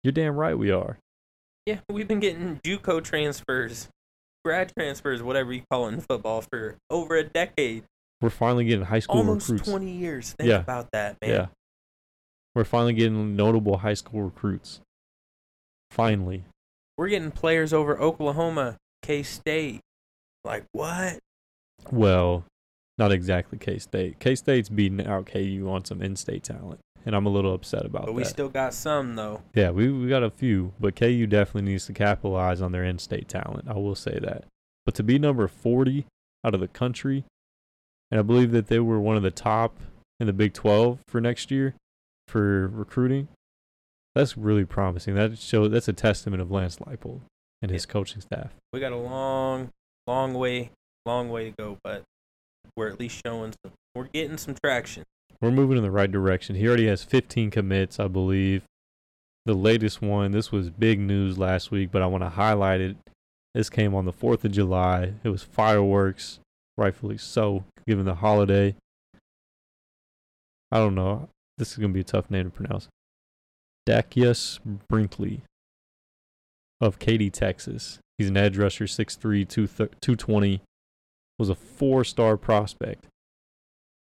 You're 0.02 0.12
damn 0.12 0.36
right 0.36 0.56
we 0.56 0.70
are. 0.70 0.98
Yeah, 1.66 1.78
we've 1.90 2.08
been 2.08 2.20
getting 2.20 2.60
JUCO 2.64 3.04
transfers, 3.04 3.88
grad 4.44 4.72
transfers, 4.76 5.22
whatever 5.22 5.52
you 5.52 5.62
call 5.70 5.88
it 5.88 5.94
in 5.94 6.00
football, 6.00 6.42
for 6.42 6.76
over 6.90 7.16
a 7.16 7.24
decade, 7.24 7.84
We're 8.20 8.30
finally 8.30 8.64
getting 8.64 8.84
high 8.84 9.00
school 9.00 9.18
almost 9.18 9.48
recruits. 9.48 9.68
20 9.68 9.90
years. 9.90 10.32
Think 10.32 10.48
Yeah. 10.48 10.60
about 10.60 10.90
that, 10.92 11.16
man. 11.20 11.30
Yeah. 11.30 11.46
We're 12.54 12.64
finally 12.64 12.92
getting 12.94 13.34
notable 13.34 13.78
high 13.78 13.94
school 13.94 14.22
recruits. 14.22 14.80
Finally. 15.90 16.44
We're 16.96 17.08
getting 17.08 17.30
players 17.32 17.72
over 17.72 17.98
Oklahoma, 17.98 18.76
K 19.02 19.22
State. 19.22 19.80
Like 20.44 20.64
what? 20.72 21.18
Well, 21.90 22.44
not 22.98 23.10
exactly 23.10 23.58
K 23.58 23.78
State. 23.78 24.20
K 24.20 24.34
State's 24.34 24.68
beating 24.68 25.04
out 25.06 25.26
KU 25.26 25.68
on 25.70 25.84
some 25.84 26.00
in 26.02 26.14
state 26.16 26.44
talent. 26.44 26.80
And 27.04 27.16
I'm 27.16 27.26
a 27.26 27.30
little 27.30 27.52
upset 27.52 27.84
about 27.84 28.02
that. 28.02 28.06
But 28.06 28.14
we 28.14 28.24
still 28.24 28.48
got 28.48 28.74
some 28.74 29.16
though. 29.16 29.42
yeah, 29.54 29.70
we, 29.70 29.90
we 29.90 30.08
got 30.08 30.22
a 30.22 30.30
few, 30.30 30.72
but 30.78 30.94
KU 30.94 31.26
definitely 31.26 31.70
needs 31.70 31.86
to 31.86 31.92
capitalize 31.92 32.62
on 32.62 32.72
their 32.72 32.84
in 32.84 32.98
state 32.98 33.28
talent. 33.28 33.66
I 33.68 33.74
will 33.74 33.94
say 33.94 34.18
that. 34.20 34.44
But 34.84 34.94
to 34.96 35.02
be 35.02 35.18
number 35.18 35.46
40 35.48 36.06
out 36.44 36.54
of 36.54 36.60
the 36.60 36.68
country, 36.68 37.24
and 38.10 38.18
I 38.18 38.22
believe 38.22 38.52
that 38.52 38.68
they 38.68 38.78
were 38.78 39.00
one 39.00 39.16
of 39.16 39.22
the 39.22 39.30
top 39.30 39.78
in 40.20 40.26
the 40.26 40.32
Big 40.32 40.52
12 40.52 41.00
for 41.08 41.20
next 41.20 41.50
year 41.50 41.74
for 42.28 42.68
recruiting, 42.68 43.28
that's 44.14 44.36
really 44.36 44.64
promising. 44.64 45.14
That 45.14 45.38
shows 45.38 45.70
that's 45.70 45.88
a 45.88 45.92
testament 45.92 46.42
of 46.42 46.50
Lance 46.50 46.76
Leipold 46.76 47.20
and 47.60 47.70
his 47.70 47.86
coaching 47.86 48.20
staff. 48.20 48.50
We 48.72 48.80
got 48.80 48.92
a 48.92 48.96
long, 48.96 49.70
long 50.06 50.34
way, 50.34 50.70
long 51.06 51.30
way 51.30 51.50
to 51.50 51.54
go, 51.58 51.78
but 51.82 52.02
we're 52.76 52.88
at 52.88 53.00
least 53.00 53.20
showing 53.24 53.54
some. 53.64 53.72
We're 53.94 54.04
getting 54.04 54.38
some 54.38 54.54
traction. 54.62 55.04
We're 55.42 55.50
moving 55.50 55.76
in 55.76 55.82
the 55.82 55.90
right 55.90 56.10
direction. 56.10 56.54
He 56.54 56.68
already 56.68 56.86
has 56.86 57.02
15 57.02 57.50
commits, 57.50 57.98
I 57.98 58.06
believe. 58.06 58.62
The 59.44 59.54
latest 59.54 60.00
one, 60.00 60.30
this 60.30 60.52
was 60.52 60.70
big 60.70 61.00
news 61.00 61.36
last 61.36 61.72
week, 61.72 61.90
but 61.90 62.00
I 62.00 62.06
want 62.06 62.22
to 62.22 62.28
highlight 62.28 62.80
it. 62.80 62.96
This 63.52 63.68
came 63.68 63.92
on 63.92 64.04
the 64.04 64.12
4th 64.12 64.44
of 64.44 64.52
July. 64.52 65.14
It 65.24 65.30
was 65.30 65.42
fireworks, 65.42 66.38
rightfully 66.78 67.18
so, 67.18 67.64
given 67.88 68.04
the 68.04 68.14
holiday. 68.14 68.76
I 70.70 70.78
don't 70.78 70.94
know. 70.94 71.28
This 71.58 71.72
is 71.72 71.78
going 71.78 71.90
to 71.90 71.94
be 71.94 72.00
a 72.00 72.04
tough 72.04 72.30
name 72.30 72.44
to 72.44 72.50
pronounce. 72.50 72.86
Dakyus 73.86 74.60
Brinkley 74.88 75.42
of 76.80 77.00
Katy, 77.00 77.30
Texas. 77.30 77.98
He's 78.16 78.28
an 78.28 78.36
edge 78.36 78.56
rusher, 78.56 78.84
6'3, 78.84 79.48
220. 79.48 80.62
Was 81.40 81.48
a 81.48 81.56
four 81.56 82.04
star 82.04 82.36
prospect. 82.36 83.06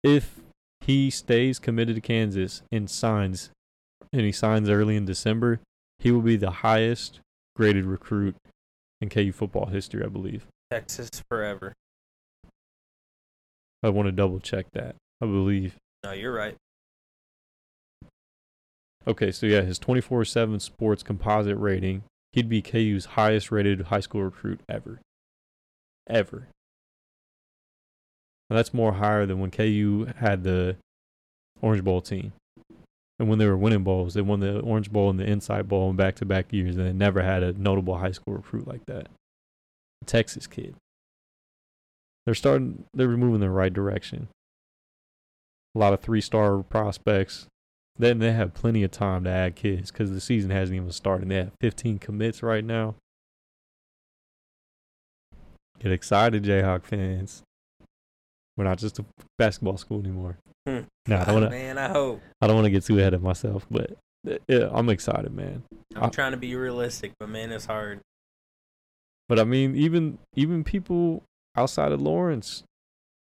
If 0.01 0.39
he 0.85 1.09
stays 1.09 1.57
committed 1.57 1.95
to 1.95 2.01
Kansas 2.01 2.61
and 2.71 2.89
signs, 2.89 3.49
and 4.13 4.21
he 4.21 4.31
signs 4.31 4.69
early 4.69 4.95
in 4.95 5.05
December, 5.05 5.59
he 5.97 6.11
will 6.11 6.21
be 6.21 6.35
the 6.35 6.51
highest 6.51 7.19
graded 7.55 7.85
recruit 7.85 8.35
in 9.01 9.09
KU 9.09 9.31
football 9.31 9.67
history, 9.67 10.03
I 10.03 10.07
believe. 10.07 10.45
Texas 10.69 11.09
forever. 11.27 11.73
I 13.81 13.89
want 13.89 14.07
to 14.07 14.11
double 14.11 14.39
check 14.39 14.67
that. 14.73 14.95
I 15.21 15.25
believe. 15.25 15.75
No, 16.03 16.11
you're 16.11 16.33
right. 16.33 16.55
Okay, 19.07 19.31
so 19.31 19.45
yeah, 19.45 19.61
his 19.61 19.79
24 19.79 20.25
7 20.25 20.59
sports 20.59 21.03
composite 21.03 21.57
rating, 21.57 22.03
he'd 22.33 22.49
be 22.49 22.61
KU's 22.61 23.05
highest 23.05 23.51
rated 23.51 23.81
high 23.81 23.99
school 24.01 24.23
recruit 24.23 24.59
ever. 24.69 24.99
ever. 26.07 26.47
And 28.49 28.57
that's 28.57 28.73
more 28.73 28.93
higher 28.93 29.25
than 29.25 29.39
when 29.39 29.51
KU 29.51 30.07
had 30.17 30.43
the 30.43 30.77
Orange 31.61 31.83
Bowl 31.83 32.01
team. 32.01 32.33
And 33.17 33.29
when 33.29 33.39
they 33.39 33.47
were 33.47 33.57
winning 33.57 33.83
bowls, 33.83 34.13
they 34.13 34.21
won 34.21 34.41
the 34.41 34.59
Orange 34.59 34.91
Bowl 34.91 35.09
and 35.09 35.19
the 35.19 35.25
Insight 35.25 35.67
Bowl 35.67 35.89
in 35.89 35.95
back 35.95 36.15
to 36.15 36.25
back 36.25 36.51
years, 36.51 36.75
and 36.75 36.85
they 36.85 36.93
never 36.93 37.21
had 37.21 37.43
a 37.43 37.53
notable 37.53 37.97
high 37.97 38.11
school 38.11 38.33
recruit 38.33 38.67
like 38.67 38.85
that. 38.87 39.07
A 40.01 40.05
Texas 40.05 40.47
kid. 40.47 40.75
They're 42.25 42.35
starting, 42.35 42.83
they're 42.93 43.07
moving 43.07 43.35
in 43.35 43.41
the 43.41 43.49
right 43.49 43.73
direction. 43.73 44.27
A 45.75 45.79
lot 45.79 45.93
of 45.93 46.01
three 46.01 46.21
star 46.21 46.61
prospects. 46.63 47.47
Then 47.97 48.19
they 48.19 48.33
have 48.33 48.53
plenty 48.53 48.83
of 48.83 48.91
time 48.91 49.23
to 49.23 49.29
add 49.29 49.55
kids 49.55 49.91
because 49.91 50.11
the 50.11 50.19
season 50.19 50.49
hasn't 50.49 50.75
even 50.75 50.91
started. 50.91 51.29
They 51.29 51.35
have 51.35 51.51
15 51.61 51.99
commits 51.99 52.43
right 52.43 52.63
now. 52.63 52.95
Get 55.79 55.93
excited, 55.93 56.43
Jayhawk 56.43 56.83
fans. 56.83 57.44
We're 58.57 58.63
not 58.65 58.77
just 58.77 58.99
a 58.99 59.05
basketball 59.37 59.77
school 59.77 59.99
anymore. 59.99 60.37
Hmm. 60.67 60.79
No, 61.07 61.17
I 61.17 61.25
don't 61.25 61.33
want 61.41 61.45
to. 61.45 61.49
man, 61.49 61.77
I 61.77 61.89
hope. 61.89 62.21
I 62.41 62.47
don't 62.47 62.55
want 62.55 62.65
to 62.65 62.71
get 62.71 62.83
too 62.85 62.97
ahead 62.99 63.13
of 63.13 63.21
myself, 63.21 63.67
but 63.69 63.91
uh, 64.29 64.37
yeah, 64.47 64.69
I'm 64.71 64.89
excited, 64.89 65.33
man. 65.33 65.63
I'm 65.95 66.05
I- 66.05 66.09
trying 66.09 66.31
to 66.31 66.37
be 66.37 66.55
realistic, 66.55 67.11
but 67.19 67.29
man, 67.29 67.51
it's 67.51 67.65
hard. 67.65 67.99
But 69.27 69.39
I 69.39 69.43
mean, 69.43 69.75
even 69.75 70.17
even 70.35 70.63
people 70.63 71.23
outside 71.55 71.91
of 71.91 72.01
Lawrence 72.01 72.63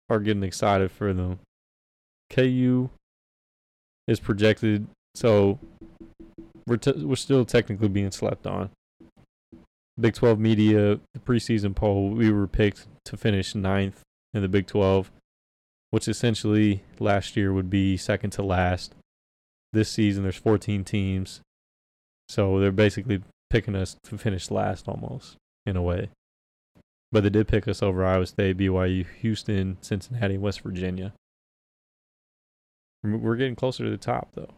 are 0.10 0.20
getting 0.20 0.44
excited 0.44 0.92
for 0.92 1.14
them. 1.14 1.40
KU 2.30 2.90
is 4.08 4.20
projected, 4.20 4.88
so 5.16 5.60
we're 6.68 6.78
t- 6.78 7.04
we're 7.06 7.16
still 7.16 7.46
technically 7.46 7.88
being 7.90 8.12
slept 8.12 8.46
on. 8.48 8.70
Big 10.00 10.14
12 10.14 10.40
media, 10.40 11.00
the 11.14 11.20
preseason 11.20 11.76
poll, 11.76 12.10
we 12.10 12.32
were 12.32 12.48
picked 12.48 12.88
to 13.06 13.18
finish 13.18 13.54
ninth 13.54 14.02
in 14.34 14.42
the 14.42 14.48
Big 14.48 14.66
12, 14.66 15.12
which 15.92 16.08
essentially 16.08 16.84
last 17.00 17.38
year 17.38 17.54
would 17.54 17.70
be 17.70 17.96
second 17.96 18.32
to 18.32 18.42
last. 18.42 18.96
This 19.74 19.90
season, 19.90 20.24
there's 20.24 20.36
14 20.36 20.84
teams, 20.84 21.42
so 22.28 22.60
they're 22.60 22.72
basically 22.72 23.22
picking 23.50 23.76
us 23.76 23.96
to 24.04 24.18
finish 24.18 24.52
last 24.52 24.88
almost 24.88 25.38
in 25.66 25.78
a 25.78 25.82
way. 25.82 26.10
But 27.12 27.24
they 27.24 27.30
did 27.30 27.48
pick 27.48 27.68
us 27.68 27.84
over 27.84 28.06
Iowa 28.06 28.26
State, 28.26 28.58
BYU, 28.58 29.06
Houston, 29.20 29.78
Cincinnati, 29.82 30.38
West 30.38 30.62
Virginia. 30.62 31.14
We're 33.04 33.36
getting 33.36 33.56
closer 33.56 33.84
to 33.84 33.90
the 33.90 33.98
top, 33.98 34.30
though. 34.34 34.54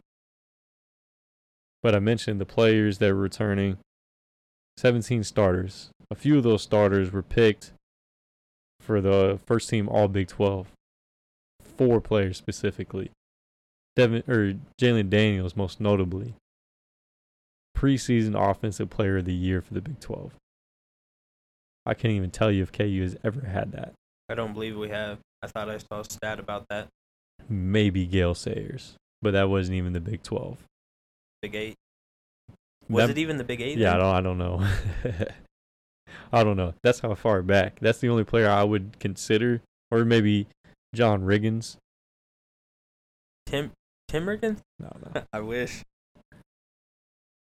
But 1.82 1.94
I 1.94 1.98
mentioned 1.98 2.40
the 2.40 2.46
players 2.46 2.98
that 2.98 3.12
were 3.12 3.20
returning 3.20 3.78
17 4.76 5.24
starters. 5.24 5.90
A 6.10 6.14
few 6.14 6.36
of 6.38 6.44
those 6.44 6.62
starters 6.62 7.12
were 7.12 7.22
picked 7.22 7.72
for 8.80 9.00
the 9.00 9.38
first 9.46 9.68
team 9.68 9.88
All 9.88 10.08
Big 10.08 10.28
12. 10.28 10.68
Four 11.76 12.00
players 12.00 12.36
specifically. 12.36 13.10
Devin 13.96 14.22
or 14.28 14.54
Jalon 14.80 15.08
Daniels, 15.08 15.54
most 15.56 15.80
notably, 15.80 16.34
preseason 17.76 18.34
Offensive 18.38 18.90
Player 18.90 19.18
of 19.18 19.24
the 19.24 19.34
Year 19.34 19.60
for 19.60 19.74
the 19.74 19.80
Big 19.80 20.00
12. 20.00 20.32
I 21.86 21.94
can't 21.94 22.12
even 22.14 22.30
tell 22.30 22.50
you 22.50 22.62
if 22.62 22.72
KU 22.72 23.02
has 23.02 23.16
ever 23.22 23.46
had 23.46 23.72
that. 23.72 23.92
I 24.28 24.34
don't 24.34 24.52
believe 24.54 24.76
we 24.76 24.88
have. 24.88 25.18
I 25.42 25.46
thought 25.48 25.68
I 25.68 25.78
saw 25.78 26.00
a 26.00 26.04
stat 26.04 26.40
about 26.40 26.66
that. 26.70 26.88
Maybe 27.48 28.06
Gale 28.06 28.34
Sayers, 28.34 28.94
but 29.20 29.32
that 29.32 29.48
wasn't 29.50 29.76
even 29.76 29.92
the 29.92 30.00
Big 30.00 30.22
12. 30.22 30.58
Big 31.42 31.54
Eight. 31.54 31.74
Was 32.88 33.04
That- 33.08 33.10
it 33.10 33.18
even 33.18 33.36
the 33.38 33.44
Big 33.44 33.60
Eight? 33.60 33.76
Yeah, 33.78 33.94
I 33.94 33.98
don't, 33.98 34.14
I 34.14 34.20
don't 34.20 34.38
know. 34.38 34.66
I 36.32 36.42
don't 36.42 36.56
know. 36.56 36.74
That's 36.82 37.00
how 37.00 37.14
far 37.14 37.42
back. 37.42 37.78
That's 37.80 37.98
the 37.98 38.08
only 38.08 38.24
player 38.24 38.48
I 38.48 38.64
would 38.64 38.98
consider, 38.98 39.60
or 39.90 40.04
maybe 40.04 40.46
John 40.94 41.22
Riggins. 41.22 41.76
Tim 43.46 43.72
Tim 44.08 44.26
Riggins? 44.26 44.60
No, 44.78 44.90
no. 45.14 45.22
I 45.32 45.40
wish. 45.40 45.82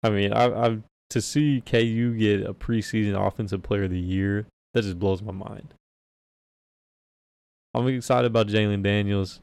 I 0.02 0.10
mean, 0.10 0.32
I, 0.32 0.46
I 0.46 0.78
to 1.10 1.20
see 1.20 1.62
KU 1.64 2.14
get 2.14 2.46
a 2.46 2.54
preseason 2.54 3.14
Offensive 3.14 3.62
Player 3.62 3.84
of 3.84 3.90
the 3.90 3.98
Year 3.98 4.46
that 4.74 4.82
just 4.82 4.98
blows 4.98 5.22
my 5.22 5.32
mind. 5.32 5.74
I'm 7.74 7.86
excited 7.88 8.26
about 8.26 8.48
Jalon 8.48 8.82
Daniels. 8.82 9.40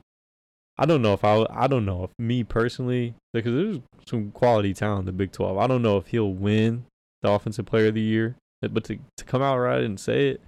I 0.77 0.85
don't 0.85 1.03
know 1.03 1.13
if 1.13 1.23
I 1.23 1.45
I 1.51 1.67
don't 1.67 1.85
know 1.85 2.03
if 2.03 2.11
me 2.17 2.43
personally 2.43 3.13
because 3.31 3.53
there's 3.53 3.79
some 4.07 4.31
quality 4.31 4.73
talent 4.73 5.01
in 5.01 5.05
the 5.05 5.11
Big 5.11 5.31
12. 5.31 5.57
I 5.57 5.67
don't 5.67 5.83
know 5.83 5.97
if 5.97 6.07
he'll 6.07 6.33
win 6.33 6.85
the 7.21 7.29
Offensive 7.29 7.67
Player 7.67 7.87
of 7.87 7.93
the 7.93 8.01
Year, 8.01 8.35
but 8.61 8.83
to 8.85 8.97
to 9.17 9.23
come 9.23 9.41
out 9.41 9.59
right 9.59 9.83
and 9.83 9.99
say 9.99 10.29
it, 10.29 10.41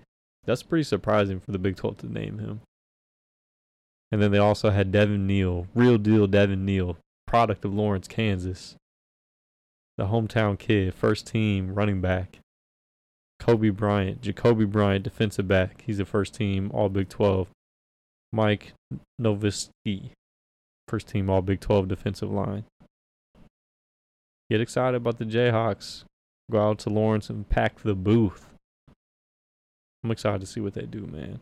that's 0.46 0.64
pretty 0.64 0.84
surprising 0.84 1.40
for 1.40 1.52
the 1.52 1.60
Big 1.60 1.76
12 1.76 1.98
to 1.98 2.12
name 2.12 2.40
him. 2.40 2.62
And 4.16 4.24
then 4.24 4.32
they 4.32 4.38
also 4.38 4.70
had 4.70 4.94
Devin 4.94 5.28
Neal, 5.28 5.68
real 5.76 5.98
deal 5.98 6.26
Devin 6.26 6.64
Neal, 6.64 6.96
product 7.28 7.66
of 7.66 7.74
Lawrence, 7.74 8.08
Kansas 8.08 8.78
the 9.98 10.06
hometown 10.06 10.58
kid, 10.58 10.94
first 10.94 11.28
team 11.28 11.74
running 11.74 12.00
back. 12.00 12.40
Cobee 13.42 13.72
Bryant, 13.72 14.22
Jacoby 14.22 14.64
Bryant, 14.64 15.04
defensive 15.04 15.50
back. 15.50 15.84
He's 15.86 15.98
the 15.98 16.06
first 16.06 16.34
team 16.34 16.72
All 16.74 16.88
Big 16.88 17.10
12. 17.10 17.50
Mike 18.32 18.72
Novitsky, 19.22 20.12
first 20.88 21.10
team 21.10 21.30
All 21.30 21.42
Big 21.42 21.60
12 21.60 21.90
defensive 21.90 22.32
line. 22.32 22.64
Get 24.50 24.62
excited 24.62 24.96
about 24.96 25.18
the 25.18 25.26
Jayhawks. 25.26 26.06
Go 26.50 26.70
out 26.70 26.80
to 26.80 26.90
Lawrence 26.90 27.30
and 27.30 27.50
pack 27.50 27.82
the 27.82 27.96
booth. 27.96 28.54
I'm 30.06 30.12
excited 30.12 30.40
to 30.40 30.48
see 30.48 30.62
what 30.62 30.76
they 30.76 30.86
do, 30.86 31.06
man. 31.06 31.42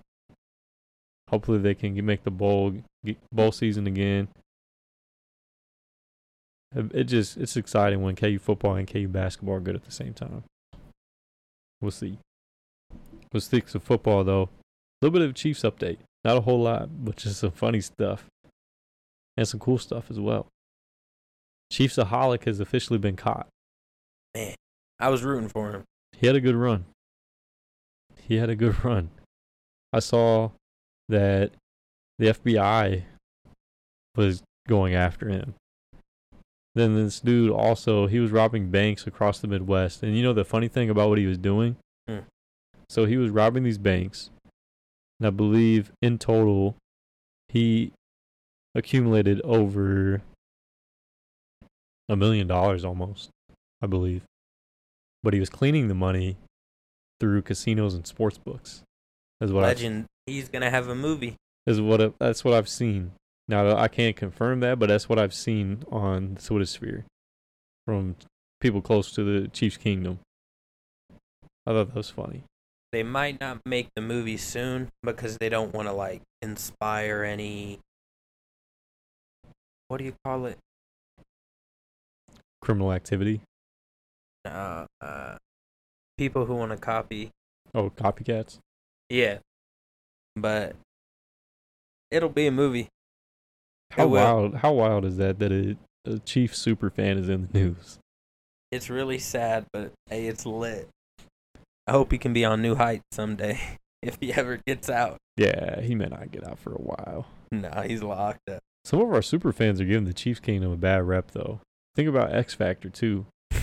Hopefully 1.34 1.58
they 1.58 1.74
can 1.74 2.06
make 2.06 2.24
the 2.24 2.30
bowl 2.30 2.76
bowl 3.32 3.52
season 3.52 3.88
again. 3.88 4.28
It 6.76 7.06
just 7.06 7.38
it's 7.38 7.58
exciting 7.58 8.04
when 8.04 8.16
KU 8.16 8.38
football 8.38 8.76
and 8.76 8.88
KU 8.88 9.08
basketball 9.08 9.56
are 9.56 9.60
good 9.60 9.74
at 9.74 9.84
the 9.84 9.92
same 9.92 10.14
time. 10.14 10.44
We'll 11.82 11.90
see. 11.90 12.20
Let's 13.34 13.48
stick 13.48 13.66
to 13.70 13.80
football 13.80 14.24
though. 14.24 14.44
A 14.44 14.50
little 15.02 15.20
bit 15.20 15.28
of 15.28 15.34
Chiefs 15.34 15.64
update. 15.64 15.98
Not 16.24 16.38
a 16.38 16.42
whole 16.42 16.62
lot, 16.62 17.04
but 17.04 17.16
just 17.16 17.40
some 17.40 17.50
funny 17.50 17.82
stuff. 17.82 18.26
And 19.36 19.48
some 19.48 19.60
cool 19.60 19.80
stuff 19.80 20.12
as 20.12 20.20
well. 20.20 20.46
ChiefsAholic 21.72 22.46
has 22.46 22.60
officially 22.60 23.00
been 23.00 23.16
caught. 23.16 23.48
Man, 24.36 24.54
I 25.00 25.10
was 25.10 25.24
rooting 25.24 25.50
for 25.50 25.72
him. 25.72 25.84
He 26.12 26.28
had 26.28 26.36
a 26.36 26.42
good 26.42 26.56
run. 26.56 26.86
He 28.28 28.36
had 28.36 28.52
a 28.52 28.56
good 28.56 28.86
run. 28.86 29.10
I 29.92 29.98
saw 29.98 30.52
that 31.10 31.52
the 32.20 32.28
FBI 32.28 33.04
was 34.16 34.44
going 34.68 34.96
after 34.96 35.30
him. 35.30 35.56
Then 36.76 36.96
this 36.96 37.20
dude 37.20 37.52
also 37.52 38.08
he 38.08 38.20
was 38.20 38.32
robbing 38.32 38.72
banks 38.72 39.06
across 39.06 39.40
the 39.40 39.48
Midwest. 39.48 40.04
And 40.04 40.16
you 40.16 40.24
know 40.24 40.34
the 40.34 40.46
funny 40.46 40.68
thing 40.68 40.90
about 40.90 41.10
what 41.10 41.18
he 41.18 41.26
was 41.26 41.38
doing? 41.38 41.78
Hmm. 42.08 42.20
So 42.90 43.06
he 43.06 43.18
was 43.18 43.30
robbing 43.30 43.64
these 43.64 43.78
banks. 43.78 44.30
And 45.20 45.28
I 45.28 45.30
believe 45.30 45.92
in 46.02 46.18
total 46.18 46.76
he 47.50 47.92
accumulated 48.76 49.40
over 49.42 50.22
a 52.10 52.16
million 52.16 52.48
dollars 52.48 52.84
almost, 52.84 53.30
I 53.82 53.88
believe. 53.88 54.24
But 55.22 55.34
he 55.34 55.40
was 55.40 55.50
cleaning 55.50 55.88
the 55.88 55.94
money 55.94 56.38
through 57.20 57.44
casinos 57.44 57.94
and 57.94 58.06
sports 58.06 58.38
books. 58.38 58.84
Is 59.42 59.52
what 59.52 59.64
Legend. 59.64 60.06
He's 60.26 60.50
gonna 60.50 60.70
have 60.70 60.88
a 60.88 60.96
movie. 60.96 61.36
is 61.66 61.82
what 61.82 62.02
I, 62.02 62.14
that's 62.20 62.44
what 62.46 62.54
I've 62.54 62.70
seen. 62.70 63.12
Now 63.48 63.76
I 63.76 63.88
can't 63.88 64.16
confirm 64.16 64.62
that, 64.62 64.80
but 64.80 64.88
that's 64.88 65.10
what 65.10 65.20
I've 65.20 65.34
seen 65.34 65.84
on 65.92 66.36
the 66.36 66.42
Twitter 66.42 66.66
sphere 66.66 67.06
from 67.86 68.16
people 68.62 68.82
close 68.82 69.12
to 69.12 69.24
the 69.24 69.48
Chiefs 69.50 69.78
Kingdom. 69.78 70.20
I 71.66 71.72
thought 71.72 71.88
that 71.88 71.96
was 71.96 72.10
funny. 72.10 72.44
They 72.94 73.04
might 73.04 73.40
not 73.42 73.60
make 73.66 73.90
the 73.96 74.02
movie 74.02 74.38
soon 74.38 74.90
because 75.02 75.38
they 75.40 75.50
don't 75.50 75.74
want 75.74 75.88
to 75.88 75.94
like 75.94 76.22
inspire 76.42 77.24
any. 77.24 77.80
What 79.88 79.98
do 79.98 80.06
you 80.06 80.14
call 80.24 80.46
it? 80.46 80.58
Criminal 82.62 82.94
activity. 82.94 83.42
Uh, 84.46 84.86
uh, 85.02 85.36
people 86.18 86.46
who 86.46 86.56
want 86.56 86.72
to 86.72 86.78
copy. 86.78 87.32
Oh, 87.74 87.90
copycats. 87.90 88.60
Yeah, 89.10 89.40
but 90.36 90.76
it'll 92.12 92.30
be 92.30 92.48
a 92.48 92.52
movie. 92.52 92.90
How 93.92 94.08
wild! 94.08 94.56
How 94.56 94.74
wild 94.74 95.06
is 95.06 95.18
that? 95.18 95.40
That 95.40 95.52
a, 95.52 95.78
a 96.06 96.20
Chiefs 96.20 96.58
super 96.58 96.90
fan 96.90 97.18
is 97.18 97.30
in 97.30 97.48
the 97.52 97.60
news. 97.60 98.00
It's 98.72 98.90
really 98.90 99.20
sad, 99.20 99.66
but 99.72 99.92
hey, 100.10 100.26
it's 100.26 100.46
lit. 100.46 100.90
I 101.86 101.92
hope 101.92 102.12
he 102.12 102.18
can 102.18 102.34
be 102.34 102.46
on 102.46 102.62
New 102.62 102.76
Heights 102.76 103.04
someday 103.12 103.60
if 104.02 104.18
he 104.20 104.34
ever 104.34 104.60
gets 104.66 104.90
out. 104.90 105.18
Yeah, 105.38 105.82
he 105.82 105.96
may 105.96 106.06
not 106.06 106.32
get 106.32 106.48
out 106.48 106.60
for 106.60 106.72
a 106.72 106.82
while. 106.82 107.28
Nah, 107.52 107.84
he's 107.84 108.02
locked 108.02 108.50
up. 108.50 108.62
Some 108.86 109.00
of 109.00 109.14
our 109.14 109.22
super 109.22 109.52
fans 109.52 109.80
are 109.80 109.86
giving 109.86 110.06
the 110.06 110.14
Chiefs 110.14 110.40
Kingdom 110.40 110.72
a 110.72 110.78
bad 110.78 111.08
rep, 111.08 111.32
though. 111.32 111.62
Think 111.96 112.10
about 112.10 112.34
X 112.34 112.54
Factor 112.54 112.90
too. 112.90 113.28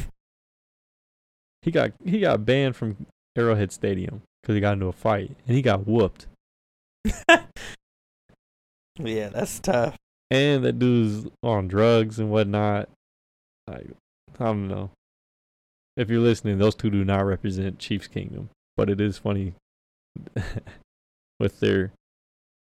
he 1.62 1.70
got 1.70 1.92
he 2.04 2.20
got 2.20 2.44
banned 2.44 2.76
from 2.76 3.06
Arrowhead 3.36 3.72
Stadium. 3.72 4.22
Because 4.42 4.54
he 4.54 4.60
got 4.60 4.74
into 4.74 4.86
a 4.86 4.92
fight 4.92 5.36
and 5.46 5.56
he 5.56 5.62
got 5.62 5.86
whooped. 5.86 6.26
yeah, 8.98 9.28
that's 9.28 9.58
tough. 9.60 9.96
And 10.30 10.64
that 10.64 10.78
dude's 10.78 11.28
on 11.42 11.68
drugs 11.68 12.18
and 12.18 12.30
whatnot. 12.30 12.88
I, 13.68 13.72
I 14.38 14.44
don't 14.44 14.68
know. 14.68 14.90
If 15.96 16.08
you're 16.08 16.20
listening, 16.20 16.58
those 16.58 16.74
two 16.74 16.90
do 16.90 17.04
not 17.04 17.26
represent 17.26 17.78
Chiefs 17.78 18.06
Kingdom, 18.06 18.50
but 18.76 18.88
it 18.88 19.00
is 19.00 19.18
funny 19.18 19.54
with 21.40 21.60
their 21.60 21.92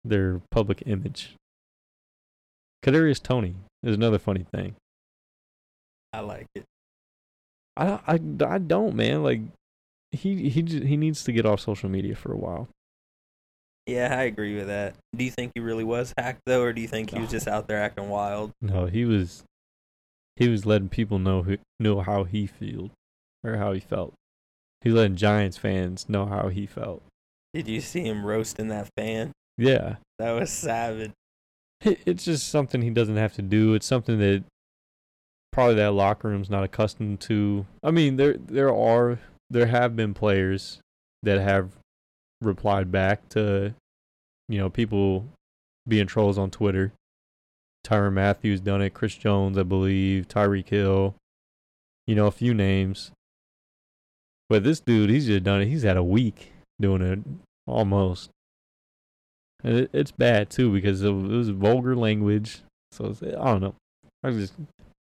their 0.04 0.41
public 0.52 0.84
image. 0.86 1.36
Kadarius 2.84 3.22
Toney 3.22 3.56
is 3.84 3.96
another 3.96 4.18
funny 4.18 4.46
thing. 4.54 4.76
I 6.14 6.22
like 6.22 6.48
it. 6.56 6.64
I, 7.76 8.00
I, 8.08 8.20
I 8.46 8.58
don't 8.58 8.96
man 8.96 9.24
like 9.24 9.41
he 10.11 10.49
he 10.49 10.61
he 10.61 10.98
needs 10.98 11.23
to 11.23 11.31
get 11.31 11.45
off 11.45 11.60
social 11.60 11.90
media 11.90 12.15
for 12.15 12.31
a 12.34 12.38
while. 12.38 12.68
Yeah, 13.86 14.15
I 14.18 14.23
agree 14.23 14.56
with 14.56 14.68
that. 14.68 14.95
Do 15.15 15.23
you 15.23 15.31
think 15.31 15.52
he 15.56 15.61
really 15.61 15.84
was 15.84 16.14
hacked 16.18 16.41
though, 16.45 16.61
or 16.61 16.73
do 16.73 16.81
you 16.81 16.88
think 16.88 17.11
he 17.11 17.19
was 17.19 17.31
just 17.31 17.48
out 17.48 17.68
there 17.68 17.81
acting 17.81 18.10
wild? 18.10 18.52
No, 18.61 18.86
he 18.86 19.06
was 19.06 19.44
he 20.36 20.48
was 20.48 20.65
letting 20.65 20.90
people 20.90 21.19
know 21.19 21.44
who 21.44 21.57
know 21.80 22.02
how 22.02 22.23
he 22.23 22.45
felt 22.48 22.91
or 23.44 23.57
how 23.57 23.72
he 23.73 23.80
felt. 23.80 24.14
He 24.81 24.90
letting 24.91 25.15
Giants 25.18 25.57
fans 25.57 26.07
know 26.07 26.26
how 26.26 26.49
he 26.49 26.65
felt. 26.65 27.03
Did 27.53 27.68
you 27.68 27.81
see 27.81 28.03
him 28.03 28.26
roasting 28.26 28.68
that 28.69 28.90
fan? 28.95 29.31
Yeah, 29.57 29.95
That 30.19 30.31
was 30.31 30.52
savage. 30.52 31.11
it, 31.81 31.99
it's 32.06 32.23
just 32.23 32.48
something 32.48 32.81
he 32.81 32.91
doesn't 32.91 33.18
have 33.18 33.34
to 33.34 33.41
do. 33.41 33.73
It's 33.73 33.86
something 33.88 34.19
that 34.19 34.44
probably 35.52 35.76
that 35.76 35.91
locker 35.91 36.30
room's 36.30 36.49
not 36.49 36.64
accustomed 36.64 37.19
to. 37.22 37.65
I 37.84 37.91
mean, 37.91 38.15
there 38.18 38.36
there 38.38 38.73
are 38.73 39.19
there 39.50 39.68
have 39.68 39.96
been 39.96 40.14
players 40.14 40.80
that 41.24 41.42
have 41.42 41.72
replied 42.42 42.92
back 42.92 43.28
to 43.30 43.74
you 44.48 44.58
know 44.58 44.70
people 44.70 45.26
being 45.88 46.08
trolls 46.08 46.38
on 46.38 46.50
Twitter. 46.50 46.94
Tyrann 47.86 48.14
Mathieu's 48.14 48.60
done 48.60 48.82
it, 48.82 48.94
Chris 48.94 49.16
Jones, 49.16 49.58
I 49.58 49.64
believe, 49.64 50.28
Tyreek 50.28 50.68
Hill, 50.68 51.16
you 52.06 52.14
know, 52.16 52.28
a 52.28 52.32
few 52.32 52.54
names. 52.54 53.12
But 54.50 54.64
this 54.64 54.80
dude, 54.80 55.10
he's 55.10 55.28
just 55.28 55.44
done 55.44 55.62
it. 55.62 55.68
He's 55.68 55.84
had 55.84 55.98
a 55.98 56.04
week 56.04 56.52
doing 56.80 57.02
it 57.02 57.20
almost. 57.68 58.30
And 59.64 59.78
it, 59.78 59.90
it's 59.94 60.12
bad 60.12 60.50
too 60.50 60.72
because 60.72 61.02
it 61.04 61.12
was, 61.12 61.50
vulgar 61.50 61.96
language. 61.96 62.62
So 62.92 63.16
I 63.24 63.46
don't 63.46 63.62
know. 63.62 63.76
I 64.24 64.32
just 64.32 64.54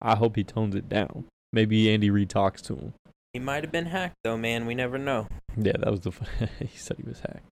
I 0.00 0.16
hope 0.16 0.36
he 0.36 0.44
tones 0.44 0.74
it 0.74 0.88
down. 0.88 1.24
Maybe 1.52 1.92
Andy 1.92 2.10
Reid 2.10 2.30
talks 2.30 2.62
to 2.62 2.76
him. 2.76 2.94
He 3.32 3.38
might 3.38 3.64
have 3.64 3.72
been 3.72 3.86
hacked 3.86 4.16
though, 4.24 4.36
man. 4.36 4.66
We 4.66 4.74
never 4.74 4.98
know. 4.98 5.28
Yeah, 5.56 5.72
that 5.78 5.90
was 5.90 6.00
the. 6.00 6.10
he 6.58 6.76
said 6.76 6.98
he 6.98 7.08
was 7.08 7.20
hacked. 7.20 7.48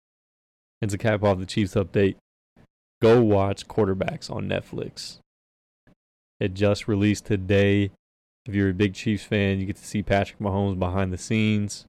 And 0.81 0.91
to 0.91 0.97
cap 0.97 1.23
off 1.23 1.39
the 1.39 1.45
Chiefs 1.45 1.75
update, 1.75 2.15
go 3.01 3.21
watch 3.21 3.67
Quarterbacks 3.67 4.29
on 4.29 4.47
Netflix. 4.47 5.19
It 6.39 6.53
just 6.53 6.87
released 6.87 7.25
today. 7.25 7.91
If 8.45 8.53
you're 8.53 8.69
a 8.69 8.73
big 8.73 8.93
Chiefs 8.93 9.23
fan, 9.23 9.59
you 9.59 9.65
get 9.65 9.77
to 9.77 9.85
see 9.85 10.03
Patrick 10.03 10.39
Mahomes 10.39 10.77
behind 10.77 11.11
the 11.11 11.17
scenes. 11.17 11.85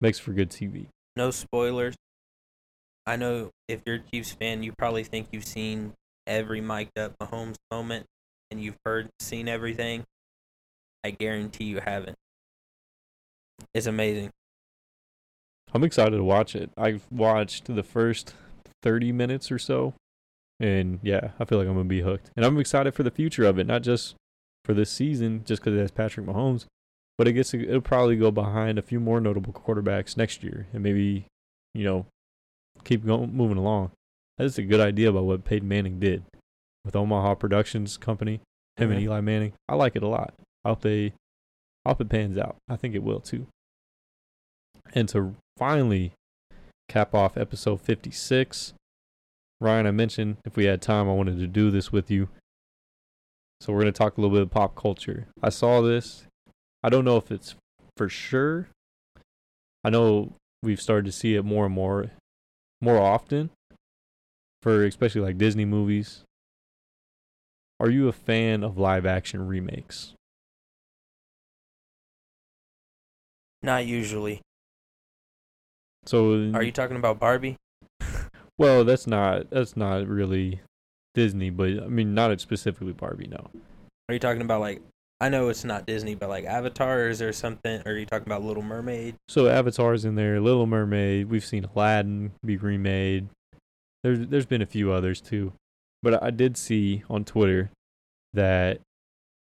Makes 0.00 0.18
for 0.18 0.32
good 0.32 0.50
TV. 0.50 0.86
No 1.16 1.30
spoilers. 1.30 1.94
I 3.06 3.16
know 3.16 3.50
if 3.68 3.80
you're 3.84 3.96
a 3.96 4.00
Chiefs 4.00 4.32
fan, 4.32 4.62
you 4.62 4.72
probably 4.72 5.04
think 5.04 5.28
you've 5.32 5.46
seen 5.46 5.92
every 6.26 6.60
mic'd 6.60 6.98
up 6.98 7.14
Mahomes 7.20 7.56
moment 7.70 8.06
and 8.50 8.62
you've 8.62 8.76
heard, 8.84 9.08
seen 9.20 9.48
everything. 9.48 10.04
I 11.02 11.10
guarantee 11.10 11.64
you 11.64 11.80
haven't. 11.80 12.13
It's 13.72 13.86
amazing. 13.86 14.30
I'm 15.72 15.82
excited 15.84 16.16
to 16.16 16.24
watch 16.24 16.54
it. 16.54 16.70
I've 16.76 17.06
watched 17.10 17.66
the 17.74 17.82
first 17.82 18.34
30 18.82 19.12
minutes 19.12 19.50
or 19.50 19.58
so. 19.58 19.94
And 20.60 21.00
yeah, 21.02 21.30
I 21.40 21.44
feel 21.44 21.58
like 21.58 21.66
I'm 21.66 21.74
going 21.74 21.86
to 21.86 21.88
be 21.88 22.02
hooked. 22.02 22.30
And 22.36 22.46
I'm 22.46 22.58
excited 22.58 22.94
for 22.94 23.02
the 23.02 23.10
future 23.10 23.44
of 23.44 23.58
it, 23.58 23.66
not 23.66 23.82
just 23.82 24.14
for 24.64 24.72
this 24.72 24.90
season, 24.90 25.42
just 25.44 25.62
because 25.62 25.76
it 25.76 25.80
has 25.80 25.90
Patrick 25.90 26.26
Mahomes, 26.26 26.66
but 27.18 27.26
it 27.26 27.32
gets 27.32 27.52
it'll 27.52 27.80
probably 27.80 28.16
go 28.16 28.30
behind 28.30 28.78
a 28.78 28.82
few 28.82 29.00
more 29.00 29.20
notable 29.20 29.52
quarterbacks 29.52 30.16
next 30.16 30.44
year 30.44 30.68
and 30.72 30.82
maybe, 30.82 31.26
you 31.74 31.82
know, 31.84 32.06
keep 32.84 33.04
going, 33.04 33.34
moving 33.34 33.56
along. 33.58 33.90
That's 34.38 34.58
a 34.58 34.62
good 34.62 34.80
idea 34.80 35.10
about 35.10 35.24
what 35.24 35.44
Peyton 35.44 35.66
Manning 35.68 35.98
did 35.98 36.22
with 36.84 36.94
Omaha 36.94 37.34
Productions 37.34 37.96
Company, 37.96 38.40
him 38.76 38.90
and 38.92 39.00
Mhm. 39.00 39.04
Eli 39.04 39.20
Manning. 39.20 39.52
I 39.68 39.74
like 39.74 39.96
it 39.96 40.02
a 40.04 40.08
lot. 40.08 40.34
I 40.64 40.68
hope 40.70 40.82
they, 40.82 41.12
hope 41.90 42.00
it 42.00 42.08
pans 42.08 42.38
out. 42.38 42.56
I 42.68 42.76
think 42.76 42.94
it 42.94 43.02
will 43.02 43.20
too. 43.20 43.46
And 44.94 45.08
to 45.10 45.34
finally 45.58 46.12
cap 46.88 47.14
off 47.14 47.36
episode 47.36 47.80
56, 47.80 48.74
Ryan, 49.60 49.86
I 49.86 49.90
mentioned 49.90 50.36
if 50.44 50.56
we 50.56 50.64
had 50.64 50.82
time, 50.82 51.08
I 51.08 51.12
wanted 51.12 51.38
to 51.38 51.46
do 51.46 51.70
this 51.70 51.92
with 51.92 52.10
you. 52.10 52.28
So 53.60 53.72
we're 53.72 53.80
going 53.80 53.92
to 53.92 53.98
talk 53.98 54.16
a 54.16 54.20
little 54.20 54.34
bit 54.34 54.42
of 54.42 54.50
pop 54.50 54.74
culture. 54.74 55.28
I 55.42 55.48
saw 55.48 55.80
this. 55.80 56.24
I 56.82 56.90
don't 56.90 57.04
know 57.04 57.16
if 57.16 57.30
it's 57.30 57.54
for 57.96 58.08
sure. 58.08 58.68
I 59.82 59.90
know 59.90 60.32
we've 60.62 60.80
started 60.80 61.06
to 61.06 61.12
see 61.12 61.34
it 61.34 61.44
more 61.44 61.66
and 61.66 61.74
more 61.74 62.10
more 62.80 62.98
often 62.98 63.50
for 64.60 64.84
especially 64.84 65.22
like 65.22 65.38
Disney 65.38 65.64
movies. 65.64 66.24
Are 67.80 67.90
you 67.90 68.08
a 68.08 68.12
fan 68.12 68.62
of 68.62 68.78
live 68.78 69.06
action 69.06 69.46
remakes? 69.46 70.14
Not 73.64 73.86
usually. 73.86 74.42
So 76.04 76.52
Are 76.54 76.62
you 76.62 76.72
talking 76.72 76.96
about 76.96 77.18
Barbie? 77.18 77.56
Well, 78.56 78.84
that's 78.84 79.08
not 79.08 79.50
that's 79.50 79.76
not 79.76 80.06
really 80.06 80.60
Disney, 81.12 81.50
but 81.50 81.70
I 81.70 81.88
mean 81.88 82.14
not 82.14 82.40
specifically 82.40 82.92
Barbie. 82.92 83.26
No. 83.26 83.50
Are 84.08 84.12
you 84.12 84.20
talking 84.20 84.42
about 84.42 84.60
like 84.60 84.80
I 85.20 85.28
know 85.28 85.48
it's 85.48 85.64
not 85.64 85.86
Disney, 85.86 86.14
but 86.14 86.28
like 86.28 86.44
Avatar 86.44 87.00
or 87.00 87.08
is 87.08 87.18
there 87.18 87.32
something 87.32 87.82
or 87.84 87.90
are 87.90 87.98
you 87.98 88.06
talking 88.06 88.28
about 88.28 88.44
Little 88.44 88.62
Mermaid? 88.62 89.16
So 89.26 89.48
Avatar's 89.48 90.04
in 90.04 90.14
there, 90.14 90.40
Little 90.40 90.66
Mermaid. 90.66 91.30
We've 91.30 91.44
seen 91.44 91.64
Aladdin 91.64 92.30
be 92.46 92.56
remade. 92.56 93.26
There's 94.04 94.28
there's 94.28 94.46
been 94.46 94.62
a 94.62 94.66
few 94.66 94.92
others 94.92 95.20
too, 95.20 95.52
but 96.00 96.22
I 96.22 96.30
did 96.30 96.56
see 96.56 97.02
on 97.10 97.24
Twitter 97.24 97.72
that 98.34 98.82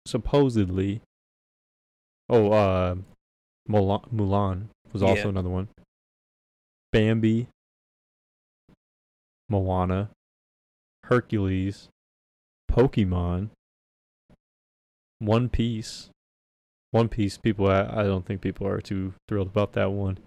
supposedly, 0.06 1.00
oh, 2.28 2.52
uh, 2.52 2.96
Mulan, 3.70 4.08
Mulan 4.12 4.68
was 4.92 5.02
also 5.02 5.22
Yeah. 5.22 5.28
another 5.28 5.48
one. 5.48 5.68
Bambi, 6.92 7.46
Moana, 9.48 10.10
Hercules, 11.04 11.88
Pokemon, 12.70 13.50
One 15.18 15.48
Piece. 15.48 16.08
One 16.92 17.08
Piece 17.08 17.36
people, 17.36 17.66
I, 17.68 17.82
I 17.82 18.02
don't 18.04 18.24
think 18.24 18.40
people 18.40 18.66
are 18.66 18.80
too 18.80 19.14
thrilled 19.28 19.48
about 19.48 19.72
that 19.74 19.92
one. 19.92 20.18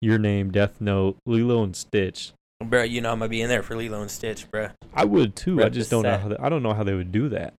Your 0.00 0.18
Name, 0.18 0.52
Death 0.52 0.80
Note, 0.80 1.16
Lilo 1.26 1.64
and 1.64 1.74
Stitch. 1.74 2.32
Bro, 2.64 2.84
you 2.84 3.00
know 3.00 3.12
I'm 3.12 3.18
gonna 3.20 3.28
be 3.28 3.40
in 3.40 3.48
there 3.48 3.62
for 3.62 3.74
Lilo 3.76 4.00
and 4.02 4.10
Stitch, 4.10 4.48
bro. 4.50 4.68
I 4.92 5.04
would 5.04 5.34
too. 5.34 5.62
I 5.62 5.68
just 5.68 5.90
don't 5.90 6.02
know 6.02 6.18
how. 6.18 6.28
They, 6.28 6.36
I 6.36 6.48
don't 6.48 6.62
know 6.62 6.74
how 6.74 6.84
they 6.84 6.94
would 6.94 7.10
do 7.10 7.28
that. 7.30 7.54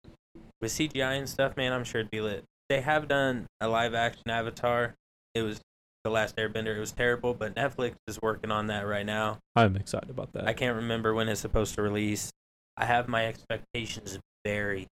With 0.61 0.73
CGI 0.73 1.19
and 1.19 1.29
stuff, 1.29 1.57
man, 1.57 1.73
I'm 1.73 1.85
sure 1.85 2.01
it'd 2.01 2.11
be 2.11 2.21
lit. 2.21 2.45
They 2.69 2.81
have 2.81 3.09
done 3.09 3.47
a 3.61 3.69
live 3.69 3.95
action 3.95 4.29
Avatar. 4.29 4.95
It 5.39 5.43
was 5.43 5.61
the 6.05 6.11
last 6.11 6.37
Airbender. 6.37 6.77
It 6.77 6.81
was 6.81 6.93
terrible, 6.93 7.35
but 7.35 7.55
Netflix 7.55 7.95
is 8.07 8.21
working 8.21 8.51
on 8.51 8.67
that 8.69 8.87
right 8.87 9.07
now. 9.07 9.39
I'm 9.57 9.77
excited 9.77 10.11
about 10.11 10.33
that. 10.33 10.47
I 10.47 10.53
can't 10.53 10.77
remember 10.77 11.15
when 11.15 11.29
it's 11.29 11.41
supposed 11.41 11.75
to 11.77 11.83
release. 11.83 12.31
I 12.77 12.85
have 12.85 13.09
my 13.09 13.27
expectations 13.27 14.19
very, 14.45 14.87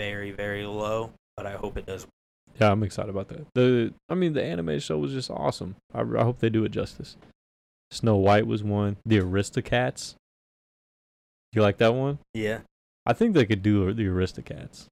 very, 0.00 0.30
very 0.32 0.64
low, 0.66 1.12
but 1.36 1.46
I 1.46 1.52
hope 1.52 1.76
it 1.76 1.86
does. 1.86 2.06
Yeah, 2.60 2.70
I'm 2.70 2.82
excited 2.82 3.10
about 3.10 3.28
that. 3.28 3.46
The 3.54 3.94
I 4.08 4.14
mean, 4.14 4.32
the 4.34 4.42
anime 4.42 4.78
show 4.78 4.98
was 4.98 5.12
just 5.12 5.30
awesome. 5.30 5.76
I, 5.94 6.00
I 6.00 6.24
hope 6.24 6.38
they 6.40 6.50
do 6.50 6.64
it 6.64 6.70
justice. 6.70 7.16
Snow 7.90 8.16
White 8.16 8.46
was 8.46 8.62
one. 8.62 8.96
The 9.04 9.20
Aristocats. 9.20 10.14
You 11.52 11.62
like 11.62 11.78
that 11.78 11.94
one? 11.94 12.18
Yeah. 12.34 12.60
I 13.04 13.12
think 13.12 13.34
they 13.34 13.44
could 13.44 13.62
do 13.62 13.92
the 13.92 14.04
Aristocats. 14.04 14.86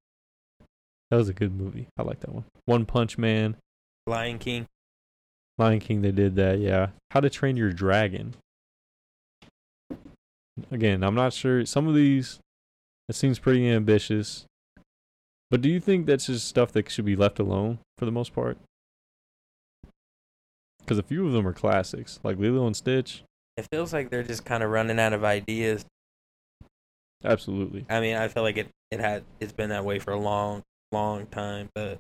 That 1.11 1.17
was 1.17 1.29
a 1.29 1.35
good 1.35 1.55
movie. 1.55 1.89
I 1.99 2.03
like 2.03 2.21
that 2.21 2.33
one. 2.33 2.45
One 2.67 2.87
Punch 2.87 3.19
Man, 3.19 3.57
Lion 4.07 4.39
King. 4.39 4.67
Lion 5.61 5.79
King. 5.79 6.01
They 6.01 6.11
did 6.11 6.35
that. 6.37 6.59
Yeah. 6.59 6.89
How 7.11 7.21
to 7.21 7.31
Train 7.31 7.57
Your 7.57 7.71
Dragon. 7.71 8.35
Again, 10.71 11.05
I'm 11.05 11.15
not 11.15 11.33
sure. 11.33 11.65
Some 11.67 11.87
of 11.87 11.95
these, 11.95 12.41
it 13.09 13.15
seems 13.15 13.39
pretty 13.39 13.69
ambitious. 13.69 14.47
But 15.51 15.61
do 15.61 15.69
you 15.69 15.81
think 15.81 16.07
that's 16.07 16.27
just 16.27 16.49
stuff 16.49 16.73
that 16.73 16.91
should 16.91 17.05
be 17.05 17.17
left 17.17 17.39
alone 17.39 17.79
for 17.99 18.07
the 18.07 18.13
most 18.13 18.35
part? 18.35 18.57
Because 20.81 20.99
a 20.99 21.03
few 21.03 21.27
of 21.27 21.33
them 21.33 21.47
are 21.47 21.53
classics, 21.53 22.21
like 22.23 22.39
Lilo 22.39 22.67
and 22.67 22.77
Stitch. 22.77 23.23
It 23.57 23.67
feels 23.71 23.93
like 23.93 24.11
they're 24.11 24.23
just 24.23 24.45
kind 24.45 24.63
of 24.63 24.71
running 24.71 24.99
out 24.99 25.13
of 25.13 25.25
ideas. 25.25 25.85
Absolutely. 27.23 27.85
I 27.89 28.01
mean, 28.01 28.17
I 28.17 28.29
feel 28.29 28.43
like 28.43 28.57
it, 28.57 28.69
it 28.91 29.01
had 29.01 29.25
it's 29.41 29.53
been 29.53 29.69
that 29.71 29.85
way 29.85 29.99
for 29.99 30.13
a 30.13 30.19
long, 30.19 30.63
long 30.91 31.27
time, 31.27 31.69
but 31.75 31.99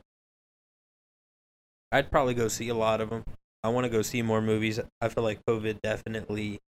I'd 1.92 2.10
probably 2.10 2.34
go 2.34 2.48
see 2.48 2.68
a 2.68 2.74
lot 2.74 3.00
of 3.00 3.10
them. 3.10 3.24
I 3.62 3.68
want 3.68 3.84
to 3.84 3.90
go 3.90 4.02
see 4.02 4.22
more 4.22 4.40
movies. 4.40 4.80
I 5.00 5.08
feel 5.08 5.24
like 5.24 5.40
COVID 5.48 5.80
definitely 5.82 6.60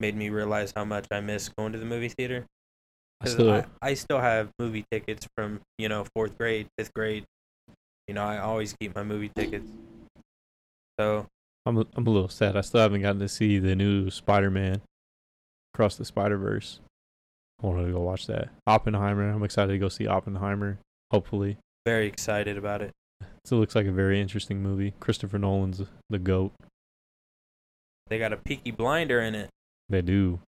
made 0.00 0.16
me 0.16 0.28
realize 0.28 0.72
how 0.74 0.84
much 0.84 1.06
I 1.10 1.20
miss 1.20 1.48
going 1.48 1.72
to 1.72 1.78
the 1.78 1.86
movie 1.86 2.08
theater. 2.08 2.46
I 3.22 3.28
I, 3.28 3.64
I 3.80 3.94
still 3.94 4.20
have 4.20 4.50
movie 4.58 4.84
tickets 4.90 5.26
from 5.36 5.60
you 5.78 5.88
know 5.88 6.04
fourth 6.14 6.36
grade, 6.36 6.66
fifth 6.76 6.92
grade. 6.92 7.24
You 8.08 8.14
know, 8.14 8.24
I 8.24 8.38
always 8.38 8.74
keep 8.78 8.94
my 8.94 9.02
movie 9.02 9.30
tickets. 9.34 9.70
So 11.00 11.26
I'm 11.64 11.78
a, 11.78 11.86
I'm 11.94 12.06
a 12.06 12.10
little 12.10 12.28
sad. 12.28 12.56
I 12.56 12.60
still 12.60 12.80
haven't 12.80 13.00
gotten 13.00 13.20
to 13.20 13.28
see 13.28 13.58
the 13.58 13.74
new 13.74 14.10
Spider-Man 14.10 14.82
Across 15.72 15.96
the 15.96 16.04
Spider-Verse. 16.04 16.80
I 17.62 17.66
wanted 17.66 17.86
to 17.86 17.92
go 17.92 18.00
watch 18.00 18.26
that. 18.26 18.50
Oppenheimer. 18.66 19.30
I'm 19.30 19.42
excited 19.42 19.72
to 19.72 19.78
go 19.78 19.88
see 19.88 20.06
Oppenheimer. 20.06 20.78
Hopefully, 21.10 21.56
very 21.86 22.06
excited 22.06 22.58
about 22.58 22.82
it. 22.82 22.92
So 23.44 23.56
it 23.56 23.60
looks 23.60 23.74
like 23.74 23.86
a 23.86 23.92
very 23.92 24.20
interesting 24.20 24.62
movie. 24.62 24.94
Christopher 25.00 25.38
Nolan's 25.38 25.82
the 26.10 26.18
goat. 26.18 26.52
They 28.08 28.18
got 28.18 28.32
a 28.32 28.36
Peaky 28.36 28.70
Blinder 28.70 29.20
in 29.20 29.34
it. 29.34 29.50
They 29.88 30.02
do. 30.02 30.40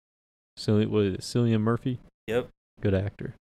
Cillian, 0.57 0.89
was 0.89 1.13
it 1.13 1.21
Cillian 1.21 1.61
Murphy? 1.61 1.99
Yep. 2.27 2.49
Good 2.81 2.93
actor. 2.93 3.35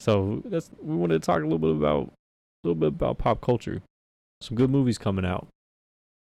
So 0.00 0.42
that's 0.44 0.70
we 0.80 0.96
wanted 0.96 1.20
to 1.20 1.26
talk 1.26 1.40
a 1.40 1.42
little 1.42 1.58
bit 1.58 1.70
about 1.70 2.12
a 2.64 2.68
little 2.68 2.80
bit 2.80 2.88
about 2.88 3.18
pop 3.18 3.40
culture. 3.40 3.82
Some 4.40 4.56
good 4.56 4.70
movies 4.70 4.98
coming 4.98 5.24
out. 5.24 5.48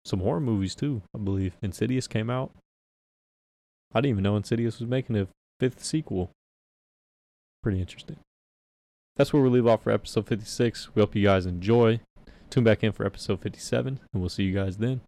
Some 0.04 0.20
horror 0.20 0.40
movies 0.40 0.74
too, 0.74 1.02
I 1.14 1.18
believe. 1.18 1.54
Insidious 1.62 2.06
came 2.06 2.28
out. 2.28 2.52
I 3.94 4.00
didn't 4.00 4.10
even 4.10 4.24
know 4.24 4.36
Insidious 4.36 4.78
was 4.78 4.88
making 4.88 5.16
a 5.16 5.28
fifth 5.60 5.84
sequel. 5.84 6.30
Pretty 7.62 7.80
interesting. 7.80 8.16
That's 9.16 9.32
where 9.32 9.42
we 9.42 9.50
leave 9.50 9.66
off 9.66 9.82
for 9.82 9.90
episode 9.90 10.26
56. 10.26 10.94
We 10.94 11.00
hope 11.00 11.14
you 11.14 11.24
guys 11.24 11.46
enjoy. 11.46 12.00
Tune 12.50 12.64
back 12.64 12.82
in 12.82 12.92
for 12.92 13.04
episode 13.04 13.40
57, 13.40 14.00
and 14.12 14.22
we'll 14.22 14.28
see 14.28 14.44
you 14.44 14.54
guys 14.54 14.78
then. 14.78 15.02